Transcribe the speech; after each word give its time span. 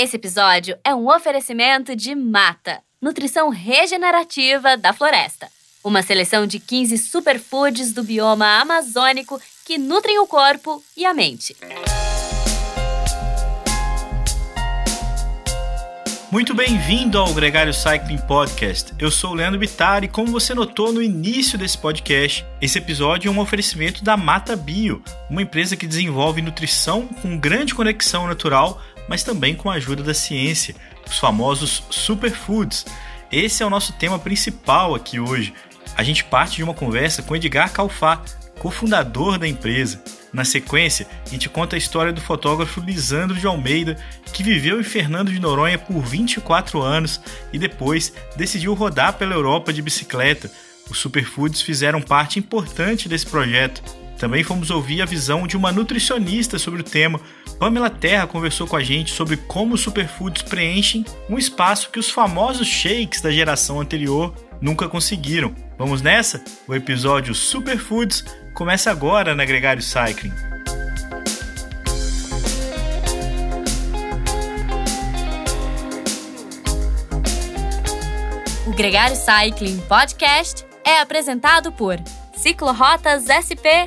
Esse 0.00 0.14
episódio 0.14 0.78
é 0.84 0.94
um 0.94 1.12
oferecimento 1.12 1.96
de 1.96 2.14
Mata, 2.14 2.80
nutrição 3.02 3.48
regenerativa 3.48 4.76
da 4.76 4.92
floresta. 4.92 5.48
Uma 5.82 6.02
seleção 6.02 6.46
de 6.46 6.60
15 6.60 6.96
superfoods 6.98 7.92
do 7.92 8.04
bioma 8.04 8.60
amazônico 8.60 9.42
que 9.66 9.76
nutrem 9.76 10.20
o 10.20 10.26
corpo 10.28 10.80
e 10.96 11.04
a 11.04 11.12
mente. 11.12 11.56
Muito 16.30 16.54
bem-vindo 16.54 17.18
ao 17.18 17.34
Gregário 17.34 17.74
Cycling 17.74 18.18
Podcast. 18.18 18.94
Eu 19.00 19.10
sou 19.10 19.32
o 19.32 19.34
Leandro 19.34 19.58
Bittar 19.58 20.04
e 20.04 20.08
como 20.08 20.30
você 20.30 20.54
notou 20.54 20.92
no 20.92 21.02
início 21.02 21.58
desse 21.58 21.76
podcast, 21.76 22.46
esse 22.60 22.78
episódio 22.78 23.30
é 23.30 23.32
um 23.32 23.40
oferecimento 23.40 24.04
da 24.04 24.16
Mata 24.16 24.54
Bio, 24.54 25.02
uma 25.28 25.42
empresa 25.42 25.74
que 25.74 25.88
desenvolve 25.88 26.40
nutrição 26.40 27.08
com 27.20 27.36
grande 27.36 27.74
conexão 27.74 28.28
natural, 28.28 28.80
mas 29.08 29.22
também 29.22 29.54
com 29.54 29.70
a 29.70 29.74
ajuda 29.74 30.02
da 30.02 30.14
ciência, 30.14 30.74
os 31.08 31.18
famosos 31.18 31.82
superfoods. 31.90 32.84
Esse 33.32 33.62
é 33.62 33.66
o 33.66 33.70
nosso 33.70 33.92
tema 33.94 34.18
principal 34.18 34.94
aqui 34.94 35.18
hoje. 35.18 35.54
A 35.96 36.02
gente 36.02 36.24
parte 36.24 36.56
de 36.56 36.62
uma 36.62 36.74
conversa 36.74 37.22
com 37.22 37.34
Edgar 37.34 37.72
Calfá, 37.72 38.22
cofundador 38.58 39.38
da 39.38 39.48
empresa. 39.48 40.02
Na 40.32 40.44
sequência, 40.44 41.06
a 41.26 41.28
gente 41.30 41.48
conta 41.48 41.74
a 41.74 41.78
história 41.78 42.12
do 42.12 42.20
fotógrafo 42.20 42.80
Lisandro 42.80 43.36
de 43.36 43.46
Almeida, 43.46 43.96
que 44.32 44.42
viveu 44.42 44.78
em 44.78 44.84
Fernando 44.84 45.32
de 45.32 45.40
Noronha 45.40 45.78
por 45.78 46.00
24 46.02 46.82
anos 46.82 47.20
e 47.52 47.58
depois 47.58 48.12
decidiu 48.36 48.74
rodar 48.74 49.14
pela 49.14 49.34
Europa 49.34 49.72
de 49.72 49.80
bicicleta. 49.80 50.50
Os 50.90 50.98
superfoods 50.98 51.62
fizeram 51.62 52.00
parte 52.00 52.38
importante 52.38 53.08
desse 53.08 53.26
projeto. 53.26 53.82
Também 54.18 54.42
fomos 54.42 54.70
ouvir 54.70 55.00
a 55.00 55.06
visão 55.06 55.46
de 55.46 55.56
uma 55.56 55.70
nutricionista 55.70 56.58
sobre 56.58 56.80
o 56.80 56.84
tema. 56.84 57.20
Pamela 57.58 57.88
Terra 57.88 58.26
conversou 58.26 58.66
com 58.66 58.76
a 58.76 58.82
gente 58.82 59.12
sobre 59.12 59.36
como 59.36 59.74
os 59.74 59.80
superfoods 59.80 60.42
preenchem 60.42 61.04
um 61.30 61.38
espaço 61.38 61.90
que 61.90 62.00
os 62.00 62.10
famosos 62.10 62.66
shakes 62.66 63.20
da 63.20 63.30
geração 63.30 63.80
anterior 63.80 64.34
nunca 64.60 64.88
conseguiram. 64.88 65.54
Vamos 65.78 66.02
nessa? 66.02 66.42
O 66.66 66.74
episódio 66.74 67.32
Superfoods 67.32 68.24
começa 68.54 68.90
agora 68.90 69.36
na 69.36 69.44
Gregário 69.44 69.82
Cycling. 69.82 70.32
O 78.66 78.72
Gregário 78.72 79.16
Cycling 79.16 79.78
Podcast 79.88 80.66
é 80.84 81.00
apresentado 81.00 81.70
por 81.70 81.96
Ciclorotas 82.36 83.26
SP 83.30 83.86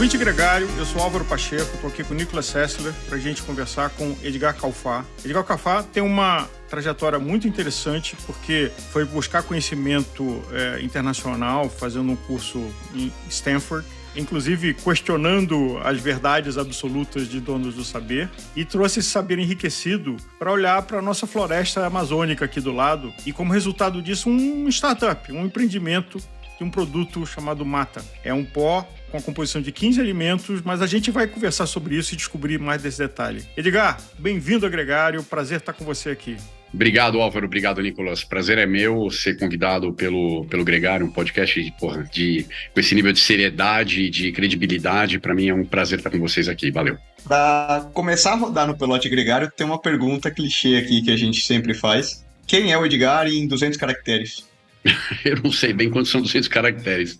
Ouvinte 0.00 0.16
Gregário, 0.16 0.66
eu 0.78 0.86
sou 0.86 1.02
Álvaro 1.02 1.26
Pacheco, 1.26 1.74
estou 1.74 1.90
aqui 1.90 2.02
com 2.02 2.14
o 2.14 2.16
Nicolas 2.16 2.46
Sessler 2.46 2.90
para 3.06 3.18
a 3.18 3.20
gente 3.20 3.42
conversar 3.42 3.90
com 3.90 4.16
Edgar 4.22 4.56
Calfá. 4.56 5.04
Edgar 5.22 5.44
Calfá 5.44 5.82
tem 5.82 6.02
uma 6.02 6.48
trajetória 6.70 7.18
muito 7.18 7.46
interessante 7.46 8.16
porque 8.24 8.72
foi 8.92 9.04
buscar 9.04 9.42
conhecimento 9.42 10.42
é, 10.52 10.80
internacional, 10.80 11.68
fazendo 11.68 12.12
um 12.12 12.16
curso 12.16 12.66
em 12.94 13.12
Stanford, 13.28 13.86
inclusive 14.16 14.72
questionando 14.72 15.78
as 15.84 16.00
verdades 16.00 16.56
absolutas 16.56 17.28
de 17.28 17.38
donos 17.38 17.74
do 17.74 17.84
saber 17.84 18.30
e 18.56 18.64
trouxe 18.64 19.00
esse 19.00 19.10
saber 19.10 19.38
enriquecido 19.38 20.16
para 20.38 20.50
olhar 20.50 20.80
para 20.80 21.00
a 21.00 21.02
nossa 21.02 21.26
floresta 21.26 21.84
amazônica 21.84 22.42
aqui 22.42 22.58
do 22.58 22.72
lado 22.72 23.12
e 23.26 23.34
como 23.34 23.52
resultado 23.52 24.00
disso 24.00 24.30
um 24.30 24.66
startup, 24.70 25.30
um 25.30 25.44
empreendimento 25.44 26.18
de 26.60 26.64
um 26.64 26.70
produto 26.70 27.24
chamado 27.24 27.64
Mata. 27.64 28.04
É 28.22 28.34
um 28.34 28.44
pó 28.44 28.86
com 29.10 29.16
a 29.16 29.22
composição 29.22 29.62
de 29.62 29.72
15 29.72 29.98
alimentos, 29.98 30.60
mas 30.62 30.82
a 30.82 30.86
gente 30.86 31.10
vai 31.10 31.26
conversar 31.26 31.66
sobre 31.66 31.96
isso 31.96 32.12
e 32.12 32.16
descobrir 32.16 32.58
mais 32.58 32.82
desse 32.82 32.98
detalhe. 32.98 33.42
Edgar, 33.56 33.98
bem-vindo 34.18 34.66
ao 34.66 34.70
Gregário, 34.70 35.24
prazer 35.24 35.58
estar 35.58 35.72
com 35.72 35.84
você 35.84 36.10
aqui. 36.10 36.36
Obrigado, 36.72 37.20
Álvaro. 37.20 37.46
Obrigado, 37.46 37.80
Nicolas. 37.80 38.22
Prazer 38.22 38.58
é 38.58 38.66
meu 38.66 39.10
ser 39.10 39.36
convidado 39.36 39.92
pelo, 39.92 40.44
pelo 40.44 40.62
Gregário, 40.62 41.04
um 41.04 41.10
podcast 41.10 41.60
de, 41.60 41.72
porra, 41.72 42.04
de, 42.12 42.46
com 42.72 42.78
esse 42.78 42.94
nível 42.94 43.12
de 43.12 43.18
seriedade 43.18 44.02
e 44.02 44.10
de 44.10 44.30
credibilidade. 44.30 45.18
Para 45.18 45.34
mim 45.34 45.48
é 45.48 45.54
um 45.54 45.64
prazer 45.64 45.98
estar 45.98 46.10
com 46.10 46.20
vocês 46.20 46.46
aqui. 46.46 46.70
Valeu. 46.70 46.96
Para 47.26 47.90
começar 47.92 48.34
a 48.34 48.36
rodar 48.36 48.68
no 48.68 48.78
Pelote 48.78 49.08
Gregário, 49.08 49.50
tem 49.50 49.66
uma 49.66 49.80
pergunta 49.80 50.30
clichê 50.30 50.76
aqui 50.76 51.02
que 51.02 51.10
a 51.10 51.16
gente 51.16 51.40
sempre 51.40 51.74
faz. 51.74 52.24
Quem 52.46 52.70
é 52.70 52.78
o 52.78 52.86
Edgar 52.86 53.26
em 53.26 53.48
200 53.48 53.76
caracteres? 53.76 54.49
Eu 55.24 55.36
não 55.42 55.52
sei 55.52 55.72
bem 55.72 55.90
quantos 55.90 56.10
são 56.10 56.22
200 56.22 56.48
caracteres. 56.48 57.18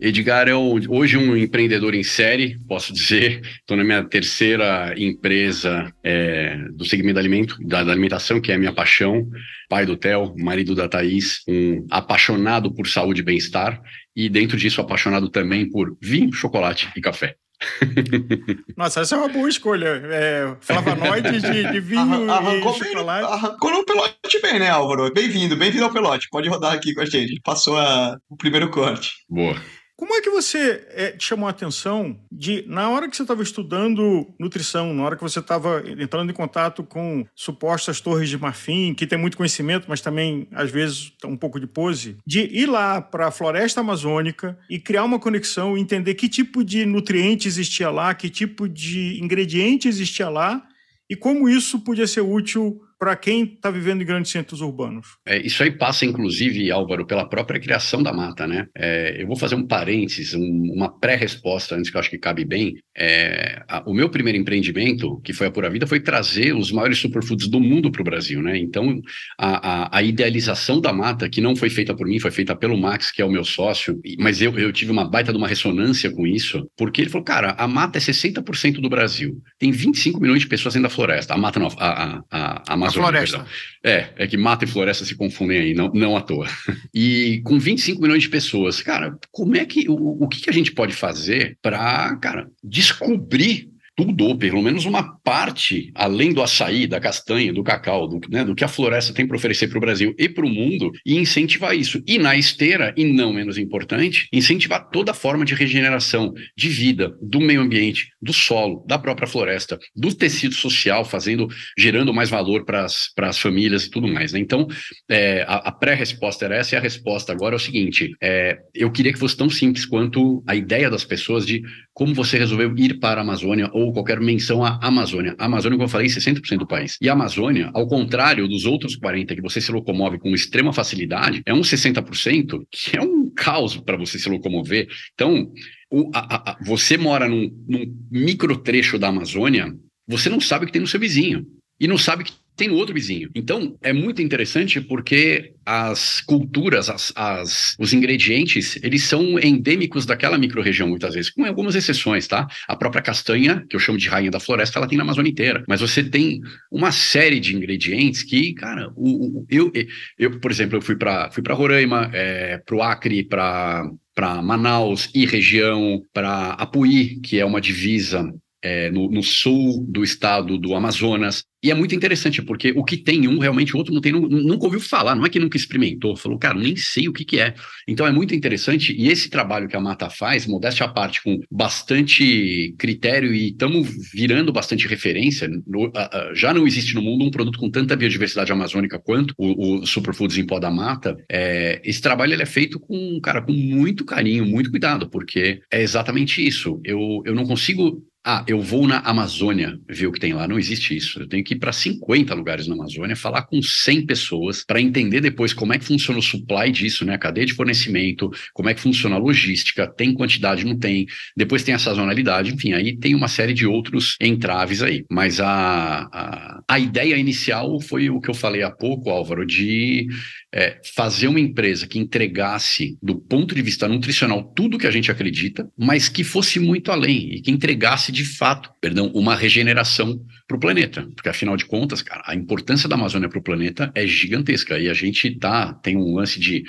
Edgar 0.00 0.48
é 0.48 0.54
hoje 0.54 1.16
um 1.16 1.36
empreendedor 1.36 1.94
em 1.94 2.02
série, 2.02 2.58
posso 2.66 2.92
dizer. 2.92 3.40
Estou 3.60 3.76
na 3.76 3.84
minha 3.84 4.02
terceira 4.02 4.92
empresa 4.96 5.94
é, 6.02 6.56
do 6.72 6.84
segmento 6.84 7.20
alimento, 7.20 7.56
da, 7.64 7.84
da, 7.84 7.92
alimentação, 7.92 8.40
que 8.40 8.50
é 8.50 8.56
a 8.56 8.58
minha 8.58 8.72
paixão. 8.72 9.28
Pai 9.68 9.86
do 9.86 9.96
Theo, 9.96 10.34
marido 10.36 10.74
da 10.74 10.88
Thaís, 10.88 11.44
um 11.46 11.86
apaixonado 11.88 12.74
por 12.74 12.88
saúde 12.88 13.20
e 13.20 13.24
bem-estar. 13.24 13.80
E 14.14 14.28
dentro 14.28 14.56
disso, 14.56 14.80
apaixonado 14.80 15.28
também 15.28 15.70
por 15.70 15.96
vinho, 16.02 16.32
chocolate 16.32 16.88
e 16.96 17.00
café. 17.00 17.36
Nossa, 18.76 19.00
essa 19.00 19.14
é 19.14 19.18
uma 19.18 19.28
boa 19.28 19.48
escolha. 19.48 20.02
É, 20.04 20.56
flavonoides 20.60 21.42
de, 21.42 21.72
de 21.72 21.80
vinho 21.80 22.30
arrancou 22.30 22.76
e 22.76 22.84
chocolate. 22.84 23.24
Bem, 23.24 23.32
arrancou 23.32 23.70
no 23.70 23.84
pelote 23.84 24.42
bem, 24.42 24.58
né, 24.58 24.70
Álvaro? 24.70 25.12
Bem-vindo, 25.12 25.56
bem-vindo 25.56 25.84
ao 25.84 25.92
pelote. 25.92 26.28
Pode 26.30 26.48
rodar 26.48 26.72
aqui 26.72 26.94
com 26.94 27.00
a 27.00 27.06
gente. 27.06 27.40
Passou 27.42 27.78
a, 27.78 28.16
o 28.28 28.36
primeiro 28.36 28.70
corte. 28.70 29.12
Boa. 29.28 29.56
Como 30.02 30.16
é 30.16 30.20
que 30.20 30.30
você 30.30 30.84
é, 30.90 31.12
te 31.12 31.24
chamou 31.24 31.46
a 31.46 31.50
atenção 31.50 32.18
de, 32.28 32.64
na 32.66 32.90
hora 32.90 33.08
que 33.08 33.16
você 33.16 33.22
estava 33.22 33.40
estudando 33.40 34.34
nutrição, 34.36 34.92
na 34.92 35.04
hora 35.04 35.14
que 35.14 35.22
você 35.22 35.38
estava 35.38 35.80
entrando 35.86 36.28
em 36.28 36.34
contato 36.34 36.82
com 36.82 37.24
supostas 37.36 38.00
torres 38.00 38.28
de 38.28 38.36
marfim, 38.36 38.94
que 38.94 39.06
tem 39.06 39.16
muito 39.16 39.36
conhecimento, 39.36 39.86
mas 39.88 40.00
também, 40.00 40.48
às 40.50 40.72
vezes, 40.72 41.12
um 41.24 41.36
pouco 41.36 41.60
de 41.60 41.68
pose, 41.68 42.16
de 42.26 42.40
ir 42.40 42.66
lá 42.66 43.00
para 43.00 43.28
a 43.28 43.30
floresta 43.30 43.80
amazônica 43.80 44.58
e 44.68 44.76
criar 44.76 45.04
uma 45.04 45.20
conexão, 45.20 45.78
entender 45.78 46.14
que 46.14 46.28
tipo 46.28 46.64
de 46.64 46.84
nutriente 46.84 47.46
existia 47.46 47.88
lá, 47.88 48.12
que 48.12 48.28
tipo 48.28 48.68
de 48.68 49.20
ingrediente 49.22 49.86
existia 49.86 50.28
lá 50.28 50.66
e 51.12 51.14
como 51.14 51.46
isso 51.46 51.78
podia 51.80 52.06
ser 52.06 52.22
útil 52.22 52.80
para 53.02 53.16
quem 53.16 53.42
está 53.42 53.68
vivendo 53.68 54.00
em 54.00 54.06
grandes 54.06 54.30
centros 54.30 54.60
urbanos. 54.60 55.16
É, 55.26 55.44
isso 55.44 55.60
aí 55.64 55.72
passa, 55.72 56.06
inclusive, 56.06 56.70
Álvaro, 56.70 57.04
pela 57.04 57.28
própria 57.28 57.58
criação 57.58 58.00
da 58.00 58.12
mata, 58.12 58.46
né? 58.46 58.68
É, 58.76 59.20
eu 59.20 59.26
vou 59.26 59.34
fazer 59.34 59.56
um 59.56 59.66
parênteses, 59.66 60.34
um, 60.34 60.72
uma 60.72 60.88
pré-resposta, 61.00 61.74
antes 61.74 61.90
que 61.90 61.96
eu 61.96 62.00
acho 62.00 62.08
que 62.08 62.16
cabe 62.16 62.44
bem. 62.44 62.76
É, 62.96 63.60
a, 63.66 63.82
o 63.90 63.92
meu 63.92 64.08
primeiro 64.08 64.38
empreendimento, 64.38 65.20
que 65.24 65.32
foi 65.32 65.48
a 65.48 65.50
Pura 65.50 65.68
Vida, 65.68 65.84
foi 65.84 65.98
trazer 65.98 66.54
os 66.54 66.70
maiores 66.70 66.98
superfoods 66.98 67.48
do 67.48 67.58
mundo 67.58 67.90
para 67.90 68.02
o 68.02 68.04
Brasil, 68.04 68.40
né? 68.40 68.56
Então, 68.56 69.02
a, 69.36 69.96
a, 69.96 69.98
a, 69.98 70.02
idealização 70.04 70.80
da 70.80 70.92
mata, 70.92 71.28
que 71.28 71.40
não 71.40 71.56
foi 71.56 71.70
feita 71.70 71.96
por 71.96 72.06
mim, 72.06 72.20
foi 72.20 72.30
feita 72.30 72.54
pelo 72.54 72.78
Max, 72.78 73.10
que 73.10 73.20
é 73.20 73.24
o 73.24 73.32
meu 73.32 73.42
sócio, 73.42 74.00
mas 74.20 74.40
eu, 74.40 74.56
eu 74.56 74.72
tive 74.72 74.92
uma 74.92 75.10
baita 75.10 75.32
de 75.32 75.38
uma 75.38 75.48
ressonância 75.48 76.08
com 76.08 76.24
isso, 76.24 76.70
porque 76.76 77.00
ele 77.00 77.10
falou, 77.10 77.24
cara, 77.24 77.56
a 77.58 77.66
mata 77.66 77.98
é 77.98 78.00
60% 78.00 78.80
do 78.80 78.88
Brasil, 78.88 79.42
tem 79.58 79.72
25 79.72 80.20
milhões 80.20 80.42
de 80.42 80.46
pessoas 80.46 80.74
dentro 80.74 80.88
da 80.88 80.94
floresta, 80.94 81.34
a 81.34 81.36
mata 81.36 81.58
não, 81.58 81.66
a, 81.78 82.04
a, 82.04 82.22
a, 82.30 82.62
a 82.74 82.91
floresta. 82.94 83.38
Perdão. 83.38 83.52
É, 83.84 84.10
é 84.16 84.26
que 84.26 84.36
mata 84.36 84.64
e 84.64 84.68
floresta 84.68 85.04
se 85.04 85.14
confundem 85.14 85.58
aí, 85.58 85.74
não, 85.74 85.90
não 85.92 86.16
à 86.16 86.20
toa. 86.20 86.46
E 86.94 87.40
com 87.44 87.58
25 87.58 88.00
milhões 88.00 88.22
de 88.22 88.28
pessoas, 88.28 88.80
cara, 88.82 89.16
como 89.30 89.56
é 89.56 89.64
que 89.64 89.88
o, 89.88 90.22
o 90.22 90.28
que, 90.28 90.40
que 90.40 90.50
a 90.50 90.52
gente 90.52 90.72
pode 90.72 90.92
fazer 90.92 91.58
para, 91.62 92.14
cara, 92.16 92.48
descobrir 92.62 93.71
tudo, 93.96 94.24
ou 94.24 94.36
pelo 94.36 94.62
menos 94.62 94.84
uma 94.84 95.18
parte, 95.20 95.90
além 95.94 96.32
do 96.32 96.42
açaí, 96.42 96.86
da 96.86 97.00
castanha, 97.00 97.52
do 97.52 97.62
cacau, 97.62 98.08
do, 98.08 98.20
né, 98.30 98.44
do 98.44 98.54
que 98.54 98.64
a 98.64 98.68
floresta 98.68 99.12
tem 99.12 99.26
para 99.26 99.36
oferecer 99.36 99.68
para 99.68 99.78
o 99.78 99.80
Brasil 99.80 100.14
e 100.18 100.28
para 100.28 100.46
o 100.46 100.48
mundo, 100.48 100.90
e 101.04 101.16
incentivar 101.16 101.76
isso. 101.76 102.02
E 102.06 102.18
na 102.18 102.36
esteira, 102.36 102.94
e 102.96 103.04
não 103.04 103.32
menos 103.32 103.58
importante, 103.58 104.28
incentivar 104.32 104.88
toda 104.90 105.12
forma 105.12 105.44
de 105.44 105.54
regeneração 105.54 106.32
de 106.56 106.68
vida, 106.68 107.14
do 107.20 107.40
meio 107.40 107.60
ambiente, 107.60 108.08
do 108.20 108.32
solo, 108.32 108.84
da 108.86 108.98
própria 108.98 109.26
floresta, 109.26 109.78
do 109.94 110.14
tecido 110.14 110.54
social, 110.54 111.04
fazendo, 111.04 111.48
gerando 111.78 112.14
mais 112.14 112.30
valor 112.30 112.64
para 112.64 112.86
as 112.86 113.38
famílias 113.38 113.84
e 113.84 113.90
tudo 113.90 114.08
mais. 114.08 114.32
Né? 114.32 114.40
Então, 114.40 114.66
é, 115.08 115.42
a, 115.42 115.56
a 115.56 115.72
pré-resposta 115.72 116.44
era 116.44 116.56
essa, 116.56 116.74
e 116.74 116.78
a 116.78 116.80
resposta 116.80 117.32
agora 117.32 117.54
é 117.54 117.56
o 117.56 117.60
seguinte: 117.60 118.10
é, 118.22 118.58
eu 118.74 118.90
queria 118.90 119.12
que 119.12 119.18
fosse 119.18 119.36
tão 119.36 119.50
simples 119.50 119.84
quanto 119.84 120.42
a 120.46 120.54
ideia 120.54 120.88
das 120.88 121.04
pessoas 121.04 121.46
de 121.46 121.62
como 121.92 122.14
você 122.14 122.38
resolveu 122.38 122.74
ir 122.76 122.98
para 122.98 123.20
a 123.20 123.24
Amazônia 123.24 123.70
ou 123.82 123.92
qualquer 123.92 124.20
menção 124.20 124.64
à 124.64 124.78
Amazônia. 124.82 125.34
A 125.38 125.46
Amazônia, 125.46 125.76
como 125.76 125.84
eu 125.84 125.90
falei, 125.90 126.06
é 126.06 126.10
60% 126.10 126.58
do 126.58 126.66
país. 126.66 126.96
E 127.00 127.08
a 127.08 127.12
Amazônia, 127.12 127.70
ao 127.74 127.86
contrário 127.86 128.48
dos 128.48 128.64
outros 128.64 128.98
40% 128.98 129.34
que 129.34 129.40
você 129.40 129.60
se 129.60 129.72
locomove 129.72 130.18
com 130.18 130.34
extrema 130.34 130.72
facilidade, 130.72 131.42
é 131.44 131.52
um 131.52 131.60
60% 131.60 132.62
que 132.70 132.96
é 132.96 133.00
um 133.00 133.30
caos 133.30 133.76
para 133.76 133.96
você 133.96 134.18
se 134.18 134.28
locomover. 134.28 134.88
Então, 135.14 135.50
o, 135.90 136.10
a, 136.14 136.52
a, 136.52 136.58
você 136.64 136.96
mora 136.96 137.28
num, 137.28 137.50
num 137.68 137.94
micro 138.10 138.56
trecho 138.56 138.98
da 138.98 139.08
Amazônia, 139.08 139.74
você 140.06 140.28
não 140.28 140.40
sabe 140.40 140.64
o 140.64 140.66
que 140.66 140.72
tem 140.72 140.82
no 140.82 140.88
seu 140.88 141.00
vizinho. 141.00 141.46
E 141.80 141.88
não 141.88 141.98
sabe 141.98 142.24
que 142.24 142.32
tem 142.56 142.70
outro 142.70 142.94
vizinho. 142.94 143.30
Então, 143.34 143.76
é 143.82 143.92
muito 143.92 144.20
interessante 144.20 144.80
porque 144.80 145.54
as 145.64 146.20
culturas, 146.20 146.90
as, 146.90 147.12
as, 147.14 147.76
os 147.78 147.92
ingredientes, 147.92 148.78
eles 148.82 149.04
são 149.04 149.38
endêmicos 149.38 150.04
daquela 150.04 150.36
microrregião, 150.36 150.88
muitas 150.88 151.14
vezes, 151.14 151.30
com 151.30 151.44
algumas 151.44 151.74
exceções, 151.74 152.26
tá? 152.26 152.46
A 152.68 152.76
própria 152.76 153.02
castanha, 153.02 153.64
que 153.68 153.76
eu 153.76 153.80
chamo 153.80 153.98
de 153.98 154.08
rainha 154.08 154.30
da 154.30 154.40
floresta, 154.40 154.78
ela 154.78 154.88
tem 154.88 154.98
na 154.98 155.04
Amazônia 155.04 155.30
inteira. 155.30 155.64
Mas 155.68 155.80
você 155.80 156.02
tem 156.02 156.40
uma 156.70 156.92
série 156.92 157.40
de 157.40 157.56
ingredientes 157.56 158.22
que, 158.22 158.52
cara, 158.54 158.90
o, 158.96 159.40
o 159.40 159.46
eu, 159.48 159.72
eu, 160.18 160.38
por 160.40 160.50
exemplo, 160.50 160.76
eu 160.76 160.82
fui 160.82 160.96
para 160.96 161.30
fui 161.30 161.42
Roraima, 161.48 162.10
é, 162.12 162.58
para 162.58 162.76
o 162.76 162.82
Acre, 162.82 163.24
para 163.24 163.88
para 164.14 164.42
Manaus 164.42 165.08
e 165.14 165.24
região, 165.24 166.02
para 166.12 166.50
Apuí, 166.52 167.18
que 167.20 167.38
é 167.38 167.44
uma 167.44 167.60
divisa 167.60 168.30
é, 168.62 168.90
no, 168.90 169.10
no, 169.10 169.22
sul 169.22 169.84
do 169.88 170.04
estado 170.04 170.56
do 170.56 170.74
Amazonas. 170.74 171.44
E 171.64 171.70
é 171.70 171.74
muito 171.74 171.94
interessante, 171.94 172.42
porque 172.42 172.72
o 172.74 172.84
que 172.84 172.96
tem 172.96 173.28
um, 173.28 173.38
realmente 173.38 173.74
o 173.74 173.78
outro 173.78 173.94
não 173.94 174.00
tem, 174.00 174.12
nunca 174.12 174.64
ouviu 174.64 174.80
falar, 174.80 175.14
não 175.14 175.24
é 175.24 175.28
que 175.28 175.38
nunca 175.38 175.56
experimentou, 175.56 176.16
falou, 176.16 176.36
cara, 176.36 176.58
nem 176.58 176.74
sei 176.74 177.08
o 177.08 177.12
que, 177.12 177.24
que 177.24 177.38
é. 177.38 177.54
Então 177.86 178.04
é 178.04 178.10
muito 178.10 178.34
interessante, 178.34 178.92
e 178.92 179.08
esse 179.08 179.30
trabalho 179.30 179.68
que 179.68 179.76
a 179.76 179.80
Mata 179.80 180.10
faz, 180.10 180.44
modéstia 180.44 180.86
à 180.86 180.88
parte, 180.88 181.22
com 181.22 181.38
bastante 181.48 182.74
critério, 182.76 183.32
e 183.32 183.50
estamos 183.50 183.88
virando 184.12 184.52
bastante 184.52 184.88
referência. 184.88 185.48
No, 185.64 185.92
já 186.34 186.52
não 186.52 186.66
existe 186.66 186.96
no 186.96 187.02
mundo 187.02 187.24
um 187.24 187.30
produto 187.30 187.60
com 187.60 187.70
tanta 187.70 187.94
biodiversidade 187.94 188.50
amazônica 188.50 188.98
quanto 188.98 189.32
o, 189.38 189.82
o 189.82 189.86
Superfoods 189.86 190.38
em 190.38 190.46
pó 190.46 190.58
da 190.58 190.70
mata. 190.70 191.16
É, 191.30 191.80
esse 191.84 192.00
trabalho 192.00 192.32
ele 192.32 192.42
é 192.42 192.46
feito 192.46 192.80
com, 192.80 193.20
cara, 193.20 193.40
com 193.40 193.52
muito 193.52 194.04
carinho, 194.04 194.44
muito 194.44 194.68
cuidado, 194.68 195.08
porque 195.08 195.60
é 195.70 195.80
exatamente 195.80 196.44
isso. 196.44 196.80
Eu, 196.84 197.22
eu 197.24 197.36
não 197.36 197.46
consigo 197.46 198.02
ah, 198.24 198.44
eu 198.46 198.60
vou 198.60 198.86
na 198.86 198.98
Amazônia 199.00 199.80
ver 199.88 200.06
o 200.06 200.12
que 200.12 200.20
tem 200.20 200.32
lá. 200.32 200.46
Não 200.46 200.56
existe 200.56 200.96
isso. 200.96 201.20
Eu 201.20 201.28
tenho 201.28 201.42
que 201.42 201.54
ir 201.54 201.58
para 201.58 201.72
50 201.72 202.32
lugares 202.34 202.68
na 202.68 202.74
Amazônia, 202.74 203.16
falar 203.16 203.42
com 203.42 203.60
100 203.60 204.06
pessoas 204.06 204.64
para 204.64 204.80
entender 204.80 205.20
depois 205.20 205.52
como 205.52 205.72
é 205.72 205.78
que 205.78 205.84
funciona 205.84 206.20
o 206.20 206.22
supply 206.22 206.70
disso, 206.70 207.04
né? 207.04 207.14
A 207.14 207.18
cadeia 207.18 207.46
de 207.46 207.52
fornecimento, 207.52 208.30
como 208.54 208.68
é 208.68 208.74
que 208.74 208.80
funciona 208.80 209.16
a 209.16 209.18
logística, 209.18 209.88
tem 209.88 210.14
quantidade, 210.14 210.64
não 210.64 210.78
tem. 210.78 211.06
Depois 211.36 211.64
tem 211.64 211.74
a 211.74 211.78
sazonalidade, 211.80 212.54
enfim, 212.54 212.72
aí 212.74 212.96
tem 212.96 213.14
uma 213.14 213.26
série 213.26 213.52
de 213.52 213.66
outros 213.66 214.16
entraves 214.20 214.82
aí. 214.82 215.04
Mas 215.10 215.40
a, 215.40 216.08
a, 216.12 216.62
a 216.68 216.78
ideia 216.78 217.16
inicial 217.16 217.80
foi 217.80 218.08
o 218.08 218.20
que 218.20 218.30
eu 218.30 218.34
falei 218.34 218.62
há 218.62 218.70
pouco, 218.70 219.10
Álvaro, 219.10 219.44
de 219.44 220.06
é, 220.54 220.78
fazer 220.94 221.28
uma 221.28 221.40
empresa 221.40 221.86
que 221.86 221.98
entregasse, 221.98 222.98
do 223.02 223.18
ponto 223.18 223.54
de 223.54 223.62
vista 223.62 223.88
nutricional, 223.88 224.44
tudo 224.54 224.78
que 224.78 224.86
a 224.86 224.90
gente 224.90 225.10
acredita, 225.10 225.70
mas 225.78 226.08
que 226.08 226.22
fosse 226.22 226.60
muito 226.60 226.92
além 226.92 227.34
e 227.34 227.40
que 227.40 227.50
entregasse 227.50 228.12
de 228.12 228.24
fato, 228.24 228.70
perdão, 228.80 229.10
uma 229.14 229.34
regeneração 229.34 230.20
para 230.46 230.56
o 230.56 230.60
planeta. 230.60 231.08
Porque, 231.14 231.28
afinal 231.28 231.56
de 231.56 231.64
contas, 231.64 232.02
cara, 232.02 232.22
a 232.26 232.34
importância 232.34 232.88
da 232.88 232.96
Amazônia 232.96 233.28
para 233.28 233.38
o 233.38 233.42
planeta 233.42 233.90
é 233.94 234.06
gigantesca. 234.06 234.78
E 234.78 234.88
a 234.88 234.94
gente 234.94 235.38
tá, 235.38 235.72
tem 235.72 235.96
um 235.96 236.14
lance 236.14 236.38
de, 236.38 236.64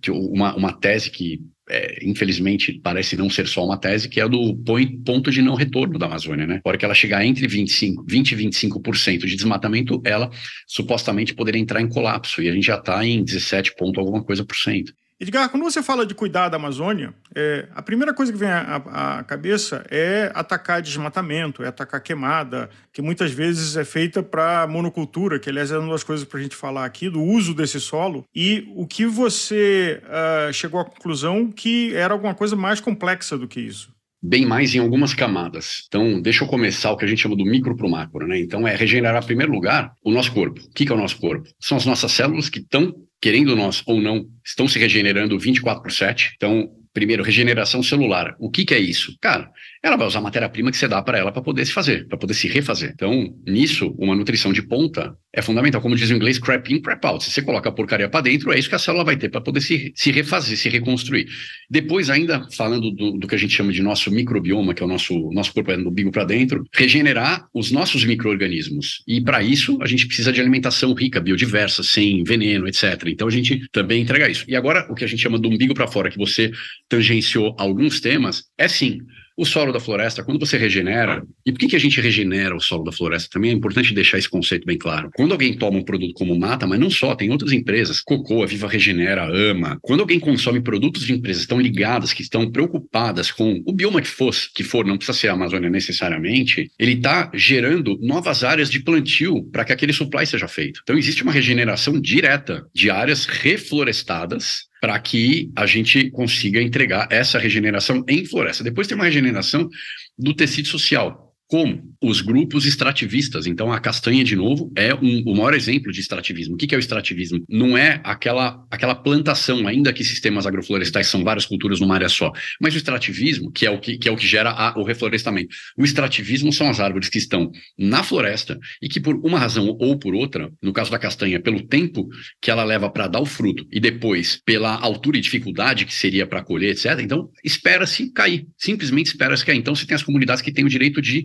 de 0.00 0.10
uma, 0.10 0.56
uma 0.56 0.72
tese 0.72 1.10
que 1.10 1.40
é, 1.70 1.98
infelizmente, 2.02 2.80
parece 2.82 3.16
não 3.16 3.28
ser 3.28 3.46
só 3.46 3.64
uma 3.64 3.78
tese, 3.78 4.08
que 4.08 4.20
é 4.20 4.28
do 4.28 4.56
ponto 5.04 5.30
de 5.30 5.42
não 5.42 5.54
retorno 5.54 5.98
da 5.98 6.06
Amazônia, 6.06 6.46
né? 6.46 6.60
A 6.64 6.68
hora 6.68 6.78
que 6.78 6.84
ela 6.84 6.94
chegar 6.94 7.24
entre 7.24 7.46
25, 7.46 8.04
20 8.06 8.32
e 8.32 8.36
25% 8.36 9.26
de 9.26 9.36
desmatamento, 9.36 10.00
ela 10.04 10.30
supostamente 10.66 11.34
poderia 11.34 11.60
entrar 11.60 11.80
em 11.80 11.88
colapso. 11.88 12.42
E 12.42 12.48
a 12.48 12.52
gente 12.52 12.66
já 12.66 12.76
está 12.76 13.04
em 13.04 13.22
17 13.22 13.74
ponto 13.76 14.00
alguma 14.00 14.22
coisa 14.22 14.44
por 14.44 14.56
cento. 14.56 14.92
Edgar, 15.20 15.48
quando 15.48 15.64
você 15.64 15.82
fala 15.82 16.06
de 16.06 16.14
cuidar 16.14 16.48
da 16.48 16.58
Amazônia, 16.58 17.12
é, 17.34 17.66
a 17.74 17.82
primeira 17.82 18.14
coisa 18.14 18.30
que 18.32 18.38
vem 18.38 18.48
à, 18.48 18.76
à, 19.18 19.24
cabeça 19.24 19.84
é 19.90 20.30
atacar 20.32 20.80
desmatamento, 20.80 21.60
é 21.60 21.66
atacar 21.66 22.00
queimada, 22.00 22.70
que 22.92 23.02
muitas 23.02 23.32
vezes 23.32 23.76
é 23.76 23.84
feita 23.84 24.22
para 24.22 24.64
monocultura, 24.68 25.40
que 25.40 25.50
aliás 25.50 25.72
é 25.72 25.78
uma 25.78 25.90
das 25.90 26.04
coisas 26.04 26.24
para 26.24 26.38
a 26.38 26.42
gente 26.42 26.54
falar 26.54 26.84
aqui, 26.84 27.10
do 27.10 27.20
uso 27.20 27.52
desse 27.52 27.80
solo. 27.80 28.24
E 28.32 28.72
o 28.76 28.86
que 28.86 29.06
você 29.06 30.00
uh, 30.04 30.52
chegou 30.52 30.78
à 30.78 30.84
conclusão 30.84 31.50
que 31.50 31.92
era 31.96 32.14
alguma 32.14 32.34
coisa 32.34 32.54
mais 32.54 32.80
complexa 32.80 33.36
do 33.36 33.48
que 33.48 33.60
isso? 33.60 33.92
bem 34.20 34.44
mais 34.44 34.74
em 34.74 34.80
algumas 34.80 35.14
camadas. 35.14 35.84
Então, 35.86 36.20
deixa 36.20 36.42
eu 36.42 36.48
começar 36.48 36.90
o 36.90 36.96
que 36.96 37.04
a 37.04 37.08
gente 37.08 37.22
chama 37.22 37.36
do 37.36 37.44
micro 37.44 37.76
para 37.76 37.86
o 37.86 37.90
macro, 37.90 38.26
né? 38.26 38.38
Então, 38.40 38.66
é 38.66 38.74
regenerar, 38.74 39.22
em 39.22 39.26
primeiro 39.26 39.52
lugar, 39.52 39.92
o 40.02 40.10
nosso 40.10 40.32
corpo. 40.32 40.60
O 40.60 40.70
que, 40.70 40.84
que 40.84 40.90
é 40.90 40.94
o 40.94 40.98
nosso 40.98 41.18
corpo? 41.18 41.48
São 41.60 41.78
as 41.78 41.86
nossas 41.86 42.10
células 42.10 42.48
que 42.48 42.58
estão 42.58 42.92
querendo 43.20 43.56
nós 43.56 43.82
ou 43.86 44.00
não, 44.00 44.26
estão 44.44 44.68
se 44.68 44.78
regenerando 44.78 45.38
24 45.38 45.82
por 45.82 45.92
7. 45.92 46.32
Então, 46.36 46.70
primeiro, 46.92 47.22
regeneração 47.22 47.82
celular. 47.82 48.34
O 48.38 48.50
que, 48.50 48.64
que 48.64 48.74
é 48.74 48.78
isso? 48.78 49.16
Cara, 49.20 49.50
ela 49.82 49.96
vai 49.96 50.06
usar 50.06 50.20
matéria-prima 50.20 50.70
que 50.70 50.76
você 50.76 50.88
dá 50.88 51.00
para 51.02 51.18
ela 51.18 51.30
para 51.30 51.42
poder 51.42 51.64
se 51.64 51.72
fazer, 51.72 52.06
para 52.08 52.18
poder 52.18 52.34
se 52.34 52.48
refazer. 52.48 52.90
Então, 52.94 53.34
nisso, 53.46 53.94
uma 53.98 54.14
nutrição 54.14 54.52
de 54.52 54.62
ponta 54.62 55.16
é 55.32 55.40
fundamental. 55.40 55.80
Como 55.80 55.94
diz 55.94 56.10
o 56.10 56.14
inglês, 56.14 56.38
crap 56.38 56.72
in, 56.72 56.80
crap 56.80 57.04
out. 57.06 57.24
Se 57.24 57.30
você 57.30 57.42
coloca 57.42 57.68
a 57.68 57.72
porcaria 57.72 58.08
para 58.08 58.22
dentro, 58.22 58.52
é 58.52 58.58
isso 58.58 58.68
que 58.68 58.74
a 58.74 58.78
célula 58.78 59.04
vai 59.04 59.16
ter 59.16 59.28
para 59.28 59.40
poder 59.40 59.60
se, 59.60 59.92
se 59.94 60.10
refazer, 60.10 60.56
se 60.56 60.68
reconstruir. 60.68 61.28
Depois, 61.70 62.10
ainda 62.10 62.46
falando 62.56 62.90
do, 62.90 63.12
do, 63.12 63.28
que 63.28 63.34
a 63.34 63.38
gente 63.38 63.54
chama 63.54 63.72
de 63.72 63.82
nosso 63.82 64.10
microbioma, 64.10 64.74
que 64.74 64.82
é 64.82 64.86
o 64.86 64.88
nosso, 64.88 65.30
nosso 65.32 65.52
corpo 65.52 65.70
é 65.70 65.76
do 65.76 65.90
umbigo 65.90 66.10
para 66.10 66.24
dentro, 66.24 66.64
regenerar 66.74 67.46
os 67.54 67.70
nossos 67.70 68.04
micro-organismos. 68.04 69.02
E 69.06 69.20
para 69.20 69.42
isso, 69.42 69.78
a 69.80 69.86
gente 69.86 70.06
precisa 70.06 70.32
de 70.32 70.40
alimentação 70.40 70.92
rica, 70.92 71.20
biodiversa, 71.20 71.82
sem 71.82 72.24
veneno, 72.24 72.66
etc. 72.66 73.04
Então, 73.06 73.28
a 73.28 73.30
gente 73.30 73.60
também 73.70 74.02
entrega 74.02 74.28
isso. 74.28 74.44
E 74.48 74.56
agora, 74.56 74.86
o 74.90 74.94
que 74.94 75.04
a 75.04 75.08
gente 75.08 75.22
chama 75.22 75.38
do 75.38 75.48
umbigo 75.48 75.74
para 75.74 75.86
fora, 75.86 76.10
que 76.10 76.18
você 76.18 76.50
tangenciou 76.88 77.54
alguns 77.58 78.00
temas, 78.00 78.44
é 78.56 78.66
sim 78.66 78.98
o 79.38 79.44
solo 79.44 79.72
da 79.72 79.78
floresta, 79.78 80.24
quando 80.24 80.44
você 80.44 80.58
regenera, 80.58 81.22
e 81.46 81.52
por 81.52 81.60
que, 81.60 81.68
que 81.68 81.76
a 81.76 81.78
gente 81.78 82.00
regenera 82.00 82.56
o 82.56 82.60
solo 82.60 82.82
da 82.82 82.90
floresta? 82.90 83.28
Também 83.32 83.52
é 83.52 83.54
importante 83.54 83.94
deixar 83.94 84.18
esse 84.18 84.28
conceito 84.28 84.66
bem 84.66 84.76
claro. 84.76 85.10
Quando 85.14 85.30
alguém 85.30 85.54
toma 85.54 85.78
um 85.78 85.84
produto 85.84 86.12
como 86.14 86.36
mata, 86.36 86.66
mas 86.66 86.80
não 86.80 86.90
só, 86.90 87.14
tem 87.14 87.30
outras 87.30 87.52
empresas, 87.52 88.00
Cocô, 88.00 88.42
a 88.42 88.46
Viva 88.46 88.66
Regenera, 88.66 89.28
Ama. 89.32 89.78
Quando 89.80 90.00
alguém 90.00 90.18
consome 90.18 90.60
produtos 90.60 91.06
de 91.06 91.12
empresas 91.12 91.42
que 91.42 91.44
estão 91.44 91.60
ligadas, 91.60 92.12
que 92.12 92.22
estão 92.22 92.50
preocupadas 92.50 93.30
com 93.30 93.62
o 93.64 93.72
bioma 93.72 94.02
que 94.02 94.08
for, 94.08 94.34
que 94.52 94.64
for 94.64 94.84
não 94.84 94.96
precisa 94.96 95.16
ser 95.16 95.28
a 95.28 95.34
Amazônia 95.34 95.70
necessariamente, 95.70 96.72
ele 96.76 96.94
está 96.94 97.30
gerando 97.32 97.96
novas 98.02 98.42
áreas 98.42 98.68
de 98.68 98.80
plantio 98.80 99.44
para 99.52 99.64
que 99.64 99.72
aquele 99.72 99.92
supply 99.92 100.26
seja 100.26 100.48
feito. 100.48 100.80
Então 100.82 100.98
existe 100.98 101.22
uma 101.22 101.30
regeneração 101.30 102.00
direta 102.00 102.66
de 102.74 102.90
áreas 102.90 103.24
reflorestadas 103.24 104.67
para 104.80 104.98
que 104.98 105.50
a 105.56 105.66
gente 105.66 106.10
consiga 106.10 106.60
entregar 106.62 107.08
essa 107.10 107.38
regeneração 107.38 108.04
em 108.08 108.24
floresta. 108.24 108.64
Depois 108.64 108.86
tem 108.86 108.94
uma 108.94 109.04
regeneração 109.04 109.68
do 110.16 110.34
tecido 110.34 110.68
social, 110.68 111.27
como 111.48 111.82
os 112.00 112.20
grupos 112.20 112.66
extrativistas. 112.66 113.46
Então, 113.46 113.72
a 113.72 113.80
castanha, 113.80 114.22
de 114.22 114.36
novo, 114.36 114.70
é 114.76 114.94
um, 114.94 115.22
o 115.26 115.34
maior 115.34 115.54
exemplo 115.54 115.90
de 115.90 116.00
extrativismo. 116.00 116.54
O 116.54 116.58
que, 116.58 116.66
que 116.66 116.74
é 116.74 116.78
o 116.78 116.80
extrativismo? 116.80 117.42
Não 117.48 117.76
é 117.76 118.00
aquela, 118.04 118.64
aquela 118.70 118.94
plantação, 118.94 119.66
ainda 119.66 119.92
que 119.92 120.04
sistemas 120.04 120.46
agroflorestais 120.46 121.06
são 121.06 121.24
várias 121.24 121.46
culturas 121.46 121.80
numa 121.80 121.94
área 121.94 122.08
só, 122.08 122.30
mas 122.60 122.74
o 122.74 122.76
extrativismo, 122.76 123.50
que 123.50 123.66
é 123.66 123.70
o 123.70 123.80
que, 123.80 123.96
que, 123.96 124.08
é 124.08 124.12
o 124.12 124.16
que 124.16 124.26
gera 124.26 124.50
a, 124.50 124.78
o 124.78 124.84
reflorestamento. 124.84 125.48
O 125.76 125.84
extrativismo 125.84 126.52
são 126.52 126.68
as 126.68 126.80
árvores 126.80 127.08
que 127.08 127.18
estão 127.18 127.50
na 127.78 128.02
floresta 128.02 128.58
e 128.82 128.88
que, 128.88 129.00
por 129.00 129.16
uma 129.16 129.38
razão 129.38 129.74
ou 129.80 129.98
por 129.98 130.14
outra, 130.14 130.52
no 130.62 130.72
caso 130.72 130.90
da 130.90 130.98
castanha, 130.98 131.40
pelo 131.40 131.66
tempo 131.66 132.08
que 132.42 132.50
ela 132.50 132.62
leva 132.62 132.90
para 132.90 133.08
dar 133.08 133.20
o 133.20 133.26
fruto 133.26 133.66
e 133.72 133.80
depois 133.80 134.38
pela 134.44 134.74
altura 134.74 135.16
e 135.16 135.20
dificuldade 135.20 135.86
que 135.86 135.94
seria 135.94 136.26
para 136.26 136.44
colher, 136.44 136.72
etc., 136.72 137.00
então 137.00 137.30
espera-se 137.42 138.12
cair. 138.12 138.46
Simplesmente 138.58 139.06
espera-se 139.06 139.46
cair. 139.46 139.56
Então, 139.56 139.74
você 139.74 139.86
tem 139.86 139.94
as 139.94 140.02
comunidades 140.02 140.42
que 140.42 140.52
têm 140.52 140.64
o 140.64 140.68
direito 140.68 141.00
de 141.00 141.24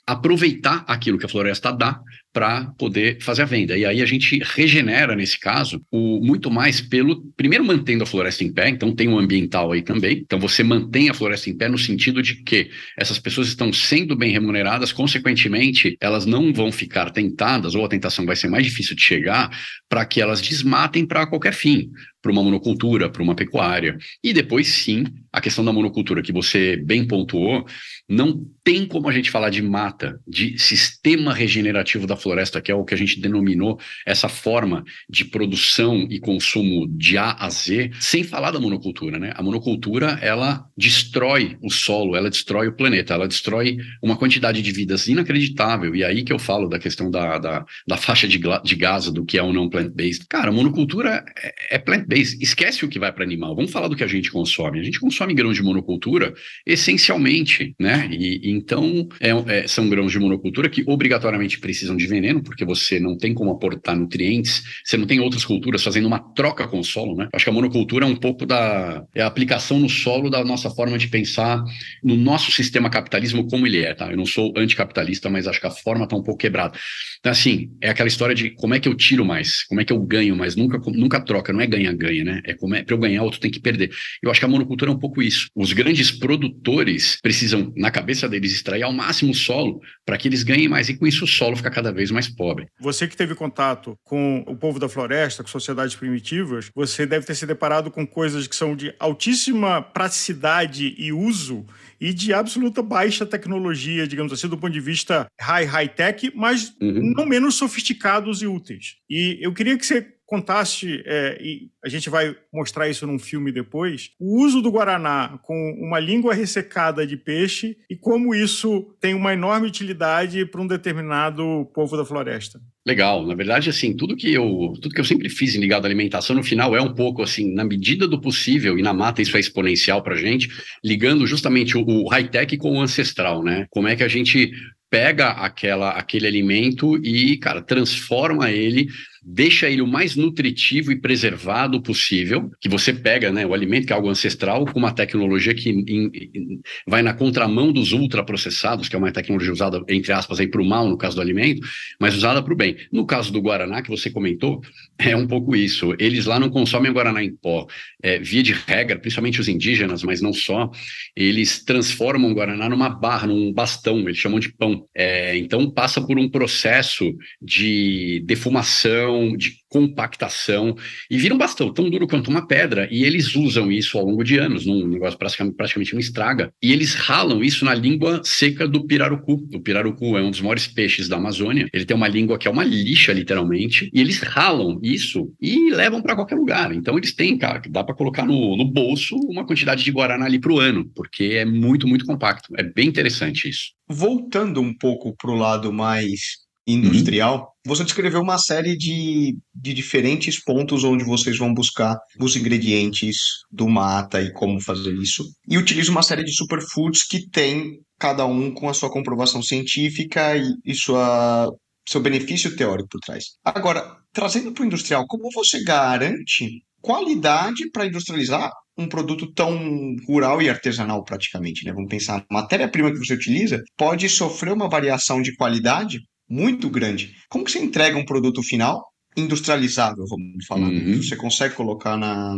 aproveitar 0.11 0.83
aquilo 0.87 1.17
que 1.17 1.25
a 1.25 1.29
floresta 1.29 1.71
dá 1.71 2.01
para 2.33 2.65
poder 2.77 3.21
fazer 3.21 3.41
a 3.41 3.45
venda. 3.45 3.77
E 3.77 3.85
aí 3.85 4.01
a 4.01 4.05
gente 4.05 4.39
regenera, 4.55 5.15
nesse 5.15 5.37
caso, 5.37 5.81
o 5.91 6.19
muito 6.21 6.49
mais 6.49 6.79
pelo, 6.79 7.21
primeiro 7.35 7.63
mantendo 7.63 8.03
a 8.03 8.07
floresta 8.07 8.43
em 8.43 8.53
pé, 8.53 8.69
então 8.69 8.95
tem 8.95 9.09
um 9.09 9.19
ambiental 9.19 9.71
aí 9.71 9.81
também. 9.81 10.19
Então 10.19 10.39
você 10.39 10.63
mantém 10.63 11.09
a 11.09 11.13
floresta 11.13 11.49
em 11.49 11.57
pé 11.57 11.67
no 11.67 11.77
sentido 11.77 12.21
de 12.21 12.35
que 12.43 12.69
essas 12.97 13.19
pessoas 13.19 13.47
estão 13.47 13.71
sendo 13.73 14.15
bem 14.15 14.31
remuneradas, 14.31 14.93
consequentemente, 14.93 15.97
elas 15.99 16.25
não 16.25 16.53
vão 16.53 16.71
ficar 16.71 17.11
tentadas, 17.11 17.75
ou 17.75 17.83
a 17.83 17.89
tentação 17.89 18.25
vai 18.25 18.35
ser 18.35 18.47
mais 18.47 18.65
difícil 18.65 18.95
de 18.95 19.01
chegar, 19.01 19.49
para 19.89 20.05
que 20.05 20.21
elas 20.21 20.41
desmatem 20.41 21.05
para 21.05 21.27
qualquer 21.27 21.53
fim, 21.53 21.89
para 22.21 22.31
uma 22.31 22.43
monocultura, 22.43 23.09
para 23.09 23.21
uma 23.23 23.35
pecuária. 23.35 23.97
E 24.23 24.31
depois, 24.31 24.67
sim, 24.67 25.03
a 25.33 25.41
questão 25.41 25.65
da 25.65 25.73
monocultura 25.73 26.21
que 26.21 26.31
você 26.31 26.77
bem 26.77 27.05
pontuou, 27.05 27.65
não 28.07 28.45
tem 28.63 28.85
como 28.85 29.09
a 29.09 29.11
gente 29.11 29.29
falar 29.29 29.49
de 29.49 29.61
mata 29.61 30.00
mata, 30.01 30.19
de 30.27 30.57
sistema 30.57 31.33
regenerativo 31.33 32.07
da 32.07 32.15
floresta, 32.15 32.61
que 32.61 32.71
é 32.71 32.75
o 32.75 32.83
que 32.83 32.93
a 32.93 32.97
gente 32.97 33.19
denominou 33.19 33.79
essa 34.05 34.27
forma 34.27 34.83
de 35.07 35.25
produção 35.25 36.07
e 36.09 36.19
consumo 36.19 36.87
de 36.87 37.17
A 37.17 37.35
a 37.39 37.49
Z, 37.49 37.91
sem 37.99 38.23
falar 38.23 38.51
da 38.51 38.59
monocultura, 38.59 39.19
né? 39.19 39.33
A 39.35 39.43
monocultura, 39.43 40.17
ela 40.21 40.65
destrói 40.75 41.57
o 41.61 41.69
solo, 41.69 42.15
ela 42.15 42.29
destrói 42.29 42.67
o 42.67 42.75
planeta, 42.75 43.13
ela 43.13 43.27
destrói 43.27 43.77
uma 44.01 44.17
quantidade 44.17 44.61
de 44.61 44.71
vidas 44.71 45.07
inacreditável. 45.07 45.95
E 45.95 46.03
aí 46.03 46.23
que 46.23 46.33
eu 46.33 46.39
falo 46.39 46.67
da 46.67 46.79
questão 46.79 47.11
da, 47.11 47.37
da, 47.37 47.65
da 47.87 47.97
faixa 47.97 48.27
de, 48.27 48.39
de 48.39 48.81
do 49.13 49.25
que 49.25 49.37
é 49.37 49.43
ou 49.43 49.53
não 49.53 49.69
plant-based. 49.69 50.25
Cara, 50.27 50.49
a 50.49 50.51
monocultura 50.51 51.23
é, 51.37 51.75
é 51.75 51.77
plant-based. 51.77 52.41
Esquece 52.41 52.83
o 52.83 52.89
que 52.89 52.99
vai 52.99 53.11
para 53.11 53.23
animal. 53.23 53.55
Vamos 53.55 53.71
falar 53.71 53.87
do 53.87 53.95
que 53.95 54.03
a 54.03 54.07
gente 54.07 54.31
consome. 54.31 54.79
A 54.79 54.83
gente 54.83 54.99
consome 54.99 55.33
grãos 55.33 55.55
de 55.55 55.63
monocultura 55.63 56.33
essencialmente, 56.65 57.75
né? 57.79 58.09
E, 58.11 58.49
e 58.49 58.51
então 58.51 59.07
é, 59.19 59.29
é, 59.47 59.67
são 59.67 59.80
grãos 59.89 60.11
de 60.11 60.19
monocultura 60.19 60.69
que 60.69 60.83
obrigatoriamente 60.87 61.59
precisam 61.59 61.95
de 61.95 62.07
veneno, 62.07 62.43
porque 62.43 62.65
você 62.65 62.99
não 62.99 63.17
tem 63.17 63.33
como 63.33 63.51
aportar 63.51 63.95
nutrientes, 63.95 64.63
você 64.83 64.97
não 64.97 65.05
tem 65.05 65.19
outras 65.19 65.45
culturas 65.45 65.83
fazendo 65.83 66.07
uma 66.07 66.19
troca 66.19 66.67
com 66.67 66.79
o 66.79 66.83
solo, 66.83 67.15
né? 67.15 67.27
Acho 67.33 67.45
que 67.45 67.49
a 67.49 67.53
monocultura 67.53 68.05
é 68.05 68.07
um 68.07 68.15
pouco 68.15 68.45
da 68.45 69.05
é 69.13 69.21
a 69.21 69.27
aplicação 69.27 69.79
no 69.79 69.89
solo 69.89 70.29
da 70.29 70.43
nossa 70.43 70.69
forma 70.69 70.97
de 70.97 71.07
pensar 71.07 71.63
no 72.03 72.15
nosso 72.15 72.51
sistema 72.51 72.89
capitalismo 72.89 73.47
como 73.47 73.65
ele 73.67 73.79
é, 73.83 73.93
tá? 73.93 74.09
Eu 74.09 74.17
não 74.17 74.25
sou 74.25 74.53
anticapitalista, 74.57 75.29
mas 75.29 75.47
acho 75.47 75.59
que 75.59 75.67
a 75.67 75.71
forma 75.71 76.03
está 76.05 76.15
um 76.15 76.23
pouco 76.23 76.39
quebrada. 76.39 76.77
Então, 77.19 77.31
assim, 77.31 77.71
é 77.81 77.89
aquela 77.89 78.07
história 78.07 78.33
de 78.33 78.51
como 78.51 78.73
é 78.73 78.79
que 78.79 78.87
eu 78.87 78.95
tiro 78.95 79.23
mais, 79.23 79.63
como 79.63 79.79
é 79.79 79.85
que 79.85 79.93
eu 79.93 79.99
ganho 79.99 80.35
mais, 80.35 80.55
nunca, 80.55 80.79
nunca 80.91 81.21
troca, 81.21 81.53
não 81.53 81.61
é 81.61 81.67
ganha-ganha, 81.67 82.23
né? 82.23 82.41
É 82.45 82.53
como 82.53 82.75
é, 82.75 82.83
para 82.83 82.95
eu 82.95 82.99
ganhar, 82.99 83.23
outro 83.23 83.39
tem 83.39 83.51
que 83.51 83.59
perder. 83.59 83.91
Eu 84.21 84.31
acho 84.31 84.39
que 84.39 84.45
a 84.45 84.49
monocultura 84.49 84.91
é 84.91 84.93
um 84.93 84.99
pouco 84.99 85.21
isso. 85.21 85.47
Os 85.55 85.73
grandes 85.73 86.11
produtores 86.11 87.17
precisam, 87.21 87.71
na 87.75 87.91
cabeça 87.91 88.27
deles, 88.27 88.51
extrair 88.51 88.83
ao 88.83 88.91
máximo 88.91 89.31
o 89.31 89.35
solo 89.35 89.70
para 90.05 90.17
que 90.17 90.27
eles 90.27 90.43
ganhem 90.43 90.67
mais, 90.67 90.89
e 90.89 90.95
com 90.95 91.07
isso 91.07 91.25
o 91.25 91.27
solo 91.27 91.55
fica 91.55 91.69
cada 91.69 91.91
vez 91.91 92.11
mais 92.11 92.27
pobre. 92.27 92.67
Você 92.79 93.07
que 93.07 93.15
teve 93.15 93.35
contato 93.35 93.95
com 94.03 94.43
o 94.47 94.55
povo 94.55 94.79
da 94.79 94.89
floresta, 94.89 95.43
com 95.43 95.49
sociedades 95.49 95.95
primitivas, 95.95 96.69
você 96.75 97.05
deve 97.05 97.25
ter 97.25 97.35
se 97.35 97.45
deparado 97.45 97.91
com 97.91 98.05
coisas 98.05 98.47
que 98.47 98.55
são 98.55 98.75
de 98.75 98.93
altíssima 98.99 99.81
praticidade 99.81 100.95
e 100.97 101.11
uso 101.13 101.65
e 101.99 102.13
de 102.13 102.33
absoluta 102.33 102.81
baixa 102.81 103.25
tecnologia, 103.25 104.07
digamos 104.07 104.33
assim, 104.33 104.47
do 104.47 104.57
ponto 104.57 104.73
de 104.73 104.79
vista 104.79 105.27
high, 105.39 105.65
high 105.65 105.87
tech, 105.87 106.31
mas 106.35 106.73
uhum. 106.81 107.13
não 107.15 107.25
menos 107.25 107.55
sofisticados 107.55 108.41
e 108.41 108.47
úteis. 108.47 108.95
E 109.07 109.37
eu 109.39 109.53
queria 109.53 109.77
que 109.77 109.85
você 109.85 110.07
contasse, 110.31 111.03
é, 111.05 111.37
e 111.41 111.69
a 111.83 111.89
gente 111.89 112.09
vai 112.09 112.33
mostrar 112.53 112.87
isso 112.87 113.05
num 113.05 113.19
filme 113.19 113.51
depois, 113.51 114.11
o 114.17 114.41
uso 114.41 114.61
do 114.61 114.71
Guaraná 114.71 115.37
com 115.43 115.77
uma 115.77 115.99
língua 115.99 116.33
ressecada 116.33 117.05
de 117.05 117.17
peixe 117.17 117.75
e 117.89 117.97
como 117.97 118.33
isso 118.33 118.95
tem 119.01 119.13
uma 119.13 119.33
enorme 119.33 119.67
utilidade 119.67 120.45
para 120.45 120.61
um 120.61 120.67
determinado 120.67 121.69
povo 121.73 121.97
da 121.97 122.05
floresta. 122.05 122.61
Legal, 122.87 123.27
na 123.27 123.35
verdade, 123.35 123.69
assim, 123.69 123.93
tudo 123.93 124.15
que 124.15 124.33
eu 124.33 124.71
tudo 124.81 124.95
que 124.95 125.01
eu 125.01 125.05
sempre 125.05 125.27
fiz 125.27 125.53
ligado 125.55 125.83
à 125.83 125.87
alimentação, 125.89 126.33
no 126.33 126.43
final 126.43 126.73
é 126.73 126.81
um 126.81 126.95
pouco 126.95 127.21
assim, 127.21 127.53
na 127.53 127.65
medida 127.65 128.07
do 128.07 128.21
possível, 128.21 128.79
e 128.79 128.81
na 128.81 128.93
mata 128.93 129.21
isso 129.21 129.35
é 129.35 129.39
exponencial 129.41 130.01
para 130.01 130.15
gente, 130.15 130.49
ligando 130.81 131.27
justamente 131.27 131.77
o, 131.77 131.85
o 131.85 132.07
high-tech 132.07 132.55
com 132.55 132.77
o 132.77 132.81
ancestral, 132.81 133.43
né? 133.43 133.65
Como 133.69 133.89
é 133.89 133.97
que 133.97 134.03
a 134.03 134.07
gente 134.07 134.49
pega 134.89 135.29
aquela, 135.31 135.91
aquele 135.91 136.27
alimento 136.27 136.97
e, 136.97 137.37
cara, 137.37 137.61
transforma 137.61 138.49
ele 138.49 138.87
deixa 139.23 139.69
ele 139.69 139.81
o 139.81 139.87
mais 139.87 140.15
nutritivo 140.15 140.91
e 140.91 140.99
preservado 140.99 141.81
possível, 141.81 142.49
que 142.59 142.67
você 142.67 142.91
pega 142.91 143.31
né, 143.31 143.45
o 143.45 143.53
alimento, 143.53 143.85
que 143.85 143.93
é 143.93 143.95
algo 143.95 144.09
ancestral, 144.09 144.65
com 144.65 144.79
uma 144.79 144.91
tecnologia 144.91 145.53
que 145.53 145.69
in, 145.69 145.83
in, 145.87 146.59
vai 146.87 147.03
na 147.03 147.13
contramão 147.13 147.71
dos 147.71 147.91
ultraprocessados, 147.91 148.89
que 148.89 148.95
é 148.95 148.99
uma 148.99 149.11
tecnologia 149.11 149.53
usada, 149.53 149.81
entre 149.87 150.11
aspas, 150.11 150.43
para 150.47 150.61
o 150.61 150.65
mal, 150.65 150.87
no 150.87 150.97
caso 150.97 151.15
do 151.15 151.21
alimento, 151.21 151.61
mas 151.99 152.15
usada 152.15 152.41
para 152.41 152.53
o 152.53 152.57
bem. 152.57 152.75
No 152.91 153.05
caso 153.05 153.31
do 153.31 153.41
Guaraná, 153.41 153.81
que 153.81 153.89
você 153.89 154.09
comentou, 154.09 154.61
é 154.97 155.15
um 155.15 155.27
pouco 155.27 155.55
isso. 155.55 155.93
Eles 155.99 156.25
lá 156.25 156.39
não 156.39 156.49
consomem 156.49 156.91
Guaraná 156.91 157.23
em 157.23 157.35
pó. 157.35 157.67
É, 158.01 158.17
via 158.17 158.41
de 158.41 158.53
regra, 158.53 158.97
principalmente 158.97 159.39
os 159.39 159.47
indígenas, 159.47 160.03
mas 160.03 160.21
não 160.21 160.33
só, 160.33 160.71
eles 161.15 161.63
transformam 161.63 162.31
o 162.31 162.33
Guaraná 162.33 162.67
numa 162.67 162.89
barra, 162.89 163.27
num 163.27 163.53
bastão, 163.53 163.99
eles 163.99 164.17
chamam 164.17 164.39
de 164.39 164.51
pão. 164.51 164.85
É, 164.95 165.37
então 165.37 165.69
passa 165.69 166.01
por 166.01 166.17
um 166.17 166.27
processo 166.27 167.13
de 167.41 168.23
defumação, 168.25 169.10
de 169.37 169.61
compactação 169.69 170.75
e 171.09 171.17
vira 171.17 171.33
um 171.33 171.37
bastão 171.37 171.73
tão 171.73 171.89
duro 171.89 172.07
quanto 172.07 172.29
uma 172.29 172.45
pedra. 172.45 172.87
E 172.91 173.03
eles 173.03 173.35
usam 173.35 173.71
isso 173.71 173.97
ao 173.97 174.05
longo 174.05 174.23
de 174.23 174.37
anos, 174.37 174.65
num 174.65 174.87
negócio 174.87 175.17
praticamente, 175.17 175.55
praticamente 175.55 175.93
não 175.93 175.99
estraga. 175.99 176.53
E 176.61 176.71
eles 176.71 176.93
ralam 176.93 177.43
isso 177.43 177.63
na 177.63 177.73
língua 177.73 178.21
seca 178.23 178.67
do 178.67 178.85
pirarucu. 178.85 179.47
O 179.53 179.59
pirarucu 179.61 180.17
é 180.17 180.21
um 180.21 180.31
dos 180.31 180.41
maiores 180.41 180.67
peixes 180.67 181.07
da 181.07 181.17
Amazônia. 181.17 181.67
Ele 181.73 181.85
tem 181.85 181.95
uma 181.95 182.07
língua 182.07 182.37
que 182.37 182.47
é 182.47 182.51
uma 182.51 182.63
lixa, 182.63 183.13
literalmente, 183.13 183.89
e 183.93 184.01
eles 184.01 184.19
ralam 184.19 184.79
isso 184.83 185.31
e 185.41 185.71
levam 185.71 186.01
para 186.01 186.15
qualquer 186.15 186.35
lugar. 186.35 186.73
Então 186.73 186.97
eles 186.97 187.13
têm, 187.13 187.37
cara, 187.37 187.61
dá 187.69 187.83
para 187.83 187.95
colocar 187.95 188.25
no, 188.25 188.57
no 188.57 188.65
bolso 188.65 189.15
uma 189.29 189.45
quantidade 189.45 189.83
de 189.83 189.91
guaraná 189.91 190.25
ali 190.25 190.39
para 190.39 190.51
o 190.51 190.59
ano, 190.59 190.89
porque 190.95 191.23
é 191.35 191.45
muito, 191.45 191.87
muito 191.87 192.05
compacto. 192.05 192.53
É 192.57 192.63
bem 192.63 192.87
interessante 192.87 193.49
isso. 193.49 193.71
Voltando 193.89 194.61
um 194.61 194.73
pouco 194.73 195.15
para 195.15 195.31
o 195.31 195.35
lado 195.35 195.71
mais 195.71 196.41
industrial, 196.73 197.39
uhum. 197.39 197.45
você 197.65 197.83
descreveu 197.83 198.21
uma 198.21 198.37
série 198.37 198.75
de, 198.75 199.37
de 199.53 199.73
diferentes 199.73 200.43
pontos 200.43 200.83
onde 200.83 201.03
vocês 201.03 201.37
vão 201.37 201.53
buscar 201.53 201.97
os 202.19 202.35
ingredientes 202.35 203.17
do 203.51 203.67
mata 203.67 204.21
e 204.21 204.31
como 204.33 204.59
fazer 204.61 204.93
isso. 204.93 205.23
E 205.47 205.57
utiliza 205.57 205.91
uma 205.91 206.03
série 206.03 206.23
de 206.23 206.35
superfoods 206.35 207.03
que 207.03 207.29
tem 207.29 207.79
cada 207.99 208.25
um 208.25 208.51
com 208.53 208.67
a 208.67 208.73
sua 208.73 208.91
comprovação 208.91 209.41
científica 209.41 210.35
e, 210.35 210.53
e 210.65 210.73
sua, 210.73 211.51
seu 211.87 212.01
benefício 212.01 212.55
teórico 212.55 212.89
por 212.89 212.99
trás. 212.99 213.25
Agora, 213.45 213.97
trazendo 214.11 214.51
para 214.51 214.63
o 214.63 214.65
industrial, 214.65 215.05
como 215.07 215.29
você 215.33 215.63
garante 215.63 216.63
qualidade 216.81 217.69
para 217.71 217.85
industrializar 217.85 218.51
um 218.77 218.87
produto 218.87 219.31
tão 219.33 219.95
rural 220.07 220.41
e 220.41 220.49
artesanal 220.49 221.03
praticamente, 221.03 221.65
né? 221.65 221.73
Vamos 221.73 221.89
pensar, 221.89 222.19
a 222.19 222.33
matéria-prima 222.33 222.91
que 222.91 222.97
você 222.97 223.13
utiliza 223.13 223.61
pode 223.77 224.07
sofrer 224.09 224.51
uma 224.51 224.69
variação 224.69 225.21
de 225.21 225.35
qualidade 225.35 225.99
muito 226.31 226.69
grande. 226.69 227.13
Como 227.29 227.43
que 227.43 227.51
você 227.51 227.59
entrega 227.59 227.97
um 227.97 228.05
produto 228.05 228.41
final 228.41 228.85
industrializável, 229.17 230.05
vamos 230.07 230.45
falar? 230.45 230.69
Uhum. 230.69 231.01
Você 231.01 231.17
consegue 231.17 231.55
colocar 231.55 231.97
na, 231.97 232.33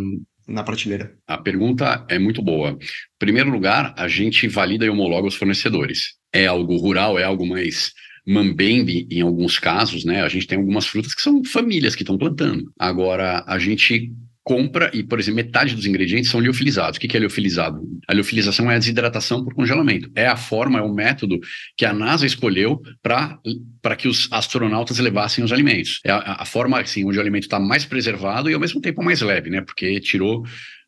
na 0.47 0.63
prateleira? 0.63 1.15
A 1.27 1.37
pergunta 1.37 2.03
é 2.09 2.17
muito 2.17 2.41
boa. 2.41 2.71
Em 2.71 2.77
primeiro 3.19 3.51
lugar, 3.51 3.93
a 3.95 4.07
gente 4.07 4.47
valida 4.47 4.83
e 4.83 4.89
homologa 4.89 5.27
os 5.27 5.35
fornecedores. 5.35 6.15
É 6.33 6.47
algo 6.47 6.75
rural, 6.77 7.19
é 7.19 7.23
algo 7.23 7.45
mais 7.45 7.91
mambembe 8.25 9.07
em 9.11 9.21
alguns 9.21 9.59
casos, 9.59 10.03
né? 10.03 10.23
A 10.23 10.29
gente 10.29 10.47
tem 10.47 10.57
algumas 10.57 10.87
frutas 10.87 11.13
que 11.13 11.21
são 11.21 11.43
famílias 11.43 11.95
que 11.95 12.01
estão 12.01 12.17
plantando. 12.17 12.71
Agora, 12.79 13.43
a 13.45 13.59
gente 13.59 14.11
compra 14.43 14.91
e, 14.93 15.03
por 15.03 15.19
exemplo, 15.19 15.37
metade 15.37 15.75
dos 15.75 15.85
ingredientes 15.85 16.29
são 16.29 16.39
liofilizados. 16.39 16.97
O 16.97 16.99
que 16.99 17.15
é 17.15 17.19
liofilizado? 17.19 17.81
A 18.07 18.13
liofilização 18.13 18.69
é 18.69 18.75
a 18.75 18.79
desidratação 18.79 19.43
por 19.43 19.53
congelamento. 19.53 20.11
É 20.13 20.27
a 20.27 20.35
forma, 20.35 20.79
é 20.79 20.81
o 20.81 20.93
método 20.93 21.39
que 21.77 21.85
a 21.85 21.93
NASA 21.93 22.25
escolheu 22.25 22.81
para 23.01 23.95
que 23.97 24.07
os 24.07 24.27
astronautas 24.31 24.99
levassem 24.99 25.43
os 25.43 25.51
alimentos. 25.51 26.01
É 26.03 26.11
a, 26.11 26.37
a 26.39 26.45
forma, 26.45 26.79
assim, 26.79 27.05
onde 27.05 27.17
o 27.17 27.21
alimento 27.21 27.43
está 27.43 27.59
mais 27.59 27.85
preservado 27.85 28.49
e, 28.49 28.53
ao 28.53 28.59
mesmo 28.59 28.81
tempo, 28.81 29.01
mais 29.01 29.21
leve, 29.21 29.49
né? 29.49 29.61
Porque 29.61 29.99
tirou 30.01 30.43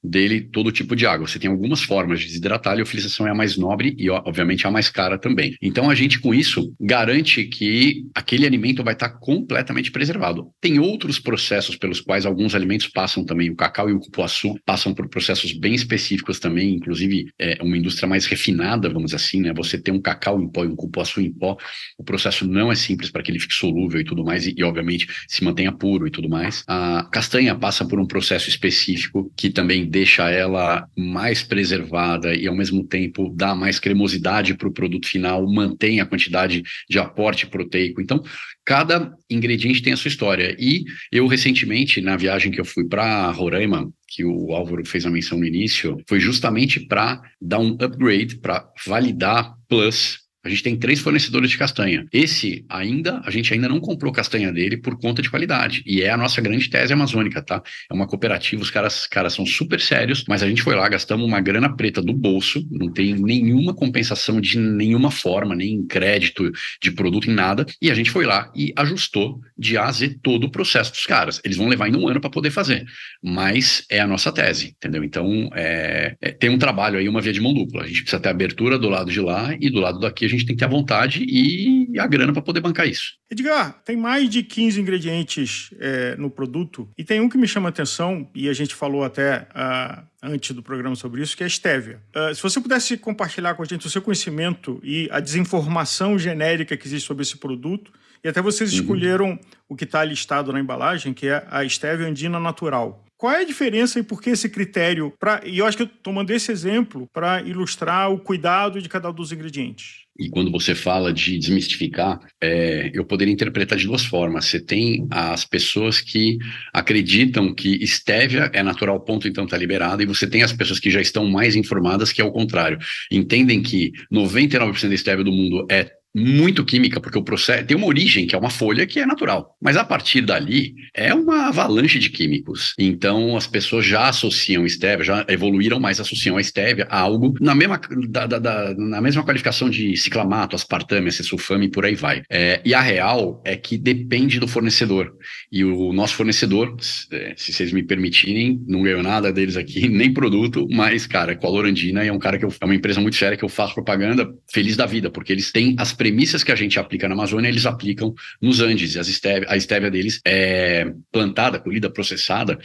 dele 0.10 0.42
todo 0.42 0.72
tipo 0.72 0.96
de 0.96 1.06
água. 1.06 1.28
Você 1.28 1.40
tem 1.40 1.50
algumas 1.50 1.82
formas 1.82 2.20
de 2.20 2.28
desidratar, 2.28 2.74
a 2.74 2.76
liofilização 2.78 3.28
é 3.28 3.32
a 3.32 3.36
mais 3.36 3.58
nobre 3.58 3.96
e, 3.98 4.10
obviamente, 4.10 4.66
a 4.68 4.72
mais 4.72 4.90
cara 4.90 5.18
também. 5.18 5.56
Então, 5.62 5.90
a 5.90 5.96
gente, 5.96 6.20
com 6.20 6.34
isso, 6.34 6.74
garante 6.80 7.44
que 7.46 8.06
aquele 8.14 8.46
alimento 8.46 8.84
vai 8.84 8.94
estar 8.94 9.10
completamente 9.10 9.92
preservado. 9.92 10.50
Tem 10.62 10.80
outros 10.80 11.20
processos 11.20 11.76
pelos 11.76 12.02
quais 12.02 12.26
alguns 12.26 12.56
alimentos 12.56 12.88
passam 12.88 13.26
também. 13.26 13.50
O 13.50 13.56
cacau 13.56 13.90
e 13.90 13.94
o 13.94 14.00
cupuaçu 14.00 14.56
passam 14.66 14.94
por 14.94 15.10
processos 15.10 15.52
bem 15.52 15.74
específicos 15.74 16.40
também, 16.40 16.76
inclusive 16.76 17.26
é 17.40 17.58
uma 17.62 17.78
indústria 17.78 18.08
mais 18.08 18.26
refinada, 18.26 18.90
vamos 18.90 19.06
dizer 19.06 19.18
assim, 19.18 19.42
né? 19.42 19.54
Você 19.56 19.78
tem 19.78 19.94
um 19.94 20.02
cacau 20.02 20.42
em 20.42 20.50
pó 20.50 20.64
e 20.64 20.68
um 20.68 20.76
cupuaçu 20.76 21.22
em 21.22 21.32
pó, 21.32 21.58
o 21.98 22.04
processo 22.04 22.48
não 22.48 22.72
é 22.72 22.76
simples 22.76 23.10
para 23.10 23.24
que 23.24 23.32
ele 23.32 23.40
fique 23.40 23.54
solúvel 23.54 24.00
e 24.00 24.04
tudo 24.04 24.24
mais, 24.24 24.46
e, 24.48 24.54
e 24.58 24.64
obviamente 24.64 25.08
se 25.28 25.44
mantenha 25.44 25.72
puro 25.72 26.08
e 26.08 26.12
tudo 26.12 26.30
mais. 26.30 26.64
A 26.68 27.08
castanha 27.12 27.56
passa 27.56 27.86
por 27.86 28.00
um 28.00 28.06
processo 28.06 28.50
específico 28.50 29.32
que 29.36 29.50
também 29.50 29.88
deixa 29.96 30.30
ela 30.30 30.86
mais 30.98 31.42
preservada 31.42 32.36
e, 32.36 32.46
ao 32.48 32.54
mesmo 32.54 32.86
tempo, 32.86 33.34
dá 33.34 33.56
mais 33.56 33.80
cremosidade 33.80 34.54
para 34.54 34.68
o 34.68 34.74
produto 34.74 35.08
final, 35.08 35.50
mantém 35.50 36.02
a 36.02 36.06
quantidade 36.06 36.62
de 36.90 37.00
aporte 37.00 37.48
proteico. 37.48 38.02
Então, 38.02 38.22
cada 38.66 39.14
ingrediente 39.30 39.82
tem 39.82 39.94
a 39.94 39.98
sua 39.98 40.10
história. 40.10 40.54
E 40.60 40.84
eu, 41.10 41.26
recentemente, 41.28 42.02
na 42.02 42.18
viagem 42.18 42.52
que 42.52 42.60
eu 42.60 42.66
fui 42.66 42.86
para 42.86 43.32
Roraima, 43.32 43.90
que 44.10 44.26
o 44.26 44.52
Álvaro 44.52 44.86
fez 44.86 45.06
a 45.06 45.10
menção 45.10 45.40
no 45.40 45.46
início, 45.46 45.98
foi 46.10 46.20
justamente 46.20 46.82
para 46.82 47.22
dar 47.42 47.60
um 47.60 47.78
upgrade, 47.80 48.36
para 48.36 48.68
validar 48.86 49.56
Plus 49.70 50.25
A 50.46 50.50
gente 50.50 50.62
tem 50.62 50.78
três 50.78 51.00
fornecedores 51.00 51.50
de 51.50 51.58
castanha. 51.58 52.06
Esse 52.14 52.64
ainda, 52.70 53.22
a 53.26 53.32
gente 53.32 53.54
ainda 53.54 53.68
não 53.68 53.80
comprou 53.80 54.12
castanha 54.12 54.52
dele 54.52 54.78
por 54.78 54.98
conta 55.00 55.22
de 55.22 55.30
qualidade. 55.30 55.82
E 55.86 56.02
é 56.02 56.10
a 56.10 56.18
nossa 56.18 56.40
grande 56.42 56.70
tese 56.70 56.94
amazônica, 56.94 57.42
tá? 57.42 57.64
É 57.90 57.94
uma 57.94 58.06
cooperativa, 58.06 58.62
os 58.62 58.70
caras, 58.70 59.08
caras 59.08 59.34
são 59.34 59.46
super 59.46 59.82
sérios, 59.82 60.24
mas 60.28 60.44
a 60.44 60.48
gente 60.48 60.62
foi 60.62 60.76
lá, 60.76 60.88
gastamos 60.88 61.26
uma 61.26 61.42
grana 61.42 61.76
preta 61.76 62.02
do 62.02 62.14
bolso, 62.14 62.66
não 62.70 62.92
tem 62.92 63.14
nenhuma 63.14 63.74
compensação 63.74 64.40
de 64.40 64.60
nenhuma 64.60 65.10
forma, 65.10 65.56
nem 65.56 65.86
crédito 65.86 66.52
de 66.82 66.92
produto, 66.92 67.30
em 67.30 67.34
nada. 67.34 67.66
E 67.82 67.90
a 67.90 67.96
gente 67.96 68.12
foi 68.12 68.26
lá 68.26 68.52
e 68.56 68.74
ajustou 68.78 69.40
de 69.58 69.78
A 69.78 69.86
a 69.86 69.92
Z 69.92 70.18
todo 70.22 70.46
o 70.46 70.52
processo 70.52 70.92
dos 70.92 71.06
caras. 71.06 71.40
Eles 71.44 71.58
vão 71.58 71.68
levar 71.68 71.86
ainda 71.86 71.98
um 71.98 72.08
ano 72.08 72.20
para 72.20 72.30
poder 72.30 72.52
fazer. 72.52 72.86
Mas 73.24 73.86
é 73.90 74.00
a 74.00 74.08
nossa 74.08 74.32
tese, 74.32 74.76
entendeu? 74.78 75.04
Então, 75.04 75.50
é, 75.54 76.16
é, 76.22 76.32
tem 76.32 76.50
um 76.50 76.58
trabalho 76.58 76.98
aí, 76.98 77.08
uma 77.08 77.22
via 77.22 77.34
de 77.34 77.42
mão 77.42 77.54
dupla. 77.54 77.84
A 77.84 77.88
gente 77.88 78.02
precisa 78.02 78.20
ter 78.20 78.30
abertura 78.30 78.78
do 78.78 78.90
lado 78.90 79.12
de 79.12 79.22
lá 79.22 79.56
e 79.60 79.70
do 79.70 79.80
lado 79.80 80.00
daqui 80.00 80.26
a 80.26 80.30
gente 80.30 80.35
tem 80.44 80.56
que 80.56 80.60
ter 80.60 80.66
a 80.66 80.70
vontade 80.70 81.24
e 81.28 82.00
a 82.00 82.08
grana 82.08 82.34
para 82.34 82.42
poder 82.42 82.62
bancar 82.62 82.88
isso. 82.88 83.14
Edgar, 83.30 83.82
tem 83.86 83.96
mais 83.96 84.30
de 84.30 84.42
15 84.42 84.82
ingredientes 84.82 85.70
é, 85.80 86.16
no 86.18 86.30
produto 86.30 86.90
e 86.98 87.04
tem 87.04 87.22
um 87.22 87.30
que 87.30 87.38
me 87.38 87.48
chama 87.48 87.70
a 87.70 87.72
atenção 87.72 88.30
e 88.34 88.50
a 88.50 88.54
gente 88.54 88.74
falou 88.74 89.04
até 89.04 89.48
uh, 89.56 90.04
antes 90.24 90.56
do 90.56 90.64
programa 90.64 90.96
sobre 90.96 91.22
isso, 91.22 91.38
que 91.38 91.44
é 91.44 91.46
a 91.46 91.48
estévia. 91.48 92.02
Uh, 92.16 92.34
se 92.34 92.42
você 92.42 92.60
pudesse 92.60 92.98
compartilhar 92.98 93.54
com 93.54 93.64
a 93.64 93.66
gente 93.66 93.86
o 93.86 93.90
seu 93.90 94.02
conhecimento 94.02 94.80
e 94.84 95.08
a 95.12 95.20
desinformação 95.20 96.18
genérica 96.18 96.76
que 96.76 96.88
existe 96.88 97.06
sobre 97.06 97.24
esse 97.24 97.38
produto, 97.38 97.92
e 98.24 98.28
até 98.28 98.42
vocês 98.42 98.74
uhum. 98.74 98.80
escolheram 98.80 99.40
o 99.70 99.76
que 99.76 99.84
está 99.84 100.04
listado 100.04 100.52
na 100.52 100.60
embalagem, 100.60 101.14
que 101.14 101.28
é 101.28 101.46
a 101.50 101.64
estévia 101.64 102.08
andina 102.08 102.40
natural. 102.40 103.06
Qual 103.26 103.34
é 103.34 103.42
a 103.42 103.44
diferença 103.44 103.98
e 103.98 104.04
por 104.04 104.22
que 104.22 104.30
esse 104.30 104.48
critério? 104.48 105.12
Pra, 105.20 105.42
e 105.44 105.58
eu 105.58 105.66
acho 105.66 105.76
que 105.76 105.82
eu 105.82 105.88
estou 105.88 106.00
tomando 106.04 106.30
esse 106.30 106.52
exemplo 106.52 107.10
para 107.12 107.42
ilustrar 107.42 108.12
o 108.12 108.20
cuidado 108.20 108.80
de 108.80 108.88
cada 108.88 109.10
um 109.10 109.14
dos 109.14 109.32
ingredientes. 109.32 110.06
E 110.20 110.30
quando 110.30 110.52
você 110.52 110.76
fala 110.76 111.12
de 111.12 111.40
desmistificar, 111.40 112.20
é, 112.40 112.92
eu 112.94 113.04
poderia 113.04 113.34
interpretar 113.34 113.80
de 113.80 113.88
duas 113.88 114.06
formas. 114.06 114.46
Você 114.46 114.60
tem 114.60 115.08
as 115.10 115.44
pessoas 115.44 116.00
que 116.00 116.38
acreditam 116.72 117.52
que 117.52 117.84
estévia 117.84 118.52
é 118.54 118.62
natural, 118.62 119.00
ponto, 119.00 119.28
então 119.28 119.46
está 119.46 119.58
liberada, 119.58 120.04
e 120.04 120.06
você 120.06 120.28
tem 120.28 120.44
as 120.44 120.54
pessoas 120.54 120.80
que 120.80 120.92
já 120.92 121.02
estão 121.02 121.26
mais 121.26 121.56
informadas, 121.56 122.14
que 122.14 122.22
é 122.22 122.24
o 122.24 122.32
contrário. 122.32 122.78
Entendem 123.12 123.60
que 123.64 123.92
99% 124.14 124.88
da 124.88 124.94
estévia 124.94 125.24
do 125.24 125.32
mundo 125.32 125.66
é 125.72 125.92
muito 126.16 126.64
química, 126.64 127.02
porque 127.02 127.18
o 127.18 127.24
processo 127.24 127.66
tem 127.66 127.76
uma 127.76 127.88
origem, 127.88 128.26
que 128.26 128.36
é 128.36 128.38
uma 128.38 128.50
folha 128.50 128.86
que 128.86 129.00
é 129.00 129.06
natural. 129.06 129.56
Mas 129.62 129.76
a 129.76 129.84
partir 129.84 130.22
dali 130.22 130.74
é 130.94 131.14
uma 131.14 131.48
avalanche 131.48 132.00
de 132.00 132.10
químicos. 132.10 132.74
Então 132.80 133.36
as 133.36 133.46
pessoas 133.46 133.86
já 133.86 134.08
associam 134.08 134.66
estévia, 134.66 135.04
já 135.04 135.26
evoluíram, 135.28 135.80
mas 135.80 136.00
associam 136.00 136.38
a 136.38 136.42
estévia 136.42 136.88
a 136.90 137.00
algo 137.00 137.34
na 137.42 137.54
mesma, 137.54 137.80
da, 138.10 138.26
da, 138.26 138.40
da, 138.40 138.74
na 138.76 139.02
mesma 139.02 139.24
qualificação 139.24 139.70
de 139.70 139.96
ciclamato, 139.98 140.56
aspartame, 140.56 141.12
sulfame 141.12 141.66
e 141.66 141.70
por 141.70 141.86
aí 141.86 141.96
vai. 141.96 142.22
É, 142.30 142.62
e 142.64 142.74
a 142.74 142.82
real 142.82 143.42
é 143.44 143.56
que 143.56 143.78
depende 143.78 144.40
do 144.40 144.48
fornecedor. 144.48 145.14
E 145.52 145.64
o 145.64 145.92
nosso 145.92 146.16
fornecedor, 146.16 146.76
é, 147.12 147.34
se 147.36 147.52
vocês 147.52 147.72
me 147.72 147.84
permitirem, 147.84 148.62
não 148.68 148.84
ganho 148.84 149.04
nada 149.04 149.32
deles 149.32 149.58
aqui, 149.58 149.88
nem 149.90 150.14
produto, 150.14 150.68
mas, 150.72 151.06
cara, 151.06 151.36
com 151.36 151.48
a 151.48 151.50
Lorandina 151.50 152.04
é 152.04 152.12
um 152.12 152.20
cara 152.20 152.38
que 152.38 152.46
eu, 152.46 152.54
é 152.60 152.66
uma 152.66 152.76
empresa 152.76 153.02
muito 153.02 153.18
séria 153.18 153.38
que 153.38 153.44
eu 153.44 153.50
faço 153.50 153.74
propaganda 153.74 154.34
feliz 154.52 154.78
da 154.78 154.86
vida, 154.86 155.10
porque 155.10 155.32
eles 155.32 155.52
têm 155.52 155.76
as 155.78 155.94
premissas 156.06 156.44
que 156.44 156.52
a 156.52 156.56
gente 156.56 156.78
aplica 156.78 157.08
na 157.08 157.16
Amazônia, 157.16 157.50
eles 157.50 157.66
aplicam 157.66 158.14
nos 158.40 158.60
Andes. 158.60 158.94
E 158.94 159.00
a 159.48 159.58
estévia 159.58 159.90
deles 159.90 160.22
é 160.24 160.86
plantada, 161.12 161.60
colhida, 161.60 161.90
processada 161.90 162.60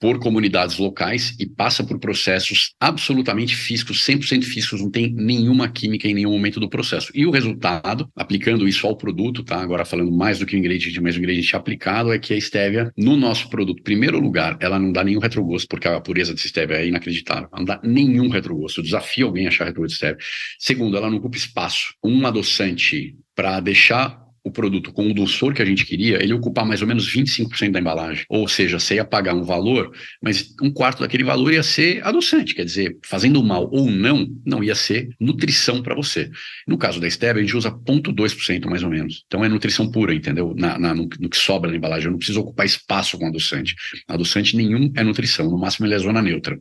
por 0.00 0.18
comunidades 0.18 0.78
locais 0.78 1.36
e 1.38 1.46
passa 1.46 1.84
por 1.84 1.98
processos 1.98 2.72
absolutamente 2.80 3.54
físicos, 3.54 4.02
100% 4.04 4.44
físicos, 4.44 4.80
não 4.80 4.90
tem 4.90 5.12
nenhuma 5.12 5.68
química 5.68 6.08
em 6.08 6.14
nenhum 6.14 6.32
momento 6.32 6.58
do 6.58 6.70
processo. 6.70 7.12
E 7.14 7.26
o 7.26 7.30
resultado, 7.30 8.08
aplicando 8.16 8.66
isso 8.66 8.86
ao 8.86 8.96
produto, 8.96 9.44
tá? 9.44 9.60
Agora 9.60 9.84
falando 9.84 10.10
mais 10.10 10.38
do 10.38 10.46
que 10.46 10.56
o 10.56 10.58
ingrediente, 10.58 11.00
mas 11.00 11.16
o 11.16 11.18
ingrediente 11.18 11.54
aplicado 11.54 12.12
é 12.12 12.18
que 12.18 12.32
a 12.32 12.36
estévia, 12.36 12.90
no 12.96 13.16
nosso 13.16 13.50
produto, 13.50 13.82
primeiro 13.82 14.18
lugar, 14.18 14.56
ela 14.60 14.78
não 14.78 14.90
dá 14.90 15.04
nenhum 15.04 15.20
retrogosto, 15.20 15.68
porque 15.68 15.86
a 15.86 16.00
pureza 16.00 16.34
de 16.34 16.40
estévia 16.40 16.76
é 16.76 16.88
inacreditável. 16.88 17.48
Ela 17.52 17.58
não 17.58 17.66
dá 17.66 17.80
nenhum 17.84 18.30
retrogosto. 18.30 18.80
Eu 18.80 18.84
desafio 18.84 19.26
alguém 19.26 19.44
a 19.46 19.48
achar 19.48 19.66
retrogosto 19.66 19.98
de 19.98 20.04
estévia. 20.06 20.18
Segundo, 20.58 20.96
ela 20.96 21.10
não 21.10 21.18
ocupa 21.18 21.36
espaço. 21.36 21.94
Um 22.02 22.26
adoçante 22.26 23.14
para 23.34 23.60
deixar 23.60 24.29
o 24.44 24.50
produto 24.50 24.92
com 24.92 25.10
o 25.10 25.14
dulçor 25.14 25.52
que 25.54 25.62
a 25.62 25.64
gente 25.64 25.84
queria, 25.84 26.22
ele 26.22 26.32
ocupar 26.32 26.64
mais 26.64 26.82
ou 26.82 26.88
menos 26.88 27.12
25% 27.12 27.70
da 27.70 27.80
embalagem. 27.80 28.24
Ou 28.28 28.48
seja, 28.48 28.78
você 28.78 28.96
ia 28.96 29.04
pagar 29.04 29.34
um 29.34 29.42
valor, 29.42 29.92
mas 30.22 30.54
um 30.62 30.70
quarto 30.70 31.00
daquele 31.00 31.24
valor 31.24 31.52
ia 31.52 31.62
ser 31.62 32.04
adoçante, 32.06 32.54
quer 32.54 32.64
dizer, 32.64 32.96
fazendo 33.04 33.42
mal 33.42 33.68
ou 33.72 33.90
não, 33.90 34.26
não 34.44 34.62
ia 34.62 34.74
ser 34.74 35.08
nutrição 35.20 35.82
para 35.82 35.94
você. 35.94 36.30
No 36.66 36.78
caso 36.78 37.00
da 37.00 37.08
stevia, 37.08 37.40
a 37.40 37.44
gente 37.44 37.56
usa 37.56 37.70
0,2% 37.70 38.66
mais 38.66 38.82
ou 38.82 38.90
menos. 38.90 39.24
Então 39.26 39.44
é 39.44 39.48
nutrição 39.48 39.90
pura, 39.90 40.14
entendeu? 40.14 40.54
Na, 40.56 40.78
na 40.78 40.94
no, 40.94 41.08
no, 41.18 41.28
que 41.28 41.36
sobra 41.36 41.70
da 41.70 41.76
embalagem. 41.76 42.06
Eu 42.06 42.12
não 42.12 42.18
preciso 42.18 42.40
ocupar 42.40 42.66
espaço 42.66 43.18
com 43.18 43.26
adoçante. 43.26 43.74
Adoçante 44.08 44.56
nenhum 44.56 44.92
é 44.96 45.02
nutrição, 45.02 45.50
no 45.50 45.58
máximo 45.58 45.86
ele 45.86 45.94
é 45.94 45.98
zona 45.98 46.22
neutra. 46.22 46.58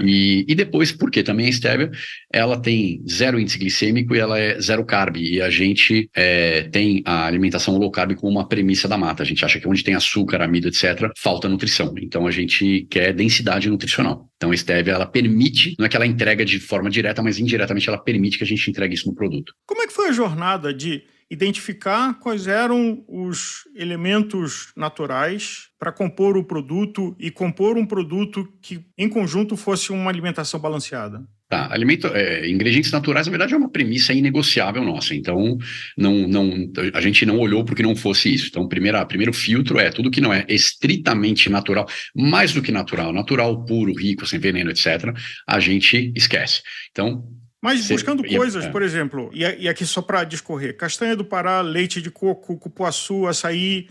E, 0.00 0.44
e 0.48 0.54
depois, 0.54 0.92
porque 0.92 1.22
também 1.22 1.48
a 1.48 1.52
stevia, 1.52 1.90
ela 2.32 2.60
tem 2.60 3.02
zero 3.08 3.38
índice 3.38 3.58
glicêmico 3.58 4.14
e 4.14 4.18
ela 4.18 4.38
é 4.38 4.60
zero 4.60 4.84
carb. 4.84 5.16
E 5.16 5.40
a 5.40 5.50
gente 5.50 6.08
é, 6.14 6.62
tem 6.64 6.99
a 7.04 7.26
alimentação 7.26 7.76
low 7.76 7.90
carb 7.90 8.14
como 8.14 8.32
uma 8.32 8.48
premissa 8.48 8.88
da 8.88 8.96
mata. 8.96 9.22
A 9.22 9.26
gente 9.26 9.44
acha 9.44 9.58
que 9.60 9.68
onde 9.68 9.84
tem 9.84 9.94
açúcar, 9.94 10.42
amido, 10.42 10.68
etc., 10.68 11.10
falta 11.16 11.48
nutrição. 11.48 11.94
Então 11.98 12.26
a 12.26 12.30
gente 12.30 12.86
quer 12.90 13.12
densidade 13.12 13.68
nutricional. 13.68 14.28
Então 14.36 14.50
a 14.50 14.56
stevia, 14.56 14.94
ela 14.94 15.06
permite, 15.06 15.74
não 15.78 15.86
é 15.86 15.88
que 15.88 15.96
ela 15.96 16.06
entrega 16.06 16.44
de 16.44 16.58
forma 16.58 16.90
direta, 16.90 17.22
mas 17.22 17.38
indiretamente 17.38 17.88
ela 17.88 17.98
permite 17.98 18.38
que 18.38 18.44
a 18.44 18.46
gente 18.46 18.68
entregue 18.70 18.94
isso 18.94 19.08
no 19.08 19.14
produto. 19.14 19.54
Como 19.66 19.82
é 19.82 19.86
que 19.86 19.92
foi 19.92 20.08
a 20.08 20.12
jornada 20.12 20.72
de 20.72 21.02
identificar 21.30 22.18
quais 22.18 22.48
eram 22.48 23.04
os 23.06 23.68
elementos 23.76 24.72
naturais 24.76 25.68
para 25.78 25.92
compor 25.92 26.36
o 26.36 26.44
produto 26.44 27.14
e 27.20 27.30
compor 27.30 27.78
um 27.78 27.86
produto 27.86 28.52
que, 28.60 28.84
em 28.98 29.08
conjunto, 29.08 29.56
fosse 29.56 29.92
uma 29.92 30.10
alimentação 30.10 30.58
balanceada? 30.58 31.24
Tá, 31.50 31.66
alimento, 31.72 32.06
é, 32.06 32.48
ingredientes 32.48 32.92
naturais, 32.92 33.26
na 33.26 33.30
verdade, 33.30 33.54
é 33.54 33.56
uma 33.56 33.68
premissa 33.68 34.12
inegociável 34.12 34.84
nossa. 34.84 35.16
Então, 35.16 35.58
não, 35.98 36.28
não, 36.28 36.70
a 36.94 37.00
gente 37.00 37.26
não 37.26 37.40
olhou 37.40 37.64
para 37.64 37.74
que 37.74 37.82
não 37.82 37.96
fosse 37.96 38.32
isso. 38.32 38.46
Então, 38.48 38.68
primeiro, 38.68 39.04
primeiro 39.06 39.32
filtro 39.32 39.76
é 39.76 39.90
tudo 39.90 40.12
que 40.12 40.20
não 40.20 40.32
é 40.32 40.46
estritamente 40.48 41.50
natural, 41.50 41.88
mais 42.14 42.52
do 42.52 42.62
que 42.62 42.70
natural, 42.70 43.12
natural, 43.12 43.64
puro, 43.64 43.92
rico, 43.92 44.24
sem 44.26 44.38
veneno, 44.38 44.70
etc., 44.70 45.12
a 45.44 45.58
gente 45.58 46.12
esquece. 46.14 46.62
Então, 46.92 47.26
mas 47.60 47.88
buscando 47.88 48.22
coisas, 48.22 48.66
é. 48.66 48.70
por 48.70 48.80
exemplo, 48.80 49.28
e, 49.34 49.40
e 49.40 49.68
aqui 49.68 49.84
só 49.84 50.00
para 50.00 50.22
discorrer: 50.22 50.76
castanha 50.76 51.16
do 51.16 51.24
Pará, 51.24 51.62
leite 51.62 52.00
de 52.00 52.12
coco, 52.12 52.56
cupuaçu, 52.58 53.26
açaí, 53.26 53.88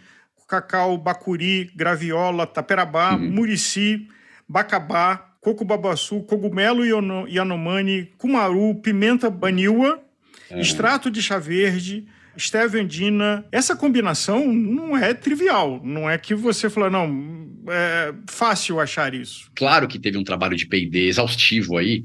cacau, 0.48 0.98
bacuri, 0.98 1.70
graviola, 1.76 2.48
taperabá, 2.48 3.16
uhum. 3.16 3.30
murici, 3.30 4.08
bacabá, 4.48 5.29
coco 5.42 5.64
babaçu, 5.64 6.22
cogumelo 6.24 6.84
yanomani, 7.28 8.12
cumaru, 8.18 8.76
pimenta 8.76 9.30
baniwa, 9.30 10.02
é. 10.50 10.60
extrato 10.60 11.10
de 11.10 11.22
chá 11.22 11.40
verde, 11.40 12.06
stevia 12.38 12.82
andina. 12.82 13.46
Essa 13.52 13.76
combinação 13.76 14.48
não 14.52 14.98
é 14.98 15.14
trivial. 15.14 15.82
Não 15.84 16.10
é 16.10 16.18
que 16.18 16.34
você 16.36 16.70
falou, 16.70 16.90
não, 16.90 17.50
é 17.70 18.14
fácil 18.30 18.80
achar 18.80 19.14
isso. 19.14 19.52
Claro 19.56 19.88
que 19.88 20.00
teve 20.00 20.18
um 20.18 20.24
trabalho 20.24 20.56
de 20.56 20.66
P&D 20.66 21.08
exaustivo 21.08 21.78
aí 21.78 22.02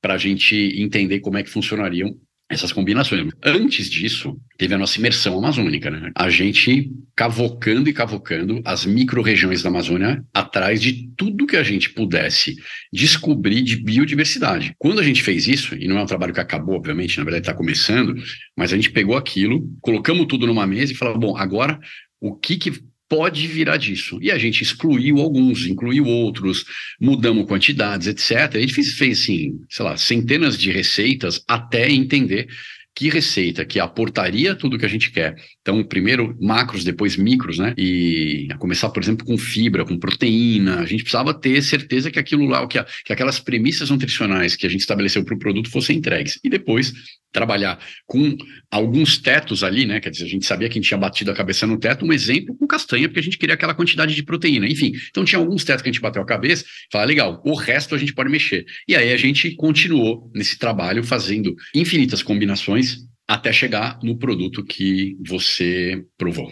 para 0.00 0.14
a 0.14 0.18
gente 0.18 0.54
entender 0.80 1.20
como 1.20 1.38
é 1.38 1.42
que 1.42 1.50
funcionariam 1.50 2.14
essas 2.50 2.72
combinações. 2.72 3.30
Antes 3.44 3.88
disso, 3.88 4.36
teve 4.58 4.74
a 4.74 4.78
nossa 4.78 4.98
imersão 4.98 5.38
amazônica, 5.38 5.88
né? 5.88 6.10
A 6.16 6.28
gente 6.28 6.90
cavocando 7.14 7.88
e 7.88 7.92
cavocando 7.92 8.60
as 8.64 8.84
micro-regiões 8.84 9.62
da 9.62 9.68
Amazônia 9.68 10.24
atrás 10.34 10.82
de 10.82 11.08
tudo 11.16 11.46
que 11.46 11.56
a 11.56 11.62
gente 11.62 11.90
pudesse 11.90 12.56
descobrir 12.92 13.62
de 13.62 13.76
biodiversidade. 13.76 14.74
Quando 14.78 14.98
a 14.98 15.04
gente 15.04 15.22
fez 15.22 15.46
isso, 15.46 15.76
e 15.76 15.86
não 15.86 15.98
é 15.98 16.02
um 16.02 16.06
trabalho 16.06 16.34
que 16.34 16.40
acabou, 16.40 16.74
obviamente, 16.74 17.18
na 17.18 17.24
verdade 17.24 17.42
está 17.42 17.54
começando, 17.54 18.14
mas 18.56 18.72
a 18.72 18.76
gente 18.76 18.90
pegou 18.90 19.16
aquilo, 19.16 19.70
colocamos 19.80 20.26
tudo 20.26 20.46
numa 20.46 20.66
mesa 20.66 20.92
e 20.92 20.96
falou, 20.96 21.18
bom, 21.18 21.36
agora 21.36 21.78
o 22.20 22.34
que, 22.34 22.56
que 22.56 22.72
pode 23.10 23.48
virar 23.48 23.76
disso. 23.76 24.20
E 24.22 24.30
a 24.30 24.38
gente 24.38 24.62
excluiu 24.62 25.18
alguns, 25.18 25.66
incluiu 25.66 26.06
outros, 26.06 26.64
mudamos 27.00 27.44
quantidades, 27.46 28.06
etc. 28.06 28.54
A 28.54 28.60
gente 28.60 28.72
fez, 28.72 28.92
fez 28.92 29.20
assim, 29.20 29.58
sei 29.68 29.84
lá, 29.84 29.96
centenas 29.96 30.56
de 30.56 30.70
receitas 30.70 31.42
até 31.48 31.90
entender 31.90 32.48
que 32.94 33.08
receita 33.08 33.64
que 33.64 33.80
aportaria 33.80 34.54
tudo 34.54 34.78
que 34.78 34.84
a 34.84 34.88
gente 34.88 35.10
quer. 35.10 35.34
Então, 35.60 35.82
primeiro 35.82 36.36
macros, 36.40 36.84
depois 36.84 37.16
micros, 37.16 37.58
né? 37.58 37.72
E 37.76 38.48
começar, 38.58 38.90
por 38.90 39.02
exemplo, 39.02 39.24
com 39.26 39.38
fibra, 39.38 39.84
com 39.84 39.98
proteína. 39.98 40.80
A 40.80 40.86
gente 40.86 41.02
precisava 41.02 41.32
ter 41.32 41.62
certeza 41.62 42.10
que 42.10 42.18
aquilo 42.18 42.46
lá, 42.46 42.66
que, 42.66 42.78
a, 42.78 42.86
que 43.04 43.12
aquelas 43.12 43.40
premissas 43.40 43.90
nutricionais 43.90 44.54
que 44.54 44.66
a 44.66 44.70
gente 44.70 44.80
estabeleceu 44.82 45.24
para 45.24 45.34
o 45.34 45.38
produto 45.38 45.70
fossem 45.70 45.96
entregues. 45.96 46.38
E 46.44 46.50
depois 46.50 46.92
trabalhar 47.32 47.78
com 48.06 48.36
alguns 48.70 49.18
tetos 49.18 49.62
ali, 49.62 49.86
né? 49.86 50.00
Quer 50.00 50.10
dizer, 50.10 50.24
a 50.24 50.28
gente 50.28 50.46
sabia 50.46 50.68
que 50.68 50.78
a 50.78 50.80
gente 50.80 50.88
tinha 50.88 50.98
batido 50.98 51.30
a 51.30 51.34
cabeça 51.34 51.66
no 51.66 51.78
teto, 51.78 52.04
um 52.04 52.12
exemplo 52.12 52.56
com 52.56 52.66
castanha, 52.66 53.08
porque 53.08 53.20
a 53.20 53.22
gente 53.22 53.38
queria 53.38 53.54
aquela 53.54 53.74
quantidade 53.74 54.14
de 54.14 54.22
proteína. 54.22 54.66
Enfim, 54.66 54.92
então 55.10 55.24
tinha 55.24 55.38
alguns 55.38 55.64
tetos 55.64 55.82
que 55.82 55.88
a 55.88 55.92
gente 55.92 56.00
bateu 56.00 56.22
a 56.22 56.26
cabeça, 56.26 56.64
falar, 56.92 57.04
legal, 57.04 57.40
o 57.44 57.54
resto 57.54 57.94
a 57.94 57.98
gente 57.98 58.14
pode 58.14 58.30
mexer. 58.30 58.64
E 58.88 58.94
aí 58.96 59.12
a 59.12 59.16
gente 59.16 59.54
continuou 59.56 60.30
nesse 60.34 60.58
trabalho 60.58 61.02
fazendo 61.04 61.54
infinitas 61.74 62.22
combinações 62.22 62.98
até 63.28 63.52
chegar 63.52 63.98
no 64.02 64.18
produto 64.18 64.64
que 64.64 65.16
você 65.26 66.04
provou. 66.18 66.50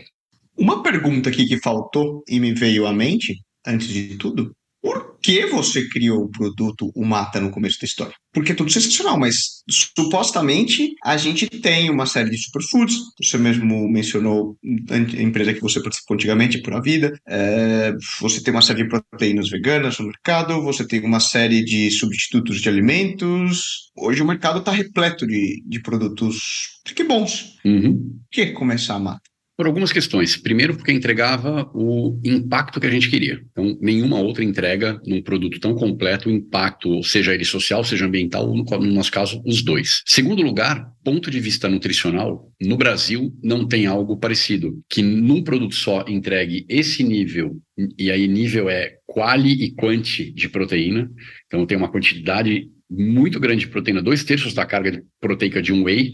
Uma 0.57 0.83
pergunta 0.83 1.29
aqui 1.29 1.47
que 1.47 1.59
faltou 1.61 2.23
e 2.29 2.38
me 2.38 2.53
veio 2.53 2.87
à 2.87 2.93
mente, 2.93 3.37
antes 3.67 3.88
de 3.88 4.17
tudo, 4.17 4.53
por 4.81 5.19
que 5.21 5.47
você 5.47 5.88
criou 5.88 6.23
o 6.23 6.31
produto 6.31 6.91
O 6.95 7.05
Mata 7.05 7.41
no 7.41 7.51
começo 7.51 7.81
da 7.81 7.85
história? 7.85 8.14
Porque 8.33 8.53
é 8.53 8.55
tudo 8.55 8.71
sensacional, 8.71 9.19
mas 9.19 9.62
supostamente 9.69 10.95
a 11.05 11.17
gente 11.17 11.49
tem 11.49 11.91
uma 11.91 12.07
série 12.07 12.31
de 12.31 12.38
superfoods. 12.38 12.97
Você 13.21 13.37
mesmo 13.37 13.88
mencionou 13.88 14.57
a 14.91 15.21
empresa 15.21 15.53
que 15.53 15.61
você 15.61 15.83
participou 15.83 16.14
antigamente, 16.14 16.62
Pura 16.62 16.81
Vida. 16.81 17.12
É, 17.27 17.93
você 18.21 18.43
tem 18.43 18.55
uma 18.55 18.62
série 18.62 18.85
de 18.85 18.88
proteínas 18.88 19.49
veganas 19.49 19.99
no 19.99 20.07
mercado, 20.07 20.62
você 20.62 20.87
tem 20.87 21.05
uma 21.05 21.21
série 21.21 21.64
de 21.64 21.91
substitutos 21.91 22.61
de 22.61 22.69
alimentos. 22.69 23.91
Hoje 23.97 24.23
o 24.23 24.27
mercado 24.27 24.61
está 24.61 24.71
repleto 24.71 25.27
de, 25.27 25.62
de 25.67 25.81
produtos 25.83 26.79
que 26.95 27.05
bons. 27.05 27.57
Uhum. 27.64 27.95
Por 27.95 28.29
que 28.31 28.47
começar 28.53 28.95
a 28.95 28.99
Mata? 28.99 29.29
Por 29.59 29.66
algumas 29.66 29.90
questões. 29.90 30.37
Primeiro, 30.37 30.77
porque 30.77 30.92
entregava 30.92 31.68
o 31.75 32.16
impacto 32.25 32.79
que 32.79 32.87
a 32.87 32.90
gente 32.90 33.11
queria. 33.11 33.42
Então, 33.51 33.77
nenhuma 33.81 34.21
outra 34.21 34.44
entrega 34.44 35.01
num 35.05 35.21
produto 35.21 35.59
tão 35.59 35.75
completo, 35.75 36.29
o 36.29 36.33
impacto, 36.33 37.03
seja 37.03 37.35
ele 37.35 37.44
social, 37.44 37.83
seja 37.83 38.07
ambiental, 38.07 38.47
no, 38.55 38.62
no 38.62 38.92
nosso 38.92 39.11
caso, 39.11 39.42
os 39.44 39.61
dois. 39.61 40.05
Segundo 40.07 40.42
lugar, 40.42 40.88
ponto 41.03 41.29
de 41.29 41.40
vista 41.40 41.68
nutricional, 41.68 42.49
no 42.62 42.77
Brasil 42.77 43.35
não 43.42 43.66
tem 43.66 43.87
algo 43.87 44.16
parecido, 44.16 44.81
que 44.88 45.03
num 45.03 45.42
produto 45.42 45.75
só 45.75 46.05
entregue 46.07 46.64
esse 46.68 47.03
nível, 47.03 47.57
e 47.99 48.12
aí 48.12 48.29
nível 48.29 48.71
é 48.71 48.99
quali 49.07 49.64
e 49.64 49.73
quanti 49.73 50.31
de 50.31 50.49
proteína, 50.49 51.11
então 51.47 51.66
tem 51.66 51.77
uma 51.77 51.90
quantidade 51.90 52.68
muito 52.90 53.40
grande 53.40 53.61
de 53.61 53.68
proteína, 53.68 54.03
dois 54.03 54.23
terços 54.23 54.55
da 54.55 54.64
carga 54.64 55.03
proteica 55.21 55.61
de 55.61 55.73
um 55.73 55.83
whey, 55.83 56.12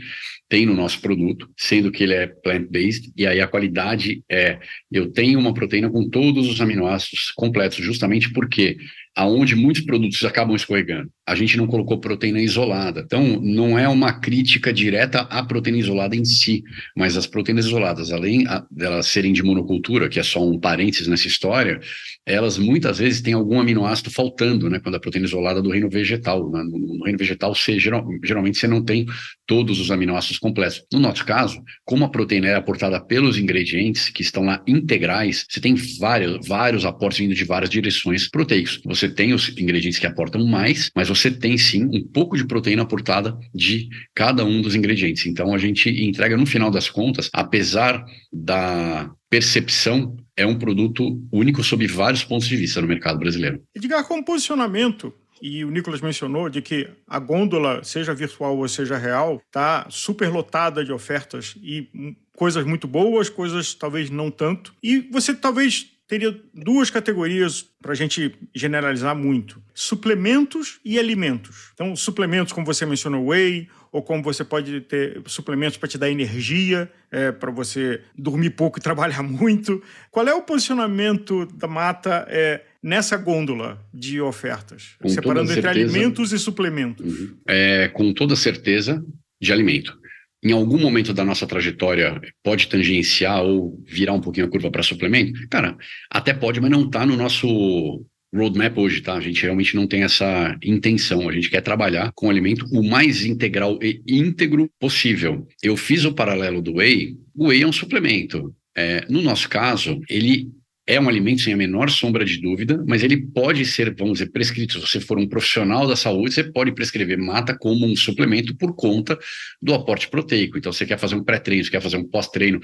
tem 0.54 0.66
no 0.66 0.74
nosso 0.74 1.00
produto, 1.00 1.50
sendo 1.56 1.90
que 1.90 2.04
ele 2.04 2.14
é 2.14 2.28
plant-based, 2.28 3.12
e 3.16 3.26
aí 3.26 3.40
a 3.40 3.48
qualidade 3.48 4.22
é, 4.30 4.60
eu 4.92 5.10
tenho 5.10 5.36
uma 5.36 5.52
proteína 5.52 5.90
com 5.90 6.08
todos 6.08 6.48
os 6.48 6.60
aminoácidos 6.60 7.32
completos, 7.32 7.78
justamente 7.78 8.32
porque 8.32 8.76
aonde 9.16 9.56
muitos 9.56 9.82
produtos 9.82 10.24
acabam 10.24 10.54
escorregando. 10.54 11.10
A 11.26 11.34
gente 11.34 11.56
não 11.56 11.66
colocou 11.66 12.00
proteína 12.00 12.40
isolada. 12.40 13.02
Então, 13.04 13.40
não 13.40 13.78
é 13.78 13.88
uma 13.88 14.12
crítica 14.12 14.72
direta 14.72 15.20
à 15.20 15.42
proteína 15.42 15.78
isolada 15.78 16.16
em 16.16 16.24
si, 16.24 16.64
mas 16.96 17.16
as 17.16 17.26
proteínas 17.26 17.66
isoladas, 17.66 18.10
além 18.10 18.44
delas 18.70 19.06
serem 19.06 19.32
de 19.32 19.42
monocultura, 19.42 20.08
que 20.08 20.18
é 20.18 20.22
só 20.22 20.44
um 20.44 20.58
parênteses 20.58 21.06
nessa 21.06 21.28
história, 21.28 21.80
elas 22.26 22.58
muitas 22.58 22.98
vezes 22.98 23.20
têm 23.20 23.34
algum 23.34 23.60
aminoácido 23.60 24.10
faltando, 24.10 24.68
né? 24.68 24.80
Quando 24.80 24.96
a 24.96 25.00
proteína 25.00 25.26
isolada 25.26 25.62
do 25.62 25.70
reino 25.70 25.88
vegetal. 25.88 26.50
Né? 26.50 26.62
No, 26.64 27.04
reino 27.04 27.18
vegetal, 27.18 27.54
você, 27.54 27.78
geral, 27.78 28.04
geralmente 28.22 28.58
você 28.58 28.66
não 28.66 28.82
tem 28.82 29.06
todos 29.46 29.78
os 29.78 29.90
aminoácidos 29.90 30.38
completos. 30.38 30.82
No 30.92 30.98
nosso 30.98 31.24
caso, 31.24 31.62
como 31.84 32.04
a 32.04 32.08
proteína 32.08 32.48
é 32.48 32.54
aportada 32.54 33.00
pelos 33.00 33.38
ingredientes 33.38 34.08
que 34.08 34.22
estão 34.22 34.44
lá 34.44 34.62
integrais, 34.66 35.46
você 35.48 35.60
tem 35.60 35.74
vários, 36.00 36.46
vários 36.46 36.84
aportes 36.84 37.18
vindo 37.18 37.34
de 37.34 37.44
várias 37.44 37.70
direções 37.70 38.28
proteicos. 38.28 38.80
Você 38.84 39.04
você 39.04 39.08
tem 39.08 39.34
os 39.34 39.48
ingredientes 39.58 39.98
que 39.98 40.06
aportam 40.06 40.44
mais, 40.46 40.90
mas 40.94 41.10
você 41.14 41.30
tem 41.30 41.56
sim 41.56 41.84
um 41.84 42.02
pouco 42.02 42.36
de 42.36 42.46
proteína 42.46 42.82
aportada 42.82 43.38
de 43.54 43.88
cada 44.14 44.44
um 44.44 44.60
dos 44.60 44.74
ingredientes. 44.74 45.26
Então 45.26 45.54
a 45.54 45.58
gente 45.58 45.88
entrega 45.88 46.36
no 46.36 46.46
final 46.46 46.70
das 46.70 46.88
contas, 46.88 47.30
apesar 47.32 48.04
da 48.32 49.10
percepção, 49.30 50.16
é 50.36 50.46
um 50.46 50.58
produto 50.58 51.20
único 51.32 51.62
sob 51.62 51.86
vários 51.86 52.24
pontos 52.24 52.46
de 52.46 52.56
vista 52.56 52.80
no 52.80 52.88
mercado 52.88 53.18
brasileiro. 53.18 53.62
Edgar, 53.74 54.06
como 54.06 54.24
posicionamento, 54.24 55.12
e 55.40 55.64
o 55.64 55.70
Nicolas 55.70 56.00
mencionou 56.00 56.48
de 56.48 56.62
que 56.62 56.88
a 57.06 57.18
gôndola, 57.18 57.84
seja 57.84 58.14
virtual 58.14 58.56
ou 58.56 58.68
seja 58.68 58.96
real, 58.96 59.42
está 59.46 59.86
super 59.90 60.30
lotada 60.30 60.84
de 60.84 60.92
ofertas 60.92 61.54
e 61.62 61.88
coisas 62.36 62.64
muito 62.64 62.88
boas, 62.88 63.28
coisas 63.28 63.74
talvez 63.74 64.08
não 64.10 64.30
tanto. 64.30 64.74
E 64.82 65.00
você 65.10 65.34
talvez 65.34 65.93
teria 66.06 66.38
duas 66.52 66.90
categorias 66.90 67.64
para 67.80 67.92
a 67.92 67.94
gente 67.94 68.34
generalizar 68.54 69.16
muito: 69.16 69.62
suplementos 69.74 70.78
e 70.84 70.98
alimentos. 70.98 71.70
Então, 71.74 71.94
suplementos, 71.96 72.52
como 72.52 72.66
você 72.66 72.84
mencionou, 72.84 73.26
whey, 73.26 73.68
ou 73.90 74.02
como 74.02 74.22
você 74.22 74.44
pode 74.44 74.80
ter 74.82 75.22
suplementos 75.26 75.76
para 75.76 75.88
te 75.88 75.98
dar 75.98 76.10
energia, 76.10 76.90
é, 77.10 77.30
para 77.32 77.50
você 77.50 78.00
dormir 78.16 78.50
pouco 78.50 78.78
e 78.78 78.82
trabalhar 78.82 79.22
muito. 79.22 79.82
Qual 80.10 80.26
é 80.26 80.34
o 80.34 80.42
posicionamento 80.42 81.46
da 81.46 81.68
mata 81.68 82.26
é, 82.28 82.62
nessa 82.82 83.16
gôndola 83.16 83.84
de 83.92 84.20
ofertas? 84.20 84.96
Com 85.00 85.08
separando 85.08 85.52
entre 85.52 85.68
alimentos 85.68 86.32
e 86.32 86.38
suplementos. 86.38 87.04
Uhum. 87.06 87.36
É, 87.48 87.88
com 87.88 88.12
toda 88.12 88.36
certeza, 88.36 89.04
de 89.40 89.52
alimento 89.52 90.03
em 90.44 90.52
algum 90.52 90.78
momento 90.78 91.14
da 91.14 91.24
nossa 91.24 91.46
trajetória 91.46 92.20
pode 92.42 92.68
tangenciar 92.68 93.42
ou 93.42 93.82
virar 93.86 94.12
um 94.12 94.20
pouquinho 94.20 94.46
a 94.46 94.50
curva 94.50 94.70
para 94.70 94.82
suplemento? 94.82 95.32
Cara, 95.48 95.76
até 96.10 96.34
pode, 96.34 96.60
mas 96.60 96.70
não 96.70 96.84
está 96.84 97.06
no 97.06 97.16
nosso 97.16 98.04
roadmap 98.34 98.76
hoje, 98.76 99.00
tá? 99.00 99.14
A 99.14 99.20
gente 99.20 99.42
realmente 99.42 99.74
não 99.74 99.86
tem 99.86 100.02
essa 100.02 100.58
intenção. 100.62 101.28
A 101.28 101.32
gente 101.32 101.48
quer 101.48 101.62
trabalhar 101.62 102.12
com 102.14 102.26
o 102.26 102.30
alimento 102.30 102.66
o 102.72 102.82
mais 102.82 103.24
integral 103.24 103.78
e 103.80 104.02
íntegro 104.06 104.68
possível. 104.78 105.46
Eu 105.62 105.76
fiz 105.76 106.04
o 106.04 106.12
paralelo 106.12 106.60
do 106.60 106.74
whey. 106.74 107.16
O 107.34 107.48
whey 107.48 107.62
é 107.62 107.66
um 107.66 107.72
suplemento. 107.72 108.54
É, 108.76 109.06
no 109.08 109.22
nosso 109.22 109.48
caso, 109.48 110.00
ele 110.10 110.48
é 110.86 111.00
um 111.00 111.08
alimento 111.08 111.40
sem 111.40 111.54
a 111.54 111.56
menor 111.56 111.88
sombra 111.88 112.24
de 112.24 112.40
dúvida, 112.40 112.84
mas 112.86 113.02
ele 113.02 113.16
pode 113.16 113.64
ser, 113.64 113.94
vamos 113.94 114.18
dizer, 114.18 114.30
prescrito. 114.30 114.74
Se 114.74 114.80
você 114.80 115.00
for 115.00 115.18
um 115.18 115.26
profissional 115.26 115.86
da 115.86 115.96
saúde, 115.96 116.34
você 116.34 116.44
pode 116.44 116.72
prescrever 116.72 117.18
mata 117.18 117.56
como 117.58 117.86
um 117.86 117.96
suplemento 117.96 118.54
por 118.54 118.74
conta 118.74 119.18
do 119.62 119.72
aporte 119.72 120.08
proteico. 120.08 120.58
Então, 120.58 120.72
você 120.72 120.84
quer 120.84 120.98
fazer 120.98 121.14
um 121.14 121.24
pré-treino, 121.24 121.64
você 121.64 121.70
quer 121.70 121.80
fazer 121.80 121.96
um 121.96 122.04
pós-treino. 122.04 122.60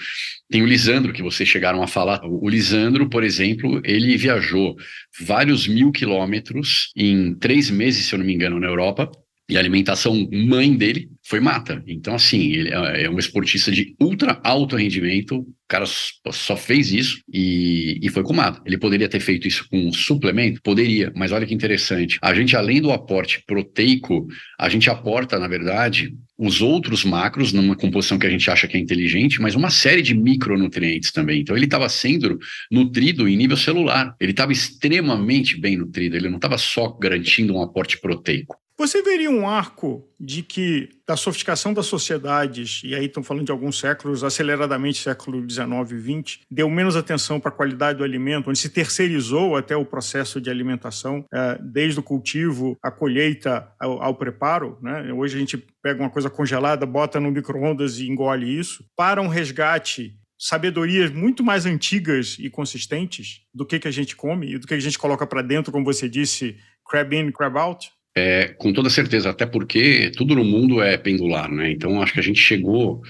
Tem 0.51 0.63
o 0.63 0.67
Lisandro, 0.67 1.13
que 1.13 1.23
vocês 1.23 1.49
chegaram 1.49 1.83
a 1.83 1.87
falar. 1.87 2.21
O 2.25 2.49
Lisandro, 2.49 3.09
por 3.09 3.25
exemplo, 3.25 3.81
ele 3.85 4.17
viajou 4.19 4.77
vários 5.19 5.67
mil 5.67 5.91
quilômetros 5.91 6.93
em 6.95 7.35
três 7.35 7.71
meses, 7.71 8.07
se 8.07 8.15
eu 8.15 8.19
não 8.19 8.27
me 8.27 8.35
engano, 8.35 8.61
na 8.61 8.67
Europa, 8.67 9.11
e 9.51 9.57
a 9.57 9.61
alimentação 9.61 10.29
mãe 10.33 10.77
dele 10.77 11.11
foi 11.23 11.41
mata. 11.41 11.83
Então, 11.87 12.15
assim, 12.15 12.53
ele 12.53 12.71
é, 12.71 13.05
é 13.05 13.11
um 13.11 13.19
esportista 13.19 13.71
de 13.71 13.95
ultra 14.01 14.41
alto 14.43 14.77
rendimento, 14.77 15.41
o 15.41 15.47
cara 15.69 15.85
só 15.87 16.57
fez 16.57 16.93
isso 16.93 17.21
e, 17.33 17.99
e 18.03 18.09
foi 18.09 18.23
com 18.23 18.33
mata. 18.33 18.61
Ele 18.65 18.79
poderia 18.79 19.09
ter 19.09 19.21
feito 19.21 19.47
isso 19.47 19.67
com 19.69 19.89
um 19.89 19.93
suplemento? 19.93 20.61
Poderia, 20.63 21.13
mas 21.15 21.33
olha 21.33 21.47
que 21.47 21.55
interessante. 21.55 22.19
A 22.23 22.35
gente, 22.35 22.57
além 22.57 22.81
do 22.81 22.91
aporte 22.91 23.43
proteico, 23.47 24.27
a 24.59 24.69
gente 24.69 24.89
aporta, 24.89 25.39
na 25.39 25.47
verdade, 25.47 26.13
os 26.39 26.63
outros 26.63 27.05
macros 27.05 27.53
numa 27.53 27.77
composição 27.77 28.19
que 28.19 28.27
a 28.27 28.31
gente 28.31 28.51
acha 28.51 28.67
que 28.67 28.77
é 28.77 28.81
inteligente, 28.81 29.43
mas 29.43 29.55
uma 29.55 29.69
série 29.69 30.01
de 30.01 30.15
micronutrientes 30.15 31.13
também. 31.13 31.43
Então 31.43 31.55
ele 31.55 31.67
estava 31.67 31.89
sendo 31.89 32.39
nutrido 32.73 33.29
em 33.29 33.37
nível 33.37 33.59
celular. 33.59 34.17
Ele 34.19 34.31
estava 34.31 34.51
extremamente 34.51 35.61
bem 35.61 35.77
nutrido. 35.77 36.17
Ele 36.17 36.31
não 36.31 36.37
estava 36.37 36.57
só 36.57 36.89
garantindo 36.89 37.55
um 37.55 37.63
aporte 37.63 38.01
proteico. 38.01 38.57
Você 38.81 39.03
veria 39.03 39.31
um 39.31 39.47
arco 39.47 40.09
de 40.19 40.43
que 40.43 40.89
da 41.07 41.15
sofisticação 41.15 41.75
das 41.75 41.85
sociedades, 41.85 42.81
e 42.83 42.95
aí 42.95 43.05
estão 43.05 43.23
falando 43.23 43.45
de 43.45 43.53
alguns 43.53 43.79
séculos, 43.79 44.25
aceleradamente 44.25 45.03
século 45.03 45.39
XIX 45.47 45.93
e 45.93 46.23
XX, 46.23 46.39
deu 46.51 46.71
menos 46.71 46.97
atenção 46.97 47.39
para 47.39 47.51
a 47.51 47.55
qualidade 47.55 47.99
do 47.99 48.05
alimento, 48.05 48.49
onde 48.49 48.59
se 48.59 48.71
terceirizou 48.71 49.55
até 49.55 49.77
o 49.77 49.85
processo 49.85 50.41
de 50.41 50.49
alimentação, 50.49 51.27
é, 51.31 51.59
desde 51.61 52.01
o 52.01 52.03
cultivo, 52.03 52.75
a 52.83 52.91
colheita 52.91 53.71
ao, 53.79 54.03
ao 54.03 54.15
preparo. 54.15 54.79
Né? 54.81 55.13
Hoje 55.13 55.37
a 55.37 55.41
gente 55.41 55.59
pega 55.83 56.03
uma 56.03 56.09
coisa 56.09 56.31
congelada, 56.31 56.87
bota 56.87 57.21
no 57.21 57.31
micro-ondas 57.31 57.99
e 57.99 58.09
engole 58.09 58.47
isso, 58.59 58.83
para 58.97 59.21
um 59.21 59.29
resgate 59.29 60.17
sabedorias 60.39 61.11
muito 61.11 61.45
mais 61.45 61.67
antigas 61.67 62.39
e 62.41 62.49
consistentes 62.49 63.43
do 63.53 63.67
que, 63.67 63.79
que 63.79 63.89
a 63.89 63.93
gente 63.93 64.17
come 64.17 64.55
e 64.55 64.59
do 64.59 64.67
que 64.67 64.73
a 64.73 64.81
gente 64.81 64.99
coloca 64.99 65.27
para 65.27 65.43
dentro, 65.43 65.71
como 65.71 65.85
você 65.85 66.09
disse, 66.09 66.57
crab 66.89 67.15
in, 67.15 67.31
crab 67.31 67.59
out? 67.59 67.93
É, 68.17 68.49
com 68.59 68.73
toda 68.73 68.91
certeza, 68.91 69.31
até 69.31 69.47
porque 69.47 70.11
tudo 70.17 70.35
no 70.35 70.45
mundo 70.45 70.83
é 70.83 70.97
pendular, 70.97 71.49
né? 71.51 71.71
Então 71.71 72.03
acho 72.03 72.13
que 72.13 72.21
a 72.21 72.23
gente 72.23 72.41
chegou 72.41 73.03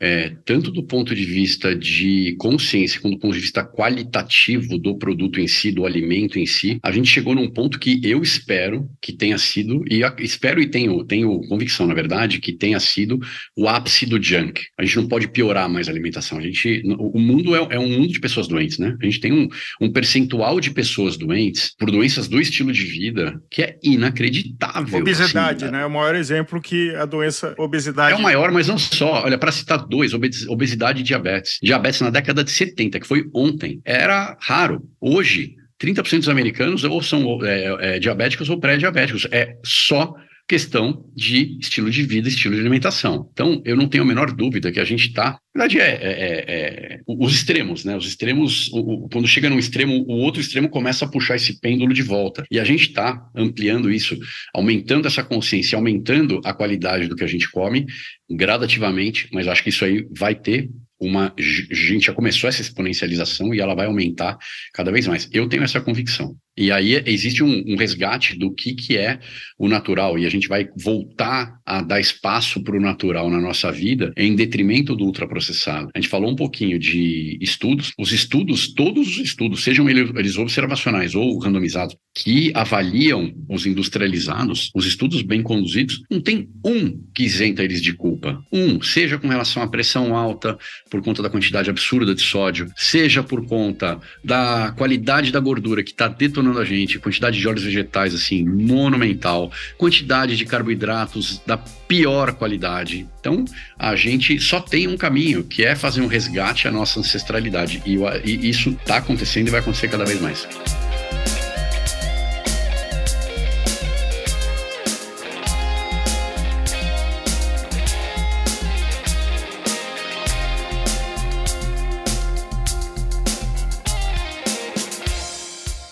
é, 0.00 0.32
tanto 0.44 0.70
do 0.70 0.82
ponto 0.84 1.14
de 1.14 1.24
vista 1.24 1.74
de 1.74 2.34
consciência, 2.38 3.00
quanto 3.00 3.14
do 3.14 3.20
ponto 3.20 3.34
de 3.34 3.40
vista 3.40 3.64
qualitativo 3.64 4.78
do 4.78 4.96
produto 4.98 5.40
em 5.40 5.48
si, 5.48 5.70
do 5.70 5.86
alimento 5.86 6.38
em 6.38 6.46
si, 6.46 6.78
a 6.82 6.90
gente 6.90 7.08
chegou 7.08 7.34
num 7.34 7.50
ponto 7.50 7.78
que 7.78 8.00
eu 8.02 8.22
espero 8.22 8.88
que 9.00 9.12
tenha 9.12 9.38
sido, 9.38 9.84
e 9.90 10.02
espero 10.18 10.60
e 10.60 10.66
tenho, 10.66 11.04
tenho 11.04 11.40
convicção, 11.48 11.86
na 11.86 11.94
verdade, 11.94 12.40
que 12.40 12.52
tenha 12.52 12.80
sido 12.80 13.18
o 13.56 13.68
ápice 13.68 14.06
do 14.06 14.22
junk. 14.22 14.62
A 14.78 14.84
gente 14.84 14.96
não 14.96 15.08
pode 15.08 15.28
piorar 15.28 15.68
mais 15.68 15.88
a 15.88 15.92
alimentação. 15.92 16.38
A 16.38 16.42
gente, 16.42 16.82
o 16.98 17.18
mundo 17.18 17.54
é, 17.54 17.76
é 17.76 17.78
um 17.78 17.88
mundo 17.88 18.12
de 18.12 18.20
pessoas 18.20 18.48
doentes, 18.48 18.78
né? 18.78 18.96
A 19.00 19.04
gente 19.04 19.20
tem 19.20 19.32
um, 19.32 19.48
um 19.80 19.92
percentual 19.92 20.60
de 20.60 20.70
pessoas 20.70 21.16
doentes 21.16 21.74
por 21.78 21.90
doenças 21.90 22.28
do 22.28 22.40
estilo 22.40 22.72
de 22.72 22.84
vida 22.84 23.40
que 23.50 23.62
é 23.62 23.78
inacreditável. 23.82 25.00
Obesidade, 25.00 25.64
assim, 25.64 25.72
né? 25.72 25.82
É 25.82 25.86
o 25.86 25.90
maior 25.90 26.14
exemplo 26.14 26.60
que 26.60 26.94
a 26.96 27.04
doença 27.04 27.54
obesidade. 27.58 28.12
É 28.12 28.16
o 28.16 28.22
maior, 28.22 28.50
mas 28.50 28.68
não 28.68 28.78
só. 28.78 29.24
Olha, 29.24 29.38
para 29.38 29.52
citar 29.52 29.83
dois, 29.88 30.12
obesidade 30.48 31.00
e 31.00 31.04
diabetes. 31.04 31.58
Diabetes 31.62 32.00
na 32.00 32.10
década 32.10 32.42
de 32.42 32.50
70, 32.50 33.00
que 33.00 33.06
foi 33.06 33.28
ontem, 33.34 33.80
era 33.84 34.36
raro. 34.40 34.82
Hoje, 35.00 35.56
30% 35.80 36.18
dos 36.18 36.28
americanos 36.28 36.84
ou 36.84 37.02
são 37.02 37.44
é, 37.44 37.96
é, 37.96 37.98
diabéticos 37.98 38.48
ou 38.48 38.58
pré-diabéticos. 38.58 39.26
É 39.30 39.56
só 39.64 40.14
questão 40.46 41.10
de 41.14 41.58
estilo 41.58 41.90
de 41.90 42.02
vida, 42.02 42.28
estilo 42.28 42.54
de 42.54 42.60
alimentação. 42.60 43.28
Então, 43.32 43.62
eu 43.64 43.76
não 43.76 43.88
tenho 43.88 44.04
a 44.04 44.06
menor 44.06 44.30
dúvida 44.30 44.70
que 44.70 44.78
a 44.78 44.84
gente 44.84 45.08
está. 45.08 45.38
Na 45.54 45.66
verdade, 45.66 45.80
é, 45.80 45.84
é, 45.84 46.10
é, 46.10 46.94
é, 46.94 47.00
os 47.06 47.32
extremos, 47.32 47.84
né? 47.84 47.96
Os 47.96 48.06
extremos, 48.06 48.68
o, 48.72 49.04
o, 49.04 49.08
quando 49.08 49.26
chega 49.26 49.48
num 49.48 49.58
extremo, 49.58 50.04
o 50.06 50.18
outro 50.18 50.40
extremo 50.40 50.68
começa 50.68 51.04
a 51.04 51.08
puxar 51.08 51.36
esse 51.36 51.58
pêndulo 51.60 51.94
de 51.94 52.02
volta. 52.02 52.44
E 52.50 52.60
a 52.60 52.64
gente 52.64 52.88
está 52.88 53.26
ampliando 53.34 53.90
isso, 53.90 54.18
aumentando 54.54 55.08
essa 55.08 55.24
consciência, 55.24 55.76
aumentando 55.76 56.40
a 56.44 56.52
qualidade 56.52 57.08
do 57.08 57.16
que 57.16 57.24
a 57.24 57.28
gente 57.28 57.50
come 57.50 57.86
gradativamente, 58.30 59.28
mas 59.32 59.48
acho 59.48 59.62
que 59.62 59.70
isso 59.70 59.84
aí 59.84 60.06
vai 60.10 60.34
ter 60.34 60.68
uma. 61.00 61.34
A 61.38 61.42
gente 61.74 62.06
já 62.06 62.12
começou 62.12 62.48
essa 62.48 62.60
exponencialização 62.60 63.54
e 63.54 63.60
ela 63.60 63.74
vai 63.74 63.86
aumentar 63.86 64.36
cada 64.74 64.92
vez 64.92 65.06
mais. 65.06 65.28
Eu 65.32 65.48
tenho 65.48 65.62
essa 65.62 65.80
convicção. 65.80 66.36
E 66.56 66.70
aí 66.70 67.02
existe 67.06 67.42
um, 67.42 67.64
um, 67.66 67.76
resgate 67.76 68.38
do 68.38 68.52
que, 68.52 68.74
que 68.74 68.96
é 68.96 69.18
o 69.58 69.68
natural, 69.68 70.16
e 70.18 70.24
a 70.24 70.30
gente 70.30 70.46
vai 70.46 70.68
voltar 70.76 71.58
a 71.66 71.82
dar 71.82 72.00
espaço 72.00 72.62
para 72.62 72.76
o 72.76 72.80
natural 72.80 73.28
na 73.28 73.40
nossa 73.40 73.72
vida 73.72 74.12
em 74.16 74.36
detrimento 74.36 74.94
do 74.94 75.04
ultraprocessado. 75.04 75.90
A 75.94 75.98
gente 75.98 76.08
falou 76.08 76.30
um 76.30 76.36
pouquinho 76.36 76.78
de 76.78 77.38
estudos, 77.40 77.92
os 77.98 78.12
estudos, 78.12 78.72
todos 78.72 79.08
os 79.08 79.18
estudos, 79.18 79.64
sejam 79.64 79.88
eles 79.90 80.36
observacionais 80.36 81.14
ou 81.14 81.38
randomizados, 81.38 81.96
que 82.16 82.52
avaliam 82.54 83.32
os 83.48 83.66
industrializados, 83.66 84.70
os 84.74 84.86
estudos 84.86 85.22
bem 85.22 85.42
conduzidos, 85.42 86.02
não 86.08 86.20
tem 86.20 86.48
um 86.64 87.02
que 87.12 87.24
isenta 87.24 87.64
eles 87.64 87.82
de 87.82 87.92
culpa. 87.92 88.40
Um, 88.52 88.80
seja 88.80 89.18
com 89.18 89.26
relação 89.26 89.62
à 89.62 89.66
pressão 89.66 90.14
alta, 90.14 90.56
por 90.88 91.02
conta 91.02 91.22
da 91.22 91.30
quantidade 91.30 91.68
absurda 91.68 92.14
de 92.14 92.22
sódio, 92.22 92.68
seja 92.76 93.22
por 93.24 93.44
conta 93.46 93.98
da 94.22 94.72
qualidade 94.78 95.32
da 95.32 95.40
gordura 95.40 95.82
que 95.82 95.90
está 95.90 96.06
detonando 96.06 96.43
a 96.58 96.64
gente, 96.64 96.98
quantidade 96.98 97.38
de 97.38 97.46
óleos 97.46 97.64
vegetais 97.64 98.14
assim 98.14 98.44
monumental, 98.44 99.50
quantidade 99.76 100.36
de 100.36 100.44
carboidratos 100.44 101.40
da 101.46 101.56
pior 101.56 102.32
qualidade. 102.34 103.06
Então, 103.20 103.44
a 103.78 103.96
gente 103.96 104.38
só 104.40 104.60
tem 104.60 104.86
um 104.88 104.96
caminho, 104.96 105.44
que 105.44 105.64
é 105.64 105.74
fazer 105.74 106.00
um 106.00 106.06
resgate 106.06 106.68
à 106.68 106.70
nossa 106.70 107.00
ancestralidade. 107.00 107.82
E, 107.84 107.96
e 108.24 108.48
isso 108.48 108.70
está 108.70 108.96
acontecendo 108.98 109.48
e 109.48 109.50
vai 109.50 109.60
acontecer 109.60 109.88
cada 109.88 110.04
vez 110.04 110.20
mais. 110.20 110.46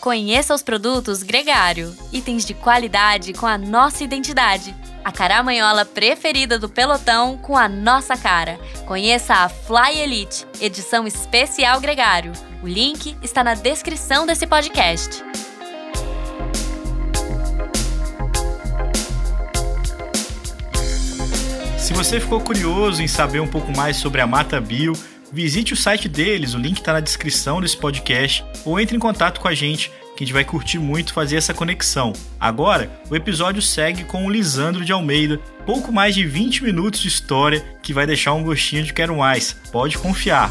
Conheça 0.03 0.53
os 0.53 0.65
produtos 0.65 1.23
Gregário, 1.23 1.97
itens 2.13 2.45
de 2.45 2.55
qualidade 2.55 3.33
com 3.33 3.47
a 3.47 3.57
nossa 3.57 4.03
identidade. 4.03 4.75
A 5.05 5.13
caramanhola 5.13 5.85
preferida 5.85 6.59
do 6.59 6.69
pelotão 6.69 7.39
com 7.39 7.57
a 7.57 7.69
nossa 7.69 8.17
cara. 8.17 8.59
Conheça 8.85 9.33
a 9.33 9.49
Fly 9.49 10.01
Elite, 10.01 10.45
edição 10.61 11.07
especial 11.07 11.81
Gregário. 11.81 12.33
O 12.65 12.67
link 12.67 13.17
está 13.23 13.45
na 13.45 13.55
descrição 13.55 14.27
desse 14.27 14.45
podcast. 14.45 15.23
Se 21.79 21.93
você 21.93 22.19
ficou 22.19 22.41
curioso 22.41 23.01
em 23.01 23.07
saber 23.07 23.39
um 23.39 23.47
pouco 23.47 23.71
mais 23.71 23.99
sobre 23.99 24.21
a 24.21 24.27
Mata 24.27 24.61
Bio, 24.61 24.95
visite 25.33 25.73
o 25.73 25.77
site 25.77 26.09
deles, 26.09 26.55
o 26.55 26.59
link 26.59 26.79
está 26.79 26.93
na 26.93 27.01
descrição 27.01 27.61
desse 27.61 27.77
podcast, 27.77 28.45
ou 28.65 28.79
entre 28.79 28.97
em 28.97 29.01
contato 29.01 29.41
com 29.41 29.49
a 29.49 29.55
gente, 29.55 29.91
que 30.17 30.23
a 30.23 30.27
gente 30.27 30.35
vai 30.35 30.45
curtir 30.45 30.79
muito 30.79 31.15
fazer 31.15 31.37
essa 31.37 31.55
conexão. 31.55 32.13
Agora, 32.39 32.91
o 33.09 33.17
episódio 33.17 33.63
segue 33.63 34.05
com 34.05 34.27
o 34.27 34.31
Lisandro 34.31 34.85
de 34.85 34.93
Almeida, 34.93 35.39
pouco 35.65 35.91
mais 35.91 36.15
de 36.15 36.27
20 36.27 36.65
minutos 36.65 37.01
de 37.01 37.09
história 37.09 37.65
que 37.83 37.95
vai 37.95 38.07
deixar 38.07 38.35
um 38.35 38.43
gostinho 38.43 38.85
de 38.85 38.93
quero 38.93 39.17
mais. 39.17 39.57
Pode 39.73 39.97
confiar. 39.97 40.51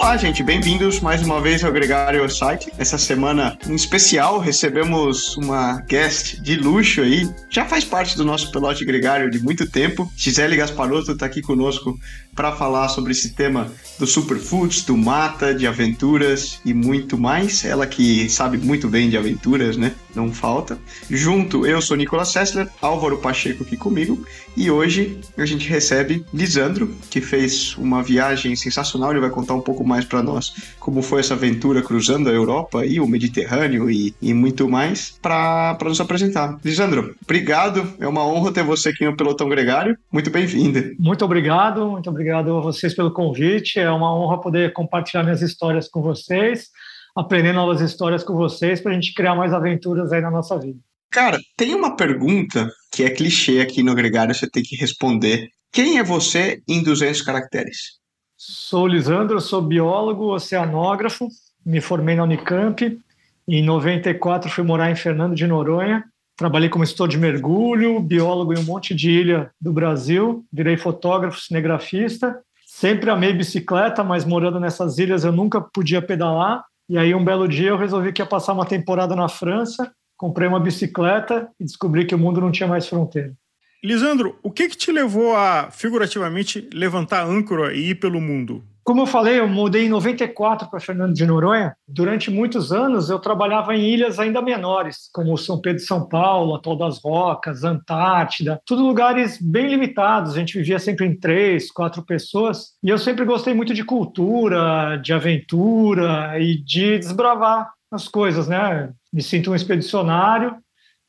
Vamos 0.00 0.14
lá, 0.14 0.16
gente. 0.16 0.42
Bem-vindos 0.42 0.98
mais 0.98 1.20
uma 1.20 1.42
vez 1.42 1.62
ao 1.62 1.70
Gregário 1.70 2.26
Site. 2.30 2.72
Essa 2.78 2.96
semana, 2.96 3.58
em 3.68 3.74
especial, 3.74 4.38
recebemos 4.38 5.36
uma 5.36 5.82
guest 5.82 6.40
de 6.40 6.56
luxo 6.56 7.02
aí. 7.02 7.28
Já 7.50 7.66
faz 7.66 7.84
parte 7.84 8.16
do 8.16 8.24
nosso 8.24 8.50
pelote 8.50 8.82
gregário 8.82 9.30
de 9.30 9.38
muito 9.38 9.70
tempo. 9.70 10.10
Gisele 10.16 10.56
Gasparotto 10.56 11.12
está 11.12 11.26
aqui 11.26 11.42
conosco 11.42 11.98
para 12.34 12.52
falar 12.52 12.88
sobre 12.88 13.12
esse 13.12 13.34
tema 13.34 13.70
do 13.98 14.06
superfoods, 14.06 14.84
do 14.84 14.96
mata, 14.96 15.54
de 15.54 15.66
aventuras 15.66 16.60
e 16.64 16.72
muito 16.72 17.18
mais. 17.18 17.62
Ela 17.66 17.86
que 17.86 18.26
sabe 18.30 18.56
muito 18.56 18.88
bem 18.88 19.10
de 19.10 19.18
aventuras, 19.18 19.76
né? 19.76 19.92
Não 20.14 20.32
falta. 20.32 20.78
Junto, 21.10 21.66
eu 21.66 21.82
sou 21.82 21.96
Nicolas 21.96 22.28
Sessler, 22.28 22.68
Álvaro 22.80 23.18
Pacheco 23.18 23.64
aqui 23.64 23.76
comigo. 23.76 24.24
E 24.56 24.70
hoje 24.70 25.20
a 25.36 25.44
gente 25.44 25.68
recebe 25.68 26.24
Lisandro, 26.32 26.96
que 27.10 27.20
fez 27.20 27.76
uma 27.76 28.02
viagem 28.02 28.56
sensacional. 28.56 29.10
Ele 29.10 29.20
vai 29.20 29.30
contar 29.30 29.54
um 29.54 29.60
pouco 29.60 29.84
mais 29.90 30.04
para 30.04 30.22
nós 30.22 30.52
como 30.78 31.02
foi 31.02 31.20
essa 31.20 31.34
aventura 31.34 31.82
cruzando 31.82 32.30
a 32.30 32.32
Europa 32.32 32.86
e 32.86 33.00
o 33.00 33.06
Mediterrâneo 33.06 33.90
e, 33.90 34.14
e 34.22 34.32
muito 34.32 34.68
mais 34.68 35.18
para 35.20 35.76
nos 35.82 36.00
apresentar. 36.00 36.58
Lisandro, 36.64 37.14
obrigado. 37.22 37.86
É 37.98 38.08
uma 38.08 38.24
honra 38.26 38.52
ter 38.52 38.64
você 38.64 38.90
aqui 38.90 39.04
no 39.04 39.16
Pelotão 39.16 39.48
Gregário. 39.48 39.96
Muito 40.10 40.30
bem-vinda. 40.30 40.90
Muito 40.98 41.24
obrigado, 41.24 41.90
muito 41.90 42.08
obrigado 42.08 42.20
obrigado 42.30 42.56
a 42.56 42.60
vocês 42.60 42.94
pelo 42.94 43.12
convite. 43.12 43.80
É 43.80 43.90
uma 43.90 44.14
honra 44.14 44.40
poder 44.40 44.72
compartilhar 44.72 45.22
minhas 45.22 45.42
histórias 45.42 45.88
com 45.88 46.00
vocês, 46.02 46.68
aprender 47.16 47.52
novas 47.52 47.80
histórias 47.80 48.22
com 48.22 48.34
vocês 48.34 48.80
para 48.80 48.92
a 48.92 48.94
gente 48.94 49.12
criar 49.14 49.34
mais 49.34 49.52
aventuras 49.52 50.12
aí 50.12 50.20
na 50.20 50.30
nossa 50.30 50.58
vida. 50.58 50.78
Cara, 51.10 51.38
tem 51.56 51.74
uma 51.74 51.96
pergunta 51.96 52.68
que 52.92 53.02
é 53.02 53.10
clichê 53.10 53.60
aqui 53.60 53.82
no 53.82 53.94
Gregário, 53.94 54.34
você 54.34 54.48
tem 54.48 54.62
que 54.62 54.76
responder. 54.76 55.48
Quem 55.72 55.98
é 55.98 56.04
você 56.04 56.60
em 56.68 56.82
200 56.82 57.22
caracteres? 57.22 57.99
Sou 58.42 58.86
Lisandro, 58.86 59.38
sou 59.38 59.60
biólogo, 59.60 60.32
oceanógrafo, 60.32 61.28
me 61.62 61.78
formei 61.78 62.16
na 62.16 62.22
Unicamp. 62.22 62.98
Em 63.46 63.62
94 63.62 64.50
fui 64.50 64.64
morar 64.64 64.90
em 64.90 64.96
Fernando 64.96 65.34
de 65.34 65.46
Noronha, 65.46 66.02
Trabalhei 66.38 66.70
como 66.70 66.82
instrutor 66.82 67.06
de 67.06 67.18
mergulho, 67.18 68.00
biólogo 68.00 68.54
em 68.54 68.58
um 68.58 68.64
monte 68.64 68.94
de 68.94 69.10
ilha 69.10 69.50
do 69.60 69.74
Brasil, 69.74 70.42
virei 70.50 70.78
fotógrafo, 70.78 71.38
cinegrafista. 71.38 72.40
Sempre 72.64 73.10
amei 73.10 73.34
bicicleta, 73.34 74.02
mas 74.02 74.24
morando 74.24 74.58
nessas 74.58 74.96
ilhas 74.96 75.22
eu 75.22 75.32
nunca 75.32 75.60
podia 75.60 76.00
pedalar. 76.00 76.64
E 76.88 76.96
aí 76.96 77.14
um 77.14 77.22
belo 77.22 77.46
dia 77.46 77.68
eu 77.68 77.76
resolvi 77.76 78.10
que 78.10 78.22
ia 78.22 78.26
passar 78.26 78.54
uma 78.54 78.64
temporada 78.64 79.14
na 79.14 79.28
França, 79.28 79.92
comprei 80.16 80.48
uma 80.48 80.58
bicicleta 80.58 81.46
e 81.60 81.64
descobri 81.64 82.06
que 82.06 82.14
o 82.14 82.18
mundo 82.18 82.40
não 82.40 82.50
tinha 82.50 82.66
mais 82.66 82.88
fronteira. 82.88 83.34
Lisandro, 83.82 84.38
o 84.42 84.50
que, 84.50 84.68
que 84.68 84.76
te 84.76 84.92
levou 84.92 85.34
a, 85.34 85.70
figurativamente, 85.70 86.68
levantar 86.72 87.24
âncora 87.24 87.74
e 87.74 87.90
ir 87.90 87.94
pelo 87.94 88.20
mundo? 88.20 88.62
Como 88.82 89.02
eu 89.02 89.06
falei, 89.06 89.38
eu 89.38 89.48
mudei 89.48 89.86
em 89.86 89.88
94 89.88 90.68
para 90.68 90.80
Fernando 90.80 91.14
de 91.14 91.24
Noronha. 91.24 91.74
Durante 91.86 92.30
muitos 92.30 92.72
anos 92.72 93.08
eu 93.08 93.18
trabalhava 93.18 93.74
em 93.74 93.88
ilhas 93.88 94.18
ainda 94.18 94.42
menores, 94.42 95.08
como 95.12 95.36
São 95.38 95.60
Pedro 95.60 95.82
e 95.82 95.86
São 95.86 96.08
Paulo, 96.08 96.54
Atol 96.54 96.76
das 96.76 96.98
Rocas, 96.98 97.62
Antártida, 97.62 98.60
tudo 98.66 98.86
lugares 98.86 99.38
bem 99.40 99.68
limitados. 99.68 100.32
A 100.32 100.38
gente 100.38 100.58
vivia 100.58 100.78
sempre 100.78 101.06
em 101.06 101.18
três, 101.18 101.70
quatro 101.70 102.02
pessoas. 102.02 102.72
E 102.82 102.88
eu 102.88 102.98
sempre 102.98 103.24
gostei 103.24 103.54
muito 103.54 103.72
de 103.72 103.84
cultura, 103.84 104.96
de 104.96 105.12
aventura 105.12 106.38
e 106.38 106.56
de 106.62 106.98
desbravar 106.98 107.70
as 107.90 108.08
coisas, 108.08 108.48
né? 108.48 108.90
Me 109.12 109.22
sinto 109.22 109.52
um 109.52 109.54
expedicionário 109.54 110.56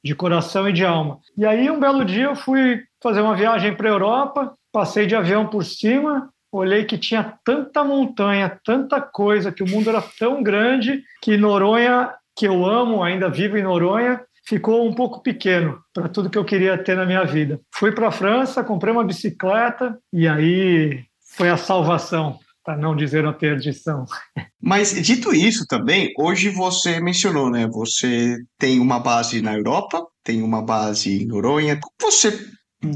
de 0.04 0.16
coração 0.16 0.68
e 0.68 0.74
de 0.74 0.86
alma. 0.86 1.20
E 1.38 1.46
aí 1.46 1.70
um 1.70 1.80
belo 1.80 2.04
dia 2.04 2.26
eu 2.26 2.36
fui 2.36 2.82
fazer 3.02 3.22
uma 3.22 3.36
viagem 3.36 3.76
para 3.76 3.88
a 3.88 3.92
Europa, 3.92 4.54
passei 4.72 5.06
de 5.06 5.16
avião 5.16 5.48
por 5.48 5.64
cima 5.64 6.30
olhei 6.52 6.84
que 6.84 6.98
tinha 6.98 7.38
tanta 7.46 7.84
montanha, 7.84 8.60
tanta 8.64 9.00
coisa, 9.00 9.52
que 9.52 9.64
o 9.64 9.70
mundo 9.70 9.90
era 9.90 10.04
tão 10.20 10.44
grande 10.44 11.04
que 11.22 11.38
Noronha, 11.38 12.14
que 12.36 12.46
eu 12.46 12.66
amo, 12.66 13.04
ainda 13.04 13.30
vivo 13.30 13.58
em 13.58 13.64
Noronha, 13.64 14.22
ficou 14.46 14.86
um 14.86 14.94
pouco 14.94 15.22
pequeno 15.22 15.80
para 15.94 16.10
tudo 16.10 16.30
que 16.30 16.38
eu 16.38 16.44
queria 16.44 16.78
ter 16.78 16.96
na 16.96 17.06
minha 17.06 17.24
vida. 17.24 17.60
Fui 17.74 17.92
para 17.92 18.10
a 18.10 18.12
França, 18.12 18.64
comprei 18.64 18.92
uma 18.92 19.04
bicicleta 19.04 19.98
e 20.12 20.28
aí 20.28 21.06
foi 21.38 21.50
a 21.50 21.58
salvação, 21.58 22.38
para 22.64 22.78
não 22.78 22.96
dizer 22.96 23.26
a 23.26 23.34
perdição. 23.34 24.06
Mas 24.62 24.94
dito 25.02 25.34
isso 25.34 25.66
também, 25.68 26.14
hoje 26.18 26.50
você 26.50 27.00
mencionou, 27.00 27.50
né? 27.50 27.68
Você 27.68 28.38
tem 28.58 28.80
uma 28.80 29.00
base 29.00 29.42
na 29.42 29.56
Europa, 29.56 30.06
tem 30.24 30.42
uma 30.42 30.62
base 30.62 31.24
em 31.24 31.26
Noronha. 31.26 31.80
Como 31.80 32.12
você 32.12 32.40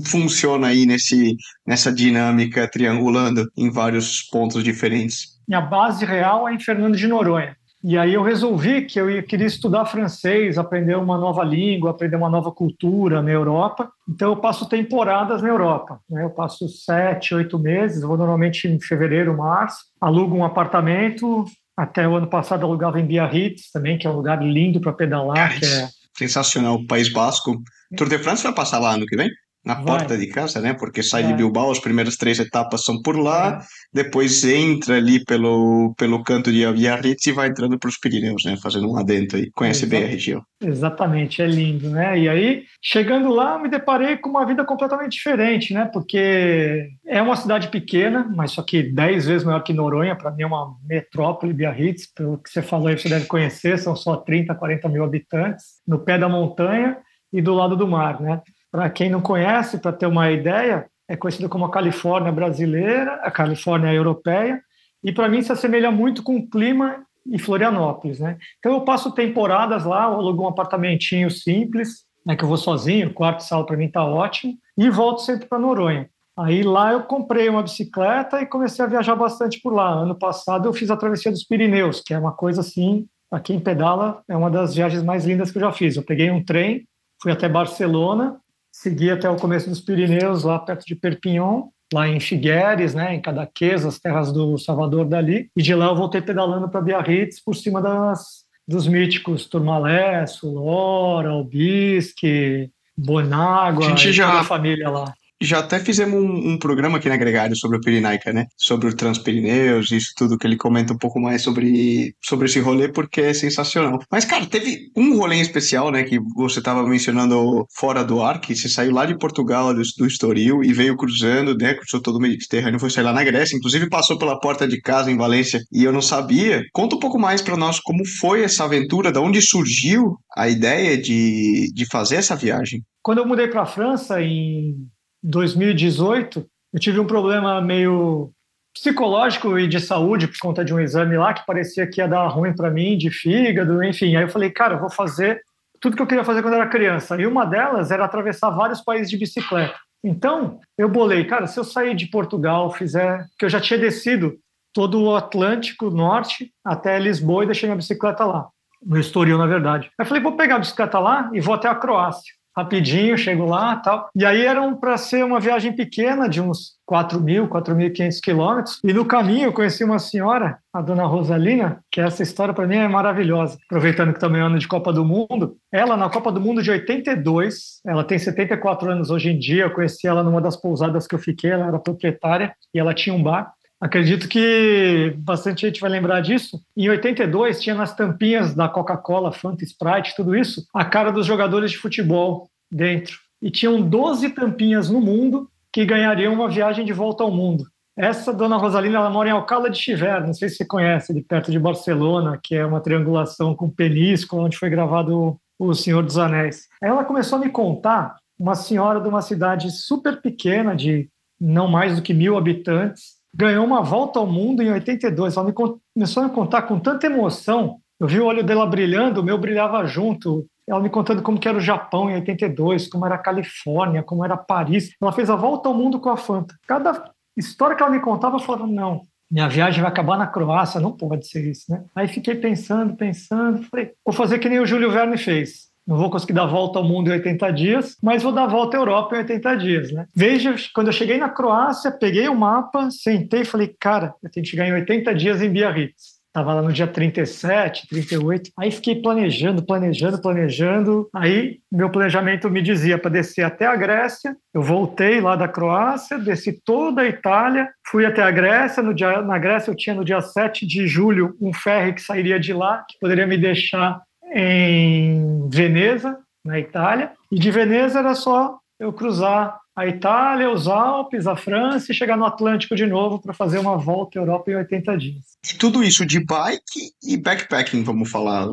funciona 0.06 0.68
aí 0.68 0.86
nesse, 0.86 1.36
nessa 1.66 1.92
dinâmica 1.92 2.70
triangulando 2.70 3.50
em 3.58 3.70
vários 3.70 4.22
pontos 4.24 4.64
diferentes? 4.64 5.36
Minha 5.48 5.62
base 5.62 6.06
real 6.06 6.48
é 6.48 6.54
em 6.54 6.60
Fernando 6.60 6.96
de 6.96 7.08
Noronha. 7.08 7.56
E 7.88 8.00
aí 8.00 8.16
eu 8.16 8.24
resolvi 8.24 8.82
que 8.82 9.00
eu 9.00 9.22
queria 9.22 9.46
estudar 9.46 9.86
francês, 9.86 10.58
aprender 10.58 10.98
uma 10.98 11.20
nova 11.20 11.44
língua, 11.44 11.92
aprender 11.92 12.16
uma 12.16 12.32
nova 12.32 12.52
cultura 12.52 13.22
na 13.22 13.30
Europa. 13.30 13.92
Então 14.10 14.32
eu 14.32 14.38
passo 14.38 14.68
temporadas 14.68 15.44
na 15.44 15.50
Europa. 15.50 16.00
Né? 16.10 16.24
Eu 16.24 16.32
passo 16.32 16.68
sete, 16.68 17.36
oito 17.36 17.60
meses, 17.60 18.02
vou 18.02 18.18
normalmente 18.18 18.68
em 18.68 18.82
fevereiro, 18.82 19.38
março, 19.38 19.86
alugo 20.02 20.36
um 20.36 20.44
apartamento. 20.44 21.46
Até 21.78 22.08
o 22.08 22.16
ano 22.16 22.26
passado 22.26 22.66
alugava 22.66 23.00
em 23.00 23.06
Biarritz 23.06 23.70
também, 23.72 24.00
que 24.00 24.08
é 24.08 24.10
um 24.10 24.16
lugar 24.16 24.44
lindo 24.44 24.82
para 24.82 24.92
pedalar. 24.92 25.60
que 25.60 25.66
é... 25.66 25.88
Sensacional, 26.18 26.84
País 26.88 27.14
Basco. 27.14 27.62
Tour 27.96 28.10
de 28.10 28.18
France 28.18 28.42
vai 28.42 28.54
passar 28.54 28.80
lá 28.80 28.96
ano 28.96 29.06
que 29.06 29.16
vem? 29.16 29.30
Na 29.66 29.74
Vai. 29.74 29.86
porta 29.86 30.18
de 30.18 30.28
casa, 30.28 30.62
né? 30.62 30.74
Porque 30.74 31.02
sai 31.02 31.24
de 31.24 31.34
Bilbao, 31.34 31.72
as 31.72 31.80
primeiras 31.80 32.16
três 32.16 32.40
etapas 32.40 32.84
são 32.84 33.02
por 33.02 33.18
lá, 33.18 33.60
é. 33.60 33.66
depois 33.92 34.44
entra 34.44 34.98
ali 34.98 35.24
pelo, 35.26 35.94
pelo 35.98 36.24
canto 36.24 36.52
de 36.52 36.72
Biarritz 36.72 37.26
e 37.26 37.32
vai 37.32 37.48
entrando 37.48 37.80
para 37.80 37.90
os 37.90 37.98
Pirineus, 37.98 38.44
né? 38.46 38.56
Fazendo 38.62 38.92
um 38.92 38.98
adentro 38.98 39.38
aí. 39.38 39.50
Conhece 39.52 39.88
bem 39.88 40.04
a 40.04 40.08
região. 40.08 40.44
Exatamente, 40.62 41.42
é 41.42 41.48
lindo, 41.48 41.90
né? 41.90 42.18
E 42.18 42.30
aí, 42.30 42.64
chegando 42.82 43.30
lá, 43.30 43.58
me 43.58 43.68
deparei 43.68 44.18
com 44.18 44.30
uma 44.30 44.46
vida 44.46 44.64
completamente 44.64 45.14
diferente, 45.14 45.74
né? 45.74 45.90
Porque 45.92 46.88
é 47.06 47.22
uma 47.22 47.36
cidade 47.36 47.70
pequena, 47.70 48.30
mas 48.36 48.52
só 48.52 48.62
que 48.62 48.84
dez 48.84 49.26
vezes 49.26 49.44
maior 49.44 49.62
que 49.62 49.74
Noronha, 49.74 50.16
para 50.16 50.32
mim 50.32 50.44
é 50.44 50.48
uma 50.48 50.76
metrópole, 50.88 51.54
Biarritz, 51.54 52.08
pelo 52.14 52.38
que 52.38 52.50
você 52.50 52.62
falou 52.62 52.88
aí, 52.88 52.98
você 52.98 53.10
deve 53.10 53.26
conhecer, 53.26 53.80
são 53.80 53.96
só 53.96 54.16
30, 54.18 54.54
40 54.54 54.90
mil 54.90 55.04
habitantes, 55.04 55.66
no 55.88 56.00
pé 56.00 56.18
da 56.18 56.30
montanha 56.30 56.98
e 57.34 57.42
do 57.42 57.54
lado 57.54 57.76
do 57.76 57.88
mar, 57.88 58.22
né? 58.22 58.42
Para 58.76 58.90
quem 58.90 59.10
não 59.10 59.22
conhece, 59.22 59.78
para 59.78 59.94
ter 59.94 60.06
uma 60.06 60.30
ideia, 60.30 60.86
é 61.08 61.16
conhecido 61.16 61.48
como 61.48 61.64
a 61.64 61.72
Califórnia 61.72 62.30
brasileira, 62.30 63.14
a 63.24 63.32
Califórnia 63.32 63.94
europeia, 63.94 64.62
e 65.02 65.14
para 65.14 65.30
mim 65.30 65.42
se 65.42 65.50
assemelha 65.50 65.90
muito 65.90 66.22
com 66.22 66.36
o 66.36 66.50
clima 66.50 67.06
em 67.26 67.38
Florianópolis, 67.38 68.20
né? 68.20 68.38
Então 68.60 68.74
eu 68.74 68.82
passo 68.82 69.14
temporadas 69.14 69.86
lá, 69.86 70.04
alugo 70.04 70.44
um 70.44 70.50
apartamentinho 70.50 71.32
simples, 71.32 72.04
né, 72.26 72.36
que 72.36 72.44
eu 72.44 72.50
vou 72.50 72.58
sozinho, 72.58 73.14
quarto 73.14 73.40
e 73.40 73.44
sala 73.46 73.66
para 73.66 73.78
mim 73.78 73.88
tá 73.88 74.04
ótimo, 74.04 74.56
e 74.78 74.90
volto 74.90 75.22
sempre 75.22 75.48
para 75.48 75.58
Noronha. 75.58 76.10
Aí 76.38 76.62
lá 76.62 76.92
eu 76.92 77.04
comprei 77.04 77.48
uma 77.48 77.64
bicicleta 77.64 78.42
e 78.42 78.46
comecei 78.46 78.84
a 78.84 78.90
viajar 78.90 79.16
bastante 79.16 79.62
por 79.62 79.74
lá. 79.74 79.90
Ano 79.90 80.16
passado 80.20 80.68
eu 80.68 80.74
fiz 80.74 80.92
a 80.92 80.98
travessia 80.98 81.32
dos 81.32 81.46
Pirineus, 81.46 82.02
que 82.06 82.14
é 82.14 82.20
uma 82.20 82.34
coisa 82.34 82.60
assim, 82.60 83.08
para 83.30 83.40
quem 83.40 83.58
pedala, 83.58 84.22
é 84.28 84.36
uma 84.36 84.52
das 84.52 84.76
viagens 84.76 85.02
mais 85.02 85.24
lindas 85.24 85.50
que 85.50 85.60
eu 85.60 85.62
já 85.62 85.72
fiz. 85.72 85.96
Eu 85.96 86.04
peguei 86.04 86.30
um 86.30 86.44
trem, 86.44 86.86
fui 87.24 87.32
até 87.32 87.48
Barcelona, 87.48 88.38
segui 88.76 89.10
até 89.10 89.30
o 89.30 89.38
começo 89.38 89.70
dos 89.70 89.80
Pirineus, 89.80 90.44
lá 90.44 90.60
perto 90.60 90.86
de 90.86 90.96
Perpignan, 90.96 91.64
lá 91.94 92.10
em 92.10 92.20
Figueres, 92.20 92.94
né, 92.94 93.16
em 93.16 93.22
Cadaqués, 93.22 93.86
as 93.86 93.98
terras 93.98 94.34
do 94.34 94.58
Salvador 94.58 95.06
dali, 95.06 95.50
e 95.56 95.62
de 95.62 95.74
lá 95.74 95.86
eu 95.86 95.96
voltei 95.96 96.22
pedalando 96.22 96.68
para 96.68 96.82
Biarritz 96.82 97.42
por 97.42 97.56
cima 97.56 97.82
das, 97.82 98.44
dos 98.68 98.86
míticos 98.86 99.46
Turmalé, 99.46 100.26
Sulora, 100.28 101.30
Albisque, 101.30 102.70
Bonágua, 102.98 103.86
a 103.86 103.90
gente 103.90 104.12
já, 104.12 104.42
a 104.42 104.44
família 104.44 104.90
lá 104.90 105.14
já 105.42 105.60
até 105.60 105.80
fizemos 105.80 106.16
um, 106.16 106.54
um, 106.54 106.58
programa 106.58 106.98
aqui 106.98 107.10
na 107.10 107.18
Gregário 107.18 107.56
sobre 107.56 107.78
o 107.78 107.82
Pirinaica, 107.82 108.32
né? 108.32 108.46
Sobre 108.58 108.88
o 108.88 108.96
Transpirineus, 108.96 109.92
isso 109.92 110.14
tudo 110.16 110.38
que 110.38 110.48
ele 110.48 110.56
comenta 110.56 110.94
um 110.94 110.98
pouco 110.98 111.20
mais 111.20 111.42
sobre, 111.42 112.16
sobre 112.24 112.46
esse 112.46 112.60
rolê, 112.60 112.88
porque 112.88 113.22
é 113.22 113.34
sensacional. 113.34 114.00
Mas, 114.10 114.24
cara, 114.24 114.46
teve 114.46 114.92
um 114.96 115.18
rolê 115.18 115.42
especial, 115.42 115.92
né? 115.92 116.04
Que 116.04 116.20
você 116.36 116.60
estava 116.60 116.88
mencionando 116.88 117.66
fora 117.76 118.04
do 118.04 118.22
ar, 118.22 118.40
que 118.40 118.56
você 118.56 118.70
saiu 118.70 118.94
lá 118.94 119.06
de 119.06 119.18
Portugal, 119.18 119.74
do, 119.74 119.82
do 119.98 120.08
Estoril, 120.08 120.64
e 120.64 120.72
veio 120.72 120.96
cruzando, 120.96 121.56
né? 121.58 121.74
Cruzou 121.74 122.02
todo 122.02 122.18
o 122.18 122.22
Mediterrâneo, 122.22 122.80
foi 122.80 122.90
sair 122.90 123.04
lá 123.04 123.14
na 123.14 123.24
Grécia, 123.24 123.58
inclusive 123.58 123.90
passou 123.90 124.18
pela 124.18 124.40
porta 124.40 124.68
de 124.68 124.80
casa 124.80 125.12
em 125.12 125.18
Valência, 125.18 125.62
e 125.72 125.84
eu 125.84 125.92
não 125.92 126.02
sabia. 126.02 126.64
Conta 126.72 126.96
um 126.96 127.00
pouco 127.00 127.20
mais 127.20 127.42
para 127.42 127.58
nós 127.58 127.80
como 127.80 128.06
foi 128.20 128.44
essa 128.44 128.64
aventura, 128.64 129.12
da 129.12 129.22
onde 129.22 129.42
surgiu 129.42 130.18
a 130.36 130.48
ideia 130.48 130.98
de, 130.98 131.72
de 131.74 131.86
fazer 131.86 132.16
essa 132.16 132.36
viagem. 132.36 132.82
Quando 133.02 133.20
eu 133.20 133.28
mudei 133.28 133.48
para 133.48 133.62
a 133.62 133.68
França 133.68 134.22
em 134.22 134.76
2018, 135.26 136.46
eu 136.74 136.80
tive 136.80 137.00
um 137.00 137.08
problema 137.08 137.60
meio 137.60 138.32
psicológico 138.74 139.58
e 139.58 139.68
de 139.68 139.80
saúde 139.80 140.28
por 140.28 140.38
conta 140.40 140.64
de 140.64 140.74
um 140.74 140.80
exame 140.80 141.18
lá 141.18 141.34
que 141.34 141.46
parecia 141.46 141.88
que 141.88 142.00
ia 142.00 142.08
dar 142.08 142.28
ruim 142.28 142.54
para 142.54 142.70
mim, 142.70 142.98
de 142.98 143.10
fígado, 143.10 143.84
enfim. 143.84 144.16
Aí 144.16 144.24
eu 144.24 144.30
falei, 144.30 144.52
cara, 144.52 144.76
eu 144.76 144.80
vou 144.80 144.90
fazer 144.90 145.42
tudo 145.82 145.96
que 145.96 146.02
eu 146.02 146.08
queria 146.08 146.24
fazer 146.24 146.42
quando 146.42 146.56
era 146.56 146.68
criança. 146.68 147.20
E 147.20 147.26
uma 147.26 147.46
delas 147.46 147.90
era 147.90 148.06
atravessar 148.06 148.52
vários 148.52 148.82
países 148.82 149.10
de 149.10 149.18
bicicleta. 149.18 149.76
Então, 150.04 150.60
eu 150.78 150.88
bolei, 150.88 151.26
cara, 151.26 151.48
se 151.48 151.60
eu 151.60 151.64
sair 151.64 151.96
de 151.96 152.06
Portugal, 152.08 152.72
fizer, 152.72 153.26
que 153.40 153.46
eu 153.46 153.50
já 153.50 153.60
tinha 153.60 153.80
descido 153.80 154.36
todo 154.72 155.02
o 155.02 155.16
Atlântico 155.16 155.90
Norte 155.90 156.52
até 156.64 157.00
Lisboa 157.00 157.44
e 157.44 157.48
deixei 157.48 157.68
minha 157.68 157.78
bicicleta 157.78 158.26
lá, 158.26 158.48
no 158.86 159.00
Estoril, 159.00 159.38
na 159.38 159.48
verdade. 159.48 159.88
Aí 159.98 160.04
eu 160.04 160.06
falei, 160.06 160.22
vou 160.22 160.36
pegar 160.36 160.58
a 160.58 160.60
bicicleta 160.60 161.00
lá 161.00 161.32
e 161.34 161.40
vou 161.40 161.56
até 161.56 161.68
a 161.68 161.74
Croácia 161.74 162.34
rapidinho, 162.56 163.18
chego 163.18 163.46
lá 163.46 163.76
tal. 163.78 164.10
E 164.16 164.26
aí 164.26 164.46
eram 164.46 164.76
para 164.76 164.98
ser 164.98 165.24
uma 165.24 165.40
viagem 165.40 165.74
pequena, 165.74 166.30
de 166.30 166.42
uns 166.42 166.76
4 166.86 167.20
mil, 167.20 167.48
4.500 167.48 168.20
quilômetros. 168.22 168.80
E 168.84 168.94
no 168.94 169.06
caminho 169.06 169.46
eu 169.46 169.54
conheci 169.54 169.84
uma 169.84 170.00
senhora, 170.00 170.60
a 170.72 170.82
dona 170.82 171.06
Rosalina, 171.06 171.80
que 171.92 172.00
essa 172.00 172.24
história 172.24 172.54
para 172.54 172.68
mim 172.68 172.78
é 172.78 172.88
maravilhosa. 172.88 173.58
Aproveitando 173.66 174.14
que 174.14 174.20
também 174.20 174.42
é 174.42 174.46
ano 174.46 174.60
de 174.60 174.68
Copa 174.68 174.94
do 174.94 175.04
Mundo. 175.04 175.58
Ela, 175.72 175.98
na 175.98 176.10
Copa 176.10 176.32
do 176.32 176.40
Mundo 176.40 176.62
de 176.62 176.72
82, 176.72 177.82
ela 177.86 178.04
tem 178.04 178.20
74 178.20 178.92
anos 178.92 179.10
hoje 179.10 179.30
em 179.30 179.40
dia. 179.40 179.64
Eu 179.64 179.72
conheci 179.72 180.08
ela 180.08 180.24
numa 180.24 180.42
das 180.42 180.56
pousadas 180.56 181.08
que 181.08 181.16
eu 181.16 181.20
fiquei, 181.20 181.52
ela 181.52 181.68
era 181.68 181.80
proprietária 181.80 182.56
e 182.74 182.80
ela 182.80 182.94
tinha 182.94 183.16
um 183.16 183.24
bar. 183.24 183.54
Acredito 183.80 184.28
que 184.28 185.14
bastante 185.18 185.62
gente 185.62 185.82
vai 185.82 185.90
lembrar 185.90 186.22
disso. 186.22 186.60
Em 186.76 186.90
82, 186.90 187.62
tinha 187.62 187.76
nas 187.76 187.96
tampinhas 187.96 188.56
da 188.56 188.70
Coca-Cola, 188.70 189.32
Fanta, 189.32 189.64
Sprite, 189.64 190.16
tudo 190.16 190.36
isso, 190.36 190.66
a 190.74 190.86
cara 190.86 191.12
dos 191.12 191.26
jogadores 191.26 191.72
de 191.72 191.78
futebol 191.78 192.50
dentro. 192.72 193.20
E 193.42 193.52
tinham 193.52 193.82
12 193.82 194.30
tampinhas 194.30 194.90
no 194.90 195.02
mundo 195.02 195.50
que 195.72 195.86
ganhariam 195.86 196.34
uma 196.34 196.50
viagem 196.50 196.86
de 196.86 196.94
volta 196.94 197.24
ao 197.24 197.32
mundo. 197.32 197.66
Essa 197.98 198.34
dona 198.34 198.58
Rosalina, 198.58 198.98
ela 198.98 199.10
mora 199.10 199.30
em 199.30 199.32
Alcalá 199.32 199.70
de 199.70 199.78
Chiver, 199.78 200.26
não 200.26 200.34
sei 200.34 200.50
se 200.50 200.56
você 200.56 200.66
conhece, 200.66 201.14
de 201.14 201.22
perto 201.22 201.50
de 201.50 201.60
Barcelona, 201.60 202.40
que 202.42 202.56
é 202.56 202.66
uma 202.66 202.82
triangulação 202.82 203.56
com 203.56 203.70
Peníscola, 203.70 204.44
onde 204.44 204.58
foi 204.58 204.70
gravado 204.70 205.38
O 205.58 205.74
Senhor 205.74 206.04
dos 206.04 206.18
Anéis. 206.18 206.68
Ela 206.82 207.06
começou 207.06 207.38
a 207.38 207.42
me 207.42 207.50
contar 207.50 208.16
uma 208.38 208.56
senhora 208.56 209.00
de 209.00 209.08
uma 209.08 209.22
cidade 209.22 209.72
super 209.72 210.22
pequena, 210.22 210.76
de 210.76 211.10
não 211.40 211.70
mais 211.70 211.96
do 211.96 212.02
que 212.02 212.14
mil 212.14 212.38
habitantes, 212.38 213.15
ganhou 213.36 213.66
uma 213.66 213.82
volta 213.82 214.20
ao 214.20 214.26
mundo 214.26 214.64
em 214.64 214.72
82. 214.72 215.36
Ela 215.36 215.46
me 215.46 215.54
começou 215.54 216.24
a 216.24 216.28
me 216.28 216.34
contar 216.34 216.64
com 216.64 216.80
tanta 216.80 217.06
emoção. 217.06 217.78
Eu 218.00 218.08
vi 218.08 218.20
o 218.20 218.26
olho 218.26 218.44
dela 218.44 218.66
brilhando, 218.66 219.22
o 219.22 219.24
meu 219.24 219.38
brilhava 219.38 219.86
junto. 219.86 220.46
Ela 220.68 220.80
me 220.80 220.90
contando 220.90 221.22
como 221.22 221.40
era 221.46 221.58
o 221.58 221.62
Japão 221.62 222.10
em 222.10 222.16
82, 222.16 222.88
como 222.88 223.06
era 223.06 223.16
a 223.16 223.20
Califórnia, 223.20 224.02
como 224.02 224.24
era 224.24 224.36
Paris. 224.36 224.92
Ela 225.02 225.12
fez 225.12 225.30
a 225.30 225.36
volta 225.36 225.70
ao 225.70 225.76
mundo 225.76 226.00
com 226.00 226.10
a 226.10 226.18
Fanta. 226.18 226.56
Cada 226.68 227.12
história 227.38 227.76
que 227.76 227.84
ela 227.84 227.92
me 227.92 228.00
contava, 228.00 228.38
eu 228.38 228.40
falava, 228.40 228.66
não, 228.66 229.02
minha 229.30 229.48
viagem 229.48 229.82
vai 229.82 229.92
acabar 229.92 230.18
na 230.18 230.28
Croácia, 230.28 230.80
não 230.80 230.92
pode 230.92 231.28
ser 231.28 231.46
isso, 231.50 231.66
né? 231.70 231.84
Aí 231.94 232.08
fiquei 232.08 232.36
pensando, 232.36 232.96
pensando, 232.96 233.64
falei, 233.64 233.92
vou 234.04 234.14
fazer 234.14 234.40
que 234.40 234.50
nem 234.50 234.60
o 234.60 234.66
Júlio 234.66 234.92
Verne 234.92 235.18
fez. 235.18 235.70
Não 235.88 235.98
vou 235.98 236.10
conseguir 236.10 236.34
dar 236.34 236.46
volta 236.48 236.80
ao 236.80 236.86
mundo 236.86 237.10
em 237.10 237.14
80 237.14 237.52
dias, 237.52 237.96
mas 238.02 238.24
vou 238.24 238.32
dar 238.32 238.48
volta 238.48 238.76
à 238.76 238.80
Europa 238.80 239.16
em 239.16 239.20
80 239.20 239.56
dias, 239.56 239.92
né? 239.92 240.08
Veja, 240.16 240.56
quando 240.74 240.88
eu 240.88 240.94
cheguei 240.94 241.18
na 241.18 241.30
Croácia, 241.30 241.92
peguei 241.92 242.28
o 242.28 242.36
mapa, 242.36 242.90
sentei 242.90 243.42
e 243.42 243.46
falei, 243.46 243.76
cara, 243.80 244.14
eu 244.24 244.32
tenho 244.32 244.44
que 244.44 244.50
chegar 244.50 244.68
em 244.68 244.74
80 244.74 245.14
dias 245.14 245.42
em 245.42 245.50
Biarritz. 245.50 246.16
Estava 246.36 246.54
lá 246.54 246.62
no 246.62 246.74
dia 246.74 246.86
37, 246.86 247.88
38. 247.88 248.52
Aí 248.60 248.70
fiquei 248.70 249.02
planejando, 249.02 249.66
planejando, 249.66 250.22
planejando. 250.22 251.08
Aí 251.16 251.60
meu 251.72 251.90
planejamento 251.90 252.50
me 252.50 252.62
dizia 252.62 252.98
para 252.98 253.10
descer 253.10 253.44
até 253.44 253.66
a 253.66 253.74
Grécia. 253.74 254.36
Eu 254.54 254.62
voltei 254.62 255.22
lá 255.22 255.38
da 255.38 255.48
Croácia, 255.48 256.18
desci 256.18 256.62
toda 256.66 257.04
a 257.04 257.08
Itália, 257.08 257.70
fui 257.88 258.06
até 258.06 258.22
a 258.22 258.32
Grécia. 258.32 258.84
No 258.84 258.94
dia, 258.94 259.22
na 259.22 259.40
Grécia 259.40 259.72
eu 259.72 259.78
tinha 259.78 259.96
no 259.96 260.04
dia 260.04 260.20
7 260.20 260.68
de 260.68 260.86
julho 260.86 261.38
um 261.40 261.54
ferry 261.54 261.94
que 261.94 262.02
sairia 262.02 262.38
de 262.38 262.52
lá, 262.52 262.84
que 262.86 263.00
poderia 263.00 263.26
me 263.26 263.38
deixar 263.38 264.02
em 264.34 265.50
Veneza, 265.50 266.20
na 266.44 266.60
Itália, 266.60 267.12
e 267.32 267.40
de 267.40 267.52
Veneza 267.52 268.00
era 268.00 268.14
só 268.14 268.60
eu 268.80 268.94
cruzar 268.94 269.58
a 269.76 269.86
Itália, 269.88 270.50
os 270.50 270.68
Alpes, 270.68 271.28
a 271.28 271.36
França 271.36 271.92
e 271.92 271.96
chegar 271.96 272.16
no 272.16 272.26
Atlântico 272.26 272.76
de 272.76 272.86
novo 272.86 273.20
para 273.20 273.34
fazer 273.34 273.60
uma 273.60 273.78
volta 273.78 274.18
à 274.18 274.22
Europa 274.22 274.52
em 274.52 274.56
80 274.56 274.98
dias. 274.98 275.24
E 275.54 275.58
tudo 275.58 275.84
isso 275.84 276.06
de 276.06 276.24
bike 276.24 276.94
e 277.04 277.18
backpacking, 277.18 277.84
vamos 277.84 278.10
falar 278.10 278.48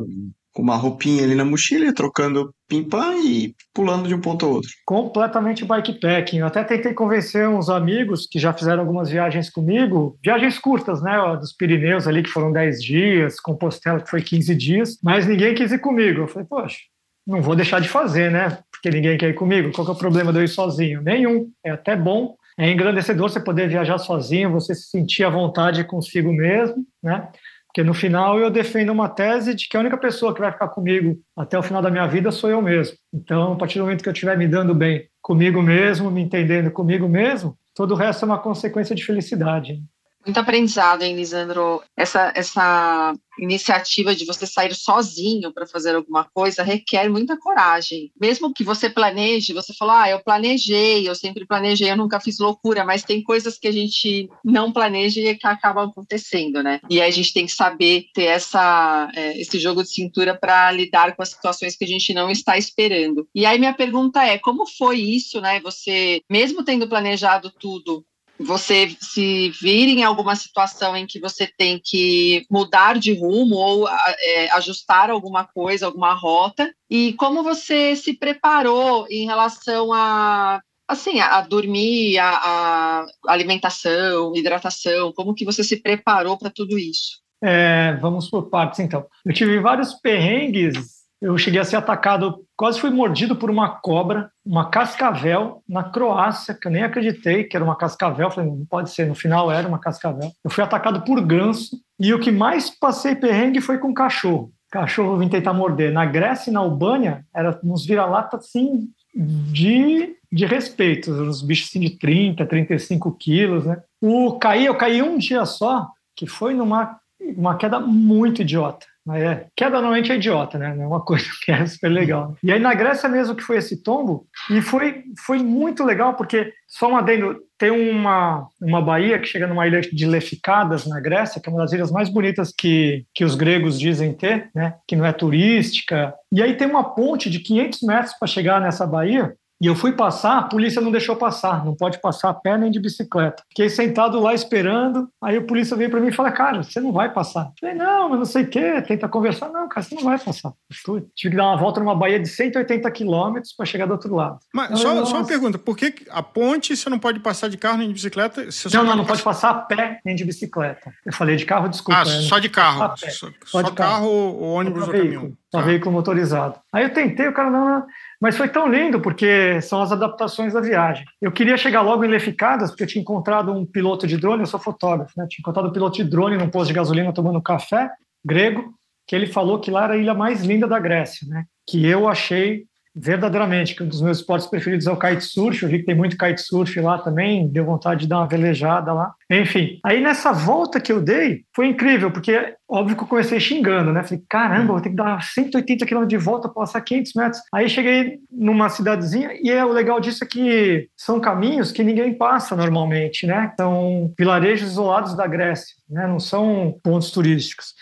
com 0.53 0.61
uma 0.61 0.75
roupinha 0.75 1.23
ali 1.23 1.33
na 1.33 1.43
mochila, 1.43 1.93
trocando 1.93 2.53
pimpã 2.67 3.15
e 3.17 3.55
pulando 3.73 4.07
de 4.07 4.13
um 4.13 4.21
ponto 4.21 4.45
a 4.45 4.49
outro. 4.49 4.69
Completamente 4.85 5.65
bikepacking. 5.65 6.37
Eu 6.37 6.47
até 6.47 6.63
tentei 6.63 6.93
convencer 6.93 7.49
uns 7.49 7.69
amigos 7.69 8.27
que 8.29 8.39
já 8.39 8.53
fizeram 8.53 8.81
algumas 8.81 9.09
viagens 9.09 9.49
comigo, 9.49 10.17
viagens 10.23 10.59
curtas, 10.59 11.01
né, 11.01 11.17
ó, 11.17 11.35
dos 11.35 11.53
Pirineus 11.53 12.07
ali, 12.07 12.21
que 12.21 12.29
foram 12.29 12.51
10 12.51 12.81
dias, 12.81 13.39
Compostela, 13.39 13.99
que 13.99 14.09
foi 14.09 14.21
15 14.21 14.55
dias, 14.55 14.99
mas 15.03 15.27
ninguém 15.27 15.55
quis 15.55 15.71
ir 15.71 15.79
comigo. 15.79 16.21
Eu 16.21 16.27
falei, 16.27 16.47
poxa, 16.47 16.77
não 17.25 17.41
vou 17.41 17.55
deixar 17.55 17.81
de 17.81 17.89
fazer, 17.89 18.31
né, 18.31 18.59
porque 18.71 18.89
ninguém 18.89 19.17
quer 19.17 19.29
ir 19.29 19.35
comigo. 19.35 19.71
Qual 19.71 19.85
que 19.85 19.91
é 19.91 19.95
o 19.95 19.97
problema 19.97 20.31
de 20.31 20.39
eu 20.39 20.43
ir 20.43 20.49
sozinho? 20.49 21.01
Nenhum. 21.01 21.49
É 21.65 21.71
até 21.71 21.95
bom 21.95 22.35
é 22.57 22.71
engrandecedor 22.71 23.29
você 23.29 23.39
poder 23.39 23.67
viajar 23.67 23.97
sozinho, 23.97 24.51
você 24.51 24.75
se 24.75 24.89
sentir 24.89 25.23
à 25.23 25.29
vontade 25.29 25.83
consigo 25.83 26.31
mesmo, 26.31 26.85
né? 27.01 27.27
Porque 27.73 27.83
no 27.83 27.95
final 27.95 28.39
eu 28.39 28.51
defendo 28.51 28.91
uma 28.91 29.09
tese 29.09 29.55
de 29.55 29.67
que 29.67 29.75
a 29.75 29.79
única 29.79 29.97
pessoa 29.97 30.31
que 30.31 30.39
vai 30.39 30.51
ficar 30.51 30.67
comigo 30.67 31.19
até 31.35 31.57
o 31.57 31.63
final 31.63 31.81
da 31.81 31.89
minha 31.89 32.05
vida 32.05 32.31
sou 32.31 32.47
eu 32.47 32.61
mesmo. 32.61 32.95
Então, 33.11 33.53
a 33.53 33.55
partir 33.55 33.79
do 33.79 33.85
momento 33.85 34.03
que 34.03 34.09
eu 34.09 34.13
estiver 34.13 34.37
me 34.37 34.47
dando 34.47 34.75
bem 34.75 35.07
comigo 35.19 35.59
mesmo, 35.59 36.11
me 36.11 36.21
entendendo 36.21 36.69
comigo 36.69 37.09
mesmo, 37.09 37.57
todo 37.73 37.95
o 37.95 37.97
resto 37.97 38.25
é 38.25 38.27
uma 38.27 38.37
consequência 38.37 38.95
de 38.95 39.03
felicidade. 39.03 39.81
Muito 40.25 40.39
aprendizado, 40.39 41.03
hein, 41.03 41.15
Lisandro? 41.15 41.83
Essa, 41.97 42.31
essa 42.35 43.13
iniciativa 43.37 44.15
de 44.15 44.25
você 44.25 44.45
sair 44.45 44.73
sozinho 44.73 45.51
para 45.51 45.67
fazer 45.67 45.95
alguma 45.95 46.25
coisa 46.33 46.63
requer 46.63 47.09
muita 47.09 47.37
coragem. 47.37 48.11
Mesmo 48.19 48.53
que 48.53 48.63
você 48.63 48.89
planeje, 48.89 49.53
você 49.53 49.73
falou, 49.73 49.95
ah, 49.95 50.09
eu 50.09 50.23
planejei, 50.23 51.07
eu 51.07 51.15
sempre 51.15 51.45
planejei, 51.45 51.91
eu 51.91 51.97
nunca 51.97 52.19
fiz 52.19 52.39
loucura, 52.39 52.85
mas 52.85 53.03
tem 53.03 53.21
coisas 53.23 53.57
que 53.57 53.67
a 53.67 53.71
gente 53.71 54.29
não 54.43 54.71
planeja 54.71 55.19
e 55.19 55.35
que 55.35 55.47
acabam 55.47 55.89
acontecendo, 55.89 56.61
né? 56.63 56.79
E 56.89 57.01
aí 57.01 57.09
a 57.09 57.13
gente 57.13 57.33
tem 57.33 57.45
que 57.45 57.51
saber 57.51 58.05
ter 58.13 58.25
essa, 58.25 59.09
é, 59.15 59.39
esse 59.39 59.59
jogo 59.59 59.83
de 59.83 59.89
cintura 59.89 60.37
para 60.37 60.71
lidar 60.71 61.15
com 61.15 61.23
as 61.23 61.29
situações 61.29 61.75
que 61.75 61.83
a 61.83 61.87
gente 61.87 62.13
não 62.13 62.29
está 62.29 62.57
esperando. 62.57 63.27
E 63.33 63.45
aí 63.45 63.59
minha 63.59 63.73
pergunta 63.73 64.23
é, 64.23 64.37
como 64.37 64.65
foi 64.65 64.99
isso, 64.99 65.41
né? 65.41 65.59
Você, 65.61 66.21
mesmo 66.29 66.63
tendo 66.63 66.87
planejado 66.87 67.51
tudo, 67.51 68.05
você 68.39 68.95
se 68.99 69.49
vir 69.61 69.89
em 69.89 70.03
alguma 70.03 70.35
situação 70.35 70.95
em 70.95 71.05
que 71.05 71.19
você 71.19 71.47
tem 71.47 71.79
que 71.83 72.45
mudar 72.49 72.97
de 72.97 73.13
rumo 73.13 73.55
ou 73.55 73.87
é, 73.87 74.49
ajustar 74.51 75.09
alguma 75.09 75.45
coisa, 75.45 75.85
alguma 75.85 76.13
rota, 76.13 76.73
e 76.89 77.13
como 77.13 77.43
você 77.43 77.95
se 77.95 78.13
preparou 78.13 79.05
em 79.09 79.25
relação 79.25 79.93
a 79.93 80.61
assim, 80.85 81.19
a, 81.19 81.41
dormir, 81.41 82.19
a, 82.19 82.29
a, 82.29 83.05
alimentação, 83.27 84.35
hidratação, 84.35 85.13
como 85.13 85.33
que 85.33 85.45
você 85.45 85.63
se 85.63 85.81
preparou 85.81 86.37
para 86.37 86.51
tudo 86.51 86.77
isso? 86.77 87.21
É, 87.41 87.97
vamos 88.01 88.29
por 88.29 88.49
partes, 88.49 88.79
então. 88.79 89.05
Eu 89.25 89.33
tive 89.33 89.59
vários 89.59 89.93
perrengues 89.93 91.02
eu 91.23 91.37
cheguei 91.37 91.61
a 91.61 91.63
ser 91.63 91.77
atacado, 91.77 92.45
quase 92.57 92.81
fui 92.81 92.89
mordido 92.89 93.33
por 93.33 93.49
uma 93.49 93.69
cobra, 93.69 94.29
uma 94.45 94.69
cascavel, 94.69 95.63
na 95.67 95.81
Croácia, 95.81 96.53
que 96.53 96.67
eu 96.67 96.71
nem 96.71 96.83
acreditei 96.83 97.45
que 97.45 97.55
era 97.55 97.63
uma 97.63 97.77
cascavel. 97.77 98.29
Falei, 98.29 98.49
não 98.49 98.65
pode 98.65 98.89
ser, 98.89 99.07
no 99.07 99.15
final 99.15 99.49
era 99.49 99.65
uma 99.65 99.79
cascavel. 99.79 100.29
Eu 100.43 100.51
fui 100.51 100.61
atacado 100.61 101.01
por 101.05 101.21
ganso, 101.21 101.77
e 101.97 102.13
o 102.13 102.19
que 102.19 102.29
mais 102.29 102.69
passei 102.69 103.15
perrengue 103.15 103.61
foi 103.61 103.77
com 103.77 103.93
cachorro. 103.93 104.51
Cachorro 104.69 105.17
vim 105.17 105.29
tentar 105.29 105.53
morder. 105.53 105.93
Na 105.93 106.05
Grécia 106.05 106.49
e 106.49 106.53
na 106.53 106.59
Albânia, 106.59 107.25
era 107.33 107.57
uns 107.63 107.85
vira-lata 107.85 108.35
assim 108.35 108.89
de, 109.15 110.17
de 110.29 110.45
respeito, 110.45 111.09
uns 111.09 111.41
bichos 111.41 111.69
assim 111.69 111.79
de 111.79 111.97
30, 111.97 112.45
35 112.45 113.11
quilos, 113.13 113.65
né? 113.65 113.81
O 114.01 114.37
caí, 114.37 114.65
eu 114.65 114.75
caí 114.75 115.01
um 115.01 115.17
dia 115.17 115.45
só, 115.45 115.87
que 116.17 116.27
foi 116.27 116.53
numa 116.53 116.99
uma 117.37 117.55
queda 117.55 117.79
muito 117.79 118.41
idiota. 118.41 118.85
É, 119.11 119.47
queda 119.55 119.81
normalmente 119.81 120.11
é 120.11 120.15
idiota, 120.15 120.57
né? 120.57 120.75
É 120.79 120.87
uma 120.87 121.01
coisa 121.01 121.25
que 121.43 121.51
é 121.51 121.65
super 121.65 121.89
legal. 121.89 122.35
E 122.41 122.51
aí 122.51 122.59
na 122.59 122.73
Grécia 122.73 123.09
mesmo 123.09 123.35
que 123.35 123.43
foi 123.43 123.57
esse 123.57 123.83
tombo, 123.83 124.25
e 124.49 124.61
foi, 124.61 125.03
foi 125.25 125.39
muito 125.39 125.83
legal, 125.83 126.13
porque, 126.15 126.53
só 126.67 126.89
um 126.89 126.95
adendo, 126.95 127.37
tem 127.57 127.69
uma, 127.71 128.47
uma 128.61 128.81
baía 128.81 129.19
que 129.19 129.27
chega 129.27 129.47
numa 129.47 129.67
ilha 129.67 129.81
de 129.81 130.05
Leficadas, 130.05 130.85
na 130.85 130.99
Grécia, 130.99 131.41
que 131.41 131.49
é 131.49 131.51
uma 131.51 131.61
das 131.61 131.73
ilhas 131.73 131.91
mais 131.91 132.09
bonitas 132.09 132.53
que, 132.57 133.05
que 133.13 133.25
os 133.25 133.35
gregos 133.35 133.79
dizem 133.79 134.13
ter, 134.13 134.49
né? 134.55 134.75
Que 134.87 134.95
não 134.95 135.05
é 135.05 135.11
turística. 135.11 136.13
E 136.31 136.41
aí 136.41 136.55
tem 136.55 136.67
uma 136.67 136.95
ponte 136.95 137.29
de 137.29 137.39
500 137.39 137.81
metros 137.81 138.13
para 138.17 138.27
chegar 138.27 138.61
nessa 138.61 138.87
baía, 138.87 139.33
e 139.63 139.65
eu 139.65 139.75
fui 139.77 139.93
passar, 139.93 140.39
a 140.39 140.43
polícia 140.43 140.81
não 140.81 140.91
deixou 140.91 141.15
passar, 141.15 141.63
não 141.63 141.73
pode 141.73 142.01
passar 142.01 142.31
a 142.31 142.33
pé 142.33 142.57
nem 142.57 142.69
de 142.69 142.81
bicicleta. 142.81 143.41
Fiquei 143.47 143.69
sentado 143.69 144.19
lá 144.19 144.33
esperando, 144.33 145.07
aí 145.23 145.37
o 145.37 145.47
polícia 145.47 145.77
veio 145.77 145.89
para 145.89 146.01
mim 146.01 146.09
e 146.09 146.11
falou, 146.11 146.33
cara, 146.33 146.61
você 146.61 146.81
não 146.81 146.91
vai 146.91 147.13
passar. 147.13 147.45
Eu 147.45 147.53
falei, 147.61 147.75
não, 147.75 148.09
mas 148.09 148.19
não 148.19 148.25
sei 148.25 148.43
o 148.43 148.49
quê, 148.49 148.81
tenta 148.85 149.07
conversar. 149.07 149.47
Não, 149.47 149.69
cara, 149.69 149.81
você 149.81 149.95
não 149.95 150.03
vai 150.03 150.19
passar. 150.19 150.51
Eu 150.85 151.07
tive 151.15 151.31
que 151.31 151.37
dar 151.37 151.45
uma 151.45 151.55
volta 151.55 151.79
numa 151.79 151.95
baía 151.95 152.19
de 152.19 152.27
180 152.27 152.91
quilômetros 152.91 153.53
para 153.53 153.65
chegar 153.65 153.85
do 153.85 153.93
outro 153.93 154.13
lado. 154.13 154.37
Mas 154.53 154.77
só, 154.81 155.05
só, 155.05 155.15
uma 155.15 155.25
pergunta, 155.25 155.57
por 155.57 155.77
que 155.77 155.95
a 156.09 156.21
ponte 156.21 156.75
você 156.75 156.89
não 156.89 156.99
pode 156.99 157.21
passar 157.21 157.47
de 157.47 157.55
carro 157.55 157.77
nem 157.77 157.87
de 157.87 157.93
bicicleta? 157.93 158.45
não, 158.73 158.83
não, 158.83 158.97
não 158.97 159.05
pode 159.05 159.23
passar 159.23 159.49
a 159.49 159.53
pé 159.53 160.01
nem 160.03 160.13
de 160.13 160.25
bicicleta. 160.25 160.93
Eu 161.05 161.13
falei 161.13 161.37
de 161.37 161.45
carro, 161.45 161.69
desculpa. 161.69 162.01
Ah, 162.01 162.05
só 162.05 162.37
de 162.37 162.49
carro. 162.49 162.97
Só, 162.97 163.29
só, 163.45 163.61
de 163.61 163.71
carro, 163.71 163.91
carro 163.93 164.09
ou 164.09 164.41
ônibus 164.41 164.89
ou 164.89 164.91
caminhão. 164.91 165.31
Só 165.49 165.59
tá. 165.59 165.65
veículo 165.65 165.93
motorizado. 165.93 166.59
Aí 166.73 166.83
eu 166.83 166.93
tentei, 166.93 167.29
o 167.29 167.33
cara 167.33 167.49
não 167.49 167.85
mas 168.23 168.37
foi 168.37 168.47
tão 168.47 168.69
lindo 168.69 169.01
porque 169.01 169.59
são 169.59 169.81
as 169.81 169.91
adaptações 169.91 170.53
da 170.53 170.61
viagem. 170.61 171.03
Eu 171.21 171.29
queria 171.29 171.57
chegar 171.57 171.81
logo 171.81 172.05
em 172.05 172.07
Leficadas, 172.07 172.69
porque 172.69 172.83
eu 172.83 172.87
tinha 172.87 173.01
encontrado 173.01 173.51
um 173.51 173.65
piloto 173.65 174.07
de 174.07 174.15
drone, 174.15 174.43
eu 174.43 174.45
sou 174.45 174.61
fotógrafo, 174.61 175.11
né? 175.17 175.27
Tinha 175.29 175.41
encontrado 175.41 175.67
um 175.67 175.73
piloto 175.73 175.97
de 175.97 176.05
drone 176.05 176.37
num 176.37 176.47
posto 176.47 176.69
de 176.69 176.73
gasolina 176.73 177.11
tomando 177.11 177.41
café 177.41 177.91
grego, 178.25 178.73
que 179.05 179.13
ele 179.13 179.27
falou 179.27 179.59
que 179.59 179.69
lá 179.69 179.83
era 179.83 179.95
a 179.95 179.97
ilha 179.97 180.13
mais 180.13 180.41
linda 180.41 180.65
da 180.65 180.79
Grécia, 180.79 181.27
né? 181.27 181.43
Que 181.67 181.85
eu 181.85 182.07
achei 182.07 182.63
verdadeiramente, 182.95 183.75
que 183.75 183.83
um 183.83 183.87
dos 183.87 184.01
meus 184.01 184.19
esportes 184.19 184.47
preferidos 184.47 184.85
é 184.85 184.91
o 184.91 184.99
kitesurf, 184.99 185.63
eu 185.63 185.69
vi 185.69 185.79
que 185.79 185.85
tem 185.85 185.95
muito 185.95 186.17
kitesurf 186.17 186.79
lá 186.79 186.97
também, 186.99 187.47
deu 187.47 187.65
vontade 187.65 188.01
de 188.01 188.07
dar 188.07 188.19
uma 188.19 188.27
velejada 188.27 188.93
lá. 188.93 189.13
Enfim, 189.29 189.79
aí 189.83 190.01
nessa 190.01 190.31
volta 190.31 190.79
que 190.79 190.91
eu 190.91 191.01
dei, 191.01 191.43
foi 191.55 191.67
incrível, 191.67 192.11
porque 192.11 192.55
óbvio 192.69 192.95
que 192.95 193.03
eu 193.03 193.07
comecei 193.07 193.39
xingando, 193.39 193.91
né? 193.91 194.03
Falei, 194.03 194.23
caramba, 194.29 194.73
vou 194.73 194.81
ter 194.81 194.89
que 194.89 194.95
dar 194.95 195.21
180 195.23 195.85
km 195.85 196.05
de 196.05 196.17
volta, 196.17 196.49
passar 196.49 196.81
500 196.81 197.13
metros. 197.15 197.41
Aí 197.53 197.67
cheguei 197.67 198.19
numa 198.31 198.69
cidadezinha, 198.69 199.31
e 199.41 199.49
é, 199.49 199.65
o 199.65 199.71
legal 199.71 199.99
disso 199.99 200.23
é 200.23 200.27
que 200.27 200.87
são 200.95 201.19
caminhos 201.19 201.71
que 201.71 201.83
ninguém 201.83 202.13
passa 202.13 202.55
normalmente, 202.55 203.25
né? 203.25 203.51
São 203.57 204.13
vilarejos 204.17 204.71
isolados 204.71 205.15
da 205.15 205.25
Grécia, 205.25 205.75
né? 205.89 206.05
Não 206.07 206.19
são 206.19 206.79
pontos 206.83 207.11
turísticos. 207.11 207.73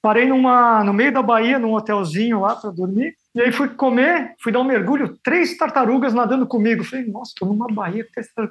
Parei 0.00 0.26
numa, 0.26 0.84
no 0.84 0.92
meio 0.92 1.12
da 1.12 1.22
Bahia, 1.22 1.58
num 1.58 1.74
hotelzinho 1.74 2.40
lá 2.40 2.54
para 2.54 2.70
dormir. 2.70 3.14
E 3.34 3.40
aí 3.40 3.52
fui 3.52 3.68
comer, 3.68 4.34
fui 4.42 4.50
dar 4.50 4.60
um 4.60 4.64
mergulho, 4.64 5.16
três 5.22 5.56
tartarugas 5.56 6.14
nadando 6.14 6.46
comigo. 6.46 6.82
Falei, 6.82 7.06
nossa, 7.06 7.30
estou 7.30 7.48
numa 7.48 7.66
Bahia. 7.68 8.06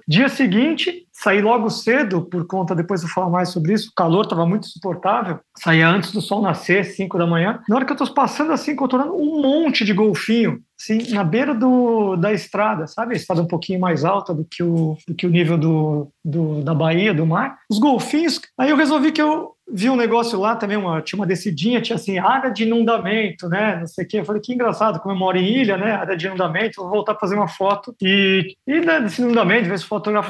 Dia 0.08 0.30
seguinte, 0.30 1.08
saí 1.12 1.42
logo 1.42 1.70
cedo, 1.70 2.22
por 2.22 2.46
conta, 2.46 2.76
depois 2.76 3.02
eu 3.02 3.10
falar 3.10 3.30
mais 3.30 3.50
sobre 3.50 3.74
isso, 3.74 3.90
o 3.90 3.96
calor 3.96 4.24
estava 4.24 4.46
muito 4.46 4.68
insuportável. 4.68 5.40
Saí 5.58 5.82
antes 5.82 6.12
do 6.12 6.22
sol 6.22 6.42
nascer, 6.42 6.86
5 6.86 7.18
da 7.18 7.26
manhã. 7.26 7.60
Na 7.68 7.76
hora 7.76 7.86
que 7.86 7.92
eu 7.92 7.96
estou 7.96 8.14
passando 8.14 8.52
assim, 8.52 8.76
contornando 8.76 9.16
um 9.16 9.42
monte 9.42 9.84
de 9.84 9.94
golfinho, 9.94 10.60
assim, 10.80 11.12
na 11.12 11.24
beira 11.24 11.54
do, 11.56 12.16
da 12.16 12.32
estrada, 12.32 12.86
sabe? 12.88 13.14
A 13.14 13.18
estrada 13.18 13.42
um 13.42 13.48
pouquinho 13.48 13.80
mais 13.80 14.06
alta 14.06 14.34
do 14.34 14.46
que 14.46 14.62
o, 14.62 14.96
do 15.08 15.16
que 15.16 15.26
o 15.26 15.30
nível 15.30 15.58
do, 15.58 16.12
do, 16.24 16.62
da 16.64 16.74
Bahia, 16.74 17.14
do 17.14 17.26
mar. 17.26 17.58
Os 17.70 17.80
golfinhos. 17.80 18.40
Aí 18.58 18.70
eu 18.70 18.78
resolvi 18.78 19.12
que 19.12 19.22
eu 19.22 19.57
vi 19.70 19.90
um 19.90 19.96
negócio 19.96 20.40
lá 20.40 20.56
também, 20.56 20.78
uma, 20.78 21.02
tinha 21.02 21.20
uma 21.20 21.28
descidinha, 21.28 21.82
tinha 21.82 21.96
assim, 21.96 22.18
área 22.18 22.50
de 22.50 22.64
inundamento, 22.64 23.50
né? 23.50 23.78
Não 23.80 23.88
sei 23.88 24.06
o 24.06 24.08
quê. 24.08 24.20
Eu 24.20 24.26
falei, 24.26 24.42
que 24.42 24.54
engraçado, 24.54 25.00
como 25.00 25.14
eu 25.14 25.20
moro 25.20 25.38
em 25.38 25.46
ilha, 25.46 25.78
né? 25.78 25.92
Área 25.92 26.16
de 26.16 26.26
inundamento, 26.26 26.82
vou 26.82 26.90
voltar 26.90 27.14
a 27.14 27.20
fazer 27.20 27.36
uma 27.36 27.48
foto. 27.48 27.96
E, 28.02 28.56
e 28.66 28.80
né, 28.80 29.02
desse 29.02 29.22
inundamento, 29.22 29.68
ver 29.68 29.74
os 29.74 29.84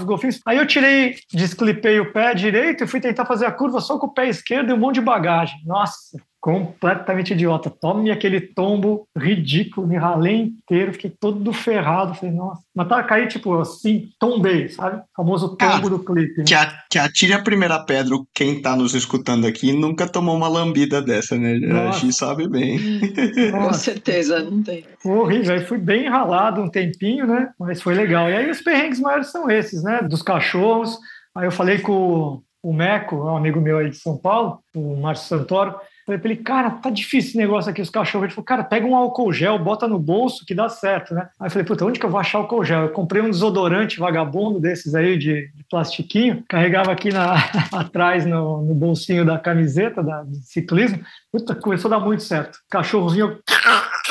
golfinhos. 0.03 0.41
Aí 0.45 0.57
eu 0.57 0.65
tirei, 0.65 1.15
desclipei 1.31 1.99
o 1.99 2.11
pé 2.11 2.33
direito 2.33 2.83
e 2.83 2.87
fui 2.87 2.99
tentar 2.99 3.25
fazer 3.25 3.45
a 3.45 3.51
curva 3.51 3.79
só 3.79 3.97
com 3.97 4.07
o 4.07 4.13
pé 4.13 4.27
esquerdo 4.27 4.69
e 4.69 4.73
um 4.73 4.77
monte 4.77 4.95
de 4.95 5.01
bagagem. 5.01 5.59
Nossa, 5.65 6.17
completamente 6.47 7.33
idiota. 7.33 7.69
Tome 7.69 8.09
aquele 8.09 8.39
tombo 8.39 9.05
ridículo, 9.17 9.85
me 9.85 9.97
ralei 9.97 10.43
inteiro, 10.43 10.93
fiquei 10.93 11.09
todo 11.09 11.51
ferrado. 11.51 12.13
Falei, 12.13 12.33
nossa. 12.33 12.61
Mas 12.73 12.87
tá 12.87 13.03
cair, 13.03 13.27
tipo, 13.27 13.59
assim, 13.59 14.07
tombei, 14.17 14.69
sabe? 14.69 14.95
O 14.95 15.03
famoso 15.13 15.57
tombo 15.57 15.89
do 15.89 15.99
clipe. 15.99 16.37
Né? 16.37 16.43
Que, 16.47 16.53
a, 16.53 16.73
que 16.89 16.97
atire 16.97 17.33
a 17.33 17.41
primeira 17.41 17.77
pedra, 17.83 18.15
quem 18.33 18.61
tá 18.61 18.77
nos 18.77 18.95
escutando 18.95 19.45
aqui 19.45 19.73
nunca 19.73 20.07
tomou 20.07 20.37
uma 20.37 20.47
lambida 20.47 21.01
dessa, 21.01 21.37
né? 21.37 21.59
Nossa. 21.59 21.97
A 21.97 21.99
gente 21.99 22.15
sabe 22.15 22.47
bem. 22.47 22.79
Com 23.51 23.73
certeza, 23.73 24.41
não 24.41 24.63
tem. 24.63 24.85
Horrível. 25.03 25.53
Aí 25.53 25.65
fui 25.65 25.77
bem 25.77 26.07
ralado 26.07 26.61
um 26.61 26.69
tempinho, 26.69 27.27
né? 27.27 27.49
Mas 27.59 27.81
foi 27.81 27.93
legal. 27.93 28.29
E 28.29 28.33
aí 28.33 28.49
os 28.49 28.61
perrengues 28.61 29.01
maiores 29.01 29.27
são 29.27 29.51
esses, 29.51 29.83
né? 29.83 29.99
Dos 30.01 30.21
cachorros. 30.21 30.97
Aí 31.35 31.45
eu 31.45 31.51
falei 31.51 31.79
com 31.79 32.41
o 32.63 32.73
Meco, 32.73 33.17
um 33.17 33.35
amigo 33.35 33.59
meu 33.59 33.79
aí 33.79 33.89
de 33.89 33.97
São 33.97 34.17
Paulo, 34.17 34.59
o 34.73 34.95
Márcio 34.95 35.27
Santoro, 35.27 35.75
Falei 36.07 36.21
pra 36.21 36.31
ele, 36.31 36.41
cara, 36.41 36.69
tá 36.69 36.89
difícil 36.89 37.31
esse 37.31 37.37
negócio 37.37 37.69
aqui, 37.69 37.81
os 37.81 37.89
cachorros. 37.89 38.27
Ele 38.27 38.33
falou, 38.33 38.45
cara, 38.45 38.63
pega 38.63 38.85
um 38.87 38.95
álcool 38.95 39.33
gel, 39.33 39.59
bota 39.59 39.89
no 39.89 39.99
bolso 39.99 40.45
que 40.45 40.55
dá 40.55 40.69
certo, 40.69 41.13
né? 41.13 41.27
Aí 41.37 41.47
eu 41.47 41.51
falei, 41.51 41.65
puta, 41.65 41.83
onde 41.83 41.99
que 41.99 42.05
eu 42.05 42.09
vou 42.09 42.17
achar 42.17 42.37
álcool 42.37 42.63
gel? 42.63 42.83
Eu 42.83 42.91
comprei 42.91 43.21
um 43.21 43.29
desodorante 43.29 43.99
vagabundo 43.99 44.57
desses 44.57 44.95
aí 44.95 45.17
de, 45.17 45.51
de 45.53 45.65
plastiquinho, 45.69 46.45
carregava 46.47 46.93
aqui 46.93 47.11
na, 47.11 47.35
atrás 47.73 48.25
no, 48.25 48.61
no, 48.61 48.73
bolsinho 48.73 49.25
da 49.25 49.37
camiseta 49.37 50.01
da, 50.01 50.23
de 50.23 50.37
ciclismo. 50.45 51.03
Puta, 51.29 51.53
começou 51.53 51.91
a 51.91 51.97
dar 51.97 52.05
muito 52.05 52.23
certo. 52.23 52.57
Cachorrozinho 52.69 53.39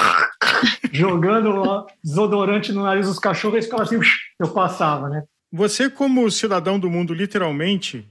jogando 0.93 1.87
desodorante 2.05 2.75
no 2.75 2.83
nariz 2.83 3.07
dos 3.07 3.19
cachorros, 3.19 3.55
eles 3.55 3.65
ficavam 3.65 3.87
assim, 3.87 3.99
eu 4.39 4.49
passava, 4.51 5.09
né? 5.09 5.23
Você, 5.51 5.89
como 5.89 6.31
cidadão 6.31 6.79
do 6.79 6.91
mundo, 6.91 7.15
literalmente, 7.15 8.07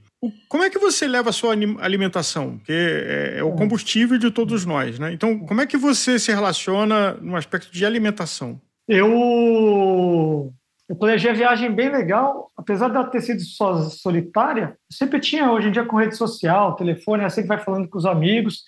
como 0.48 0.64
é 0.64 0.70
que 0.70 0.78
você 0.78 1.06
leva 1.06 1.30
a 1.30 1.32
sua 1.32 1.54
alimentação? 1.80 2.58
Que 2.64 2.72
é, 2.72 3.38
é, 3.38 3.44
o 3.44 3.52
combustível 3.52 4.18
de 4.18 4.30
todos 4.30 4.64
nós, 4.64 4.98
né? 4.98 5.12
Então, 5.12 5.38
como 5.40 5.60
é 5.60 5.66
que 5.66 5.76
você 5.76 6.18
se 6.18 6.32
relaciona 6.32 7.14
no 7.14 7.36
aspecto 7.36 7.72
de 7.72 7.84
alimentação? 7.84 8.60
Eu 8.88 10.52
eu 10.88 10.94
planejei 10.94 11.32
a 11.32 11.34
viagem 11.34 11.72
bem 11.72 11.90
legal, 11.90 12.50
apesar 12.56 12.88
dela 12.88 13.10
ter 13.10 13.20
sido 13.20 13.40
só 13.40 13.82
solitária, 13.90 14.76
sempre 14.90 15.18
tinha, 15.18 15.50
hoje 15.50 15.68
em 15.68 15.72
dia, 15.72 15.84
com 15.84 15.96
rede 15.96 16.16
social, 16.16 16.76
telefone, 16.76 17.24
assim 17.24 17.42
que 17.42 17.48
vai 17.48 17.58
falando 17.58 17.88
com 17.88 17.98
os 17.98 18.06
amigos. 18.06 18.62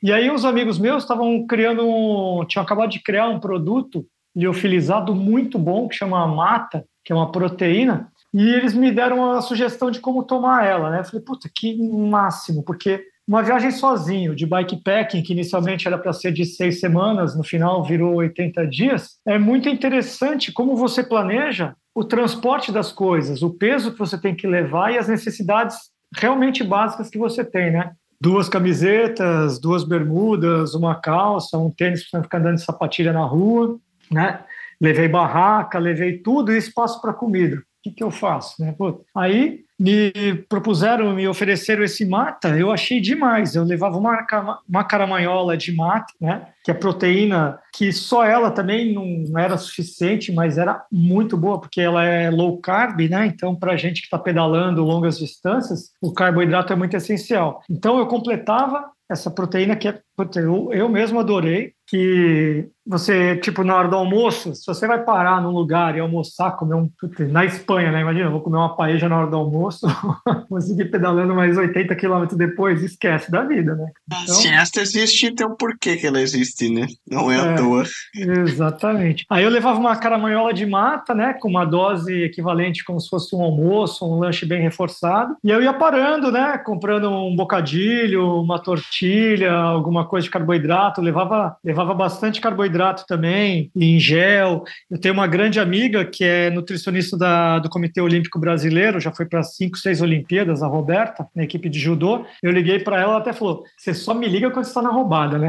E 0.00 0.12
aí, 0.12 0.30
uns 0.30 0.44
amigos 0.44 0.78
meus 0.78 1.02
estavam 1.02 1.44
criando, 1.44 1.84
um, 1.84 2.44
tinham 2.46 2.62
acabado 2.62 2.90
de 2.90 3.02
criar 3.02 3.28
um 3.28 3.40
produto 3.40 4.06
liofilizado 4.34 5.12
muito 5.12 5.58
bom, 5.58 5.88
que 5.88 5.96
chama 5.96 6.26
Mata, 6.28 6.84
que 7.04 7.12
é 7.12 7.16
uma 7.16 7.32
proteína, 7.32 8.12
e 8.36 8.50
eles 8.50 8.74
me 8.74 8.92
deram 8.92 9.16
uma 9.16 9.40
sugestão 9.40 9.90
de 9.90 9.98
como 9.98 10.22
tomar 10.22 10.66
ela, 10.66 10.90
né? 10.90 11.00
Eu 11.00 11.04
falei, 11.04 11.22
puta, 11.24 11.48
que 11.48 11.74
máximo, 11.82 12.62
porque 12.62 13.02
uma 13.26 13.42
viagem 13.42 13.70
sozinho, 13.70 14.36
de 14.36 14.44
bikepacking, 14.44 15.22
que 15.22 15.32
inicialmente 15.32 15.88
era 15.88 15.96
para 15.96 16.12
ser 16.12 16.32
de 16.32 16.44
seis 16.44 16.78
semanas, 16.78 17.34
no 17.34 17.42
final 17.42 17.82
virou 17.82 18.16
80 18.16 18.66
dias, 18.66 19.16
é 19.26 19.38
muito 19.38 19.70
interessante 19.70 20.52
como 20.52 20.76
você 20.76 21.02
planeja 21.02 21.74
o 21.94 22.04
transporte 22.04 22.70
das 22.70 22.92
coisas, 22.92 23.40
o 23.40 23.48
peso 23.48 23.90
que 23.92 23.98
você 23.98 24.18
tem 24.20 24.34
que 24.34 24.46
levar 24.46 24.92
e 24.92 24.98
as 24.98 25.08
necessidades 25.08 25.78
realmente 26.14 26.62
básicas 26.62 27.08
que 27.08 27.16
você 27.16 27.42
tem, 27.42 27.70
né? 27.70 27.92
Duas 28.20 28.50
camisetas, 28.50 29.58
duas 29.58 29.82
bermudas, 29.82 30.74
uma 30.74 30.94
calça, 30.94 31.56
um 31.56 31.70
tênis 31.70 32.08
para 32.10 32.22
ficar 32.22 32.36
andando 32.36 32.56
de 32.56 32.64
sapatilha 32.64 33.14
na 33.14 33.24
rua, 33.24 33.78
né? 34.10 34.40
Levei 34.78 35.08
barraca, 35.08 35.78
levei 35.78 36.18
tudo 36.18 36.52
e 36.52 36.58
espaço 36.58 37.00
para 37.00 37.14
comida. 37.14 37.62
Que, 37.86 37.90
que 37.92 38.02
eu 38.02 38.10
faço? 38.10 38.60
Né? 38.60 38.74
Pô, 38.76 39.04
aí 39.14 39.60
me 39.78 40.10
propuseram, 40.48 41.14
me 41.14 41.28
ofereceram 41.28 41.84
esse 41.84 42.04
mata, 42.04 42.48
eu 42.56 42.72
achei 42.72 43.00
demais. 43.00 43.54
Eu 43.54 43.62
levava 43.62 43.96
uma, 43.96 44.26
uma 44.68 44.84
caramanhola 44.84 45.56
de 45.56 45.74
mata, 45.74 46.12
né? 46.20 46.48
Que 46.64 46.70
é 46.70 46.74
proteína 46.74 47.58
que 47.72 47.92
só 47.92 48.24
ela 48.24 48.50
também 48.50 48.92
não 48.92 49.38
era 49.38 49.56
suficiente, 49.58 50.32
mas 50.32 50.56
era 50.56 50.84
muito 50.90 51.36
boa, 51.36 51.60
porque 51.60 51.80
ela 51.80 52.04
é 52.04 52.30
low 52.30 52.58
carb, 52.58 53.00
né? 53.08 53.26
Então, 53.26 53.54
para 53.54 53.72
a 53.72 53.76
gente 53.76 54.00
que 54.00 54.06
está 54.06 54.18
pedalando 54.18 54.82
longas 54.82 55.18
distâncias, 55.18 55.92
o 56.00 56.12
carboidrato 56.12 56.72
é 56.72 56.76
muito 56.76 56.96
essencial. 56.96 57.62
Então, 57.68 57.98
eu 57.98 58.06
completava 58.06 58.90
essa 59.08 59.30
proteína 59.30 59.76
que 59.76 59.88
é, 59.88 60.00
eu, 60.36 60.72
eu 60.72 60.88
mesmo 60.88 61.20
adorei, 61.20 61.74
que 61.86 62.68
você, 62.84 63.36
tipo, 63.36 63.62
na 63.62 63.76
hora 63.76 63.88
do 63.88 63.96
almoço, 63.96 64.54
se 64.54 64.66
você 64.66 64.86
vai 64.86 65.02
parar 65.04 65.40
num 65.40 65.50
lugar 65.50 65.96
e 65.96 66.00
almoçar, 66.00 66.56
comer 66.56 66.74
um. 66.74 66.90
Na 67.30 67.44
Espanha, 67.44 67.92
né? 67.92 68.00
Imagina, 68.00 68.26
eu 68.26 68.30
vou 68.30 68.40
comer 68.40 68.56
uma 68.56 68.76
paella 68.76 69.08
na 69.08 69.18
hora 69.18 69.30
do 69.30 69.36
almoço, 69.36 69.86
vou 70.50 70.60
seguir 70.60 70.90
pedalando 70.90 71.34
mais 71.34 71.56
80 71.56 71.94
quilômetros 71.94 72.38
depois, 72.38 72.82
esquece 72.82 73.30
da 73.30 73.42
vida, 73.44 73.74
né? 73.74 73.86
Então, 74.06 74.34
Se 74.34 74.48
esta 74.48 74.80
existe, 74.80 75.32
tem 75.32 75.46
um 75.46 75.54
porquê 75.54 75.96
que 75.96 76.06
ela 76.06 76.20
existe, 76.20 76.68
né? 76.68 76.86
Não 77.08 77.30
é, 77.30 77.36
é 77.36 77.40
à 77.40 77.54
toa. 77.56 77.84
Exatamente. 78.14 79.24
Aí 79.30 79.44
eu 79.44 79.50
levava 79.50 79.78
uma 79.78 79.96
caramanhola 79.96 80.52
de 80.52 80.66
mata, 80.66 81.14
né? 81.14 81.34
Com 81.34 81.48
uma 81.48 81.64
dose 81.64 82.12
equivalente 82.22 82.84
como 82.84 83.00
se 83.00 83.08
fosse 83.08 83.34
um 83.34 83.42
almoço, 83.42 84.04
um 84.04 84.18
lanche 84.18 84.46
bem 84.46 84.60
reforçado. 84.60 85.36
E 85.42 85.50
eu 85.50 85.62
ia 85.62 85.72
parando, 85.72 86.32
né? 86.32 86.58
Comprando 86.58 87.10
um 87.10 87.34
bocadilho, 87.34 88.40
uma 88.40 88.60
tortilha, 88.60 89.52
alguma 89.52 90.05
coisa 90.06 90.24
de 90.24 90.30
carboidrato. 90.30 91.00
Levava, 91.00 91.56
levava 91.64 91.94
bastante 91.94 92.40
carboidrato 92.40 93.04
também, 93.06 93.70
em 93.74 93.98
gel. 93.98 94.64
Eu 94.90 95.00
tenho 95.00 95.14
uma 95.14 95.26
grande 95.26 95.58
amiga 95.58 96.04
que 96.04 96.24
é 96.24 96.50
nutricionista 96.50 97.16
da, 97.16 97.58
do 97.58 97.68
Comitê 97.68 98.00
Olímpico 98.00 98.38
Brasileiro, 98.38 99.00
já 99.00 99.12
foi 99.12 99.26
para 99.26 99.42
cinco, 99.42 99.76
seis 99.78 100.00
Olimpíadas, 100.00 100.62
a 100.62 100.66
Roberta, 100.66 101.26
na 101.34 101.44
equipe 101.44 101.68
de 101.68 101.78
judô. 101.78 102.24
Eu 102.42 102.52
liguei 102.52 102.78
para 102.78 103.00
ela, 103.00 103.06
ela 103.12 103.18
até 103.18 103.32
falou: 103.32 103.64
Você 103.76 103.94
só 103.94 104.14
me 104.14 104.28
liga 104.28 104.50
quando 104.50 104.64
você 104.64 104.70
está 104.70 104.82
na 104.82 104.90
roubada, 104.90 105.38
né? 105.38 105.48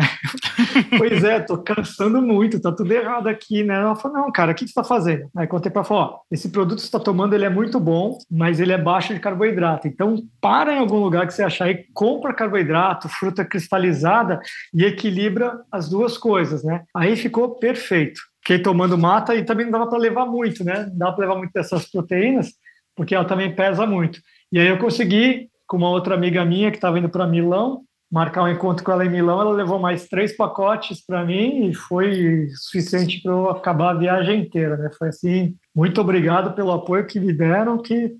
pois 0.98 1.24
é, 1.24 1.40
tô 1.40 1.58
cansando 1.58 2.22
muito, 2.22 2.60
tá 2.60 2.72
tudo 2.72 2.92
errado 2.92 3.28
aqui, 3.28 3.64
né? 3.64 3.76
Ela 3.76 3.96
falou: 3.96 4.18
Não, 4.18 4.32
cara, 4.32 4.52
o 4.52 4.56
que 4.56 4.62
você 4.62 4.66
está 4.66 4.84
fazendo? 4.84 5.30
Aí 5.36 5.48
contei 5.48 5.72
para 5.72 5.82
ela: 5.82 5.96
Ó, 5.96 6.20
esse 6.32 6.50
produto 6.50 6.78
que 6.78 6.82
você 6.82 6.88
está 6.88 7.00
tomando 7.00 7.34
ele 7.34 7.46
é 7.46 7.50
muito 7.50 7.80
bom, 7.80 8.18
mas 8.30 8.60
ele 8.60 8.72
é 8.72 8.78
baixo 8.78 9.14
de 9.14 9.20
carboidrato. 9.20 9.88
Então, 9.88 10.18
para 10.42 10.74
em 10.74 10.80
algum 10.80 11.00
lugar 11.00 11.28
que 11.28 11.34
você 11.34 11.44
achar 11.44 11.70
e 11.70 11.86
compra 11.94 12.34
carboidrato, 12.34 13.10
fruta 13.10 13.44
cristalizada 13.44 14.40
e 14.74 14.86
equilibra 14.86 15.62
as 15.72 15.90
duas 15.90 16.18
coisas, 16.18 16.64
né? 16.64 16.84
Aí 16.96 17.16
ficou 17.16 17.56
perfeito. 17.56 18.20
Fiquei 18.42 18.60
tomando 18.60 18.98
mata 18.98 19.36
e 19.36 19.44
também 19.44 19.66
não 19.66 19.74
dava 19.74 19.88
para 19.88 20.00
levar 20.00 20.26
muito, 20.26 20.64
né? 20.64 20.88
Não 20.90 20.98
dava 20.98 21.14
para 21.14 21.28
levar 21.28 21.38
muito 21.38 21.52
dessas 21.52 21.90
proteínas, 21.90 22.54
porque 22.96 23.14
ela 23.14 23.26
também 23.26 23.54
pesa 23.54 23.86
muito. 23.86 24.20
E 24.52 24.60
aí 24.60 24.68
eu 24.68 24.78
consegui, 24.78 25.50
com 25.68 25.78
uma 25.78 25.90
outra 25.90 26.16
amiga 26.16 26.46
minha 26.46 26.72
que 26.72 26.78
estava 26.78 26.98
indo 26.98 27.10
para 27.10 27.28
Milão, 27.28 27.82
marcar 28.10 28.44
um 28.44 28.48
encontro 28.48 28.84
com 28.84 28.92
ela 28.92 29.06
em 29.06 29.10
Milão. 29.10 29.42
Ela 29.42 29.52
levou 29.52 29.78
mais 29.80 30.08
três 30.08 30.36
pacotes 30.36 31.06
para 31.06 31.26
mim 31.26 31.68
e 31.68 31.74
foi 31.74 32.48
suficiente 32.56 33.22
para 33.22 33.34
eu 33.34 33.50
acabar 33.50 33.92
a 33.92 34.00
viagem 34.00 34.42
inteira, 34.42 34.78
né? 34.78 34.90
Foi 34.98 35.10
assim, 35.10 35.56
muito 35.76 36.00
obrigado 36.00 36.56
pelo 36.56 36.72
apoio 36.72 37.06
que 37.06 37.20
me 37.20 37.34
deram, 37.34 37.78
que 37.78 38.16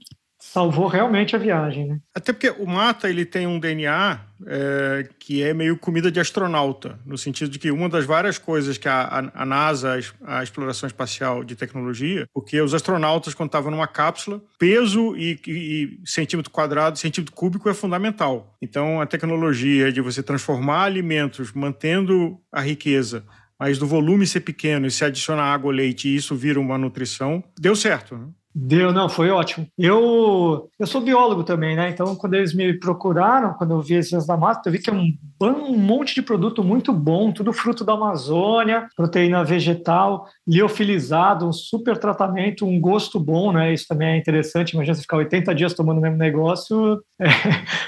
salvou 0.52 0.88
realmente 0.88 1.36
a 1.36 1.40
viagem, 1.40 1.88
né? 1.88 2.00
Até 2.16 2.32
porque 2.32 2.50
o 2.50 2.66
mata 2.66 3.10
ele 3.10 3.26
tem 3.26 3.46
um 3.46 3.60
DNA 3.60 4.20
é, 4.46 5.10
que 5.20 5.44
é 5.44 5.54
meio 5.54 5.78
comida 5.78 6.10
de 6.10 6.20
astronauta, 6.20 7.00
no 7.06 7.18
sentido 7.18 7.50
de 7.50 7.60
que 7.60 7.70
uma 7.70 7.90
das 7.90 8.06
várias 8.06 8.38
coisas 8.38 8.78
que 8.78 8.88
a, 8.88 9.02
a, 9.02 9.42
a 9.44 9.46
NASA, 9.46 10.00
a, 10.24 10.42
exploração 10.42 10.88
espacial 10.88 11.44
de 11.44 11.56
tecnologia, 11.56 12.28
porque 12.34 12.62
os 12.62 12.74
astronautas 12.74 13.34
quando 13.34 13.50
estavam 13.50 13.72
numa 13.72 13.88
cápsula, 13.88 14.42
peso 14.58 15.16
e, 15.18 15.40
e, 15.46 15.52
e 15.52 16.00
centímetro 16.06 16.52
quadrado, 16.52 16.98
centímetro 16.98 17.36
cúbico 17.36 17.70
é 17.70 17.74
fundamental. 17.74 18.56
Então 18.62 19.02
a 19.02 19.06
tecnologia 19.06 19.92
de 19.92 20.00
você 20.00 20.24
transformar 20.24 20.84
alimentos 20.84 21.52
mantendo 21.52 22.40
a 22.52 22.62
riqueza 22.62 23.24
mas 23.60 23.80
do 23.80 23.88
volume 23.88 24.28
ser 24.28 24.42
pequeno 24.42 24.86
e 24.86 24.92
se 24.92 25.04
adiciona 25.04 25.42
água, 25.42 25.74
leite 25.74 26.08
e 26.08 26.16
isso 26.16 26.36
vira 26.36 26.60
uma 26.60 26.78
nutrição, 26.78 27.44
deu 27.60 27.76
certo. 27.76 28.16
Né? 28.16 28.28
Deu, 28.60 28.92
não, 28.92 29.08
foi 29.08 29.30
ótimo. 29.30 29.68
Eu, 29.78 30.68
eu 30.80 30.88
sou 30.88 31.00
biólogo 31.00 31.44
também, 31.44 31.76
né? 31.76 31.92
Então, 31.92 32.16
quando 32.16 32.34
eles 32.34 32.56
me 32.56 32.74
procuraram, 32.74 33.54
quando 33.54 33.76
eu 33.76 33.82
vi 33.84 33.94
esses 33.94 34.26
da 34.26 34.36
mata, 34.36 34.68
eu 34.68 34.74
vi 34.74 34.80
que 34.80 34.90
é 34.90 34.94
um, 34.94 35.14
um 35.40 35.78
monte 35.78 36.16
de 36.16 36.24
produto 36.24 36.64
muito 36.64 36.92
bom, 36.92 37.32
tudo 37.32 37.54
fruto 37.54 37.86
da 37.86 37.94
Amazônia, 37.94 38.88
proteína 38.96 39.44
vegetal, 39.44 40.26
liofilizado, 40.48 41.48
um 41.48 41.54
super 41.54 42.00
tratamento, 42.00 42.66
um 42.66 42.82
gosto 42.82 43.20
bom, 43.20 43.52
né? 43.52 43.72
Isso 43.72 43.86
também 43.88 44.08
é 44.08 44.18
interessante. 44.18 44.72
Imagina 44.72 44.96
você 44.96 45.02
ficar 45.02 45.18
80 45.18 45.54
dias 45.54 45.76
tomando 45.76 46.00
o 46.00 46.02
mesmo 46.02 46.18
negócio, 46.18 47.00
é, 47.22 47.28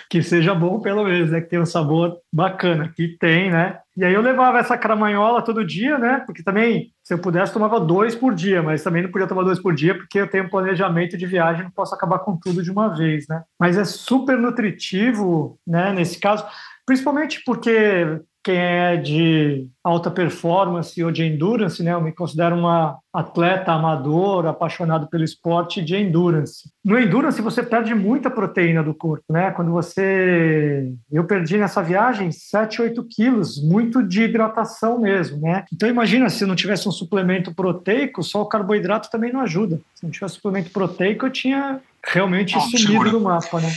que 0.07 0.21
seja 0.21 0.53
bom 0.53 0.79
pelo 0.79 1.03
menos, 1.03 1.31
né? 1.31 1.41
Que 1.41 1.49
tenha 1.49 1.63
um 1.63 1.65
sabor 1.65 2.15
bacana, 2.31 2.93
que 2.95 3.17
tem, 3.17 3.49
né? 3.49 3.79
E 3.99 4.05
aí 4.05 4.13
eu 4.13 4.21
levava 4.21 4.59
essa 4.59 4.77
caramanhola 4.77 5.41
todo 5.41 5.65
dia, 5.65 5.97
né? 5.97 6.23
Porque 6.25 6.41
também, 6.41 6.93
se 7.03 7.13
eu 7.13 7.19
pudesse, 7.19 7.51
tomava 7.51 7.81
dois 7.81 8.15
por 8.15 8.33
dia, 8.33 8.63
mas 8.63 8.81
também 8.81 9.03
não 9.03 9.11
podia 9.11 9.27
tomar 9.27 9.43
dois 9.43 9.59
por 9.59 9.75
dia, 9.75 9.93
porque 9.93 10.19
eu 10.19 10.29
tenho 10.29 10.45
um 10.45 10.49
planejamento 10.49 11.17
de 11.17 11.25
viagem, 11.25 11.65
não 11.65 11.71
posso 11.71 11.93
acabar 11.93 12.19
com 12.19 12.37
tudo 12.37 12.63
de 12.63 12.71
uma 12.71 12.95
vez, 12.95 13.27
né? 13.27 13.43
Mas 13.59 13.77
é 13.77 13.83
super 13.83 14.37
nutritivo, 14.37 15.59
né? 15.67 15.91
Nesse 15.91 16.17
caso, 16.17 16.45
principalmente 16.85 17.43
porque 17.45 18.21
quem 18.49 18.57
é 18.57 18.97
de 18.97 19.67
alta 19.83 20.09
performance 20.09 21.03
ou 21.03 21.11
de 21.11 21.23
endurance, 21.23 21.83
né? 21.83 21.93
Eu 21.93 22.01
me 22.01 22.11
considero 22.11 22.55
uma 22.55 22.97
atleta 23.13 23.71
amador, 23.71 24.47
apaixonado 24.47 25.07
pelo 25.07 25.23
esporte 25.23 25.83
de 25.83 25.95
endurance. 25.95 26.67
No 26.83 26.97
endurance 26.97 27.39
você 27.43 27.61
perde 27.61 27.93
muita 27.93 28.27
proteína 28.27 28.81
do 28.81 28.91
corpo, 28.91 29.25
né? 29.29 29.51
Quando 29.51 29.71
você, 29.71 30.91
eu 31.11 31.25
perdi 31.25 31.59
nessa 31.59 31.83
viagem 31.83 32.31
7, 32.31 32.81
8 32.81 33.03
quilos, 33.03 33.63
muito 33.63 34.01
de 34.01 34.23
hidratação 34.23 34.99
mesmo, 34.99 35.39
né? 35.39 35.63
Então 35.71 35.87
imagina 35.87 36.27
se 36.27 36.43
não 36.43 36.55
tivesse 36.55 36.89
um 36.89 36.91
suplemento 36.91 37.53
proteico, 37.53 38.23
só 38.23 38.41
o 38.41 38.47
carboidrato 38.47 39.11
também 39.11 39.31
não 39.31 39.41
ajuda. 39.41 39.79
Se 39.93 40.03
não 40.03 40.11
tivesse 40.11 40.35
suplemento 40.35 40.71
proteico, 40.71 41.27
eu 41.27 41.31
tinha 41.31 41.81
realmente 42.03 42.59
sumido 42.59 42.77
segura. 42.79 43.11
do 43.11 43.21
mapa, 43.21 43.61
né? 43.61 43.69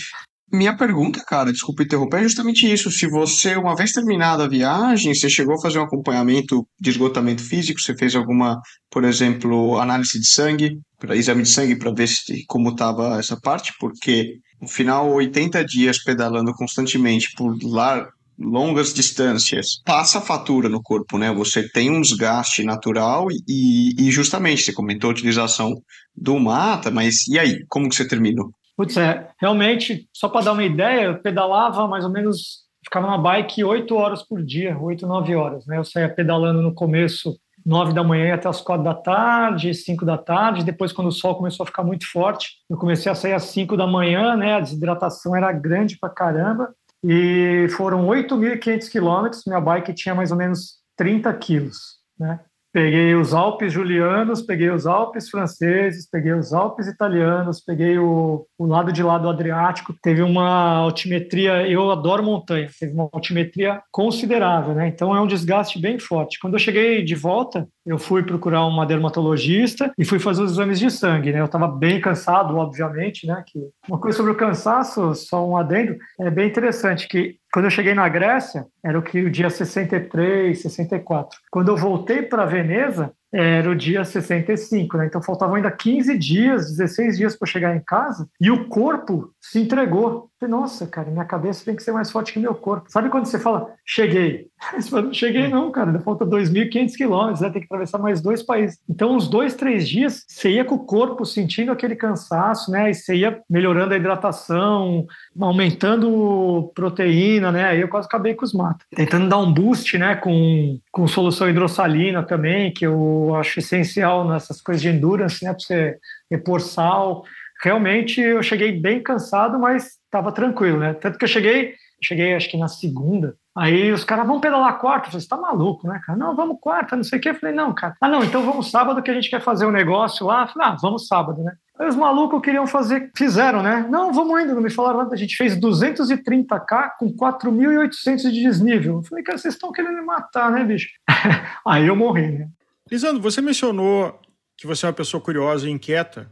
Minha 0.53 0.77
pergunta, 0.77 1.25
cara, 1.27 1.51
desculpa 1.51 1.83
interromper, 1.83 2.19
é 2.19 2.23
justamente 2.25 2.71
isso. 2.71 2.91
Se 2.91 3.07
você, 3.09 3.57
uma 3.57 3.75
vez 3.75 3.91
terminada 3.93 4.45
a 4.45 4.49
viagem, 4.49 5.15
você 5.15 5.31
chegou 5.31 5.55
a 5.55 5.61
fazer 5.61 5.79
um 5.79 5.85
acompanhamento 5.85 6.67
de 6.79 6.91
esgotamento 6.91 7.43
físico, 7.43 7.81
você 7.81 7.97
fez 7.97 8.15
alguma, 8.15 8.61
por 8.91 9.03
exemplo, 9.03 9.79
análise 9.81 10.21
de 10.21 10.27
sangue, 10.27 10.79
exame 11.15 11.45
de 11.45 11.49
sangue 11.49 11.77
para 11.77 11.91
ver 11.91 12.07
se, 12.07 12.45
como 12.47 12.69
estava 12.69 13.19
essa 13.19 13.41
parte, 13.41 13.73
porque 13.81 14.35
no 14.61 14.69
final, 14.69 15.11
80 15.15 15.65
dias 15.65 16.03
pedalando 16.05 16.53
constantemente 16.53 17.31
por 17.35 17.57
lá, 17.63 18.07
longas 18.39 18.93
distâncias, 18.93 19.81
passa 19.87 20.21
fatura 20.21 20.69
no 20.69 20.83
corpo, 20.83 21.17
né? 21.17 21.33
Você 21.33 21.67
tem 21.71 21.91
um 21.91 22.01
desgaste 22.03 22.63
natural 22.63 23.27
e, 23.49 23.95
e 23.99 24.11
justamente, 24.11 24.63
você 24.63 24.73
comentou 24.73 25.09
a 25.09 25.13
utilização 25.13 25.73
do 26.15 26.39
mata, 26.39 26.91
mas 26.91 27.27
e 27.27 27.39
aí, 27.39 27.65
como 27.69 27.89
que 27.89 27.95
você 27.95 28.07
terminou? 28.07 28.53
Putz, 28.77 28.97
é, 28.97 29.29
realmente, 29.41 30.09
só 30.13 30.29
para 30.29 30.47
dar 30.47 30.53
uma 30.53 30.65
ideia, 30.65 31.05
eu 31.05 31.19
pedalava 31.19 31.87
mais 31.87 32.05
ou 32.05 32.11
menos, 32.11 32.63
ficava 32.85 33.07
na 33.07 33.19
bike 33.19 33.63
oito 33.63 33.95
horas 33.95 34.23
por 34.23 34.43
dia, 34.43 34.79
oito, 34.79 35.07
nove 35.07 35.35
horas. 35.35 35.67
Né? 35.67 35.79
Eu 35.79 35.85
saía 35.85 36.09
pedalando 36.09 36.63
no 36.63 36.75
começo, 36.75 37.37
nove 37.65 37.93
da 37.93 38.03
manhã 38.03 38.35
até 38.35 38.49
as 38.49 38.61
quatro 38.61 38.85
da 38.85 38.95
tarde, 38.95 39.75
cinco 39.75 40.05
da 40.05 40.17
tarde. 40.17 40.65
Depois, 40.65 40.93
quando 40.93 41.09
o 41.09 41.13
sol 41.13 41.37
começou 41.37 41.65
a 41.65 41.67
ficar 41.67 41.85
muito 41.85 42.11
forte, 42.11 42.57
eu 42.69 42.77
comecei 42.77 43.11
a 43.13 43.15
sair 43.15 43.35
às 43.35 43.45
cinco 43.45 43.77
da 43.77 43.87
manhã, 43.87 44.37
né? 44.37 44.55
A 44.55 44.61
desidratação 44.61 45.37
era 45.37 45.53
grande 45.53 45.99
para 45.99 46.11
caramba. 46.11 46.75
E 47.05 47.67
foram 47.77 48.07
8.500 48.07 48.89
quilômetros, 48.89 49.43
minha 49.47 49.61
bike 49.61 49.93
tinha 49.93 50.15
mais 50.15 50.31
ou 50.31 50.37
menos 50.37 50.77
30 50.97 51.33
quilos, 51.35 51.99
né? 52.19 52.41
Peguei 52.73 53.15
os 53.15 53.35
Alpes 53.35 53.71
julianos, 53.71 54.41
peguei 54.41 54.71
os 54.71 54.87
Alpes 54.87 55.29
franceses, 55.29 56.09
peguei 56.09 56.33
os 56.33 56.55
Alpes 56.55 56.87
italianos, 56.87 57.61
peguei 57.61 57.99
o, 57.99 58.47
o 58.59 58.65
lado 58.65 58.91
de 58.91 59.03
lá 59.03 59.19
do 59.19 59.29
Adriático. 59.29 59.95
Teve 60.03 60.23
uma 60.23 60.77
altimetria, 60.77 61.69
eu 61.69 61.91
adoro 61.91 62.23
montanha, 62.23 62.71
teve 62.81 62.95
uma 62.95 63.11
altimetria 63.13 63.83
considerável, 63.91 64.75
né? 64.75 64.89
Então 64.89 65.15
é 65.15 65.21
um 65.21 65.27
desgaste 65.27 65.79
bem 65.79 65.99
forte. 65.99 66.39
Quando 66.41 66.55
eu 66.55 66.59
cheguei 66.59 67.05
de 67.05 67.15
volta, 67.15 67.69
eu 67.85 67.99
fui 67.99 68.23
procurar 68.23 68.65
uma 68.67 68.87
dermatologista 68.87 69.93
e 69.99 70.05
fui 70.05 70.19
fazer 70.19 70.43
os 70.43 70.53
exames 70.53 70.79
de 70.79 70.91
sangue, 70.91 71.33
né? 71.33 71.41
Eu 71.41 71.47
estava 71.47 71.67
bem 71.67 72.01
cansado, 72.01 72.57
obviamente, 72.57 73.27
né? 73.27 73.43
Que 73.47 73.59
uma 73.89 73.99
coisa 73.99 74.17
sobre 74.17 74.33
o 74.33 74.37
cansaço, 74.37 75.15
só 75.15 75.47
um 75.47 75.57
adendo, 75.57 75.97
é 76.21 76.31
bem 76.31 76.49
interessante 76.49 77.09
que 77.09 77.37
quando 77.53 77.67
eu 77.67 77.71
cheguei 77.71 77.95
na 77.95 78.09
Grécia, 78.09 78.67
era 78.85 78.99
o 78.99 79.03
que 79.03 79.21
o 79.21 79.31
dia 79.31 79.51
63, 79.51 80.61
64. 80.61 81.39
Quando 81.51 81.69
eu 81.69 81.77
voltei 81.77 82.23
para 82.23 82.47
Veneza, 82.47 83.13
era 83.33 83.71
o 83.71 83.75
dia 83.75 84.05
65, 84.05 84.97
né? 84.99 85.07
Então 85.07 85.23
faltavam 85.23 85.55
ainda 85.55 85.71
15 85.71 86.19
dias, 86.19 86.71
16 86.77 87.17
dias 87.17 87.37
para 87.37 87.49
chegar 87.49 87.75
em 87.75 87.81
casa 87.81 88.29
e 88.39 88.51
o 88.51 88.69
corpo 88.69 89.33
se 89.41 89.59
entregou. 89.59 90.29
Falei, 90.39 90.51
Nossa, 90.51 90.87
cara, 90.87 91.11
minha 91.11 91.25
cabeça 91.25 91.65
tem 91.65 91.75
que 91.75 91.83
ser 91.83 91.93
mais 91.93 92.11
forte 92.11 92.33
que 92.33 92.39
meu 92.39 92.55
corpo. 92.55 92.91
Sabe 92.91 93.09
quando 93.09 93.27
você 93.27 93.39
fala, 93.39 93.69
cheguei? 93.87 94.49
Fala, 94.91 95.03
não 95.03 95.15
cheguei 95.15 95.49
não, 95.49 95.71
cara, 95.71 95.89
ainda 95.89 96.01
falta 96.01 96.25
2.500 96.25 96.95
quilômetros, 96.97 97.41
vai 97.41 97.51
ter 97.51 97.61
que 97.61 97.67
atravessar 97.67 97.99
mais 97.99 98.21
dois 98.21 98.43
países. 98.43 98.79
Então, 98.89 99.17
uns 99.17 99.29
dois, 99.29 99.55
três 99.55 99.89
dias, 99.89 100.25
você 100.27 100.51
ia 100.51 100.65
com 100.65 100.77
o 100.77 100.85
corpo 100.85 101.25
sentindo 101.25 101.73
aquele 101.73 101.97
cansaço, 101.97 102.71
né? 102.71 102.91
E 102.91 102.95
você 102.95 103.17
ia 103.17 103.41
melhorando 103.49 103.95
a 103.95 103.97
hidratação, 103.97 105.07
aumentando 105.39 106.71
proteína, 106.75 107.51
né? 107.51 107.65
Aí 107.65 107.81
eu 107.81 107.89
quase 107.89 108.07
acabei 108.07 108.35
com 108.35 108.45
os 108.45 108.53
matos. 108.53 108.87
Tentando 108.95 109.29
dar 109.29 109.39
um 109.39 109.53
boost, 109.53 109.97
né? 109.99 110.17
Com, 110.17 110.79
com 110.91 111.07
solução 111.07 111.49
hidrossalina 111.49 112.23
também, 112.23 112.73
que 112.73 112.87
eu 112.87 113.22
acho 113.35 113.59
essencial 113.59 114.29
nessas 114.29 114.61
coisas 114.61 114.83
de 114.83 114.89
endurance, 114.89 115.45
né? 115.45 115.53
Para 115.53 115.61
você 115.61 115.99
repor 116.31 116.61
sal. 116.61 117.25
Realmente 117.63 118.21
eu 118.21 118.43
cheguei 118.43 118.73
bem 118.73 119.03
cansado, 119.03 119.59
mas 119.59 119.99
estava 120.05 120.33
tranquilo, 120.33 120.79
né? 120.79 120.95
Tanto 120.95 121.19
que 121.19 121.25
eu 121.25 121.29
cheguei, 121.29 121.75
cheguei 122.03 122.35
acho 122.35 122.51
que 122.51 122.59
na 122.59 122.69
segunda, 122.69 123.37
Aí 123.55 123.93
os 123.93 124.03
caras 124.03 124.27
vão 124.27 124.41
pedalar 124.41 124.79
quarta. 124.79 125.09
Eu 125.09 125.13
falei, 125.13 125.21
você 125.21 125.29
tá 125.29 125.37
maluco, 125.37 125.87
né, 125.87 126.01
cara? 126.05 126.19
Não, 126.19 126.35
vamos 126.35 126.59
quarta, 126.59 126.97
não 126.97 127.05
sei 127.05 127.19
o 127.19 127.23
quê. 127.23 127.31
Eu 127.31 127.35
falei, 127.35 127.55
não, 127.55 127.75
cara. 127.75 127.95
Ah, 128.01 128.09
não, 128.09 128.25
então 128.25 128.43
vamos 128.45 128.71
sábado 128.71 129.03
que 129.03 129.11
a 129.11 129.15
gente 129.15 129.29
quer 129.29 129.43
fazer 129.43 129.67
um 129.67 129.71
negócio 129.71 130.27
lá. 130.27 130.43
Eu 130.43 130.49
falei, 130.49 130.69
ah, 130.69 130.77
vamos 130.81 131.07
sábado, 131.07 131.43
né? 131.43 131.53
Aí 131.79 131.87
os 131.87 131.97
malucos 131.97 132.41
queriam 132.41 132.67
fazer, 132.67 133.11
fizeram, 133.15 133.63
né? 133.63 133.87
Não, 133.91 134.13
vamos 134.13 134.35
ainda, 134.37 134.55
não 134.55 134.63
me 134.63 134.71
falaram 134.71 135.01
nada. 135.01 135.15
A 135.15 135.19
gente 135.19 135.37
fez 135.37 135.59
230k 135.59 136.93
com 136.99 137.13
4.800 137.13 138.31
de 138.31 138.43
desnível. 138.43 138.97
Eu 138.97 139.03
falei, 139.03 139.23
cara, 139.23 139.37
vocês 139.37 139.55
estão 139.55 139.71
querendo 139.71 139.97
me 139.97 140.03
matar, 140.03 140.51
né, 140.51 140.65
bicho? 140.65 140.89
Aí 141.67 141.87
eu 141.87 141.97
morri, 141.97 142.39
né? 142.39 142.49
Lisandro, 142.93 143.23
você 143.23 143.41
mencionou 143.41 144.21
que 144.55 144.67
você 144.67 144.85
é 144.85 144.89
uma 144.91 144.95
pessoa 144.95 145.19
curiosa 145.19 145.67
e 145.67 145.73
inquieta. 145.73 146.31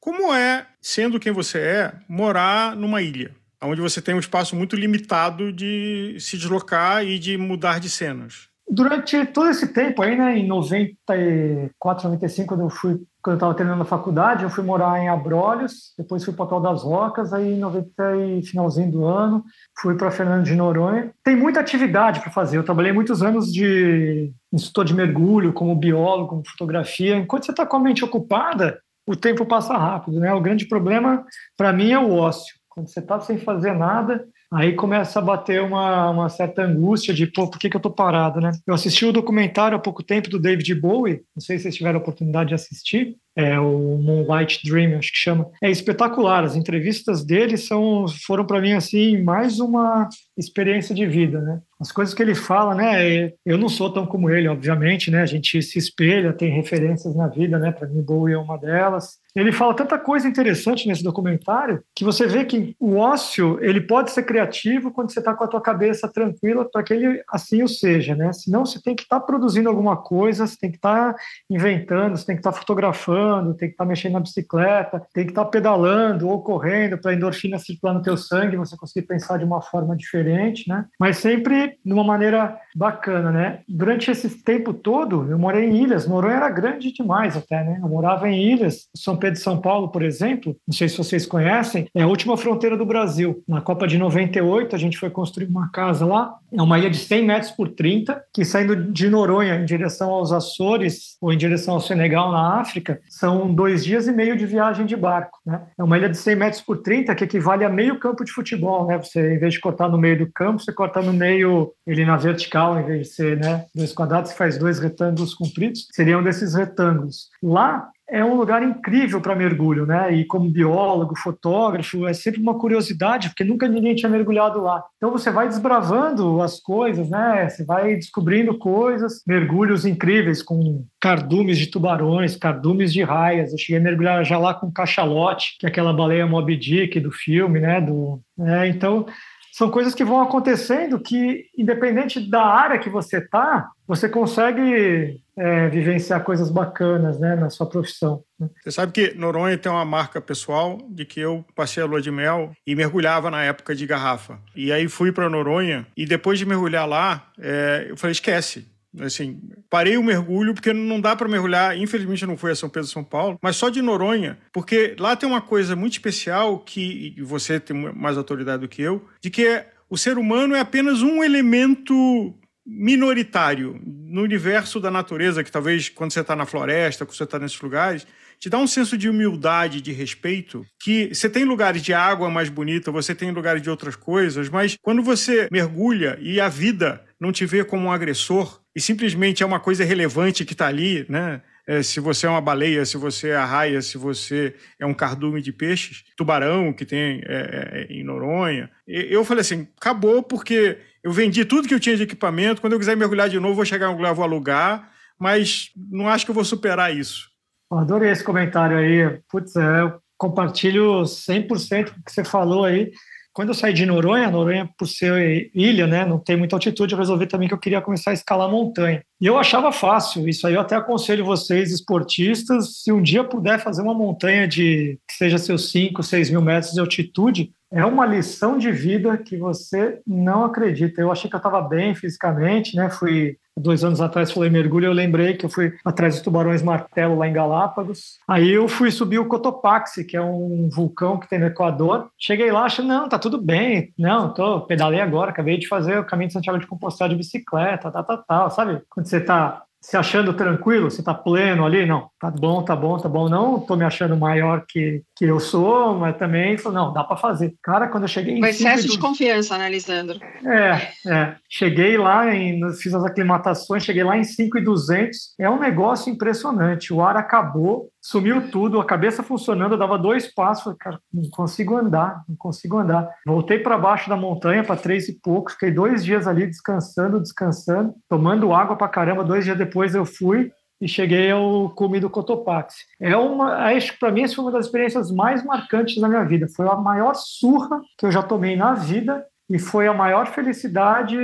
Como 0.00 0.34
é, 0.34 0.66
sendo 0.82 1.20
quem 1.20 1.30
você 1.30 1.58
é, 1.58 1.94
morar 2.08 2.74
numa 2.74 3.00
ilha? 3.00 3.32
onde 3.62 3.80
você 3.80 4.02
tem 4.02 4.14
um 4.14 4.18
espaço 4.18 4.54
muito 4.54 4.76
limitado 4.76 5.50
de 5.50 6.16
se 6.20 6.36
deslocar 6.36 7.02
e 7.02 7.18
de 7.18 7.38
mudar 7.38 7.78
de 7.80 7.88
cenas. 7.88 8.48
Durante 8.68 9.26
todo 9.26 9.50
esse 9.50 9.72
tempo 9.72 10.02
aí, 10.02 10.16
né, 10.16 10.38
em 10.38 10.46
94, 10.46 12.08
95, 12.08 12.48
quando 12.48 12.62
eu 12.62 12.70
fui, 12.70 12.94
quando 13.22 13.34
eu 13.34 13.36
estava 13.36 13.54
terminando 13.54 13.82
a 13.82 13.84
faculdade, 13.84 14.42
eu 14.42 14.48
fui 14.48 14.64
morar 14.64 14.98
em 14.98 15.08
Abrolhos, 15.08 15.92
depois 15.98 16.24
fui 16.24 16.32
para 16.32 16.46
Hotel 16.46 16.60
das 16.60 16.82
Rocas, 16.82 17.32
aí 17.34 17.52
em 17.52 17.58
90 17.58 18.16
e 18.16 18.42
finalzinho 18.42 18.90
do 18.90 19.04
ano, 19.04 19.44
fui 19.78 19.96
para 19.96 20.10
Fernando 20.10 20.44
de 20.44 20.54
Noronha. 20.54 21.12
Tem 21.22 21.36
muita 21.36 21.60
atividade 21.60 22.20
para 22.20 22.30
fazer. 22.30 22.56
Eu 22.56 22.64
trabalhei 22.64 22.92
muitos 22.92 23.22
anos 23.22 23.52
de 23.52 24.32
instrutor 24.50 24.86
de 24.86 24.94
mergulho, 24.94 25.52
como 25.52 25.76
biólogo, 25.76 26.30
como 26.30 26.48
fotografia. 26.48 27.16
Enquanto 27.16 27.44
você 27.44 27.50
está 27.50 27.66
com 27.66 27.76
a 27.76 27.80
mente 27.80 28.02
ocupada, 28.02 28.80
o 29.06 29.14
tempo 29.14 29.44
passa 29.44 29.76
rápido, 29.76 30.18
né? 30.18 30.32
O 30.32 30.40
grande 30.40 30.66
problema 30.66 31.24
para 31.56 31.72
mim 31.72 31.90
é 31.90 31.98
o 31.98 32.14
ócio. 32.14 32.54
Quando 32.68 32.88
você 32.88 33.00
está 33.00 33.20
sem 33.20 33.38
fazer 33.38 33.74
nada, 33.74 34.26
aí 34.54 34.74
começa 34.74 35.18
a 35.18 35.22
bater 35.22 35.60
uma, 35.62 36.10
uma 36.10 36.28
certa 36.28 36.62
angústia 36.62 37.12
de, 37.12 37.26
pô, 37.26 37.48
por 37.48 37.58
que, 37.58 37.68
que 37.68 37.76
eu 37.76 37.78
estou 37.78 37.92
parado, 37.92 38.40
né? 38.40 38.52
Eu 38.66 38.74
assisti 38.74 39.04
o 39.04 39.12
documentário 39.12 39.76
há 39.76 39.80
pouco 39.80 40.02
tempo 40.02 40.30
do 40.30 40.38
David 40.38 40.74
Bowie, 40.74 41.22
não 41.34 41.40
sei 41.40 41.56
se 41.56 41.64
vocês 41.64 41.76
tiveram 41.76 41.98
a 41.98 42.02
oportunidade 42.02 42.48
de 42.48 42.54
assistir, 42.54 43.16
é 43.36 43.58
o 43.58 43.98
Moonlight 43.98 44.60
Dream, 44.64 44.96
acho 44.96 45.10
que 45.10 45.18
chama. 45.18 45.50
É 45.62 45.68
espetacular, 45.68 46.44
as 46.44 46.54
entrevistas 46.54 47.24
dele 47.24 47.56
são, 47.56 48.06
foram 48.26 48.46
para 48.46 48.60
mim, 48.60 48.72
assim, 48.74 49.20
mais 49.22 49.58
uma 49.58 50.08
experiência 50.38 50.94
de 50.94 51.04
vida, 51.04 51.40
né? 51.40 51.60
As 51.80 51.90
coisas 51.90 52.14
que 52.14 52.22
ele 52.22 52.34
fala, 52.34 52.74
né? 52.74 53.32
Eu 53.44 53.58
não 53.58 53.68
sou 53.68 53.92
tão 53.92 54.06
como 54.06 54.30
ele, 54.30 54.46
obviamente, 54.46 55.10
né? 55.10 55.22
A 55.22 55.26
gente 55.26 55.60
se 55.62 55.78
espelha, 55.78 56.32
tem 56.32 56.50
referências 56.52 57.14
na 57.16 57.26
vida, 57.26 57.58
né? 57.58 57.72
Para 57.72 57.88
mim, 57.88 58.02
Bowie 58.02 58.34
é 58.34 58.38
uma 58.38 58.56
delas. 58.56 59.18
Ele 59.34 59.52
fala 59.52 59.74
tanta 59.74 59.98
coisa 59.98 60.28
interessante 60.28 60.86
nesse 60.86 61.02
documentário 61.02 61.82
que 61.94 62.04
você 62.04 62.26
vê 62.26 62.44
que 62.44 62.76
o 62.78 62.96
ócio 62.96 63.58
ele 63.60 63.80
pode 63.80 64.10
ser 64.10 64.22
criativo 64.22 64.92
quando 64.92 65.12
você 65.12 65.18
está 65.18 65.34
com 65.34 65.44
a 65.44 65.48
tua 65.48 65.60
cabeça 65.60 66.08
tranquila 66.08 66.64
para 66.64 66.82
que 66.82 66.94
ele 66.94 67.22
assim 67.28 67.62
o 67.62 67.68
seja, 67.68 68.14
né? 68.14 68.32
Senão 68.32 68.64
você 68.64 68.80
tem 68.80 68.94
que 68.94 69.02
estar 69.02 69.20
tá 69.20 69.26
produzindo 69.26 69.68
alguma 69.68 69.96
coisa, 69.96 70.46
você 70.46 70.56
tem 70.56 70.70
que 70.70 70.76
estar 70.76 71.14
tá 71.14 71.18
inventando, 71.50 72.16
você 72.16 72.26
tem 72.26 72.36
que 72.36 72.40
estar 72.40 72.52
tá 72.52 72.58
fotografando, 72.58 73.54
tem 73.54 73.68
que 73.68 73.74
estar 73.74 73.84
tá 73.84 73.88
mexendo 73.88 74.12
na 74.12 74.20
bicicleta, 74.20 75.02
tem 75.12 75.24
que 75.24 75.32
estar 75.32 75.44
tá 75.44 75.50
pedalando 75.50 76.28
ou 76.28 76.42
correndo 76.42 76.98
para 76.98 77.10
a 77.10 77.14
endorfina 77.14 77.58
circular 77.58 77.94
no 77.94 78.02
teu 78.02 78.16
sangue, 78.16 78.56
você 78.56 78.76
conseguir 78.76 79.06
pensar 79.06 79.38
de 79.38 79.44
uma 79.44 79.60
forma 79.60 79.96
diferente, 79.96 80.68
né? 80.68 80.84
Mas 80.98 81.18
sempre 81.18 81.78
de 81.84 81.92
uma 81.92 82.04
maneira 82.04 82.56
bacana, 82.74 83.30
né? 83.30 83.60
Durante 83.68 84.10
esse 84.10 84.42
tempo 84.42 84.72
todo, 84.72 85.30
eu 85.30 85.38
morei 85.38 85.64
em 85.64 85.82
ilhas. 85.82 86.06
Noronha 86.06 86.36
era 86.36 86.50
grande 86.50 86.92
demais 86.92 87.36
até, 87.36 87.64
né? 87.64 87.80
Eu 87.82 87.88
morava 87.88 88.28
em 88.28 88.40
ilhas, 88.52 88.88
São 88.94 89.16
Pedro 89.24 89.38
de 89.38 89.42
São 89.42 89.58
Paulo, 89.58 89.88
por 89.88 90.02
exemplo, 90.02 90.54
não 90.68 90.74
sei 90.74 90.86
se 90.86 90.98
vocês 90.98 91.24
conhecem, 91.24 91.88
é 91.94 92.02
a 92.02 92.06
última 92.06 92.36
fronteira 92.36 92.76
do 92.76 92.84
Brasil. 92.84 93.42
Na 93.48 93.62
Copa 93.62 93.86
de 93.86 93.96
98, 93.96 94.76
a 94.76 94.78
gente 94.78 94.98
foi 94.98 95.08
construir 95.08 95.46
uma 95.46 95.70
casa 95.70 96.04
lá, 96.04 96.34
é 96.52 96.60
uma 96.60 96.78
ilha 96.78 96.90
de 96.90 96.98
100 96.98 97.24
metros 97.24 97.50
por 97.50 97.70
30, 97.70 98.22
que 98.34 98.44
saindo 98.44 98.76
de 98.76 99.08
Noronha 99.08 99.54
em 99.54 99.64
direção 99.64 100.10
aos 100.10 100.30
Açores 100.30 101.16
ou 101.22 101.32
em 101.32 101.38
direção 101.38 101.72
ao 101.72 101.80
Senegal, 101.80 102.30
na 102.30 102.60
África, 102.60 103.00
são 103.08 103.52
dois 103.54 103.82
dias 103.82 104.06
e 104.06 104.12
meio 104.12 104.36
de 104.36 104.44
viagem 104.44 104.84
de 104.84 104.94
barco. 104.94 105.38
Né? 105.46 105.62
É 105.78 105.82
uma 105.82 105.96
ilha 105.96 106.10
de 106.10 106.18
100 106.18 106.36
metros 106.36 106.60
por 106.60 106.82
30, 106.82 107.14
que 107.14 107.24
equivale 107.24 107.64
a 107.64 107.70
meio 107.70 107.98
campo 107.98 108.26
de 108.26 108.30
futebol. 108.30 108.86
Né? 108.86 108.98
Você, 108.98 109.36
em 109.36 109.38
vez 109.38 109.54
de 109.54 109.60
cortar 109.60 109.88
no 109.88 109.96
meio 109.96 110.18
do 110.18 110.30
campo, 110.30 110.62
você 110.62 110.70
corta 110.72 111.00
no 111.00 111.14
meio, 111.14 111.72
ele 111.86 112.04
na 112.04 112.18
vertical, 112.18 112.78
em 112.78 112.84
vez 112.84 113.08
de 113.08 113.14
ser 113.14 113.38
né, 113.38 113.64
dois 113.74 113.94
quadrados, 113.94 114.32
você 114.32 114.36
faz 114.36 114.58
dois 114.58 114.78
retângulos 114.78 115.32
compridos, 115.32 115.88
seriam 115.92 116.22
desses 116.22 116.54
retângulos. 116.54 117.30
Lá, 117.42 117.88
é 118.08 118.24
um 118.24 118.34
lugar 118.34 118.62
incrível 118.62 119.20
para 119.20 119.34
mergulho, 119.34 119.86
né? 119.86 120.12
E 120.12 120.24
como 120.24 120.50
biólogo, 120.50 121.16
fotógrafo, 121.16 122.06
é 122.06 122.12
sempre 122.12 122.40
uma 122.40 122.58
curiosidade, 122.58 123.28
porque 123.28 123.44
nunca 123.44 123.66
ninguém 123.66 123.94
tinha 123.94 124.10
mergulhado 124.10 124.60
lá. 124.60 124.82
Então 124.96 125.10
você 125.10 125.30
vai 125.30 125.48
desbravando 125.48 126.42
as 126.42 126.60
coisas, 126.60 127.08
né? 127.08 127.48
Você 127.48 127.64
vai 127.64 127.94
descobrindo 127.96 128.58
coisas, 128.58 129.22
mergulhos 129.26 129.86
incríveis 129.86 130.42
com 130.42 130.84
cardumes 131.00 131.58
de 131.58 131.66
tubarões, 131.66 132.36
cardumes 132.36 132.92
de 132.92 133.02
raias. 133.02 133.52
Eu 133.52 133.58
cheguei 133.58 133.80
a 133.80 133.84
mergulhar 133.84 134.24
já 134.24 134.38
lá 134.38 134.52
com 134.52 134.70
cachalote, 134.70 135.56
que 135.58 135.66
é 135.66 135.68
aquela 135.68 135.92
baleia 135.92 136.26
Moby 136.26 136.56
Dick 136.56 137.00
do 137.00 137.10
filme, 137.10 137.60
né? 137.60 137.80
Do, 137.80 138.20
é, 138.40 138.68
então 138.68 139.06
são 139.54 139.70
coisas 139.70 139.94
que 139.94 140.04
vão 140.04 140.20
acontecendo 140.20 140.98
que, 140.98 141.46
independente 141.56 142.18
da 142.28 142.44
área 142.44 142.76
que 142.76 142.90
você 142.90 143.18
está, 143.18 143.70
você 143.86 144.08
consegue 144.08 145.20
é, 145.36 145.68
vivenciar 145.68 146.24
coisas 146.24 146.50
bacanas 146.50 147.20
né, 147.20 147.36
na 147.36 147.48
sua 147.48 147.68
profissão. 147.68 148.24
Né? 148.36 148.50
Você 148.64 148.72
sabe 148.72 148.90
que 148.90 149.14
Noronha 149.14 149.56
tem 149.56 149.70
uma 149.70 149.84
marca 149.84 150.20
pessoal 150.20 150.78
de 150.90 151.04
que 151.04 151.20
eu 151.20 151.44
passei 151.54 151.80
a 151.80 151.86
lua 151.86 152.02
de 152.02 152.10
mel 152.10 152.50
e 152.66 152.74
mergulhava 152.74 153.30
na 153.30 153.44
época 153.44 153.76
de 153.76 153.86
garrafa. 153.86 154.40
E 154.56 154.72
aí 154.72 154.88
fui 154.88 155.12
para 155.12 155.30
Noronha 155.30 155.86
e 155.96 156.04
depois 156.04 156.36
de 156.36 156.44
mergulhar 156.44 156.88
lá, 156.88 157.28
é, 157.38 157.86
eu 157.88 157.96
falei, 157.96 158.10
esquece, 158.10 158.66
Assim, 159.00 159.40
parei 159.68 159.96
o 159.96 160.02
mergulho 160.02 160.54
porque 160.54 160.72
não 160.72 161.00
dá 161.00 161.16
para 161.16 161.28
mergulhar. 161.28 161.76
Infelizmente 161.76 162.22
eu 162.22 162.28
não 162.28 162.36
fui 162.36 162.52
a 162.52 162.54
São 162.54 162.68
Pedro, 162.68 162.88
São 162.88 163.02
Paulo, 163.02 163.38
mas 163.42 163.56
só 163.56 163.68
de 163.68 163.82
Noronha, 163.82 164.38
porque 164.52 164.94
lá 164.98 165.16
tem 165.16 165.28
uma 165.28 165.40
coisa 165.40 165.74
muito 165.74 165.92
especial 165.94 166.60
que 166.60 167.16
você 167.22 167.58
tem 167.58 167.76
mais 167.94 168.16
autoridade 168.16 168.62
do 168.62 168.68
que 168.68 168.82
eu, 168.82 169.04
de 169.20 169.30
que 169.30 169.46
é, 169.46 169.72
o 169.90 169.98
ser 169.98 170.18
humano 170.18 170.54
é 170.54 170.60
apenas 170.60 171.02
um 171.02 171.22
elemento 171.22 172.34
minoritário 172.66 173.78
no 173.84 174.22
universo 174.22 174.80
da 174.80 174.90
natureza, 174.90 175.44
que 175.44 175.52
talvez 175.52 175.88
quando 175.88 176.12
você 176.12 176.20
está 176.20 176.34
na 176.34 176.46
floresta, 176.46 177.04
quando 177.04 177.16
você 177.16 177.24
está 177.24 177.38
nesses 177.38 177.60
lugares, 177.60 178.06
te 178.38 178.48
dá 178.48 178.58
um 178.58 178.66
senso 178.66 178.96
de 178.96 179.08
humildade, 179.08 179.80
de 179.80 179.92
respeito, 179.92 180.64
que 180.82 181.14
você 181.14 181.28
tem 181.28 181.44
lugares 181.44 181.82
de 181.82 181.92
água 181.92 182.30
mais 182.30 182.48
bonita, 182.48 182.90
você 182.90 183.14
tem 183.14 183.30
lugares 183.30 183.62
de 183.62 183.70
outras 183.70 183.96
coisas, 183.96 184.48
mas 184.48 184.76
quando 184.82 185.02
você 185.02 185.48
mergulha 185.50 186.18
e 186.20 186.40
a 186.40 186.48
vida 186.48 187.04
não 187.20 187.32
te 187.32 187.44
vê 187.46 187.64
como 187.64 187.86
um 187.86 187.92
agressor 187.92 188.60
e 188.74 188.80
simplesmente 188.80 189.42
é 189.42 189.46
uma 189.46 189.60
coisa 189.60 189.84
relevante 189.84 190.44
que 190.44 190.52
está 190.52 190.66
ali, 190.66 191.06
né? 191.08 191.42
É, 191.66 191.82
se 191.82 191.98
você 191.98 192.26
é 192.26 192.30
uma 192.30 192.42
baleia, 192.42 192.84
se 192.84 192.98
você 192.98 193.28
é 193.28 193.36
a 193.36 193.44
raia, 193.44 193.80
se 193.80 193.96
você 193.96 194.54
é 194.78 194.84
um 194.84 194.92
cardume 194.92 195.40
de 195.40 195.50
peixes, 195.50 196.04
tubarão 196.14 196.74
que 196.74 196.84
tem 196.84 197.22
é, 197.24 197.86
é, 197.88 197.92
em 197.92 198.04
Noronha. 198.04 198.70
Eu 198.86 199.24
falei 199.24 199.40
assim, 199.40 199.66
acabou 199.80 200.22
porque 200.22 200.76
eu 201.02 201.10
vendi 201.10 201.42
tudo 201.44 201.66
que 201.66 201.72
eu 201.72 201.80
tinha 201.80 201.96
de 201.96 202.02
equipamento. 202.02 202.60
Quando 202.60 202.74
eu 202.74 202.78
quiser 202.78 202.96
mergulhar 202.96 203.30
de 203.30 203.40
novo, 203.40 203.54
vou 203.54 203.64
chegar 203.64 203.86
em 203.86 203.94
um 203.94 203.96
lugar, 203.96 204.12
vou 204.12 204.24
alugar 204.24 204.92
mas 205.18 205.70
não 205.76 206.08
acho 206.08 206.24
que 206.24 206.30
eu 206.30 206.34
vou 206.34 206.44
superar 206.44 206.94
isso. 206.94 207.30
Adorei 207.70 208.10
esse 208.10 208.22
comentário 208.22 208.76
aí. 208.76 209.20
Putz, 209.28 209.56
é, 209.56 209.80
eu 209.82 210.00
compartilho 210.16 211.02
100% 211.02 211.94
do 211.94 212.02
que 212.02 212.12
você 212.12 212.24
falou 212.24 212.64
aí. 212.64 212.92
Quando 213.34 213.48
eu 213.48 213.54
saí 213.54 213.72
de 213.74 213.84
Noronha, 213.84 214.30
Noronha 214.30 214.70
por 214.78 214.86
ser 214.86 215.50
ilha, 215.52 215.88
né, 215.88 216.04
não 216.06 216.20
tem 216.20 216.36
muita 216.36 216.54
altitude, 216.54 216.92
eu 216.92 216.98
resolvi 216.98 217.26
também 217.26 217.48
que 217.48 217.54
eu 217.54 217.58
queria 217.58 217.80
começar 217.80 218.12
a 218.12 218.14
escalar 218.14 218.48
montanha. 218.48 219.02
E 219.20 219.26
eu 219.26 219.36
achava 219.36 219.72
fácil, 219.72 220.28
isso 220.28 220.46
aí 220.46 220.54
eu 220.54 220.60
até 220.60 220.76
aconselho 220.76 221.24
vocês, 221.24 221.72
esportistas, 221.72 222.82
se 222.82 222.92
um 222.92 223.02
dia 223.02 223.24
puder 223.24 223.58
fazer 223.58 223.82
uma 223.82 223.94
montanha 223.94 224.46
de 224.46 224.98
que 225.08 225.16
seja 225.16 225.36
seus 225.36 225.72
5, 225.72 226.00
6 226.02 226.30
mil 226.30 226.42
metros 226.42 226.74
de 226.74 226.80
altitude, 226.80 227.50
é 227.74 227.84
uma 227.84 228.06
lição 228.06 228.56
de 228.56 228.70
vida 228.70 229.16
que 229.18 229.36
você 229.36 230.00
não 230.06 230.44
acredita. 230.44 231.00
Eu 231.00 231.10
achei 231.10 231.28
que 231.28 231.34
eu 231.34 231.38
estava 231.38 231.60
bem 231.60 231.92
fisicamente, 231.94 232.76
né? 232.76 232.88
Fui 232.88 233.36
dois 233.56 233.82
anos 233.82 234.00
atrás, 234.00 234.30
falei 234.30 234.48
mergulho, 234.48 234.86
eu 234.86 234.92
lembrei 234.92 235.34
que 235.34 235.44
eu 235.44 235.50
fui 235.50 235.72
atrás 235.84 236.14
dos 236.14 236.22
tubarões 236.22 236.62
martelo 236.62 237.16
lá 237.16 237.28
em 237.28 237.32
Galápagos. 237.32 238.18
Aí 238.28 238.50
eu 238.50 238.68
fui 238.68 238.90
subir 238.90 239.18
o 239.18 239.26
Cotopaxi, 239.26 240.04
que 240.04 240.16
é 240.16 240.22
um 240.22 240.68
vulcão 240.72 241.18
que 241.18 241.28
tem 241.28 241.38
no 241.38 241.46
Equador. 241.46 242.08
Cheguei 242.18 242.52
lá, 242.52 242.64
achei, 242.64 242.84
não, 242.84 243.08
tá 243.08 243.18
tudo 243.18 243.40
bem. 243.40 243.92
Não, 243.98 244.32
tô, 244.32 244.60
pedalei 244.62 245.00
agora, 245.00 245.30
acabei 245.30 245.56
de 245.56 245.66
fazer 245.66 245.98
o 245.98 246.04
caminho 246.04 246.28
de 246.28 246.34
Santiago 246.34 246.58
de 246.58 246.66
Compostela 246.66 247.10
de 247.10 247.16
bicicleta, 247.16 247.90
tal, 247.90 248.04
tal, 248.04 248.24
tal, 248.24 248.50
sabe? 248.50 248.82
Quando 248.88 249.06
você 249.06 249.20
tá 249.20 249.64
se 249.84 249.98
achando 249.98 250.32
tranquilo, 250.32 250.90
você 250.90 251.02
está 251.02 251.12
pleno 251.12 251.66
ali, 251.66 251.84
não, 251.84 252.08
tá 252.18 252.30
bom, 252.30 252.62
tá 252.62 252.74
bom, 252.74 252.96
tá 252.96 253.06
bom, 253.06 253.28
não 253.28 253.58
estou 253.58 253.76
me 253.76 253.84
achando 253.84 254.16
maior 254.16 254.64
que, 254.66 255.02
que 255.16 255.24
eu 255.24 255.38
sou, 255.38 255.94
mas 255.94 256.16
também, 256.16 256.56
não, 256.72 256.92
dá 256.92 257.04
para 257.04 257.16
fazer. 257.16 257.54
Cara, 257.62 257.86
quando 257.86 258.04
eu 258.04 258.08
cheguei 258.08 258.34
em... 258.34 258.42
O 258.42 258.46
excesso 258.46 258.88
de 258.88 258.98
confiança, 258.98 259.56
né, 259.56 259.70
Lisandro? 259.70 260.18
É, 260.44 260.88
é. 261.08 261.36
Cheguei 261.48 261.96
lá, 261.96 262.34
em, 262.34 262.60
fiz 262.74 262.92
as 262.92 263.04
aclimatações, 263.04 263.84
cheguei 263.84 264.02
lá 264.02 264.18
em 264.18 264.24
5,200, 264.24 265.34
é 265.38 265.48
um 265.48 265.58
negócio 265.58 266.12
impressionante, 266.12 266.92
o 266.92 267.00
ar 267.00 267.16
acabou, 267.16 267.90
sumiu 268.02 268.50
tudo, 268.50 268.80
a 268.80 268.84
cabeça 268.84 269.22
funcionando, 269.22 269.72
eu 269.72 269.78
dava 269.78 269.96
dois 269.96 270.32
passos, 270.34 270.74
cara, 270.80 270.98
não 271.12 271.30
consigo 271.30 271.76
andar, 271.76 272.22
não 272.28 272.36
consigo 272.36 272.78
andar. 272.78 273.08
Voltei 273.24 273.60
para 273.60 273.78
baixo 273.78 274.10
da 274.10 274.16
montanha, 274.16 274.64
para 274.64 274.76
três 274.76 275.08
e 275.08 275.18
pouco, 275.20 275.52
fiquei 275.52 275.70
dois 275.70 276.04
dias 276.04 276.26
ali 276.26 276.46
descansando, 276.46 277.20
descansando, 277.20 277.94
tomando 278.08 278.52
água 278.52 278.76
para 278.76 278.88
caramba. 278.88 279.22
Dois 279.22 279.44
dias 279.44 279.56
depois 279.56 279.94
eu 279.94 280.04
fui 280.04 280.50
e 280.80 280.88
cheguei 280.88 281.30
ao 281.30 281.70
cume 281.70 282.00
do 282.00 282.10
Cotopaxi. 282.10 282.84
É 283.00 283.16
uma, 283.16 283.56
acho 283.68 283.92
que 283.92 283.98
para 283.98 284.12
mim 284.12 284.22
essa 284.22 284.34
foi 284.34 284.44
uma 284.44 284.52
das 284.52 284.66
experiências 284.66 285.10
mais 285.10 285.44
marcantes 285.44 286.00
da 286.00 286.08
minha 286.08 286.24
vida. 286.24 286.46
Foi 286.48 286.68
a 286.68 286.76
maior 286.76 287.14
surra 287.14 287.80
que 287.98 288.06
eu 288.06 288.12
já 288.12 288.22
tomei 288.22 288.56
na 288.56 288.74
vida 288.74 289.24
e 289.48 289.58
foi 289.58 289.86
a 289.86 289.94
maior 289.94 290.26
felicidade, 290.26 291.16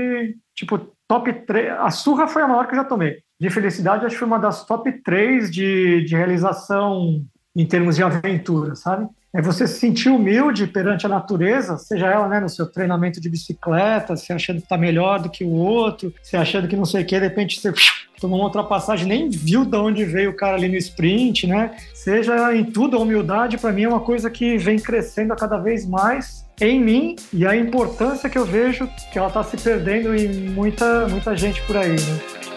tipo, 0.55 0.79
top 1.09 1.33
3. 1.33 1.73
A 1.79 1.91
surra 1.91 2.27
foi 2.27 2.43
a 2.43 2.49
maior 2.49 2.67
que 2.67 2.73
eu 2.73 2.79
já 2.79 2.85
tomei 2.85 3.23
de 3.41 3.49
felicidade, 3.49 4.05
acho 4.05 4.15
que 4.15 4.19
foi 4.19 4.29
uma 4.29 4.39
das 4.39 4.67
top 4.67 4.93
três 5.03 5.51
de, 5.51 6.05
de 6.05 6.15
realização 6.15 7.25
em 7.57 7.67
termos 7.67 7.97
de 7.97 8.03
aventura, 8.03 8.75
sabe? 8.75 9.09
É 9.33 9.41
você 9.41 9.65
se 9.65 9.79
sentir 9.79 10.09
humilde 10.09 10.67
perante 10.67 11.07
a 11.07 11.09
natureza, 11.09 11.79
seja 11.79 12.09
ela 12.09 12.27
né, 12.27 12.41
no 12.41 12.49
seu 12.49 12.67
treinamento 12.67 13.21
de 13.21 13.29
bicicleta, 13.29 14.17
se 14.17 14.33
achando 14.33 14.57
que 14.57 14.65
está 14.65 14.77
melhor 14.77 15.21
do 15.21 15.31
que 15.31 15.45
o 15.45 15.51
outro, 15.51 16.13
se 16.21 16.37
achando 16.37 16.67
que 16.67 16.75
não 16.75 16.85
sei 16.85 17.03
o 17.03 17.07
que, 17.07 17.15
de 17.15 17.27
repente 17.27 17.61
você 17.61 17.73
tomou 18.21 18.41
uma 18.41 18.47
ultrapassagem, 18.47 19.07
nem 19.07 19.31
viu 19.31 19.65
de 19.65 19.77
onde 19.77 20.05
veio 20.05 20.31
o 20.31 20.37
cara 20.37 20.57
ali 20.57 20.69
no 20.69 20.77
sprint, 20.77 21.47
né? 21.47 21.77
Seja 21.95 22.55
em 22.57 22.65
tudo, 22.65 22.97
a 22.97 23.01
humildade 23.01 23.57
para 23.57 23.73
mim 23.73 23.85
é 23.85 23.89
uma 23.89 24.01
coisa 24.01 24.29
que 24.29 24.59
vem 24.59 24.81
crescendo 24.81 25.33
a 25.33 25.37
cada 25.37 25.59
vez 25.59 25.87
mais 25.87 26.45
em 26.61 26.81
mim 26.81 27.17
e 27.33 27.47
a 27.47 27.55
importância 27.55 28.29
que 28.29 28.37
eu 28.37 28.45
vejo 28.45 28.89
que 29.13 29.19
ela 29.19 29.29
está 29.29 29.45
se 29.45 29.57
perdendo 29.57 30.13
em 30.13 30.51
muita, 30.51 31.07
muita 31.07 31.37
gente 31.37 31.63
por 31.63 31.77
aí, 31.77 31.93
né? 31.93 32.50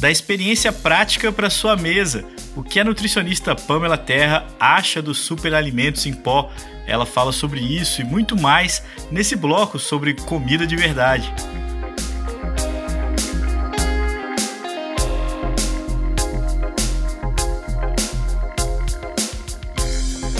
Da 0.00 0.10
experiência 0.10 0.72
prática 0.72 1.30
para 1.30 1.50
sua 1.50 1.76
mesa. 1.76 2.24
O 2.56 2.62
que 2.62 2.80
a 2.80 2.84
nutricionista 2.84 3.54
Pamela 3.54 3.98
Terra 3.98 4.46
acha 4.58 5.02
dos 5.02 5.18
superalimentos 5.18 6.06
em 6.06 6.14
pó? 6.14 6.50
Ela 6.86 7.04
fala 7.04 7.32
sobre 7.32 7.60
isso 7.60 8.00
e 8.00 8.04
muito 8.04 8.34
mais 8.34 8.82
nesse 9.10 9.36
bloco 9.36 9.78
sobre 9.78 10.14
comida 10.14 10.66
de 10.66 10.74
verdade. 10.74 11.30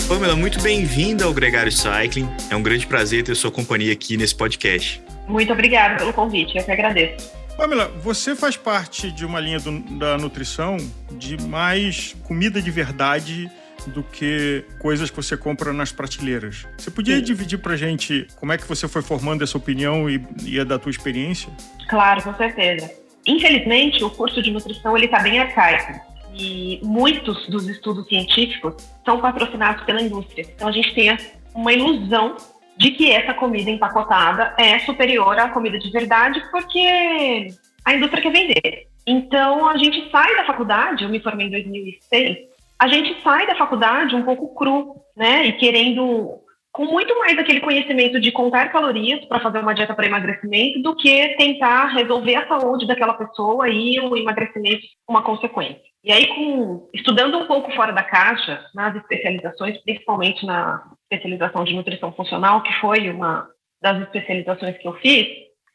Pamela, 0.07 0.35
muito 0.35 0.59
bem-vinda 0.59 1.25
ao 1.25 1.33
Gregário 1.33 1.71
Cycling. 1.71 2.27
É 2.49 2.55
um 2.55 2.63
grande 2.63 2.87
prazer 2.87 3.23
ter 3.23 3.35
sua 3.35 3.51
companhia 3.51 3.93
aqui 3.93 4.17
nesse 4.17 4.35
podcast. 4.35 5.01
Muito 5.27 5.53
obrigada 5.53 5.97
pelo 5.97 6.11
convite, 6.11 6.57
eu 6.57 6.63
que 6.65 6.71
agradeço. 6.71 7.40
Pamela, 7.61 7.89
você 8.01 8.35
faz 8.35 8.57
parte 8.57 9.11
de 9.11 9.23
uma 9.23 9.39
linha 9.39 9.59
do, 9.59 9.81
da 9.99 10.17
nutrição 10.17 10.77
de 11.11 11.39
mais 11.43 12.15
comida 12.23 12.59
de 12.59 12.71
verdade 12.71 13.51
do 13.85 14.01
que 14.01 14.65
coisas 14.79 15.11
que 15.11 15.15
você 15.15 15.37
compra 15.37 15.71
nas 15.71 15.91
prateleiras. 15.91 16.65
Você 16.75 16.89
podia 16.89 17.17
Sim. 17.17 17.21
dividir 17.21 17.59
pra 17.59 17.75
gente 17.75 18.25
como 18.39 18.51
é 18.51 18.57
que 18.57 18.67
você 18.67 18.87
foi 18.87 19.03
formando 19.03 19.43
essa 19.43 19.59
opinião 19.59 20.09
e, 20.09 20.25
e 20.43 20.59
a 20.59 20.63
da 20.63 20.79
tua 20.79 20.89
experiência? 20.89 21.53
Claro, 21.87 22.23
com 22.23 22.33
certeza. 22.33 22.91
Infelizmente, 23.27 24.03
o 24.03 24.09
curso 24.09 24.41
de 24.41 24.49
nutrição 24.49 24.97
ele 24.97 25.05
está 25.05 25.19
bem 25.19 25.37
arcaico 25.37 26.01
e 26.33 26.79
muitos 26.81 27.47
dos 27.47 27.69
estudos 27.69 28.07
científicos 28.07 28.73
são 29.05 29.21
patrocinados 29.21 29.83
pela 29.83 30.01
indústria. 30.01 30.47
Então 30.55 30.67
a 30.67 30.71
gente 30.71 30.95
tem 30.95 31.15
uma 31.53 31.71
ilusão 31.71 32.37
de 32.81 32.89
que 32.89 33.11
essa 33.11 33.31
comida 33.31 33.69
empacotada 33.69 34.55
é 34.57 34.79
superior 34.79 35.37
à 35.37 35.49
comida 35.49 35.77
de 35.77 35.91
verdade, 35.91 36.41
porque 36.49 37.47
a 37.85 37.93
indústria 37.93 38.23
quer 38.23 38.31
vender. 38.31 38.87
Então, 39.05 39.69
a 39.69 39.77
gente 39.77 40.09
sai 40.09 40.35
da 40.35 40.45
faculdade, 40.45 41.03
eu 41.03 41.09
me 41.09 41.19
formei 41.19 41.45
em 41.45 41.51
2006, 41.51 42.37
a 42.79 42.87
gente 42.87 43.21
sai 43.21 43.45
da 43.45 43.55
faculdade 43.55 44.15
um 44.15 44.23
pouco 44.23 44.55
cru, 44.55 44.95
né? 45.15 45.45
E 45.45 45.53
querendo, 45.53 46.39
com 46.71 46.85
muito 46.85 47.19
mais 47.19 47.37
aquele 47.37 47.59
conhecimento 47.59 48.19
de 48.19 48.31
contar 48.31 48.71
calorias 48.71 49.23
para 49.25 49.39
fazer 49.39 49.59
uma 49.59 49.75
dieta 49.75 49.93
para 49.93 50.07
emagrecimento, 50.07 50.81
do 50.81 50.95
que 50.95 51.35
tentar 51.35 51.85
resolver 51.93 52.35
a 52.35 52.47
saúde 52.47 52.87
daquela 52.87 53.13
pessoa 53.13 53.69
e 53.69 53.99
o 53.99 54.17
emagrecimento 54.17 54.81
uma 55.07 55.21
consequência. 55.21 55.83
E 56.03 56.11
aí, 56.11 56.25
com, 56.25 56.89
estudando 56.95 57.37
um 57.37 57.45
pouco 57.45 57.71
fora 57.73 57.93
da 57.93 58.01
caixa, 58.01 58.65
nas 58.73 58.95
especializações, 58.95 59.77
principalmente 59.83 60.43
na 60.47 60.83
especialização 61.11 61.63
de 61.63 61.73
nutrição 61.73 62.13
funcional, 62.13 62.61
que 62.63 62.73
foi 62.79 63.09
uma 63.09 63.47
das 63.81 64.01
especializações 64.03 64.77
que 64.77 64.87
eu 64.87 64.93
fiz, 64.95 65.27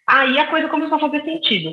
aí 0.07 0.39
a 0.39 0.47
coisa 0.47 0.69
começou 0.69 0.97
a 0.97 1.01
fazer 1.01 1.23
sentido. 1.23 1.71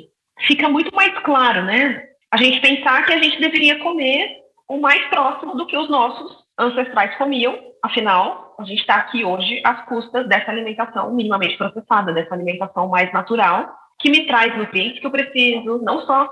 Fica 0.47 0.67
muito 0.67 0.93
mais 0.93 1.17
claro, 1.19 1.63
né? 1.63 2.03
A 2.31 2.37
gente 2.37 2.59
pensar 2.59 3.05
que 3.05 3.13
a 3.13 3.21
gente 3.21 3.39
deveria 3.39 3.79
comer 3.79 4.37
o 4.67 4.79
mais 4.79 5.05
próximo 5.07 5.55
do 5.55 5.67
que 5.67 5.77
os 5.77 5.89
nossos 5.89 6.43
ancestrais 6.57 7.15
comiam, 7.17 7.57
afinal, 7.83 8.55
a 8.59 8.63
gente 8.63 8.79
está 8.79 8.95
aqui 8.95 9.23
hoje 9.23 9.61
às 9.63 9.85
custas 9.85 10.27
dessa 10.27 10.51
alimentação 10.51 11.13
minimamente 11.13 11.57
processada, 11.57 12.13
dessa 12.13 12.33
alimentação 12.33 12.87
mais 12.87 13.11
natural, 13.11 13.71
que 13.99 14.09
me 14.09 14.25
traz 14.25 14.55
nutrientes 14.57 14.99
que 14.99 15.05
eu 15.05 15.11
preciso, 15.11 15.79
não 15.83 16.01
só 16.01 16.29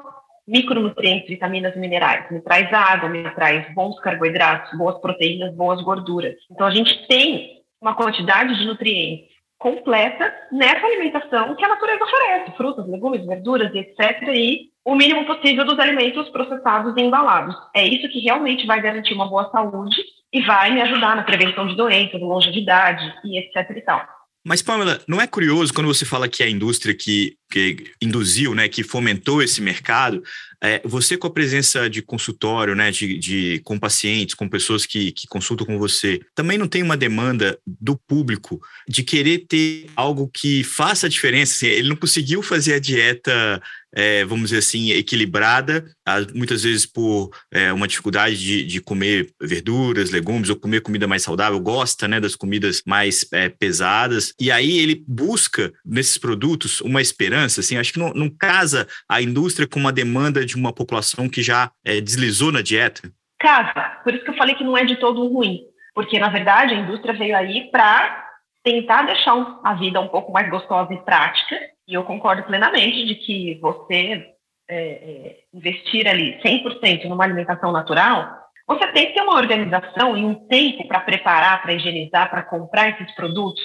micronutrientes, 0.48 1.28
vitaminas 1.28 1.76
e 1.76 1.80
minerais, 1.80 2.30
me 2.32 2.42
traz 2.42 2.72
água, 2.74 3.10
me 3.10 3.30
traz 3.32 3.74
bons 3.74 4.00
carboidratos, 4.00 4.78
boas 4.78 5.00
proteínas, 5.00 5.56
boas 5.56 5.82
gorduras. 5.82 6.36
Então 6.50 6.68
a 6.68 6.72
gente 6.72 7.08
tem 7.08 7.62
uma 7.82 7.96
quantidade 7.96 8.58
de 8.58 8.66
nutrientes 8.66 9.32
completa 9.58 10.34
nessa 10.52 10.86
alimentação 10.86 11.56
que 11.56 11.64
a 11.64 11.70
natureza 11.70 12.04
oferece, 12.04 12.58
frutas, 12.58 12.88
legumes, 12.88 13.26
verduras 13.26 13.74
etc. 13.74 14.28
E 14.34 14.72
o 14.84 14.96
mínimo 14.96 15.26
possível 15.26 15.64
dos 15.64 15.78
alimentos 15.78 16.28
processados 16.30 16.96
e 16.98 17.02
embalados. 17.02 17.56
É 17.76 17.86
isso 17.86 18.10
que 18.10 18.20
realmente 18.20 18.66
vai 18.66 18.82
garantir 18.82 19.14
uma 19.14 19.30
boa 19.30 19.50
saúde 19.52 19.96
e 20.34 20.42
vai 20.42 20.72
me 20.72 20.82
ajudar 20.82 21.16
na 21.16 21.24
prevenção 21.24 21.68
de 21.68 21.76
doenças, 21.76 22.20
longevidade 22.20 23.14
e 23.24 23.38
etc 23.38 23.70
e 23.78 23.82
tal. 23.82 24.04
Mas, 24.44 24.64
Pamela, 24.64 25.00
não 25.08 25.22
é 25.22 25.28
curioso 25.28 25.72
quando 25.72 25.88
você 25.88 26.04
fala 26.04 26.28
que 26.28 26.42
a 26.42 26.50
indústria 26.50 26.96
que, 26.96 27.38
que 27.52 27.91
induziu, 28.02 28.56
né, 28.56 28.68
que 28.68 28.84
fomentou 28.84 29.43
esse 29.43 29.62
mercado, 29.62 30.24
é, 30.64 30.80
você 30.86 31.18
com 31.18 31.28
a 31.28 31.32
presença 31.32 31.89
de 31.89 32.02
consultório, 32.02 32.76
né, 32.76 32.91
de, 32.91 33.18
de, 33.18 33.62
com 33.64 33.80
pacientes, 33.80 34.36
com 34.36 34.47
pessoas 34.47 34.86
que, 34.86 35.12
que 35.12 35.28
consultam 35.28 35.66
com 35.66 35.78
você, 35.78 36.22
também 36.36 36.58
não 36.58 36.68
tem 36.68 36.84
uma 36.84 36.95
demanda 36.95 37.58
do 37.66 37.97
público 37.97 38.62
de 38.88 39.04
querer 39.04 39.45
ter 39.47 39.88
algo 39.95 40.30
que 40.32 40.64
faça 40.64 41.08
a 41.08 41.10
diferença? 41.10 41.56
Assim, 41.56 41.66
ele 41.66 41.89
não 41.89 41.95
conseguiu 41.95 42.43
fazer 42.43 42.76
a 42.76 42.80
dieta 42.80 43.62
é, 43.93 44.24
vamos 44.26 44.49
dizer 44.49 44.60
assim, 44.60 44.91
equilibrada, 44.91 45.86
muitas 46.34 46.64
vezes 46.64 46.86
por 46.86 47.30
é, 47.52 47.72
uma 47.74 47.88
dificuldade 47.88 48.38
de, 48.38 48.64
de, 48.64 48.82
comer 48.82 49.30
verduras, 49.41 50.12
legumes, 50.12 50.49
ou 50.49 50.56
comer 50.56 50.82
comida 50.82 51.08
mais 51.08 51.24
saudável, 51.24 51.60
gosta 51.60 52.08
né, 52.08 52.20
das 52.20 52.36
comidas 52.36 52.82
mais 52.86 53.26
é, 53.32 53.49
pesadas. 53.49 54.34
E 54.39 54.49
aí 54.49 54.80
ele 54.80 55.04
busca 55.08 55.74
nesses 55.86 56.18
produtos 56.18 56.80
uma 56.82 57.02
esperança 57.02 57.41
segurança, 57.42 57.62
assim, 57.62 57.78
acho 57.78 57.94
que 57.94 58.00
não, 58.00 58.10
não 58.14 58.30
casa 58.30 58.88
a 59.10 59.22
indústria 59.22 59.68
com 59.68 59.80
uma 59.80 59.92
demanda 59.92 60.46
de 60.46 60.56
uma 60.56 60.74
população 60.74 61.30
que 61.30 61.42
já 61.42 61.72
é, 61.86 62.00
deslizou 62.02 62.52
na 62.52 62.62
dieta? 62.62 63.12
Casa, 63.39 63.74
por 64.04 64.14
isso 64.14 64.24
que 64.24 64.30
eu 64.30 64.38
falei 64.38 64.56
que 64.56 64.64
não 64.64 64.78
é 64.78 64.86
de 64.86 64.98
todo 64.98 65.28
ruim, 65.28 65.62
porque 65.94 66.20
na 66.20 66.30
verdade 66.30 66.74
a 66.74 66.78
indústria 66.78 67.14
veio 67.14 67.36
aí 67.36 67.70
para 67.72 68.30
tentar 68.64 69.04
deixar 69.04 69.60
a 69.64 69.74
vida 69.74 70.00
um 70.00 70.08
pouco 70.08 70.32
mais 70.32 70.50
gostosa 70.50 70.94
e 70.94 71.04
prática, 71.04 71.58
e 71.88 71.94
eu 71.94 72.04
concordo 72.04 72.44
plenamente 72.44 73.06
de 73.06 73.16
que 73.16 73.60
você 73.60 74.28
é, 74.70 75.38
investir 75.54 76.08
ali 76.08 76.39
100% 76.44 77.06
numa 77.06 77.24
alimentação 77.24 77.72
natural, 77.72 78.39
você 78.68 78.88
tem 78.88 79.08
que 79.08 79.14
ter 79.14 79.22
uma 79.22 79.36
organização 79.36 80.16
e 80.16 80.24
um 80.24 80.36
tempo 80.48 80.88
para 80.88 81.00
preparar, 81.00 81.62
para 81.62 81.74
higienizar, 81.74 82.30
para 82.30 82.44
comprar 82.44 82.89
esses 82.89 83.14
produtos 83.16 83.62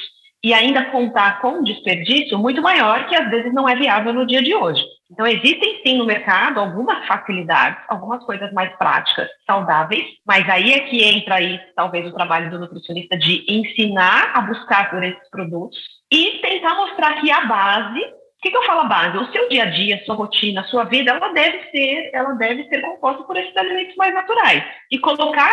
e 0.46 0.54
ainda 0.54 0.84
contar 0.92 1.40
com 1.40 1.58
um 1.58 1.64
desperdício 1.64 2.38
muito 2.38 2.62
maior 2.62 3.08
que 3.08 3.16
às 3.16 3.28
vezes 3.28 3.52
não 3.52 3.68
é 3.68 3.74
viável 3.74 4.12
no 4.12 4.24
dia 4.24 4.40
de 4.40 4.54
hoje. 4.54 4.80
Então, 5.10 5.26
existem 5.26 5.82
sim 5.84 5.98
no 5.98 6.06
mercado 6.06 6.60
algumas 6.60 7.04
facilidades, 7.04 7.82
algumas 7.88 8.24
coisas 8.24 8.52
mais 8.52 8.72
práticas, 8.76 9.28
saudáveis, 9.44 10.06
mas 10.24 10.48
aí 10.48 10.72
é 10.72 10.80
que 10.82 11.02
entra 11.02 11.34
aí 11.34 11.58
talvez 11.74 12.06
o 12.06 12.14
trabalho 12.14 12.48
do 12.48 12.60
nutricionista 12.60 13.18
de 13.18 13.44
ensinar 13.48 14.30
a 14.36 14.40
buscar 14.42 14.88
por 14.88 15.02
esses 15.02 15.28
produtos 15.30 15.80
e 16.12 16.38
tentar 16.40 16.76
mostrar 16.76 17.20
que 17.20 17.28
a 17.28 17.44
base 17.46 18.00
o 18.04 18.40
que, 18.46 18.50
que, 18.50 18.56
eu 18.56 18.62
falo 18.64 18.82
a 18.82 18.84
base? 18.84 19.16
O 19.16 19.32
seu 19.32 19.48
dia 19.48 19.64
a 19.64 19.70
dia, 19.70 20.00
sua 20.04 20.14
rotina, 20.14 20.62
sua 20.64 20.84
vida, 20.84 21.10
ela 21.10 21.32
deve 21.32 21.68
ser, 21.70 22.10
ela 22.12 22.34
deve 22.34 22.68
ser 22.68 22.80
composta 22.82 23.24
por 23.24 23.36
esses 23.36 23.56
alimentos 23.56 23.96
mais 23.96 24.14
naturais. 24.14 24.62
E 24.92 24.98
colocar 25.00 25.50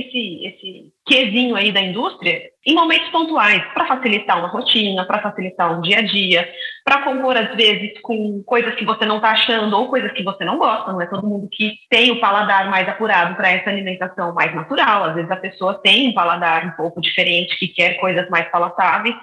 esse, 0.00 0.46
esse 0.46 0.92
quesinho 1.06 1.56
aí 1.56 1.72
da 1.72 1.80
indústria 1.80 2.42
em 2.66 2.74
momentos 2.74 3.08
pontuais, 3.10 3.62
para 3.72 3.86
facilitar 3.86 4.38
uma 4.38 4.48
rotina, 4.48 5.06
para 5.06 5.22
facilitar 5.22 5.76
um 5.76 5.80
dia 5.80 5.98
a 5.98 6.02
dia, 6.02 6.46
para 6.84 7.02
compor, 7.02 7.36
às 7.36 7.54
vezes, 7.56 7.98
com 8.02 8.42
coisas 8.42 8.74
que 8.74 8.84
você 8.84 9.06
não 9.06 9.16
está 9.16 9.30
achando 9.30 9.74
ou 9.74 9.88
coisas 9.88 10.12
que 10.12 10.22
você 10.22 10.44
não 10.44 10.58
gosta. 10.58 10.92
Não 10.92 11.00
é 11.00 11.06
todo 11.06 11.26
mundo 11.26 11.48
que 11.50 11.74
tem 11.88 12.10
o 12.10 12.20
paladar 12.20 12.68
mais 12.70 12.88
apurado 12.88 13.34
para 13.36 13.50
essa 13.50 13.70
alimentação 13.70 14.34
mais 14.34 14.54
natural. 14.54 15.04
Às 15.04 15.14
vezes 15.14 15.30
a 15.30 15.36
pessoa 15.36 15.80
tem 15.82 16.08
um 16.08 16.14
paladar 16.14 16.66
um 16.66 16.72
pouco 16.72 17.00
diferente, 17.00 17.58
que 17.58 17.68
quer 17.68 17.94
coisas 17.94 18.28
mais 18.28 18.50
palatáveis. 18.50 19.16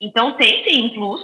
Então, 0.00 0.32
tem 0.32 0.64
sim 0.64 0.86
um 0.86 0.94
plus, 0.94 1.20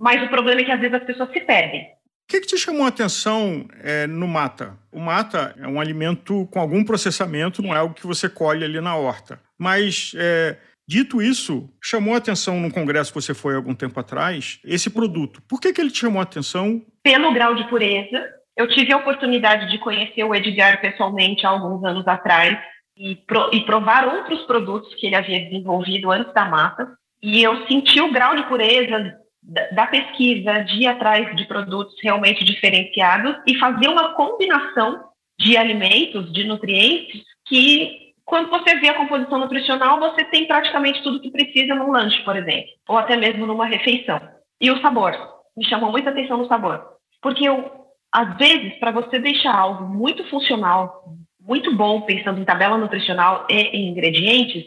mas 0.00 0.22
o 0.22 0.28
problema 0.28 0.60
é 0.60 0.64
que 0.64 0.72
às 0.72 0.80
vezes 0.80 0.94
as 0.94 1.04
pessoas 1.04 1.30
se 1.30 1.40
perdem. 1.40 1.86
Que, 2.28 2.40
que 2.40 2.46
te 2.46 2.56
chamou 2.56 2.84
a 2.84 2.88
atenção 2.88 3.66
é, 3.82 4.06
no 4.06 4.26
mata? 4.26 4.78
O 4.90 5.00
mata 5.00 5.54
é 5.58 5.66
um 5.66 5.80
alimento 5.80 6.46
com 6.50 6.60
algum 6.60 6.84
processamento, 6.84 7.62
não 7.62 7.74
é 7.74 7.78
algo 7.78 7.94
que 7.94 8.06
você 8.06 8.28
colhe 8.28 8.64
ali 8.64 8.80
na 8.80 8.96
horta. 8.96 9.40
Mas, 9.58 10.12
é, 10.16 10.56
dito 10.88 11.20
isso, 11.20 11.68
chamou 11.82 12.14
a 12.14 12.18
atenção 12.18 12.58
num 12.58 12.70
congresso 12.70 13.12
que 13.12 13.20
você 13.20 13.34
foi 13.34 13.54
algum 13.54 13.74
tempo 13.74 13.98
atrás, 14.00 14.60
esse 14.64 14.88
produto. 14.88 15.42
Por 15.48 15.60
que, 15.60 15.72
que 15.72 15.80
ele 15.80 15.90
te 15.90 16.00
chamou 16.00 16.20
a 16.20 16.24
atenção? 16.24 16.80
Pelo 17.02 17.32
grau 17.32 17.54
de 17.54 17.68
pureza. 17.68 18.24
Eu 18.56 18.68
tive 18.68 18.92
a 18.92 18.98
oportunidade 18.98 19.70
de 19.70 19.78
conhecer 19.78 20.24
o 20.24 20.34
Edgar 20.34 20.80
pessoalmente 20.80 21.46
há 21.46 21.50
alguns 21.50 21.82
anos 21.84 22.06
atrás 22.06 22.58
e, 22.96 23.16
pro, 23.16 23.50
e 23.52 23.64
provar 23.64 24.06
outros 24.06 24.42
produtos 24.42 24.94
que 24.94 25.06
ele 25.06 25.16
havia 25.16 25.40
desenvolvido 25.40 26.10
antes 26.10 26.32
da 26.34 26.44
mata. 26.44 26.88
E 27.22 27.42
eu 27.42 27.66
senti 27.66 28.00
o 28.00 28.12
grau 28.12 28.36
de 28.36 28.42
pureza 28.44 29.21
da 29.42 29.86
pesquisa, 29.88 30.60
de 30.60 30.82
ir 30.82 30.86
atrás 30.86 31.34
de 31.34 31.44
produtos 31.46 31.94
realmente 32.00 32.44
diferenciados 32.44 33.36
e 33.46 33.58
fazer 33.58 33.88
uma 33.88 34.14
combinação 34.14 35.04
de 35.38 35.56
alimentos, 35.56 36.32
de 36.32 36.44
nutrientes, 36.44 37.22
que 37.46 38.12
quando 38.24 38.50
você 38.50 38.76
vê 38.76 38.88
a 38.88 38.94
composição 38.94 39.38
nutricional, 39.38 39.98
você 39.98 40.24
tem 40.24 40.46
praticamente 40.46 41.02
tudo 41.02 41.20
que 41.20 41.30
precisa 41.30 41.74
num 41.74 41.90
lanche, 41.90 42.22
por 42.22 42.36
exemplo, 42.36 42.70
ou 42.88 42.96
até 42.96 43.16
mesmo 43.16 43.46
numa 43.46 43.66
refeição. 43.66 44.20
E 44.60 44.70
o 44.70 44.80
sabor, 44.80 45.12
me 45.56 45.66
chamou 45.66 45.90
muita 45.90 46.10
atenção 46.10 46.38
no 46.38 46.46
sabor, 46.46 46.82
porque 47.20 47.46
eu, 47.46 47.70
às 48.12 48.36
vezes, 48.38 48.78
para 48.78 48.92
você 48.92 49.18
deixar 49.18 49.54
algo 49.54 49.84
muito 49.84 50.24
funcional, 50.30 51.04
muito 51.40 51.74
bom, 51.74 52.02
pensando 52.02 52.40
em 52.40 52.44
tabela 52.44 52.78
nutricional 52.78 53.46
e 53.50 53.54
em 53.54 53.88
ingredientes, 53.88 54.64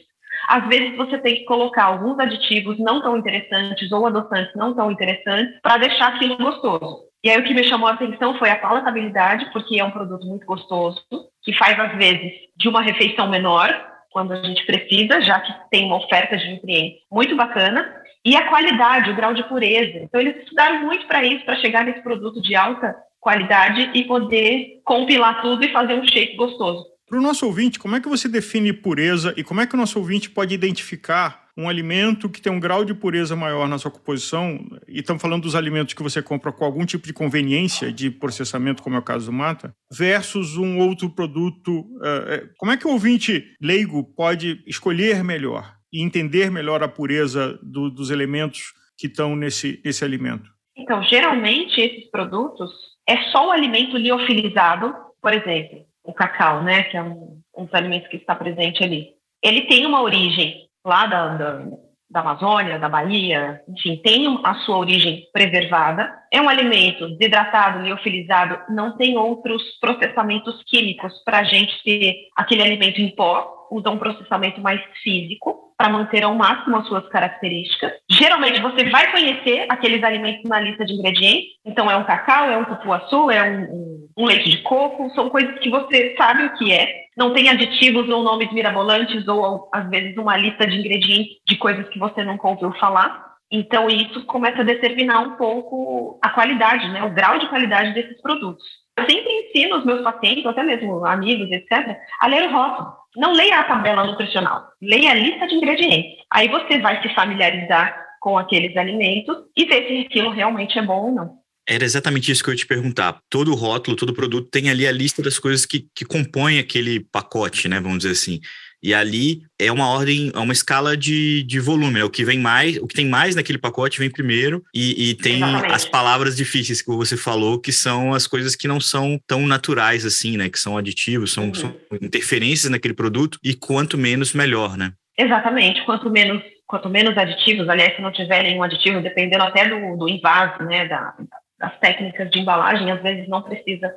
às 0.48 0.68
vezes 0.68 0.96
você 0.96 1.18
tem 1.18 1.36
que 1.36 1.46
colocar 1.46 1.86
alguns 1.86 2.18
aditivos 2.20 2.78
não 2.80 3.02
tão 3.02 3.18
interessantes 3.18 3.92
ou 3.92 4.06
adoçantes 4.08 4.54
não 4.56 4.74
tão 4.74 4.92
interessantes 4.92 5.60
para 5.62 5.78
deixar 5.78 6.16
aquilo 6.16 6.38
gostoso. 6.38 7.06
E 7.24 7.30
aí 7.30 7.40
o 7.40 7.44
que 7.44 7.54
me 7.54 7.64
chamou 7.64 7.88
a 7.88 7.94
atenção 7.94 8.38
foi 8.38 8.52
a 8.52 8.60
palatabilidade, 8.60 9.50
porque 9.52 9.80
é 9.80 9.84
um 9.84 9.92
produto 9.92 10.28
muito 10.28 10.46
gostoso, 10.46 11.04
que 11.42 11.54
faz 11.54 11.80
às 11.80 11.98
vezes 11.98 12.32
de 12.56 12.70
uma 12.70 12.82
refeição 12.82 13.28
menor, 13.28 13.70
quando 14.12 14.32
a 14.32 14.42
gente 14.44 14.66
precisa, 14.66 15.20
já 15.22 15.40
que 15.40 15.52
tem 15.72 15.86
uma 15.86 15.98
oferta 15.98 16.38
de 16.38 16.54
nutrientes 16.54 17.00
muito 17.12 17.36
bacana, 17.36 17.94
e 18.24 18.36
a 18.36 18.48
qualidade, 18.48 19.10
o 19.10 19.16
grau 19.16 19.34
de 19.34 19.44
pureza. 19.44 20.00
Então 20.00 20.22
eles 20.22 20.38
estudaram 20.38 20.84
muito 20.84 21.06
para 21.08 21.24
isso, 21.24 21.44
para 21.46 21.58
chegar 21.58 21.84
nesse 21.84 22.02
produto 22.02 22.42
de 22.42 22.56
alta 22.56 22.96
qualidade 23.20 23.90
e 23.96 24.04
poder 24.04 24.82
compilar 24.86 25.42
tudo 25.42 25.66
e 25.66 25.72
fazer 25.72 25.96
um 25.96 26.08
shake 26.08 26.36
gostoso. 26.36 26.86
Para 27.08 27.20
o 27.20 27.22
nosso 27.22 27.46
ouvinte, 27.46 27.78
como 27.78 27.96
é 27.96 28.02
que 28.02 28.10
você 28.10 28.28
define 28.28 28.74
pureza 28.74 29.32
e 29.38 29.44
como 29.44 29.62
é 29.62 29.68
que 29.68 29.76
o 29.76 29.78
nosso 29.78 30.00
ouvinte 30.00 30.28
pode 30.28 30.56
identificar 30.56 31.46
um 31.56 31.70
alimento 31.70 32.28
que 32.28 32.42
tem 32.42 32.52
um 32.52 32.60
grau 32.60 32.84
de 32.84 32.96
pureza 32.96 33.36
maior 33.36 33.68
na 33.68 33.78
sua 33.78 33.92
composição? 33.92 34.60
E 34.88 35.02
estamos 35.02 35.22
falando 35.22 35.44
dos 35.44 35.54
alimentos 35.54 35.94
que 35.94 36.02
você 36.02 36.20
compra 36.20 36.52
com 36.52 36.66
algum 36.66 36.84
tipo 36.84 37.06
de 37.06 37.14
conveniência 37.14 37.94
de 37.94 38.10
processamento, 38.10 38.82
como 38.82 38.96
é 38.96 39.00
o 39.00 39.04
caso 39.04 39.28
do 39.28 39.32
Mata, 39.32 39.72
versus 39.92 40.58
um 40.58 40.80
outro 40.80 41.08
produto. 41.08 41.86
Eh, 42.04 42.50
como 42.58 42.72
é 42.72 42.78
que 42.78 42.88
o 42.88 42.92
ouvinte 42.92 43.54
leigo 43.62 44.04
pode 44.16 44.64
escolher 44.66 45.24
melhor 45.24 45.76
e 45.94 46.04
entender 46.04 46.50
melhor 46.50 46.82
a 46.82 46.88
pureza 46.88 47.60
do, 47.62 47.92
dos 47.92 48.10
elementos 48.10 48.74
que 48.98 49.06
estão 49.06 49.36
nesse, 49.36 49.80
nesse 49.86 50.04
alimento? 50.04 50.50
Então, 50.76 51.04
geralmente, 51.04 51.80
esses 51.80 52.10
produtos 52.10 52.72
é 53.08 53.30
só 53.32 53.48
o 53.48 53.52
alimento 53.52 53.96
liofilizado, 53.96 54.92
por 55.22 55.32
exemplo 55.32 55.86
o 56.06 56.14
cacau, 56.14 56.64
né, 56.64 56.84
que 56.84 56.98
é 56.98 57.04
um, 57.04 57.40
um 57.58 57.66
dos 57.66 57.74
alimentos 57.74 58.08
que 58.10 58.18
está 58.18 58.36
presente 58.36 58.84
ali. 58.84 59.10
Ele 59.44 59.62
tem 59.62 59.86
uma 59.86 60.02
origem 60.02 60.66
lá 60.86 61.08
da, 61.08 61.28
da, 61.36 61.66
da 62.10 62.20
Amazônia, 62.20 62.80
da 62.80 62.88
Bahia, 62.88 63.62
enfim, 63.68 63.98
tem 63.98 64.40
a 64.44 64.54
sua 64.56 64.78
origem 64.78 65.28
preservada. 65.34 66.14
É 66.32 66.42
um 66.42 66.50
alimento 66.50 67.10
desidratado, 67.18 67.84
liofilizado, 67.84 68.60
não 68.70 68.96
tem 68.98 69.18
outros 69.18 69.62
processamentos 69.80 70.62
químicos 70.66 71.14
para 71.24 71.40
a 71.40 71.44
gente 71.44 71.74
ter 71.84 72.16
aquele 72.36 72.62
alimento 72.62 73.02
em 73.02 73.14
pó, 73.16 73.55
usa 73.72 73.90
um 73.90 73.98
processamento 73.98 74.62
mais 74.62 74.82
físico 75.04 75.74
para 75.78 75.90
manter 75.90 76.24
ao 76.24 76.34
máximo 76.34 76.78
as 76.78 76.88
suas 76.88 77.08
características. 77.10 77.92
Geralmente 78.10 78.62
você 78.62 78.90
vai 78.90 79.12
conhecer 79.12 79.66
aqueles 79.70 80.04
alimentos 80.04 80.50
na 80.50 80.60
lista 80.60 80.86
de 80.86 80.94
ingredientes, 80.94 81.52
então 81.66 81.90
é 81.92 81.98
um 81.98 82.06
cacau, 82.06 82.50
é 82.50 82.58
um 82.58 82.66
cupuaçu, 82.66 83.30
é 83.30 83.44
um, 83.44 83.64
um, 83.64 84.08
um 84.18 84.26
leite 84.26 84.50
de 84.50 84.58
coco, 84.60 85.10
são 85.12 85.30
coisas 85.30 85.60
que 85.60 85.70
você 85.70 86.16
sabe 86.18 86.46
o 86.46 86.54
que 86.54 86.72
é, 86.72 87.06
não 87.18 87.34
tem 87.34 87.50
aditivos 87.50 88.10
ou 88.10 88.24
nomes 88.24 88.52
mirabolantes 88.52 89.28
ou 89.28 89.70
às 89.72 89.90
vezes 89.90 90.18
uma 90.18 90.38
lista 90.38 90.68
de 90.68 90.78
ingredientes 90.78 91.38
de 91.48 91.58
coisas 91.58 91.88
que 91.90 92.00
você 92.00 92.24
nunca 92.24 92.48
ouviu 92.48 92.72
falar. 92.74 93.26
Então 93.52 93.88
isso 93.90 94.26
começa 94.26 94.62
a 94.62 94.66
determinar 94.66 95.20
um 95.20 95.36
pouco 95.36 96.20
a 96.22 96.30
qualidade, 96.30 96.90
né, 96.90 97.04
o 97.04 97.14
grau 97.14 97.38
de 97.40 97.48
qualidade 97.48 97.94
desses 97.94 98.22
produtos. 98.22 98.64
Eu 98.98 99.10
sempre 99.10 99.30
ensino 99.30 99.78
os 99.78 99.86
meus 99.86 100.02
pacientes, 100.02 100.46
até 100.46 100.64
mesmo 100.64 101.06
amigos, 101.06 101.52
etc., 101.52 101.98
a 102.20 102.28
ler 102.28 102.48
o 102.48 102.52
rótulo. 102.52 102.94
Não 103.16 103.34
leia 103.34 103.60
a 103.60 103.64
tabela 103.64 104.06
nutricional, 104.06 104.68
leia 104.82 105.12
a 105.12 105.16
lista 105.16 105.48
de 105.48 105.56
ingredientes. 105.56 106.24
Aí 106.32 106.48
você 106.50 106.80
vai 106.80 107.02
se 107.02 107.14
familiarizar 107.14 107.96
com 108.20 108.38
aqueles 108.38 108.76
alimentos 108.76 109.38
e 109.56 109.66
ver 109.66 109.88
se 109.88 110.06
aquilo 110.06 110.32
realmente 110.32 110.78
é 110.78 110.82
bom 110.82 111.08
ou 111.08 111.12
não. 111.12 111.46
Era 111.68 111.84
exatamente 111.84 112.32
isso 112.32 112.44
que 112.44 112.50
eu 112.50 112.54
ia 112.54 112.60
te 112.60 112.68
perguntar. 112.68 113.20
Todo 113.30 113.56
rótulo, 113.56 113.98
todo 113.98 114.14
produto 114.14 114.50
tem 114.50 114.70
ali 114.70 114.88
a 114.88 114.92
lista 114.92 115.22
das 115.22 115.40
coisas 115.40 115.66
que, 115.66 115.88
que 115.96 116.06
compõem 116.06 116.60
aquele 116.60 117.00
pacote, 117.00 117.68
né? 117.68 117.80
Vamos 117.80 118.00
dizer 118.00 118.12
assim. 118.12 118.40
E 118.86 118.94
ali 118.94 119.42
é 119.60 119.72
uma 119.72 119.90
ordem, 119.90 120.32
é 120.32 120.38
uma 120.38 120.54
escala 120.54 120.96
de, 120.96 121.42
de 121.42 121.60
volume, 121.60 121.96
né? 121.96 122.04
O 122.04 122.10
que 122.10 122.24
vem 122.24 122.38
mais, 122.38 122.78
o 122.78 122.86
que 122.86 122.94
tem 122.94 123.08
mais 123.08 123.36
naquele 123.36 123.58
pacote 123.58 123.98
vem 123.98 124.12
primeiro, 124.12 124.64
e, 124.72 125.10
e 125.10 125.16
tem 125.16 125.38
Exatamente. 125.38 125.74
as 125.74 125.86
palavras 125.86 126.36
difíceis 126.36 126.84
que 126.84 126.92
você 126.92 127.18
falou, 127.18 127.58
que 127.58 127.72
são 127.72 128.14
as 128.14 128.28
coisas 128.28 128.56
que 128.56 128.68
não 128.68 128.80
são 128.80 129.20
tão 129.26 129.48
naturais 129.48 130.06
assim, 130.06 130.38
né? 130.38 130.50
Que 130.50 130.60
são 130.60 130.78
aditivos, 130.78 131.34
são, 131.34 131.46
uhum. 131.46 131.56
são 131.56 131.76
interferências 132.00 132.72
naquele 132.72 132.94
produto, 132.94 133.40
e 133.44 133.56
quanto 133.56 133.98
menos, 133.98 134.34
melhor, 134.34 134.78
né? 134.78 134.94
Exatamente, 135.18 135.84
quanto 135.84 136.08
menos, 136.08 136.44
quanto 136.68 136.88
menos 136.88 137.18
aditivos, 137.18 137.68
aliás, 137.68 137.96
se 137.96 138.04
não 138.04 138.12
tiver 138.12 138.44
nenhum 138.44 138.62
aditivo, 138.62 139.02
dependendo 139.02 139.46
até 139.46 139.68
do, 139.68 139.98
do 139.98 140.08
invase, 140.08 140.64
né? 140.64 140.88
Da, 140.88 141.16
das 141.58 141.76
técnicas 141.80 142.30
de 142.30 142.38
embalagem, 142.38 142.92
às 142.92 143.02
vezes 143.02 143.28
não 143.28 143.42
precisa 143.42 143.92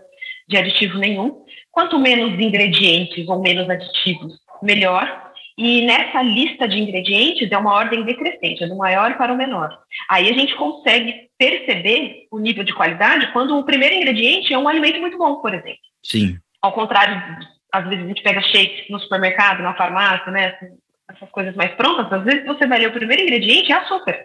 de 0.48 0.56
aditivo 0.56 0.96
nenhum. 0.96 1.44
Quanto 1.70 1.98
menos 1.98 2.40
ingredientes 2.40 3.28
ou 3.28 3.42
menos 3.42 3.68
aditivos, 3.68 4.47
melhor. 4.62 5.28
E 5.56 5.84
nessa 5.84 6.22
lista 6.22 6.68
de 6.68 6.78
ingredientes 6.78 7.50
é 7.50 7.58
uma 7.58 7.74
ordem 7.74 8.04
decrescente, 8.04 8.62
é 8.62 8.68
do 8.68 8.76
maior 8.76 9.16
para 9.16 9.32
o 9.32 9.36
menor. 9.36 9.76
Aí 10.08 10.30
a 10.30 10.32
gente 10.32 10.54
consegue 10.54 11.28
perceber 11.36 12.28
o 12.30 12.38
nível 12.38 12.62
de 12.62 12.72
qualidade 12.72 13.32
quando 13.32 13.58
o 13.58 13.64
primeiro 13.64 13.96
ingrediente 13.96 14.54
é 14.54 14.58
um 14.58 14.68
alimento 14.68 15.00
muito 15.00 15.18
bom, 15.18 15.40
por 15.40 15.52
exemplo. 15.52 15.80
Sim. 16.02 16.38
Ao 16.62 16.72
contrário, 16.72 17.20
às 17.72 17.88
vezes 17.88 18.04
a 18.04 18.08
gente 18.08 18.22
pega 18.22 18.40
shakes 18.40 18.88
no 18.88 19.00
supermercado, 19.00 19.62
na 19.62 19.74
farmácia, 19.74 20.30
né? 20.30 20.56
Essas 21.10 21.30
coisas 21.30 21.56
mais 21.56 21.72
prontas, 21.72 22.12
às 22.12 22.22
vezes 22.22 22.46
você 22.46 22.66
vai 22.66 22.78
ler 22.78 22.88
o 22.88 22.92
primeiro 22.92 23.22
ingrediente 23.22 23.72
é 23.72 23.76
açúcar. 23.76 24.16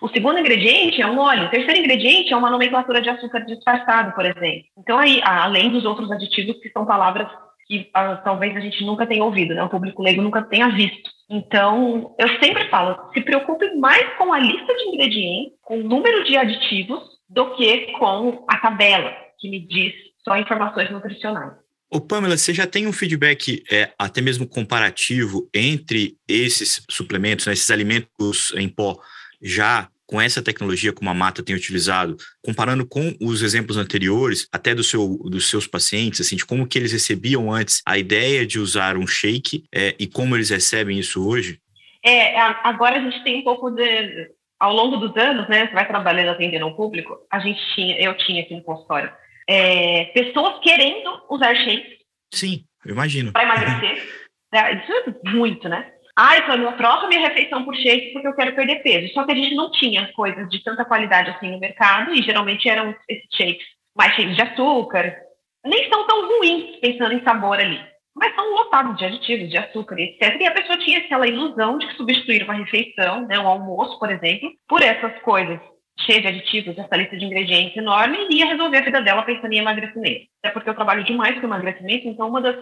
O 0.00 0.08
segundo 0.08 0.38
ingrediente 0.38 1.00
é 1.00 1.06
um 1.06 1.18
óleo. 1.18 1.46
O 1.46 1.50
terceiro 1.50 1.80
ingrediente 1.80 2.32
é 2.32 2.36
uma 2.36 2.50
nomenclatura 2.50 3.00
de 3.00 3.08
açúcar 3.08 3.40
disfarçado, 3.40 4.12
por 4.12 4.24
exemplo. 4.24 4.64
Então, 4.78 4.98
aí, 4.98 5.20
além 5.22 5.70
dos 5.70 5.84
outros 5.84 6.10
aditivos, 6.10 6.58
que 6.60 6.70
são 6.70 6.84
palavras 6.84 7.28
que 7.66 7.88
ah, 7.94 8.16
talvez 8.16 8.56
a 8.56 8.60
gente 8.60 8.84
nunca 8.84 9.06
tenha 9.06 9.24
ouvido, 9.24 9.54
né? 9.54 9.62
O 9.62 9.68
público 9.68 10.02
leigo 10.02 10.22
nunca 10.22 10.42
tenha 10.42 10.68
visto. 10.68 11.10
Então, 11.30 12.14
eu 12.18 12.28
sempre 12.40 12.68
falo, 12.68 13.10
se 13.12 13.20
preocupe 13.20 13.74
mais 13.76 14.04
com 14.16 14.32
a 14.32 14.38
lista 14.38 14.74
de 14.74 14.88
ingredientes, 14.88 15.52
com 15.62 15.78
o 15.78 15.82
número 15.82 16.24
de 16.24 16.36
aditivos, 16.36 17.02
do 17.28 17.54
que 17.56 17.92
com 17.98 18.44
a 18.48 18.58
tabela, 18.58 19.12
que 19.38 19.48
me 19.48 19.60
diz 19.66 19.92
só 20.22 20.36
informações 20.36 20.90
nutricionais. 20.90 21.52
Ô 21.90 22.00
Pamela, 22.00 22.36
você 22.36 22.52
já 22.52 22.66
tem 22.66 22.86
um 22.86 22.92
feedback 22.92 23.62
é, 23.70 23.92
até 23.98 24.20
mesmo 24.20 24.48
comparativo 24.48 25.48
entre 25.54 26.16
esses 26.26 26.84
suplementos, 26.90 27.46
né, 27.46 27.52
esses 27.52 27.70
alimentos 27.70 28.52
em 28.56 28.68
pó, 28.68 28.98
já 29.40 29.88
com 30.06 30.20
essa 30.20 30.42
tecnologia 30.42 30.92
como 30.92 31.10
a 31.10 31.14
Mata 31.14 31.42
tem 31.42 31.54
utilizado, 31.54 32.16
comparando 32.42 32.86
com 32.86 33.14
os 33.20 33.42
exemplos 33.42 33.76
anteriores, 33.76 34.46
até 34.52 34.74
do 34.74 34.84
seu, 34.84 35.18
dos 35.24 35.48
seus 35.48 35.66
pacientes, 35.66 36.20
assim, 36.20 36.36
de 36.36 36.44
como 36.44 36.66
que 36.66 36.78
eles 36.78 36.92
recebiam 36.92 37.52
antes 37.52 37.82
a 37.86 37.96
ideia 37.96 38.46
de 38.46 38.58
usar 38.58 38.96
um 38.96 39.06
shake 39.06 39.64
é, 39.74 39.94
e 39.98 40.06
como 40.06 40.36
eles 40.36 40.50
recebem 40.50 40.98
isso 40.98 41.26
hoje? 41.26 41.58
É, 42.04 42.38
agora 42.38 42.96
a 42.96 43.00
gente 43.00 43.24
tem 43.24 43.40
um 43.40 43.44
pouco 43.44 43.70
de, 43.70 44.30
ao 44.60 44.74
longo 44.74 44.98
dos 44.98 45.16
anos, 45.16 45.48
né, 45.48 45.66
você 45.66 45.72
vai 45.72 45.86
trabalhando 45.86 46.30
atendendo 46.30 46.66
ao 46.66 46.76
público, 46.76 47.18
a 47.30 47.38
gente 47.38 47.60
tinha, 47.74 47.98
eu 47.98 48.16
tinha 48.18 48.42
aqui 48.42 48.54
no 48.54 48.62
consultório, 48.62 49.10
é, 49.48 50.06
pessoas 50.06 50.60
querendo 50.62 51.22
usar 51.30 51.54
shakes. 51.54 51.98
Sim, 52.32 52.64
eu 52.84 52.92
imagino. 52.92 53.32
Para 53.32 53.44
emagrecer. 53.44 54.24
É, 54.54 54.72
isso 54.76 54.92
é 54.92 55.30
muito, 55.30 55.68
né? 55.68 55.90
Ah, 56.16 56.38
então, 56.38 56.76
troca 56.76 57.08
minha 57.08 57.28
refeição 57.28 57.64
por 57.64 57.74
shake 57.74 58.12
porque 58.12 58.28
eu 58.28 58.36
quero 58.36 58.54
perder 58.54 58.82
peso. 58.82 59.12
Só 59.12 59.24
que 59.24 59.32
a 59.32 59.34
gente 59.34 59.54
não 59.54 59.70
tinha 59.72 60.12
coisas 60.12 60.48
de 60.48 60.62
tanta 60.62 60.84
qualidade 60.84 61.30
assim 61.30 61.50
no 61.50 61.58
mercado 61.58 62.14
e 62.14 62.22
geralmente 62.22 62.68
eram 62.68 62.94
esses 63.08 63.28
shakes 63.32 63.66
mais 63.96 64.14
cheios 64.14 64.36
de 64.36 64.42
açúcar. 64.42 65.16
Nem 65.64 65.88
são 65.88 66.06
tão 66.06 66.28
ruins 66.28 66.76
pensando 66.80 67.14
em 67.14 67.24
sabor 67.24 67.58
ali, 67.58 67.80
mas 68.14 68.34
são 68.34 68.48
lotados 68.54 68.96
de 68.96 69.06
aditivos, 69.06 69.48
de 69.48 69.56
açúcar, 69.56 69.98
etc. 69.98 70.40
E 70.40 70.46
a 70.46 70.52
pessoa 70.52 70.78
tinha 70.78 70.98
aquela 70.98 71.26
ilusão 71.26 71.78
de 71.78 71.86
que 71.88 71.96
substituir 71.96 72.44
uma 72.44 72.54
refeição, 72.54 73.26
né, 73.26 73.38
um 73.38 73.48
almoço, 73.48 73.98
por 73.98 74.10
exemplo, 74.10 74.50
por 74.68 74.82
essas 74.82 75.18
coisas 75.22 75.58
cheias 76.00 76.22
de 76.22 76.28
aditivos, 76.28 76.76
essa 76.76 76.96
lista 76.96 77.16
de 77.16 77.24
ingredientes 77.24 77.76
enorme, 77.76 78.26
e 78.28 78.38
ia 78.38 78.46
resolver 78.46 78.78
a 78.78 78.82
vida 78.82 79.00
dela 79.00 79.22
pensando 79.22 79.52
em 79.52 79.58
emagrecimento. 79.58 80.26
Até 80.42 80.52
porque 80.52 80.68
eu 80.68 80.74
trabalho 80.74 81.04
demais 81.04 81.38
com 81.40 81.46
emagrecimento, 81.46 82.08
então 82.08 82.28
uma 82.28 82.40
das, 82.40 82.56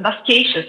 das 0.00 0.22
queixas 0.22 0.66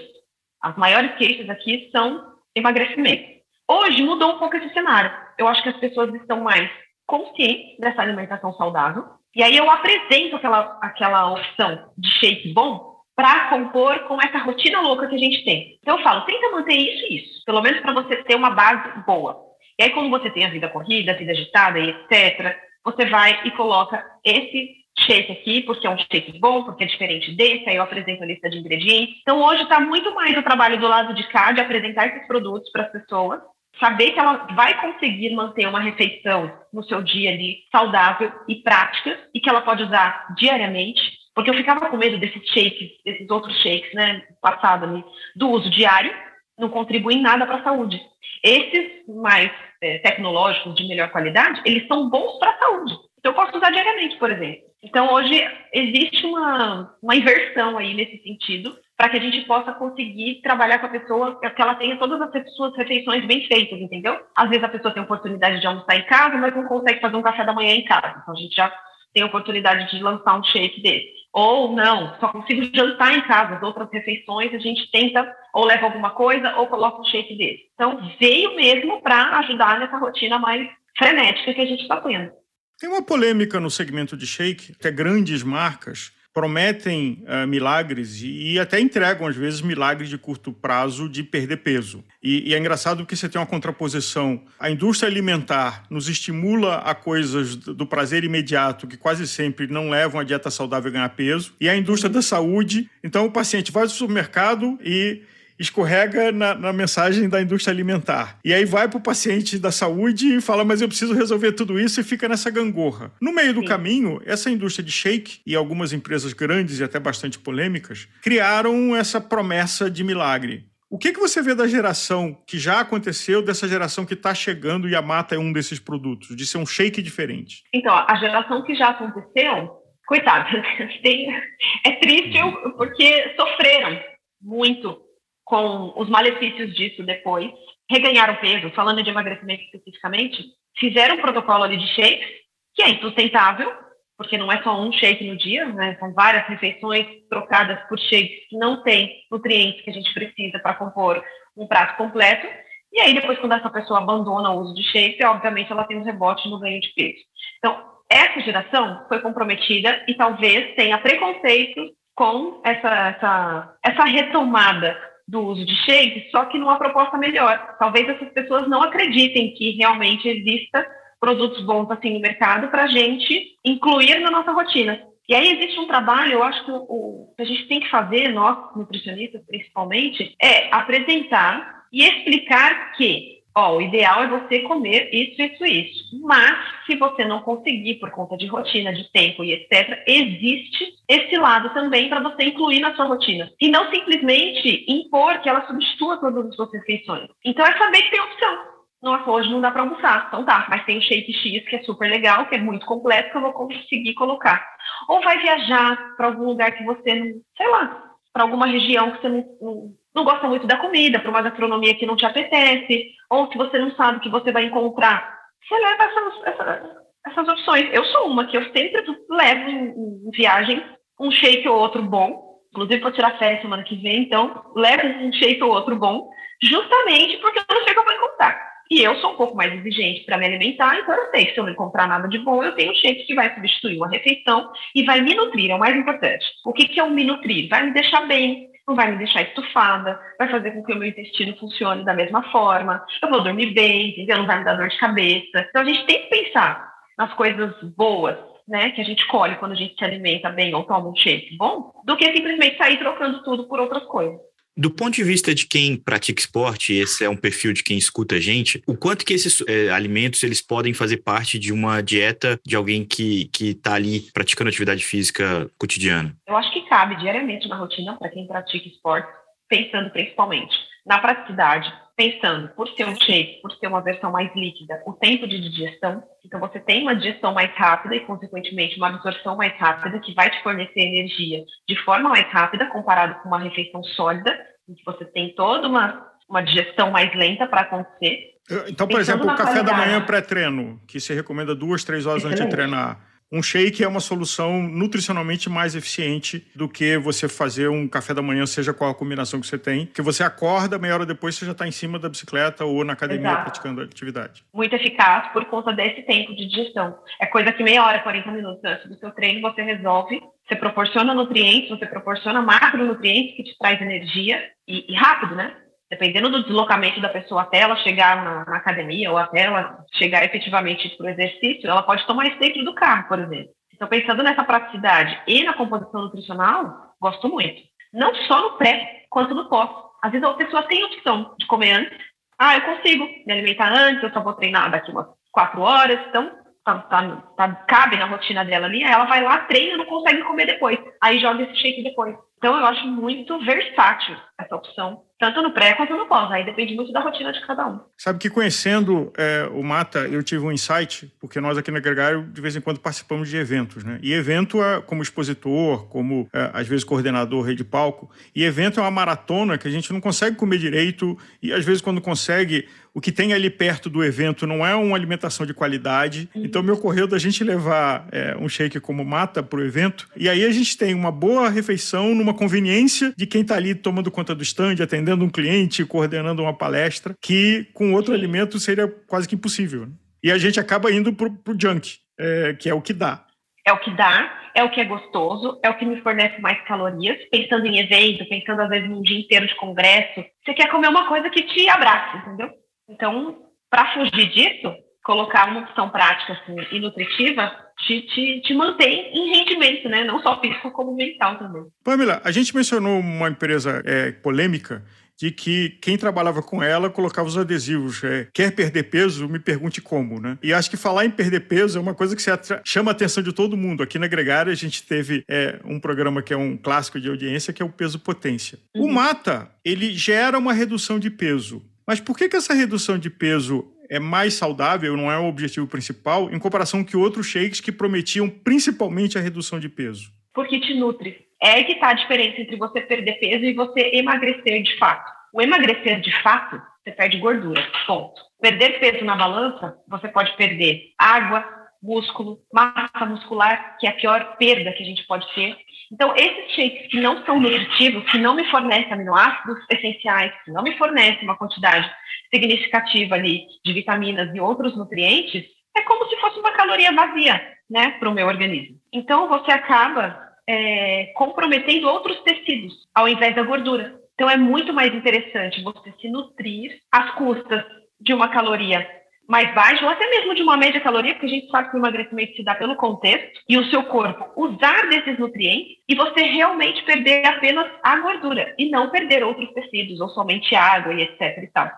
as 0.62 0.76
maiores 0.76 1.16
queixas 1.16 1.48
aqui 1.48 1.88
são 1.92 2.34
emagrecimento. 2.54 3.38
Hoje 3.68 4.02
mudou 4.02 4.34
um 4.34 4.38
pouco 4.38 4.56
esse 4.56 4.72
cenário. 4.72 5.12
Eu 5.38 5.46
acho 5.46 5.62
que 5.62 5.68
as 5.68 5.76
pessoas 5.76 6.12
estão 6.14 6.40
mais 6.40 6.70
conscientes 7.06 7.78
dessa 7.78 8.02
alimentação 8.02 8.52
saudável. 8.54 9.04
E 9.34 9.42
aí 9.42 9.56
eu 9.56 9.70
apresento 9.70 10.36
aquela, 10.36 10.78
aquela 10.82 11.32
opção 11.32 11.90
de 11.96 12.08
shake 12.18 12.52
bom 12.52 12.98
para 13.14 13.48
compor 13.48 13.98
com 14.06 14.20
essa 14.20 14.38
rotina 14.38 14.80
louca 14.80 15.08
que 15.08 15.16
a 15.16 15.18
gente 15.18 15.44
tem. 15.44 15.78
Então 15.80 15.96
eu 15.96 16.04
falo, 16.04 16.24
tenta 16.24 16.50
manter 16.50 16.74
isso 16.74 17.06
e 17.06 17.16
isso, 17.18 17.44
pelo 17.44 17.60
menos 17.60 17.80
para 17.80 17.92
você 17.92 18.22
ter 18.22 18.36
uma 18.36 18.50
base 18.50 19.04
boa. 19.04 19.48
E 19.78 19.84
aí, 19.84 19.90
como 19.90 20.10
você 20.10 20.30
tem 20.30 20.44
a 20.44 20.50
vida 20.50 20.68
corrida, 20.68 21.12
a 21.12 21.16
vida 21.16 21.32
agitada 21.32 21.78
e 21.78 21.90
etc., 21.90 22.56
você 22.84 23.06
vai 23.06 23.40
e 23.44 23.50
coloca 23.52 24.04
esse 24.24 24.77
shake 25.04 25.32
aqui, 25.32 25.62
porque 25.62 25.86
é 25.86 25.90
um 25.90 25.98
shake 25.98 26.38
bom, 26.38 26.64
porque 26.64 26.84
é 26.84 26.86
diferente 26.86 27.32
desse, 27.32 27.68
aí 27.68 27.76
eu 27.76 27.82
apresento 27.82 28.22
a 28.22 28.26
lista 28.26 28.50
de 28.50 28.58
ingredientes. 28.58 29.16
Então, 29.22 29.42
hoje 29.42 29.62
está 29.62 29.80
muito 29.80 30.14
mais 30.14 30.36
o 30.36 30.42
trabalho 30.42 30.78
do 30.78 30.88
lado 30.88 31.14
de 31.14 31.26
cá, 31.28 31.52
de 31.52 31.60
apresentar 31.60 32.08
esses 32.08 32.26
produtos 32.26 32.70
para 32.70 32.84
as 32.84 32.92
pessoas, 32.92 33.40
saber 33.78 34.12
que 34.12 34.18
ela 34.18 34.46
vai 34.54 34.80
conseguir 34.80 35.34
manter 35.34 35.66
uma 35.66 35.80
refeição 35.80 36.52
no 36.72 36.82
seu 36.84 37.02
dia 37.02 37.30
ali 37.30 37.58
saudável 37.70 38.32
e 38.48 38.56
prática, 38.56 39.18
e 39.34 39.40
que 39.40 39.48
ela 39.48 39.62
pode 39.62 39.82
usar 39.84 40.34
diariamente, 40.36 41.00
porque 41.34 41.50
eu 41.50 41.54
ficava 41.54 41.88
com 41.88 41.96
medo 41.96 42.18
desses 42.18 42.44
shakes, 42.50 42.90
desses 43.04 43.30
outros 43.30 43.56
shakes, 43.62 43.92
né, 43.94 44.22
passado 44.42 44.84
ali, 44.84 45.04
do 45.36 45.50
uso 45.50 45.70
diário, 45.70 46.12
não 46.58 46.68
contribuem 46.68 47.22
nada 47.22 47.46
para 47.46 47.56
a 47.56 47.62
saúde. 47.62 48.00
Esses 48.42 49.06
mais 49.08 49.50
é, 49.80 49.98
tecnológicos, 49.98 50.74
de 50.74 50.88
melhor 50.88 51.10
qualidade, 51.10 51.62
eles 51.64 51.86
são 51.86 52.10
bons 52.10 52.38
para 52.38 52.50
a 52.50 52.58
saúde. 52.58 52.92
Então, 53.18 53.32
eu 53.32 53.34
posso 53.34 53.56
usar 53.56 53.70
diariamente, 53.70 54.16
por 54.16 54.30
exemplo. 54.30 54.67
Então, 54.82 55.12
hoje 55.12 55.44
existe 55.72 56.24
uma, 56.24 56.94
uma 57.02 57.16
inversão 57.16 57.76
aí 57.76 57.94
nesse 57.94 58.22
sentido, 58.22 58.76
para 58.96 59.08
que 59.08 59.16
a 59.16 59.20
gente 59.20 59.44
possa 59.46 59.72
conseguir 59.72 60.40
trabalhar 60.42 60.78
com 60.78 60.86
a 60.86 60.90
pessoa, 60.90 61.40
que 61.40 61.62
ela 61.62 61.74
tenha 61.74 61.96
todas 61.96 62.20
as 62.20 62.54
suas 62.54 62.76
refeições 62.76 63.24
bem 63.26 63.46
feitas, 63.46 63.80
entendeu? 63.80 64.20
Às 64.36 64.48
vezes 64.48 64.64
a 64.64 64.68
pessoa 64.68 64.92
tem 64.92 65.02
oportunidade 65.02 65.60
de 65.60 65.66
almoçar 65.66 65.96
em 65.96 66.06
casa, 66.06 66.36
mas 66.36 66.54
não 66.54 66.64
consegue 66.64 67.00
fazer 67.00 67.16
um 67.16 67.22
café 67.22 67.44
da 67.44 67.52
manhã 67.52 67.74
em 67.74 67.84
casa. 67.84 68.20
Então, 68.22 68.34
a 68.34 68.36
gente 68.36 68.54
já 68.54 68.72
tem 69.12 69.22
a 69.22 69.26
oportunidade 69.26 69.90
de 69.90 70.02
lançar 70.02 70.38
um 70.38 70.44
shake 70.44 70.80
desse. 70.80 71.18
Ou 71.32 71.72
não, 71.72 72.18
só 72.18 72.28
consigo 72.28 72.62
jantar 72.74 73.16
em 73.16 73.20
casa, 73.22 73.56
as 73.56 73.62
outras 73.62 73.88
refeições 73.92 74.52
a 74.54 74.58
gente 74.58 74.90
tenta 74.90 75.30
ou 75.54 75.64
leva 75.64 75.86
alguma 75.86 76.10
coisa 76.10 76.56
ou 76.56 76.66
coloca 76.66 77.00
um 77.00 77.04
shake 77.04 77.36
desse. 77.36 77.64
Então, 77.74 78.00
veio 78.18 78.56
mesmo 78.56 79.00
para 79.02 79.38
ajudar 79.38 79.78
nessa 79.78 79.98
rotina 79.98 80.38
mais 80.38 80.68
frenética 80.96 81.54
que 81.54 81.60
a 81.60 81.66
gente 81.66 81.82
está 81.82 82.00
tendo. 82.00 82.32
Tem 82.78 82.88
uma 82.88 83.02
polêmica 83.02 83.58
no 83.58 83.70
segmento 83.70 84.16
de 84.16 84.26
shake, 84.26 84.74
que 84.78 84.86
é 84.86 84.90
grandes 84.90 85.42
marcas 85.42 86.12
prometem 86.32 87.24
uh, 87.26 87.48
milagres 87.48 88.22
e, 88.22 88.52
e, 88.52 88.60
até 88.60 88.78
entregam, 88.78 89.26
às 89.26 89.34
vezes, 89.34 89.60
milagres 89.60 90.08
de 90.08 90.16
curto 90.16 90.52
prazo 90.52 91.08
de 91.08 91.24
perder 91.24 91.56
peso. 91.56 92.04
E, 92.22 92.50
e, 92.50 92.54
é 92.54 92.58
engraçado 92.58 92.98
porque 92.98 93.16
você 93.16 93.28
tem 93.28 93.40
uma 93.40 93.46
contraposição. 93.46 94.40
A 94.60 94.70
indústria 94.70 95.10
alimentar 95.10 95.82
nos 95.90 96.08
estimula 96.08 96.76
a 96.76 96.94
coisas 96.94 97.56
do 97.56 97.84
prazer 97.84 98.22
imediato, 98.22 98.86
que 98.86 98.96
quase 98.96 99.26
sempre 99.26 99.66
não 99.66 99.90
levam 99.90 100.20
a 100.20 100.24
dieta 100.24 100.48
saudável 100.48 100.90
a 100.90 100.92
ganhar 100.92 101.08
peso, 101.08 101.54
e 101.60 101.68
a 101.68 101.76
indústria 101.76 102.08
da 102.08 102.22
saúde. 102.22 102.88
Então, 103.02 103.26
o 103.26 103.32
paciente 103.32 103.72
vai 103.72 103.82
ao 103.82 103.88
supermercado 103.88 104.78
e 104.84 105.22
escorrega 105.58 106.30
na, 106.32 106.54
na, 106.54 106.72
mensagem 106.72 107.28
da 107.28 107.40
indústria 107.40 107.72
alimentar. 107.72 108.38
E 108.44 108.54
aí 108.54 108.64
vai 108.64 108.88
para 108.88 108.98
o 108.98 109.02
paciente 109.02 109.58
da 109.58 109.72
saúde 109.72 110.36
e 110.36 110.40
fala, 110.40 110.64
mas 110.64 110.80
eu 110.80 110.88
preciso 110.88 111.14
resolver 111.14 111.52
tudo 111.52 111.78
isso 111.78 112.00
e 112.00 112.04
fica 112.04 112.28
nessa 112.28 112.50
gangorra. 112.50 113.12
No 113.20 113.32
meio 113.32 113.52
do 113.52 113.60
Sim. 113.60 113.66
caminho, 113.66 114.20
essa 114.24 114.50
indústria 114.50 114.84
de 114.84 114.92
shake 114.92 115.40
e 115.46 115.56
algumas 115.56 115.92
empresas 115.92 116.32
grandes 116.32 116.78
e 116.78 116.84
até 116.84 117.00
bastante 117.00 117.38
polêmicas 117.38 118.08
criaram 118.22 118.94
essa 118.94 119.20
promessa 119.20 119.90
de 119.90 120.04
milagre. 120.04 120.68
O 120.90 120.96
que, 120.96 121.12
que 121.12 121.20
você 121.20 121.42
vê 121.42 121.54
da 121.54 121.66
geração 121.66 122.34
que 122.46 122.58
já 122.58 122.80
aconteceu, 122.80 123.42
dessa 123.42 123.68
geração 123.68 124.06
que 124.06 124.14
está 124.14 124.34
chegando 124.34 124.88
e 124.88 124.96
a 124.96 125.02
mata 125.02 125.34
é 125.34 125.38
um 125.38 125.52
desses 125.52 125.78
produtos, 125.78 126.34
de 126.34 126.46
ser 126.46 126.56
um 126.56 126.64
shake 126.64 127.02
diferente? 127.02 127.62
Então, 127.74 127.94
a 127.94 128.14
geração 128.16 128.62
que 128.62 128.74
já 128.74 128.88
aconteceu, 128.88 129.70
coitado, 130.06 130.48
é 131.84 131.92
triste 132.00 132.38
porque 132.78 133.34
sofreram 133.36 134.00
muito 134.40 135.07
com 135.48 135.94
os 135.96 136.08
malefícios 136.10 136.74
disso 136.74 137.02
depois, 137.02 137.50
reganharam 137.90 138.36
peso, 138.36 138.70
falando 138.74 139.02
de 139.02 139.08
emagrecimento 139.08 139.62
especificamente, 139.62 140.44
fizeram 140.78 141.16
um 141.16 141.20
protocolo 141.20 141.64
ali 141.64 141.78
de 141.78 141.86
shakes, 141.94 142.28
que 142.74 142.82
é 142.82 142.90
insustentável, 142.90 143.72
porque 144.16 144.36
não 144.36 144.52
é 144.52 144.62
só 144.62 144.78
um 144.78 144.92
shake 144.92 145.26
no 145.26 145.38
dia, 145.38 145.64
né? 145.66 145.96
são 145.98 146.12
várias 146.12 146.46
refeições 146.48 147.06
trocadas 147.30 147.80
por 147.88 147.98
shakes 147.98 148.46
que 148.50 148.58
não 148.58 148.82
têm 148.82 149.22
nutrientes 149.30 149.82
que 149.82 149.90
a 149.90 149.92
gente 149.92 150.12
precisa 150.12 150.58
para 150.58 150.74
compor 150.74 151.24
um 151.56 151.66
prato 151.66 151.96
completo. 151.96 152.46
E 152.92 153.00
aí, 153.00 153.14
depois, 153.14 153.38
quando 153.38 153.52
essa 153.52 153.70
pessoa 153.70 154.00
abandona 154.00 154.50
o 154.50 154.60
uso 154.60 154.74
de 154.74 154.82
shake, 154.82 155.24
obviamente 155.24 155.72
ela 155.72 155.84
tem 155.84 155.96
um 155.96 156.04
rebote 156.04 156.48
no 156.48 156.58
ganho 156.58 156.80
de 156.80 156.88
peso. 156.94 157.24
Então, 157.58 157.82
essa 158.10 158.40
geração 158.40 159.06
foi 159.08 159.20
comprometida 159.20 160.04
e 160.06 160.14
talvez 160.14 160.74
tenha 160.74 160.98
preconceito 160.98 161.90
com 162.14 162.60
essa, 162.64 163.08
essa, 163.08 163.78
essa 163.84 164.04
retomada 164.04 165.07
do 165.28 165.42
uso 165.42 165.64
de 165.64 165.74
shakes, 165.84 166.30
só 166.30 166.46
que 166.46 166.58
numa 166.58 166.78
proposta 166.78 167.18
melhor. 167.18 167.76
Talvez 167.78 168.08
essas 168.08 168.30
pessoas 168.30 168.66
não 168.66 168.82
acreditem 168.82 169.52
que 169.52 169.72
realmente 169.72 170.26
exista 170.26 170.84
produtos 171.20 171.62
bons 171.64 171.90
assim 171.90 172.14
no 172.14 172.20
mercado 172.20 172.68
para 172.68 172.84
a 172.84 172.88
gente 172.88 173.56
incluir 173.62 174.18
na 174.20 174.30
nossa 174.30 174.52
rotina. 174.52 174.98
E 175.28 175.34
aí 175.34 175.52
existe 175.52 175.78
um 175.78 175.86
trabalho, 175.86 176.32
eu 176.32 176.42
acho 176.42 176.64
que 176.64 176.70
o, 176.72 177.34
que 177.36 177.42
a 177.42 177.44
gente 177.44 177.68
tem 177.68 177.80
que 177.80 177.90
fazer, 177.90 178.32
nós 178.32 178.74
nutricionistas 178.74 179.42
principalmente, 179.46 180.34
é 180.40 180.74
apresentar 180.74 181.84
e 181.92 182.02
explicar 182.02 182.92
que 182.92 183.37
ó, 183.58 183.76
o 183.76 183.82
ideal 183.82 184.22
é 184.22 184.28
você 184.28 184.60
comer 184.60 185.10
isso, 185.12 185.42
isso, 185.42 185.64
isso. 185.64 186.20
Mas, 186.22 186.56
se 186.86 186.96
você 186.96 187.24
não 187.24 187.40
conseguir 187.40 187.96
por 187.96 188.10
conta 188.10 188.36
de 188.36 188.46
rotina, 188.46 188.92
de 188.92 189.10
tempo 189.10 189.42
e 189.42 189.52
etc., 189.52 190.02
existe 190.06 190.94
esse 191.08 191.36
lado 191.36 191.74
também 191.74 192.08
para 192.08 192.20
você 192.20 192.44
incluir 192.44 192.80
na 192.80 192.94
sua 192.94 193.06
rotina. 193.06 193.50
E 193.60 193.68
não 193.68 193.90
simplesmente 193.90 194.84
impor 194.88 195.40
que 195.40 195.48
ela 195.48 195.66
substitua 195.66 196.18
todas 196.18 196.46
as 196.46 196.54
suas 196.54 196.72
refeições. 196.72 197.28
Então, 197.44 197.66
é 197.66 197.76
saber 197.76 198.02
que 198.02 198.10
tem 198.10 198.20
opção. 198.20 198.78
Nossa, 199.02 199.30
hoje 199.30 199.50
não 199.50 199.60
dá 199.60 199.70
para 199.70 199.82
almoçar. 199.82 200.26
Então 200.26 200.44
tá, 200.44 200.66
mas 200.68 200.84
tem 200.84 200.98
o 200.98 201.02
shake 201.02 201.32
X 201.32 201.68
que 201.68 201.76
é 201.76 201.82
super 201.82 202.10
legal, 202.10 202.46
que 202.46 202.56
é 202.56 202.58
muito 202.58 202.84
completo, 202.84 203.30
que 203.30 203.36
eu 203.36 203.42
vou 203.42 203.52
conseguir 203.52 204.14
colocar. 204.14 204.66
Ou 205.08 205.22
vai 205.22 205.38
viajar 205.38 206.16
para 206.16 206.26
algum 206.26 206.44
lugar 206.46 206.72
que 206.72 206.84
você 206.84 207.14
não, 207.14 207.40
sei 207.56 207.68
lá, 207.68 208.02
para 208.32 208.42
alguma 208.42 208.66
região 208.66 209.12
que 209.12 209.20
você 209.20 209.28
não, 209.28 209.44
não 209.60 209.94
não 210.18 210.24
gosta 210.24 210.46
muito 210.46 210.66
da 210.66 210.76
comida, 210.76 211.18
para 211.18 211.30
uma 211.30 211.42
gastronomia 211.42 211.94
que 211.94 212.04
não 212.04 212.16
te 212.16 212.26
apetece, 212.26 213.06
ou 213.30 213.50
se 213.50 213.56
você 213.56 213.78
não 213.78 213.90
sabe 213.92 214.20
que 214.20 214.28
você 214.28 214.52
vai 214.52 214.64
encontrar 214.64 215.38
você 215.66 215.78
leva 215.78 216.04
essas, 216.04 216.46
essas, 216.46 216.90
essas 217.26 217.48
opções. 217.48 217.88
Eu 217.92 218.04
sou 218.06 218.26
uma 218.28 218.46
que 218.46 218.56
eu 218.56 218.64
sempre 218.72 219.04
levo 219.30 219.70
em, 219.70 219.88
em 220.26 220.30
viagem 220.30 220.82
um 221.20 221.30
shake 221.30 221.68
ou 221.68 221.78
outro 221.78 222.02
bom. 222.02 222.46
Inclusive, 222.70 223.00
vou 223.00 223.12
tirar 223.12 223.38
férias 223.38 223.62
semana 223.62 223.82
que 223.82 223.96
vem, 223.96 224.22
então 224.22 224.62
levo 224.76 225.06
um 225.06 225.32
shake 225.32 225.62
ou 225.62 225.72
outro 225.72 225.96
bom, 225.96 226.28
justamente 226.62 227.38
porque 227.38 227.58
eu 227.58 227.64
não 227.70 227.82
sei 227.82 227.92
o 227.92 227.94
que 227.94 227.98
eu 227.98 228.04
vou 228.04 228.12
encontrar. 228.12 228.68
E 228.90 229.02
eu 229.02 229.16
sou 229.16 229.32
um 229.32 229.36
pouco 229.36 229.56
mais 229.56 229.72
exigente 229.72 230.24
para 230.24 230.38
me 230.38 230.46
alimentar, 230.46 230.98
então 230.98 231.14
eu 231.14 231.30
sei 231.30 231.46
que 231.46 231.54
se 231.54 231.60
eu 231.60 231.64
não 231.64 231.72
encontrar 231.72 232.06
nada 232.06 232.28
de 232.28 232.38
bom, 232.38 232.62
eu 232.62 232.74
tenho 232.74 232.92
um 232.92 232.94
shake 232.94 233.26
que 233.26 233.34
vai 233.34 233.54
substituir 233.54 233.96
uma 233.96 234.08
refeição 234.08 234.70
e 234.94 235.02
vai 235.02 235.20
me 235.20 235.34
nutrir, 235.34 235.70
é 235.70 235.74
o 235.74 235.78
mais 235.78 235.96
importante. 235.96 236.44
O 236.64 236.72
que, 236.72 236.88
que 236.88 237.00
é 237.00 237.04
o 237.04 237.10
me 237.10 237.24
nutrir? 237.24 237.68
Vai 237.68 237.86
me 237.86 237.92
deixar 237.92 238.26
bem, 238.26 238.68
não 238.88 238.96
vai 238.96 239.12
me 239.12 239.18
deixar 239.18 239.42
estufada, 239.42 240.18
vai 240.38 240.50
fazer 240.50 240.70
com 240.70 240.82
que 240.82 240.92
o 240.92 240.96
meu 240.96 241.08
intestino 241.08 241.54
funcione 241.58 242.04
da 242.04 242.14
mesma 242.14 242.42
forma, 242.50 243.04
eu 243.22 243.28
vou 243.28 243.42
dormir 243.42 243.74
bem, 243.74 244.10
entendeu? 244.10 244.38
Não 244.38 244.46
vai 244.46 244.58
me 244.58 244.64
dar 244.64 244.76
dor 244.76 244.88
de 244.88 244.98
cabeça. 244.98 245.66
Então 245.68 245.82
a 245.82 245.84
gente 245.84 246.06
tem 246.06 246.22
que 246.22 246.30
pensar 246.30 246.90
nas 247.16 247.32
coisas 247.34 247.74
boas, 247.94 248.38
né, 248.66 248.90
que 248.90 249.00
a 249.00 249.04
gente 249.04 249.26
colhe 249.26 249.56
quando 249.56 249.72
a 249.72 249.76
gente 249.76 249.94
se 249.96 250.04
alimenta 250.04 250.50
bem 250.50 250.74
ou 250.74 250.84
toma 250.84 251.08
um 251.08 251.16
shake 251.16 251.56
bom, 251.56 251.92
do 252.04 252.16
que 252.16 252.32
simplesmente 252.32 252.78
sair 252.78 252.98
trocando 252.98 253.42
tudo 253.42 253.68
por 253.68 253.78
outras 253.78 254.04
coisas. 254.04 254.47
Do 254.78 254.92
ponto 254.92 255.16
de 255.16 255.24
vista 255.24 255.52
de 255.52 255.66
quem 255.66 255.96
pratica 255.96 256.40
esporte, 256.40 256.94
esse 256.94 257.24
é 257.24 257.28
um 257.28 257.36
perfil 257.36 257.72
de 257.72 257.82
quem 257.82 257.98
escuta 257.98 258.36
a 258.36 258.40
gente, 258.40 258.80
o 258.86 258.96
quanto 258.96 259.24
que 259.24 259.34
esses 259.34 259.60
é, 259.66 259.90
alimentos 259.90 260.40
eles 260.44 260.62
podem 260.62 260.94
fazer 260.94 261.16
parte 261.16 261.58
de 261.58 261.72
uma 261.72 262.00
dieta 262.00 262.60
de 262.64 262.76
alguém 262.76 263.04
que 263.04 263.50
está 263.60 263.94
ali 263.94 264.30
praticando 264.32 264.68
atividade 264.68 265.04
física 265.04 265.68
cotidiana? 265.76 266.32
Eu 266.46 266.56
acho 266.56 266.72
que 266.72 266.88
cabe 266.88 267.16
diariamente 267.16 267.66
na 267.66 267.76
rotina 267.76 268.16
para 268.16 268.28
quem 268.28 268.46
pratica 268.46 268.86
esporte, 268.86 269.28
pensando 269.68 270.10
principalmente 270.10 270.72
na 271.04 271.18
praticidade, 271.18 271.92
pensando 272.18 272.68
por 272.70 272.88
ser 272.88 273.06
um 273.06 273.14
shake, 273.14 273.62
por 273.62 273.70
ser 273.76 273.86
uma 273.86 274.02
versão 274.02 274.32
mais 274.32 274.52
líquida, 274.52 275.00
o 275.06 275.12
tempo 275.12 275.46
de 275.46 275.60
digestão. 275.70 276.20
Então, 276.44 276.58
você 276.58 276.80
tem 276.80 277.02
uma 277.02 277.14
digestão 277.14 277.54
mais 277.54 277.70
rápida 277.76 278.16
e, 278.16 278.20
consequentemente, 278.26 278.96
uma 278.96 279.06
absorção 279.06 279.56
mais 279.56 279.72
rápida, 279.78 280.18
que 280.18 280.34
vai 280.34 280.50
te 280.50 280.60
fornecer 280.64 280.98
energia 280.98 281.64
de 281.88 281.96
forma 282.04 282.28
mais 282.28 282.50
rápida, 282.50 282.86
comparado 282.86 283.40
com 283.40 283.48
uma 283.48 283.60
refeição 283.60 284.02
sólida, 284.02 284.52
em 284.88 284.94
que 284.94 285.04
você 285.04 285.24
tem 285.26 285.54
toda 285.54 285.86
uma, 285.86 286.26
uma 286.48 286.60
digestão 286.60 287.12
mais 287.12 287.32
lenta 287.36 287.68
para 287.68 287.82
acontecer. 287.82 288.54
Então, 288.88 289.06
por 289.06 289.20
exemplo, 289.20 289.48
o 289.48 289.56
café 289.56 289.84
da 289.84 289.94
manhã 289.94 290.20
pré-treino, 290.20 291.00
que 291.06 291.20
se 291.20 291.32
recomenda 291.32 291.72
duas, 291.72 292.02
três 292.02 292.26
horas 292.26 292.44
antes 292.44 292.60
de 292.60 292.68
treinar 292.68 293.20
um 293.50 293.62
shake 293.62 294.04
é 294.04 294.08
uma 294.08 294.20
solução 294.20 294.82
nutricionalmente 294.82 295.70
mais 295.70 295.94
eficiente 295.94 296.66
do 296.74 296.88
que 296.88 297.16
você 297.16 297.48
fazer 297.48 297.88
um 297.88 298.06
café 298.06 298.34
da 298.34 298.42
manhã, 298.42 298.66
seja 298.66 298.92
qual 298.92 299.10
a 299.10 299.14
combinação 299.14 299.60
que 299.60 299.66
você 299.66 299.78
tem, 299.78 300.06
que 300.06 300.20
você 300.20 300.42
acorda, 300.42 300.98
meia 300.98 301.14
hora 301.14 301.26
depois 301.26 301.54
você 301.54 301.64
já 301.64 301.72
está 301.72 301.86
em 301.86 301.90
cima 301.90 302.18
da 302.18 302.28
bicicleta 302.28 302.84
ou 302.84 303.02
na 303.04 303.14
academia 303.14 303.48
Exato. 303.48 303.62
praticando 303.62 304.00
a 304.00 304.04
atividade. 304.04 304.64
Muito 304.72 304.94
eficaz 304.94 305.50
por 305.52 305.64
conta 305.66 305.92
desse 305.92 306.22
tempo 306.22 306.54
de 306.54 306.68
digestão. 306.68 307.18
É 307.40 307.46
coisa 307.46 307.72
que 307.72 307.82
meia 307.82 308.04
hora, 308.04 308.18
40 308.20 308.50
minutos 308.52 308.84
antes 308.84 309.08
do 309.08 309.18
seu 309.18 309.30
treino 309.30 309.62
você 309.62 309.82
resolve, 309.82 310.40
você 310.66 310.76
proporciona 310.76 311.32
nutrientes, 311.32 311.88
você 311.88 312.06
proporciona 312.06 312.60
macronutrientes 312.60 313.56
que 313.56 313.64
te 313.64 313.78
traz 313.78 314.00
energia 314.00 314.62
e, 314.86 315.10
e 315.10 315.16
rápido, 315.16 315.56
né? 315.56 315.74
Dependendo 316.10 316.48
do 316.48 316.64
deslocamento 316.64 317.20
da 317.20 317.28
pessoa 317.28 317.62
até 317.62 317.80
ela 317.80 317.96
chegar 317.96 318.42
na, 318.42 318.64
na 318.64 318.76
academia 318.76 319.30
ou 319.30 319.36
até 319.36 319.62
ela 319.62 320.04
chegar 320.14 320.44
efetivamente 320.44 321.08
para 321.16 321.26
o 321.26 321.28
exercício, 321.28 321.88
ela 321.88 322.02
pode 322.02 322.26
tomar 322.26 322.46
isso 322.46 322.58
dentro 322.58 322.84
do 322.84 322.94
carro, 322.94 323.28
por 323.28 323.38
exemplo. 323.38 323.70
Então, 323.94 324.08
pensando 324.08 324.42
nessa 324.42 324.64
praticidade 324.64 325.42
e 325.46 325.64
na 325.64 325.74
composição 325.74 326.22
nutricional, 326.22 327.14
gosto 327.20 327.48
muito. 327.48 327.82
Não 328.12 328.34
só 328.46 328.62
no 328.62 328.78
pré, 328.78 329.24
quanto 329.28 329.54
no 329.54 329.68
pós. 329.68 329.90
Às 330.22 330.32
vezes 330.32 330.46
a 330.46 330.54
pessoa 330.54 330.82
tem 330.84 331.02
a 331.02 331.06
opção 331.06 331.54
de 331.58 331.66
comer 331.66 331.92
antes. 331.92 332.18
Ah, 332.58 332.76
eu 332.76 332.82
consigo 332.82 333.24
me 333.46 333.52
alimentar 333.52 333.92
antes, 333.92 334.22
eu 334.22 334.30
só 334.30 334.40
vou 334.40 334.54
treinar 334.54 334.90
daqui 334.90 335.10
umas 335.10 335.26
quatro 335.52 335.80
horas. 335.80 336.18
Então, 336.28 336.50
tá, 336.84 336.98
tá, 337.00 337.42
tá, 337.56 337.74
cabe 337.86 338.16
na 338.16 338.26
rotina 338.26 338.64
dela 338.64 338.86
ali. 338.86 339.02
Ela 339.02 339.24
vai 339.24 339.42
lá, 339.42 339.58
treina, 339.62 339.96
não 339.96 340.06
consegue 340.06 340.42
comer 340.42 340.66
depois. 340.66 340.98
Aí 341.20 341.40
joga 341.40 341.62
esse 341.64 341.76
shake 341.76 342.02
depois. 342.02 342.36
Então, 342.58 342.76
eu 342.76 342.84
acho 342.86 343.06
muito 343.06 343.58
versátil 343.64 344.36
essa 344.60 344.74
opção, 344.74 345.22
tanto 345.38 345.62
no 345.62 345.72
pré 345.72 345.94
quanto 345.94 346.16
no 346.16 346.26
pós. 346.26 346.50
Aí 346.50 346.64
depende 346.64 346.94
muito 346.96 347.12
da 347.12 347.20
rotina 347.20 347.52
de 347.52 347.64
cada 347.64 347.86
um. 347.86 348.00
Sabe 348.16 348.40
que 348.40 348.50
conhecendo 348.50 349.32
é, 349.38 349.68
o 349.72 349.84
Mata, 349.84 350.20
eu 350.26 350.42
tive 350.42 350.64
um 350.64 350.72
insight, 350.72 351.32
porque 351.40 351.60
nós 351.60 351.78
aqui 351.78 351.92
na 351.92 352.00
Gregário, 352.00 352.42
de 352.42 352.60
vez 352.60 352.74
em 352.74 352.80
quando, 352.80 352.98
participamos 352.98 353.48
de 353.48 353.56
eventos, 353.56 354.02
né? 354.02 354.18
E 354.20 354.32
evento 354.32 354.82
é 354.82 355.00
como 355.00 355.22
expositor, 355.22 356.08
como, 356.08 356.48
é, 356.52 356.70
às 356.74 356.88
vezes, 356.88 357.04
coordenador, 357.04 357.64
rei 357.64 357.76
de 357.76 357.84
palco. 357.84 358.28
E 358.54 358.64
evento 358.64 358.98
é 358.98 359.02
uma 359.02 359.12
maratona 359.12 359.78
que 359.78 359.86
a 359.86 359.90
gente 359.90 360.12
não 360.12 360.20
consegue 360.20 360.56
comer 360.56 360.78
direito 360.78 361.38
e, 361.62 361.72
às 361.72 361.84
vezes, 361.84 362.02
quando 362.02 362.20
consegue, 362.20 362.88
o 363.14 363.20
que 363.20 363.30
tem 363.30 363.52
ali 363.52 363.70
perto 363.70 364.10
do 364.10 364.24
evento 364.24 364.66
não 364.66 364.84
é 364.84 364.96
uma 364.96 365.16
alimentação 365.16 365.64
de 365.64 365.72
qualidade. 365.72 366.48
Então, 366.52 366.82
me 366.82 366.90
ocorreu 366.90 367.28
da 367.28 367.38
gente 367.38 367.62
levar 367.62 368.26
é, 368.32 368.56
um 368.58 368.68
shake 368.68 368.98
como 368.98 369.24
Mata 369.24 369.62
para 369.62 369.78
o 369.78 369.84
evento. 369.84 370.28
E 370.36 370.48
aí 370.48 370.64
a 370.64 370.70
gente 370.72 370.98
tem 370.98 371.14
uma 371.14 371.30
boa 371.30 371.68
refeição 371.68 372.34
numa 372.34 372.47
uma 372.48 372.56
conveniência 372.56 373.32
de 373.36 373.46
quem 373.46 373.62
está 373.62 373.76
ali 373.76 373.94
tomando 373.94 374.30
conta 374.30 374.54
do 374.54 374.62
stand, 374.62 374.96
atendendo 375.02 375.44
um 375.44 375.50
cliente, 375.50 376.04
coordenando 376.04 376.62
uma 376.62 376.76
palestra, 376.76 377.34
que 377.40 377.88
com 377.94 378.12
outro 378.12 378.34
alimento 378.34 378.78
seria 378.78 379.06
quase 379.26 379.48
que 379.48 379.54
impossível. 379.54 380.06
Né? 380.06 380.12
E 380.42 380.50
a 380.50 380.58
gente 380.58 380.80
acaba 380.80 381.12
indo 381.12 381.32
para 381.32 381.48
o 381.48 381.80
junk, 381.80 382.16
é, 382.38 382.74
que 382.74 382.88
é 382.88 382.94
o 382.94 383.02
que 383.02 383.12
dá. 383.12 383.44
É 383.86 383.92
o 383.92 383.98
que 383.98 384.10
dá, 384.10 384.70
é 384.74 384.82
o 384.84 384.90
que 384.90 385.00
é 385.00 385.04
gostoso, 385.04 385.80
é 385.82 385.90
o 385.90 385.96
que 385.96 386.04
me 386.04 386.20
fornece 386.20 386.60
mais 386.60 386.82
calorias. 386.86 387.38
Pensando 387.50 387.86
em 387.86 387.98
evento, 387.98 388.48
pensando 388.48 388.82
às 388.82 388.88
vezes 388.88 389.08
num 389.08 389.22
dia 389.22 389.38
inteiro 389.38 389.66
de 389.66 389.74
congresso, 389.76 390.44
você 390.64 390.74
quer 390.74 390.90
comer 390.90 391.08
uma 391.08 391.26
coisa 391.28 391.50
que 391.50 391.62
te 391.62 391.88
abrace, 391.88 392.36
entendeu? 392.38 392.70
Então, 393.08 393.56
para 393.90 394.12
fugir 394.12 394.50
disso, 394.50 394.94
colocar 395.24 395.68
uma 395.68 395.80
opção 395.80 396.10
prática 396.10 396.52
assim, 396.52 396.76
e 396.92 397.00
nutritiva 397.00 397.87
te, 398.06 398.22
te, 398.22 398.60
te 398.62 398.74
mantém 398.74 399.30
em 399.34 399.56
rendimento, 399.56 400.08
né? 400.08 400.24
Não 400.24 400.40
só 400.40 400.60
físico, 400.60 400.90
como 400.92 401.14
mental 401.14 401.58
também. 401.58 401.82
Pamela, 402.04 402.40
a 402.44 402.50
gente 402.50 402.74
mencionou 402.74 403.18
uma 403.18 403.48
empresa 403.48 404.02
é, 404.04 404.32
polêmica 404.32 405.04
de 405.38 405.52
que 405.52 405.90
quem 406.00 406.18
trabalhava 406.18 406.60
com 406.60 406.82
ela 406.82 407.08
colocava 407.08 407.46
os 407.46 407.56
adesivos. 407.56 408.22
É, 408.24 408.48
quer 408.52 408.72
perder 408.72 409.04
peso? 409.04 409.48
Me 409.48 409.60
pergunte 409.60 410.00
como, 410.00 410.40
né? 410.40 410.58
E 410.60 410.72
acho 410.72 410.90
que 410.90 410.96
falar 410.96 411.24
em 411.24 411.30
perder 411.30 411.60
peso 411.60 411.96
é 411.96 412.00
uma 412.00 412.14
coisa 412.14 412.34
que 412.34 412.42
chama 412.84 413.10
a 413.10 413.12
atenção 413.12 413.42
de 413.42 413.52
todo 413.52 413.76
mundo. 413.76 414.02
Aqui 414.02 414.18
na 414.18 414.26
Gregária 414.26 414.72
a 414.72 414.76
gente 414.76 415.04
teve 415.04 415.44
é, 415.48 415.78
um 415.84 416.00
programa 416.00 416.42
que 416.42 416.52
é 416.52 416.56
um 416.56 416.76
clássico 416.76 417.20
de 417.20 417.28
audiência, 417.28 417.72
que 417.72 417.80
é 417.80 417.86
o 417.86 417.90
peso 417.90 418.18
potência. 418.18 418.78
Uhum. 418.96 419.04
O 419.04 419.12
mata, 419.12 419.70
ele 419.84 420.12
gera 420.12 420.58
uma 420.58 420.72
redução 420.72 421.20
de 421.20 421.30
peso. 421.30 421.82
Mas 422.04 422.18
por 422.18 422.36
que, 422.36 422.48
que 422.48 422.56
essa 422.56 422.74
redução 422.74 423.16
de 423.16 423.30
peso 423.30 423.86
é 424.10 424.18
mais 424.18 424.54
saudável, 424.54 425.16
não 425.16 425.30
é 425.30 425.38
o 425.38 425.46
objetivo 425.46 425.86
principal, 425.86 426.50
em 426.50 426.58
comparação 426.58 427.04
com 427.04 427.18
outros 427.18 427.46
shakes 427.46 427.80
que 427.80 427.92
prometiam 427.92 428.48
principalmente 428.48 429.38
a 429.38 429.40
redução 429.40 429.78
de 429.78 429.88
peso? 429.88 430.30
Porque 430.54 430.80
te 430.80 430.94
nutre. 430.94 431.46
É 431.60 431.82
que 431.82 431.92
está 431.92 432.10
a 432.10 432.14
diferença 432.14 432.60
entre 432.60 432.76
você 432.76 433.00
perder 433.00 433.34
peso 433.40 433.64
e 433.64 433.74
você 433.74 434.10
emagrecer 434.14 434.82
de 434.82 434.96
fato. 434.96 435.30
O 435.52 435.60
emagrecer 435.60 436.20
de 436.20 436.42
fato, 436.42 436.80
você 437.02 437.10
perde 437.10 437.38
gordura, 437.38 437.82
ponto. 438.06 438.40
Perder 438.60 439.00
peso 439.00 439.24
na 439.24 439.36
balança, 439.36 439.96
você 440.08 440.28
pode 440.28 440.56
perder 440.56 441.12
água, 441.18 441.64
músculo, 442.02 442.60
massa 442.72 443.26
muscular, 443.26 443.96
que 443.98 444.06
é 444.06 444.10
a 444.10 444.14
pior 444.14 444.56
perda 444.56 444.92
que 444.92 445.02
a 445.02 445.06
gente 445.06 445.26
pode 445.26 445.46
ter. 445.54 445.76
Então, 446.10 446.34
esses 446.34 446.72
shakes 446.74 447.08
que 447.08 447.20
não 447.20 447.44
são 447.44 447.60
nutritivos, 447.60 448.24
que 448.30 448.38
não 448.38 448.54
me 448.54 448.64
fornecem 448.70 449.12
aminoácidos 449.12 449.78
essenciais, 449.90 450.52
que 450.64 450.70
não 450.70 450.82
me 450.82 450.96
fornecem 450.96 451.44
uma 451.44 451.56
quantidade 451.56 452.10
significativa 452.52 453.34
ali 453.34 453.66
de 453.84 453.92
vitaminas 453.92 454.54
e 454.54 454.60
outros 454.60 454.96
nutrientes, 454.96 455.64
é 455.96 456.02
como 456.02 456.26
se 456.28 456.36
fosse 456.40 456.58
uma 456.60 456.72
caloria 456.72 457.12
vazia, 457.12 457.60
né, 457.90 458.12
para 458.12 458.28
o 458.28 458.34
meu 458.34 458.46
organismo. 458.46 458.96
Então, 459.12 459.48
você 459.48 459.70
acaba 459.70 460.48
é, 460.66 461.32
comprometendo 461.34 462.08
outros 462.08 462.40
tecidos 462.42 462.94
ao 463.14 463.28
invés 463.28 463.54
da 463.54 463.62
gordura. 463.62 464.18
Então, 464.34 464.48
é 464.48 464.56
muito 464.56 464.92
mais 464.92 465.14
interessante 465.14 465.82
você 465.82 466.12
se 466.20 466.28
nutrir 466.28 466.98
às 467.12 467.32
custas 467.32 467.84
de 468.20 468.32
uma 468.32 468.48
caloria 468.48 469.17
mais 469.48 469.74
baixa, 469.74 470.04
ou 470.04 470.10
até 470.10 470.28
mesmo 470.28 470.54
de 470.54 470.62
uma 470.62 470.76
média 470.76 471.00
caloria, 471.00 471.32
porque 471.32 471.46
a 471.46 471.48
gente 471.48 471.70
sabe 471.70 471.90
que 471.90 471.96
o 471.96 471.98
emagrecimento 471.98 472.54
se 472.54 472.62
dá 472.62 472.74
pelo 472.74 472.96
contexto, 472.96 473.60
e 473.66 473.78
o 473.78 473.90
seu 473.90 474.04
corpo 474.04 474.44
usar 474.54 475.08
desses 475.08 475.38
nutrientes 475.38 475.96
e 476.06 476.14
você 476.14 476.42
realmente 476.42 477.02
perder 477.04 477.46
apenas 477.46 477.90
a 478.02 478.20
gordura 478.20 478.74
e 478.78 478.90
não 478.90 479.10
perder 479.10 479.42
outros 479.42 479.72
tecidos, 479.72 480.20
ou 480.20 480.28
somente 480.28 480.74
água 480.74 481.14
e 481.14 481.22
etc 481.22 481.62
e 481.62 481.66
tal. 481.72 481.90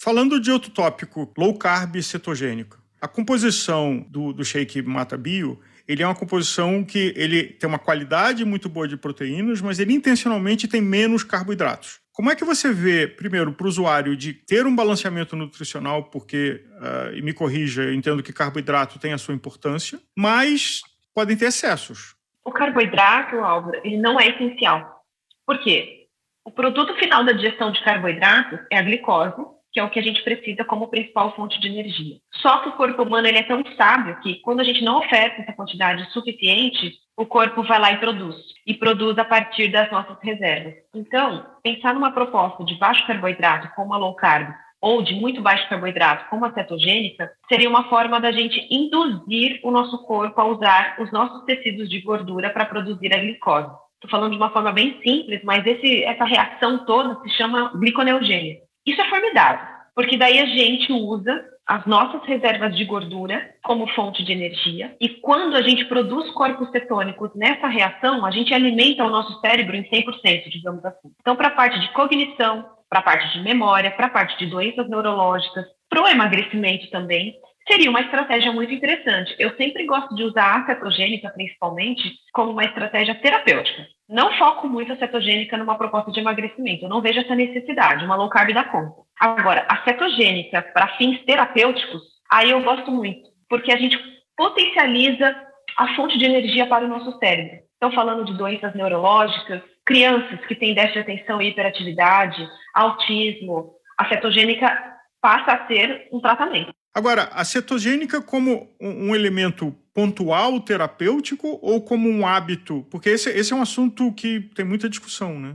Falando 0.00 0.38
de 0.38 0.50
outro 0.50 0.70
tópico, 0.70 1.32
low 1.36 1.56
carb 1.58 1.96
cetogênico. 2.02 2.78
A 3.00 3.08
composição 3.08 4.04
do, 4.08 4.32
do 4.32 4.44
shake 4.44 4.82
Mata 4.82 5.16
Bio 5.16 5.58
ele 5.88 6.02
é 6.02 6.06
uma 6.06 6.14
composição 6.14 6.84
que 6.84 7.14
ele 7.16 7.44
tem 7.44 7.66
uma 7.66 7.78
qualidade 7.78 8.44
muito 8.44 8.68
boa 8.68 8.86
de 8.86 8.94
proteínas, 8.94 9.62
mas 9.62 9.78
ele 9.78 9.94
intencionalmente 9.94 10.68
tem 10.68 10.82
menos 10.82 11.24
carboidratos. 11.24 11.98
Como 12.18 12.32
é 12.32 12.34
que 12.34 12.44
você 12.44 12.72
vê, 12.72 13.06
primeiro, 13.06 13.52
para 13.52 13.64
o 13.64 13.68
usuário 13.68 14.16
de 14.16 14.32
ter 14.32 14.66
um 14.66 14.74
balanceamento 14.74 15.36
nutricional, 15.36 16.10
porque, 16.10 16.64
uh, 16.72 17.14
e 17.14 17.22
me 17.22 17.32
corrija, 17.32 17.84
eu 17.84 17.94
entendo 17.94 18.24
que 18.24 18.32
carboidrato 18.32 18.98
tem 18.98 19.12
a 19.12 19.18
sua 19.18 19.36
importância, 19.36 20.00
mas 20.18 20.80
podem 21.14 21.36
ter 21.36 21.44
excessos. 21.44 22.16
O 22.44 22.50
carboidrato, 22.50 23.36
Álvaro, 23.36 23.80
ele 23.84 23.98
não 23.98 24.18
é 24.18 24.30
essencial. 24.30 25.04
Por 25.46 25.60
quê? 25.60 26.08
O 26.44 26.50
produto 26.50 26.92
final 26.96 27.24
da 27.24 27.30
digestão 27.30 27.70
de 27.70 27.80
carboidratos 27.84 28.58
é 28.68 28.78
a 28.78 28.82
glicose, 28.82 29.40
que 29.72 29.80
é 29.80 29.84
o 29.84 29.90
que 29.90 29.98
a 29.98 30.02
gente 30.02 30.22
precisa 30.22 30.64
como 30.64 30.88
principal 30.88 31.34
fonte 31.34 31.60
de 31.60 31.68
energia. 31.68 32.16
Só 32.34 32.58
que 32.58 32.70
o 32.70 32.76
corpo 32.76 33.02
humano 33.02 33.26
ele 33.26 33.38
é 33.38 33.42
tão 33.42 33.62
sábio 33.76 34.18
que 34.20 34.36
quando 34.40 34.60
a 34.60 34.64
gente 34.64 34.82
não 34.82 34.98
oferta 34.98 35.42
essa 35.42 35.52
quantidade 35.52 36.10
suficiente, 36.12 36.94
o 37.16 37.26
corpo 37.26 37.62
vai 37.62 37.78
lá 37.78 37.92
e 37.92 37.98
produz. 37.98 38.36
E 38.66 38.74
produz 38.74 39.18
a 39.18 39.24
partir 39.24 39.68
das 39.68 39.90
nossas 39.90 40.16
reservas. 40.22 40.74
Então, 40.94 41.44
pensar 41.62 41.94
numa 41.94 42.12
proposta 42.12 42.64
de 42.64 42.76
baixo 42.76 43.06
carboidrato 43.06 43.70
como 43.74 43.92
a 43.92 43.98
low 43.98 44.14
carb 44.14 44.48
ou 44.80 45.02
de 45.02 45.14
muito 45.14 45.42
baixo 45.42 45.68
carboidrato, 45.68 46.28
como 46.30 46.44
a 46.44 46.52
cetogênica, 46.52 47.30
seria 47.48 47.68
uma 47.68 47.88
forma 47.88 48.20
da 48.20 48.30
gente 48.30 48.66
induzir 48.70 49.60
o 49.64 49.70
nosso 49.70 50.04
corpo 50.06 50.40
a 50.40 50.44
usar 50.44 50.96
os 51.00 51.10
nossos 51.10 51.44
tecidos 51.44 51.88
de 51.88 52.00
gordura 52.00 52.50
para 52.50 52.64
produzir 52.64 53.12
a 53.12 53.18
glicose. 53.18 53.70
Estou 53.94 54.10
falando 54.10 54.30
de 54.30 54.36
uma 54.36 54.50
forma 54.50 54.70
bem 54.70 55.00
simples, 55.02 55.40
mas 55.42 55.66
esse, 55.66 56.04
essa 56.04 56.24
reação 56.24 56.84
toda 56.86 57.20
se 57.22 57.30
chama 57.30 57.72
gliconeogênese. 57.74 58.67
Isso 58.88 59.00
é 59.02 59.08
formidável, 59.08 59.66
porque 59.94 60.16
daí 60.16 60.38
a 60.38 60.46
gente 60.46 60.90
usa 60.92 61.44
as 61.66 61.84
nossas 61.84 62.24
reservas 62.26 62.74
de 62.74 62.86
gordura 62.86 63.54
como 63.62 63.86
fonte 63.88 64.24
de 64.24 64.32
energia, 64.32 64.96
e 64.98 65.10
quando 65.10 65.54
a 65.54 65.60
gente 65.60 65.84
produz 65.84 66.30
corpos 66.30 66.70
cetônicos 66.70 67.30
nessa 67.34 67.66
reação, 67.66 68.24
a 68.24 68.30
gente 68.30 68.54
alimenta 68.54 69.04
o 69.04 69.10
nosso 69.10 69.38
cérebro 69.42 69.76
em 69.76 69.82
100%, 69.82 70.48
digamos 70.48 70.82
assim. 70.86 71.10
Então, 71.20 71.36
para 71.36 71.48
a 71.48 71.54
parte 71.54 71.78
de 71.78 71.92
cognição, 71.92 72.64
para 72.88 73.00
a 73.00 73.02
parte 73.02 73.30
de 73.36 73.44
memória, 73.44 73.90
para 73.90 74.06
a 74.06 74.10
parte 74.10 74.38
de 74.38 74.46
doenças 74.46 74.88
neurológicas, 74.88 75.66
para 75.90 76.02
o 76.02 76.08
emagrecimento 76.08 76.88
também, 76.90 77.34
seria 77.68 77.90
uma 77.90 78.00
estratégia 78.00 78.50
muito 78.50 78.72
interessante. 78.72 79.34
Eu 79.38 79.54
sempre 79.56 79.86
gosto 79.86 80.14
de 80.14 80.24
usar 80.24 80.56
a 80.56 80.66
cetogênica, 80.66 81.30
principalmente, 81.30 82.02
como 82.32 82.50
uma 82.50 82.64
estratégia 82.64 83.14
terapêutica. 83.14 83.86
Não 84.08 84.32
foco 84.38 84.66
muito 84.66 84.92
a 84.92 84.96
cetogênica 84.96 85.56
numa 85.56 85.76
proposta 85.76 86.10
de 86.10 86.18
emagrecimento. 86.18 86.84
Eu 86.84 86.88
não 86.88 87.02
vejo 87.02 87.20
essa 87.20 87.34
necessidade, 87.34 88.04
uma 88.04 88.16
low 88.16 88.30
carb 88.30 88.52
da 88.52 88.64
conta. 88.64 89.02
Agora, 89.20 89.66
a 89.68 89.84
cetogênica 89.84 90.62
para 90.62 90.96
fins 90.96 91.22
terapêuticos, 91.24 92.02
aí 92.30 92.50
eu 92.50 92.62
gosto 92.62 92.90
muito, 92.90 93.28
porque 93.48 93.70
a 93.70 93.76
gente 93.76 93.98
potencializa 94.36 95.36
a 95.76 95.94
fonte 95.94 96.18
de 96.18 96.24
energia 96.24 96.66
para 96.66 96.86
o 96.86 96.88
nosso 96.88 97.18
cérebro. 97.18 97.58
Estão 97.74 97.92
falando 97.92 98.24
de 98.24 98.36
doenças 98.36 98.74
neurológicas, 98.74 99.62
crianças 99.84 100.44
que 100.46 100.54
têm 100.54 100.74
déficit 100.74 101.04
de 101.04 101.12
atenção 101.12 101.40
e 101.40 101.48
hiperatividade, 101.48 102.48
autismo. 102.74 103.74
A 103.96 104.08
cetogênica 104.08 104.96
passa 105.20 105.52
a 105.52 105.66
ser 105.66 106.08
um 106.12 106.20
tratamento. 106.20 106.72
Agora, 106.98 107.30
a 107.32 107.44
cetogênica 107.44 108.20
como 108.20 108.68
um 108.80 109.14
elemento 109.14 109.70
pontual 109.94 110.58
terapêutico 110.58 111.56
ou 111.62 111.80
como 111.80 112.08
um 112.08 112.26
hábito? 112.26 112.84
Porque 112.90 113.10
esse, 113.10 113.30
esse 113.30 113.52
é 113.52 113.56
um 113.56 113.62
assunto 113.62 114.12
que 114.14 114.40
tem 114.56 114.64
muita 114.64 114.88
discussão, 114.88 115.38
né? 115.38 115.54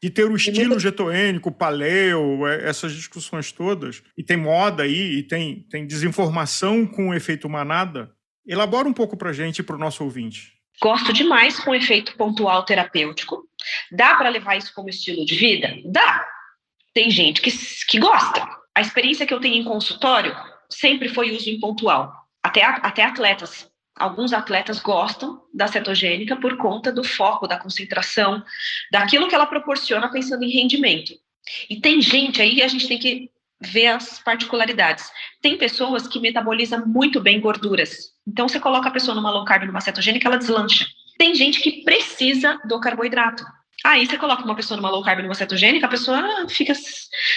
De 0.00 0.08
ter 0.08 0.30
o 0.30 0.36
estilo 0.36 0.78
getônico, 0.78 1.50
paleo, 1.50 2.46
é, 2.46 2.68
essas 2.68 2.92
discussões 2.92 3.50
todas. 3.50 4.04
E 4.16 4.22
tem 4.22 4.36
moda 4.36 4.84
aí, 4.84 5.16
e 5.16 5.24
tem, 5.24 5.66
tem 5.68 5.84
desinformação 5.84 6.86
com 6.86 7.12
efeito 7.12 7.48
manada. 7.48 8.12
Elabora 8.46 8.86
um 8.86 8.92
pouco 8.92 9.16
para 9.16 9.32
gente 9.32 9.58
e 9.58 9.62
para 9.64 9.74
o 9.74 9.80
nosso 9.80 10.04
ouvinte. 10.04 10.52
Gosto 10.80 11.12
demais 11.12 11.58
com 11.58 11.74
efeito 11.74 12.16
pontual 12.16 12.64
terapêutico. 12.64 13.42
Dá 13.90 14.14
para 14.14 14.28
levar 14.28 14.56
isso 14.56 14.72
como 14.72 14.88
estilo 14.88 15.26
de 15.26 15.34
vida? 15.34 15.74
Dá. 15.90 16.24
Tem 16.94 17.10
gente 17.10 17.42
que, 17.42 17.50
que 17.88 17.98
gosta. 17.98 18.46
A 18.72 18.80
experiência 18.80 19.26
que 19.26 19.34
eu 19.34 19.40
tenho 19.40 19.56
em 19.56 19.64
consultório 19.64 20.53
sempre 20.74 21.08
foi 21.08 21.30
uso 21.30 21.48
em 21.48 21.58
pontual. 21.58 22.12
Até, 22.42 22.62
até 22.62 23.02
atletas. 23.02 23.70
Alguns 23.96 24.32
atletas 24.32 24.80
gostam 24.80 25.40
da 25.52 25.68
cetogênica 25.68 26.36
por 26.36 26.56
conta 26.56 26.92
do 26.92 27.04
foco, 27.04 27.46
da 27.46 27.58
concentração, 27.58 28.42
daquilo 28.90 29.28
que 29.28 29.34
ela 29.34 29.46
proporciona 29.46 30.10
pensando 30.10 30.42
em 30.42 30.50
rendimento. 30.50 31.14
E 31.70 31.80
tem 31.80 32.00
gente 32.00 32.42
aí, 32.42 32.60
a 32.60 32.68
gente 32.68 32.88
tem 32.88 32.98
que 32.98 33.30
ver 33.60 33.86
as 33.86 34.18
particularidades. 34.18 35.08
Tem 35.40 35.56
pessoas 35.56 36.08
que 36.08 36.18
metabolizam 36.18 36.86
muito 36.86 37.20
bem 37.20 37.40
gorduras. 37.40 38.12
Então, 38.26 38.48
você 38.48 38.58
coloca 38.58 38.88
a 38.88 38.92
pessoa 38.92 39.14
numa 39.14 39.30
low 39.30 39.44
carb, 39.44 39.64
numa 39.64 39.80
cetogênica, 39.80 40.26
ela 40.26 40.38
deslancha. 40.38 40.86
Tem 41.16 41.34
gente 41.34 41.60
que 41.60 41.84
precisa 41.84 42.58
do 42.64 42.80
carboidrato. 42.80 43.44
Aí 43.84 44.06
você 44.06 44.16
coloca 44.16 44.42
uma 44.42 44.56
pessoa 44.56 44.76
numa 44.76 44.88
low 44.88 45.02
carb, 45.02 45.20
numa 45.20 45.34
cetogênica, 45.34 45.84
a 45.84 45.90
pessoa 45.90 46.48
fica 46.48 46.72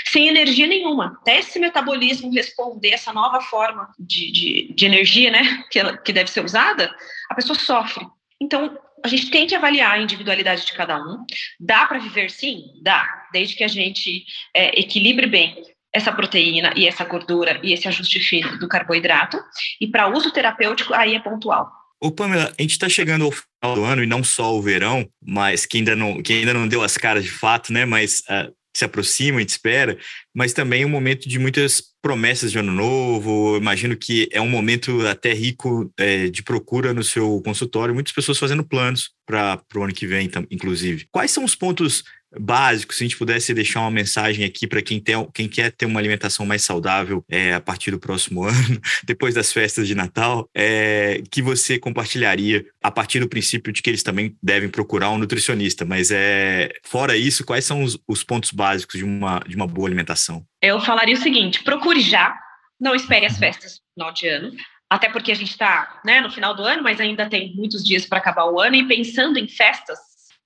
sem 0.05 0.29
energia 0.29 0.65
nenhuma. 0.65 1.17
Até 1.21 1.39
esse 1.39 1.59
metabolismo 1.59 2.31
responder 2.31 2.91
essa 2.91 3.11
nova 3.11 3.41
forma 3.41 3.89
de, 3.99 4.31
de, 4.31 4.73
de 4.73 4.85
energia, 4.85 5.29
né, 5.29 5.65
que, 5.69 5.77
ela, 5.77 5.97
que 5.97 6.13
deve 6.13 6.31
ser 6.31 6.45
usada, 6.45 6.89
a 7.29 7.35
pessoa 7.35 7.59
sofre. 7.59 8.07
Então, 8.39 8.79
a 9.03 9.09
gente 9.09 9.29
tem 9.29 9.45
que 9.45 9.55
avaliar 9.55 9.91
a 9.91 10.01
individualidade 10.01 10.65
de 10.65 10.71
cada 10.71 10.97
um. 10.97 11.25
Dá 11.59 11.85
para 11.85 11.99
viver 11.99 12.31
sim? 12.31 12.63
Dá, 12.81 13.05
desde 13.33 13.55
que 13.55 13.63
a 13.65 13.67
gente 13.67 14.25
é, 14.55 14.79
equilibre 14.79 15.27
bem 15.27 15.61
essa 15.91 16.13
proteína 16.13 16.71
e 16.75 16.87
essa 16.87 17.03
gordura 17.03 17.59
e 17.63 17.73
esse 17.73 17.87
ajuste 17.87 18.19
fino 18.19 18.57
do 18.57 18.69
carboidrato. 18.69 19.37
E 19.81 19.87
para 19.87 20.07
uso 20.07 20.31
terapêutico, 20.31 20.93
aí 20.93 21.15
é 21.15 21.19
pontual. 21.19 21.69
Ô, 21.99 22.11
Pamela, 22.11 22.53
a 22.57 22.61
gente 22.61 22.71
está 22.71 22.87
chegando 22.87 23.25
ao 23.25 23.31
final 23.31 23.75
do 23.75 23.83
ano 23.83 24.03
e 24.03 24.05
não 24.05 24.23
só 24.23 24.55
o 24.55 24.61
verão, 24.61 25.07
mas 25.21 25.65
que 25.65 25.77
ainda 25.77 25.95
não, 25.95 26.21
que 26.21 26.33
ainda 26.33 26.53
não 26.53 26.67
deu 26.67 26.83
as 26.83 26.95
caras 26.95 27.23
de 27.23 27.31
fato, 27.31 27.73
né? 27.73 27.85
Mas 27.85 28.19
uh, 28.29 28.53
se 28.77 28.85
aproxima, 28.85 29.37
a 29.37 29.39
gente 29.41 29.49
espera, 29.49 29.97
mas 30.35 30.53
também 30.53 30.85
um 30.85 30.89
momento 30.89 31.27
de 31.27 31.39
muitas 31.39 31.81
promessas 31.99 32.51
de 32.51 32.59
ano 32.59 32.71
novo. 32.71 33.57
Imagino 33.57 33.97
que 33.97 34.29
é 34.31 34.39
um 34.39 34.47
momento 34.47 35.05
até 35.07 35.33
rico 35.33 35.91
é, 35.97 36.27
de 36.27 36.43
procura 36.43 36.93
no 36.93 37.03
seu 37.03 37.41
consultório, 37.43 37.95
muitas 37.95 38.13
pessoas 38.13 38.37
fazendo 38.37 38.63
planos 38.63 39.09
para 39.25 39.59
o 39.75 39.83
ano 39.83 39.93
que 39.93 40.05
vem, 40.05 40.29
inclusive. 40.51 41.07
Quais 41.11 41.31
são 41.31 41.43
os 41.43 41.55
pontos 41.55 42.03
básico, 42.39 42.93
se 42.93 43.03
a 43.03 43.07
gente 43.07 43.17
pudesse 43.17 43.53
deixar 43.53 43.81
uma 43.81 43.91
mensagem 43.91 44.45
aqui 44.45 44.67
para 44.67 44.81
quem, 44.81 45.03
quem 45.33 45.47
quer 45.47 45.71
ter 45.71 45.85
uma 45.85 45.99
alimentação 45.99 46.45
mais 46.45 46.63
saudável 46.63 47.23
é, 47.29 47.53
a 47.53 47.61
partir 47.61 47.91
do 47.91 47.99
próximo 47.99 48.43
ano, 48.47 48.81
depois 49.03 49.35
das 49.35 49.51
festas 49.51 49.87
de 49.87 49.95
Natal, 49.95 50.49
é, 50.53 51.21
que 51.31 51.41
você 51.41 51.79
compartilharia 51.79 52.65
a 52.81 52.91
partir 52.91 53.19
do 53.19 53.29
princípio 53.29 53.71
de 53.71 53.81
que 53.81 53.89
eles 53.89 54.03
também 54.03 54.35
devem 54.41 54.69
procurar 54.69 55.09
um 55.11 55.17
nutricionista. 55.17 55.85
Mas 55.85 56.11
é 56.11 56.71
fora 56.83 57.15
isso, 57.15 57.45
quais 57.45 57.65
são 57.65 57.83
os, 57.83 57.97
os 58.07 58.23
pontos 58.23 58.51
básicos 58.51 58.97
de 58.97 59.05
uma, 59.05 59.39
de 59.47 59.55
uma 59.55 59.67
boa 59.67 59.87
alimentação? 59.87 60.45
Eu 60.61 60.79
falaria 60.79 61.15
o 61.15 61.21
seguinte: 61.21 61.63
procure 61.63 62.01
já, 62.01 62.35
não 62.79 62.95
espere 62.95 63.25
as 63.25 63.37
festas 63.37 63.79
no 63.97 64.03
final 64.03 64.13
de 64.13 64.27
ano 64.27 64.51
até 64.89 65.09
porque 65.09 65.31
a 65.31 65.35
gente 65.35 65.51
está 65.51 65.99
né, 66.05 66.21
no 66.21 66.31
final 66.31 66.55
do 66.55 66.63
ano, 66.63 66.81
mas 66.81 66.99
ainda 66.99 67.29
tem 67.29 67.53
muitos 67.55 67.83
dias 67.83 68.05
para 68.05 68.19
acabar 68.19 68.45
o 68.45 68.59
ano, 68.59 68.75
e 68.75 68.87
pensando 68.87 69.37
em 69.37 69.47
festas, 69.47 69.99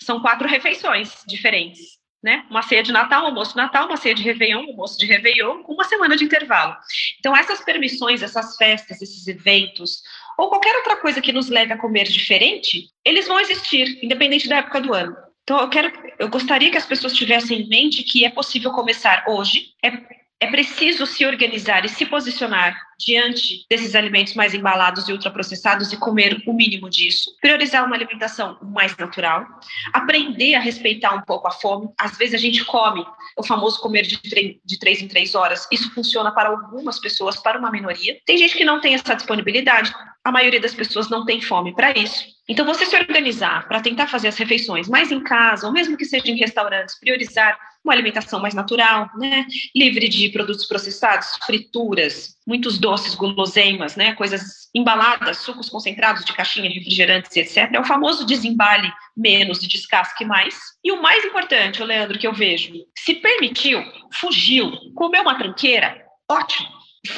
são 0.03 0.21
quatro 0.21 0.47
refeições 0.47 1.23
diferentes, 1.27 1.99
né? 2.23 2.45
Uma 2.49 2.61
ceia 2.61 2.83
de 2.83 2.91
Natal, 2.91 3.25
almoço 3.25 3.51
de 3.51 3.57
Natal, 3.57 3.87
uma 3.87 3.97
ceia 3.97 4.15
de 4.15 4.23
Réveillon, 4.23 4.65
almoço 4.67 4.97
de 4.97 5.05
Réveillon, 5.05 5.63
com 5.63 5.73
uma 5.73 5.83
semana 5.83 6.15
de 6.15 6.23
intervalo. 6.23 6.75
Então, 7.19 7.35
essas 7.35 7.63
permissões, 7.63 8.21
essas 8.21 8.55
festas, 8.55 9.01
esses 9.01 9.27
eventos, 9.27 10.01
ou 10.37 10.49
qualquer 10.49 10.75
outra 10.77 10.97
coisa 10.97 11.21
que 11.21 11.31
nos 11.31 11.49
leve 11.49 11.73
a 11.73 11.77
comer 11.77 12.05
diferente, 12.05 12.89
eles 13.05 13.27
vão 13.27 13.39
existir, 13.39 14.03
independente 14.03 14.47
da 14.47 14.57
época 14.57 14.81
do 14.81 14.93
ano. 14.93 15.15
Então, 15.43 15.59
eu 15.59 15.69
quero, 15.69 15.91
eu 16.19 16.29
gostaria 16.29 16.71
que 16.71 16.77
as 16.77 16.85
pessoas 16.85 17.13
tivessem 17.13 17.61
em 17.61 17.67
mente 17.67 18.03
que 18.03 18.23
é 18.23 18.29
possível 18.29 18.71
começar 18.71 19.25
hoje, 19.27 19.73
é 19.83 20.20
é 20.41 20.47
preciso 20.47 21.05
se 21.05 21.23
organizar 21.23 21.85
e 21.85 21.89
se 21.89 22.03
posicionar 22.03 22.75
diante 22.99 23.63
desses 23.69 23.93
alimentos 23.93 24.33
mais 24.33 24.55
embalados 24.55 25.07
e 25.07 25.11
ultraprocessados 25.11 25.93
e 25.93 25.97
comer 25.97 26.41
o 26.47 26.53
mínimo 26.53 26.89
disso. 26.89 27.29
Priorizar 27.39 27.85
uma 27.85 27.95
alimentação 27.95 28.57
mais 28.61 28.97
natural. 28.97 29.45
Aprender 29.93 30.55
a 30.55 30.59
respeitar 30.59 31.13
um 31.13 31.21
pouco 31.21 31.47
a 31.47 31.51
fome. 31.51 31.89
Às 31.99 32.17
vezes 32.17 32.33
a 32.33 32.39
gente 32.39 32.65
come 32.65 33.05
o 33.37 33.43
famoso 33.43 33.79
comer 33.81 34.01
de, 34.01 34.19
de 34.65 34.79
três 34.79 34.99
em 34.99 35.07
três 35.07 35.35
horas. 35.35 35.67
Isso 35.71 35.93
funciona 35.93 36.31
para 36.31 36.49
algumas 36.49 36.99
pessoas, 36.99 37.37
para 37.37 37.59
uma 37.59 37.69
minoria. 37.69 38.17
Tem 38.25 38.37
gente 38.37 38.57
que 38.57 38.65
não 38.65 38.81
tem 38.81 38.95
essa 38.95 39.13
disponibilidade. 39.13 39.93
A 40.23 40.31
maioria 40.31 40.59
das 40.59 40.73
pessoas 40.73 41.07
não 41.07 41.23
tem 41.23 41.39
fome 41.39 41.73
para 41.75 41.91
isso. 41.91 42.25
Então, 42.49 42.65
você 42.65 42.85
se 42.85 42.95
organizar 42.95 43.67
para 43.67 43.79
tentar 43.79 44.07
fazer 44.07 44.27
as 44.27 44.37
refeições 44.37 44.89
mais 44.89 45.11
em 45.11 45.23
casa, 45.23 45.67
ou 45.67 45.73
mesmo 45.73 45.95
que 45.95 46.05
seja 46.05 46.29
em 46.29 46.37
restaurantes, 46.37 46.99
priorizar 46.99 47.57
uma 47.83 47.93
alimentação 47.93 48.39
mais 48.39 48.53
natural, 48.53 49.09
né? 49.17 49.45
Livre 49.75 50.07
de 50.07 50.29
produtos 50.29 50.65
processados, 50.65 51.37
frituras, 51.45 52.35
muitos 52.45 52.77
doces, 52.77 53.15
guloseimas, 53.15 53.95
né? 53.95 54.13
Coisas 54.13 54.69
embaladas, 54.73 55.37
sucos 55.37 55.69
concentrados 55.69 56.23
de 56.23 56.33
caixinha, 56.33 56.69
refrigerantes, 56.69 57.35
etc. 57.35 57.73
É 57.73 57.79
o 57.79 57.85
famoso 57.85 58.25
desembale 58.25 58.91
menos 59.17 59.63
e 59.63 59.67
descasque 59.67 60.23
mais. 60.23 60.59
E 60.83 60.91
o 60.91 61.01
mais 61.01 61.25
importante, 61.25 61.83
Leandro, 61.83 62.19
que 62.19 62.27
eu 62.27 62.33
vejo, 62.33 62.73
se 62.97 63.15
permitiu, 63.15 63.83
fugiu, 64.13 64.71
comeu 64.95 65.21
uma 65.23 65.37
tranqueira, 65.37 66.05
ótimo. 66.29 66.69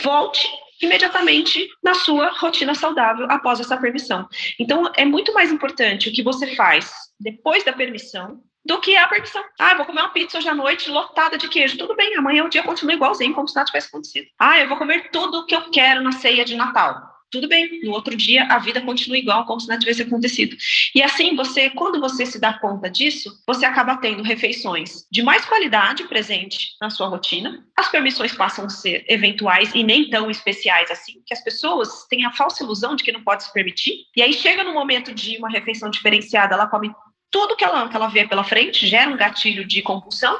Volte 0.02 0.48
imediatamente 0.82 1.68
na 1.84 1.94
sua 1.94 2.30
rotina 2.40 2.74
saudável 2.74 3.28
após 3.30 3.60
essa 3.60 3.78
permissão. 3.78 4.28
Então, 4.60 4.92
é 4.96 5.06
muito 5.06 5.34
mais 5.34 5.52
importante 5.52 6.10
o 6.10 6.12
que 6.12 6.24
você 6.24 6.56
faz 6.56 6.92
depois 7.20 7.64
da 7.64 7.74
permissão 7.74 8.42
do 8.66 8.80
que 8.80 8.96
a 8.96 9.08
permissão. 9.08 9.44
Ah, 9.60 9.76
vou 9.76 9.86
comer 9.86 10.02
uma 10.02 10.10
pizza 10.10 10.38
hoje 10.38 10.48
à 10.48 10.56
noite 10.56 10.90
lotada 10.90 11.38
de 11.38 11.48
queijo. 11.50 11.78
Tudo 11.78 11.96
bem, 11.96 12.16
amanhã 12.16 12.44
o 12.46 12.50
dia 12.50 12.64
continua 12.64 12.94
igualzinho, 12.94 13.34
como 13.34 13.48
se 13.48 13.56
nada 13.56 13.66
tivesse 13.66 13.88
acontecido. 13.88 14.28
Ah, 14.40 14.60
eu 14.60 14.68
vou 14.68 14.78
comer 14.78 15.10
tudo 15.12 15.40
o 15.40 15.46
que 15.46 15.56
eu 15.56 15.70
quero 15.70 16.02
na 16.02 16.12
ceia 16.12 16.46
de 16.46 16.56
Natal. 16.56 17.14
tudo 17.34 17.48
bem, 17.48 17.82
no 17.84 17.92
outro 17.92 18.16
dia 18.16 18.46
a 18.46 18.60
vida 18.60 18.80
continua 18.80 19.18
igual, 19.18 19.44
como 19.46 19.60
se 19.60 19.68
nada 19.68 19.80
tivesse 19.80 20.04
acontecido. 20.04 20.56
E 20.94 21.02
assim, 21.02 21.36
você, 21.36 21.72
quando 21.72 22.00
você 22.00 22.28
se 22.28 22.40
dá 22.40 22.54
conta 22.54 22.90
disso, 22.90 23.42
você 23.48 23.66
acaba 23.66 23.98
tendo 23.98 24.22
refeições 24.22 25.08
de 25.12 25.24
mais 25.24 25.44
qualidade 25.44 26.04
presente 26.04 26.76
na 26.80 26.92
sua 26.92 27.08
rotina, 27.08 27.66
as 27.76 27.90
permissões 27.90 28.34
passam 28.34 28.66
a 28.66 28.70
ser 28.70 29.04
eventuais 29.10 29.74
e 29.74 29.84
nem 29.84 30.12
tão 30.12 30.30
especiais 30.30 30.92
assim, 30.92 31.24
que 31.26 31.34
as 31.34 31.44
pessoas 31.44 32.06
têm 32.08 32.24
a 32.24 32.32
falsa 32.32 32.64
ilusão 32.64 32.96
de 32.96 33.04
que 33.04 33.12
não 33.12 33.24
pode 33.24 33.44
se 33.44 33.52
permitir, 33.52 34.06
e 34.16 34.22
aí 34.22 34.32
chega 34.32 34.64
no 34.64 34.74
momento 34.74 35.12
de 35.12 35.36
uma 35.38 35.50
refeição 35.50 35.90
diferenciada, 35.90 36.54
ela 36.54 36.68
come 36.68 36.94
tudo 37.34 37.56
que 37.56 37.66
ela, 37.66 37.90
que 37.90 37.96
ela 37.96 38.08
vê 38.08 38.28
pela 38.28 38.44
frente, 38.44 38.86
gera 38.86 39.10
um 39.10 39.18
gatilho 39.18 39.66
de 39.66 39.82
compulsão, 39.82 40.40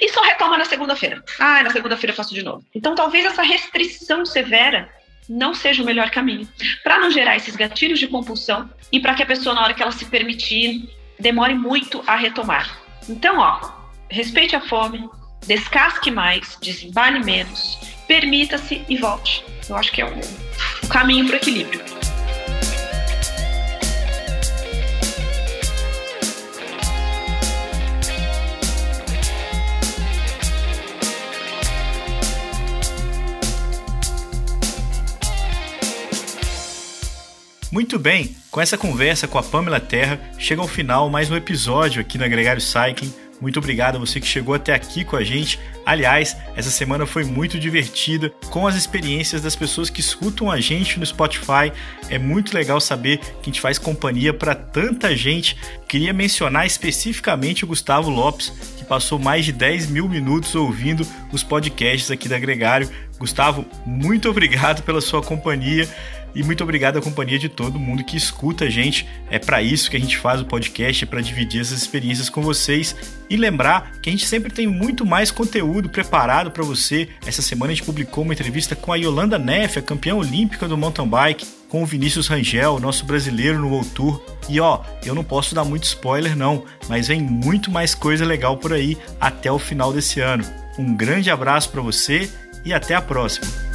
e 0.00 0.08
só 0.08 0.22
retoma 0.22 0.56
na 0.56 0.64
segunda-feira. 0.64 1.22
Ah, 1.38 1.62
na 1.62 1.70
segunda-feira 1.70 2.12
eu 2.12 2.16
faço 2.16 2.34
de 2.34 2.42
novo. 2.42 2.64
Então, 2.74 2.94
talvez 2.94 3.26
essa 3.26 3.42
restrição 3.42 4.24
severa 4.24 4.88
não 5.28 5.54
seja 5.54 5.82
o 5.82 5.86
melhor 5.86 6.10
caminho. 6.10 6.48
Para 6.82 6.98
não 6.98 7.10
gerar 7.10 7.36
esses 7.36 7.54
gatilhos 7.54 7.98
de 7.98 8.08
compulsão 8.08 8.70
e 8.90 9.00
para 9.00 9.14
que 9.14 9.22
a 9.22 9.26
pessoa, 9.26 9.54
na 9.54 9.62
hora 9.62 9.74
que 9.74 9.82
ela 9.82 9.92
se 9.92 10.06
permitir, 10.06 10.88
demore 11.18 11.54
muito 11.54 12.02
a 12.06 12.16
retomar. 12.16 12.78
Então, 13.08 13.38
ó, 13.38 13.60
respeite 14.10 14.56
a 14.56 14.60
fome, 14.60 15.08
descasque 15.46 16.10
mais, 16.10 16.56
desembale 16.60 17.22
menos, 17.22 17.78
permita-se 18.08 18.82
e 18.88 18.96
volte. 18.96 19.44
Eu 19.68 19.76
acho 19.76 19.92
que 19.92 20.00
é 20.00 20.06
o, 20.06 20.20
o 20.82 20.88
caminho 20.88 21.26
para 21.26 21.34
o 21.34 21.36
equilíbrio. 21.36 21.82
Muito 37.74 37.98
bem, 37.98 38.36
com 38.52 38.60
essa 38.60 38.78
conversa 38.78 39.26
com 39.26 39.36
a 39.36 39.42
Pamela 39.42 39.80
Terra, 39.80 40.20
chega 40.38 40.62
ao 40.62 40.68
final 40.68 41.10
mais 41.10 41.28
um 41.28 41.34
episódio 41.34 42.00
aqui 42.00 42.16
no 42.16 42.24
Agregário 42.24 42.62
Cycling. 42.62 43.12
Muito 43.40 43.58
obrigado 43.58 43.96
a 43.96 43.98
você 43.98 44.20
que 44.20 44.28
chegou 44.28 44.54
até 44.54 44.72
aqui 44.72 45.04
com 45.04 45.16
a 45.16 45.24
gente. 45.24 45.58
Aliás, 45.84 46.36
essa 46.54 46.70
semana 46.70 47.04
foi 47.04 47.24
muito 47.24 47.58
divertida 47.58 48.30
com 48.48 48.64
as 48.64 48.76
experiências 48.76 49.42
das 49.42 49.56
pessoas 49.56 49.90
que 49.90 49.98
escutam 49.98 50.52
a 50.52 50.60
gente 50.60 51.00
no 51.00 51.04
Spotify. 51.04 51.72
É 52.08 52.16
muito 52.16 52.54
legal 52.54 52.80
saber 52.80 53.18
que 53.18 53.40
a 53.40 53.44
gente 53.46 53.60
faz 53.60 53.76
companhia 53.76 54.32
para 54.32 54.54
tanta 54.54 55.16
gente. 55.16 55.56
Queria 55.88 56.12
mencionar 56.12 56.66
especificamente 56.66 57.64
o 57.64 57.66
Gustavo 57.66 58.08
Lopes, 58.08 58.50
que 58.78 58.84
passou 58.84 59.18
mais 59.18 59.44
de 59.44 59.50
10 59.50 59.88
mil 59.88 60.08
minutos 60.08 60.54
ouvindo 60.54 61.04
os 61.32 61.42
podcasts 61.42 62.08
aqui 62.08 62.28
da 62.28 62.38
Gregário. 62.38 62.88
Gustavo, 63.18 63.66
muito 63.84 64.30
obrigado 64.30 64.82
pela 64.84 65.00
sua 65.00 65.20
companhia. 65.20 65.88
E 66.34 66.42
muito 66.42 66.64
obrigado 66.64 66.98
à 66.98 67.02
companhia 67.02 67.38
de 67.38 67.48
todo 67.48 67.78
mundo 67.78 68.02
que 68.02 68.16
escuta 68.16 68.64
a 68.64 68.70
gente. 68.70 69.06
É 69.30 69.38
para 69.38 69.62
isso 69.62 69.90
que 69.90 69.96
a 69.96 70.00
gente 70.00 70.18
faz 70.18 70.40
o 70.40 70.44
podcast, 70.44 71.04
é 71.04 71.06
para 71.06 71.20
dividir 71.20 71.60
essas 71.60 71.80
experiências 71.80 72.28
com 72.28 72.42
vocês 72.42 72.96
e 73.30 73.36
lembrar 73.36 73.92
que 74.02 74.10
a 74.10 74.12
gente 74.12 74.26
sempre 74.26 74.52
tem 74.52 74.66
muito 74.66 75.06
mais 75.06 75.30
conteúdo 75.30 75.88
preparado 75.88 76.50
para 76.50 76.64
você. 76.64 77.08
Essa 77.24 77.40
semana 77.40 77.72
a 77.72 77.74
gente 77.74 77.84
publicou 77.84 78.24
uma 78.24 78.34
entrevista 78.34 78.74
com 78.74 78.92
a 78.92 78.96
Yolanda 78.96 79.38
Neff, 79.38 79.78
a 79.78 79.82
campeã 79.82 80.14
olímpica 80.14 80.66
do 80.66 80.76
mountain 80.76 81.08
bike, 81.08 81.46
com 81.68 81.82
o 81.82 81.86
Vinícius 81.86 82.26
Rangel, 82.26 82.78
nosso 82.80 83.04
brasileiro 83.04 83.58
no 83.58 83.68
World 83.68 83.90
Tour. 83.90 84.24
E 84.48 84.60
ó, 84.60 84.80
eu 85.04 85.14
não 85.14 85.24
posso 85.24 85.54
dar 85.54 85.64
muito 85.64 85.84
spoiler 85.84 86.36
não, 86.36 86.64
mas 86.88 87.08
vem 87.08 87.20
muito 87.20 87.70
mais 87.70 87.94
coisa 87.94 88.24
legal 88.24 88.56
por 88.56 88.72
aí 88.72 88.98
até 89.20 89.50
o 89.50 89.58
final 89.58 89.92
desse 89.92 90.20
ano. 90.20 90.44
Um 90.78 90.94
grande 90.94 91.30
abraço 91.30 91.70
para 91.70 91.80
você 91.80 92.28
e 92.64 92.72
até 92.72 92.94
a 92.94 93.02
próxima. 93.02 93.73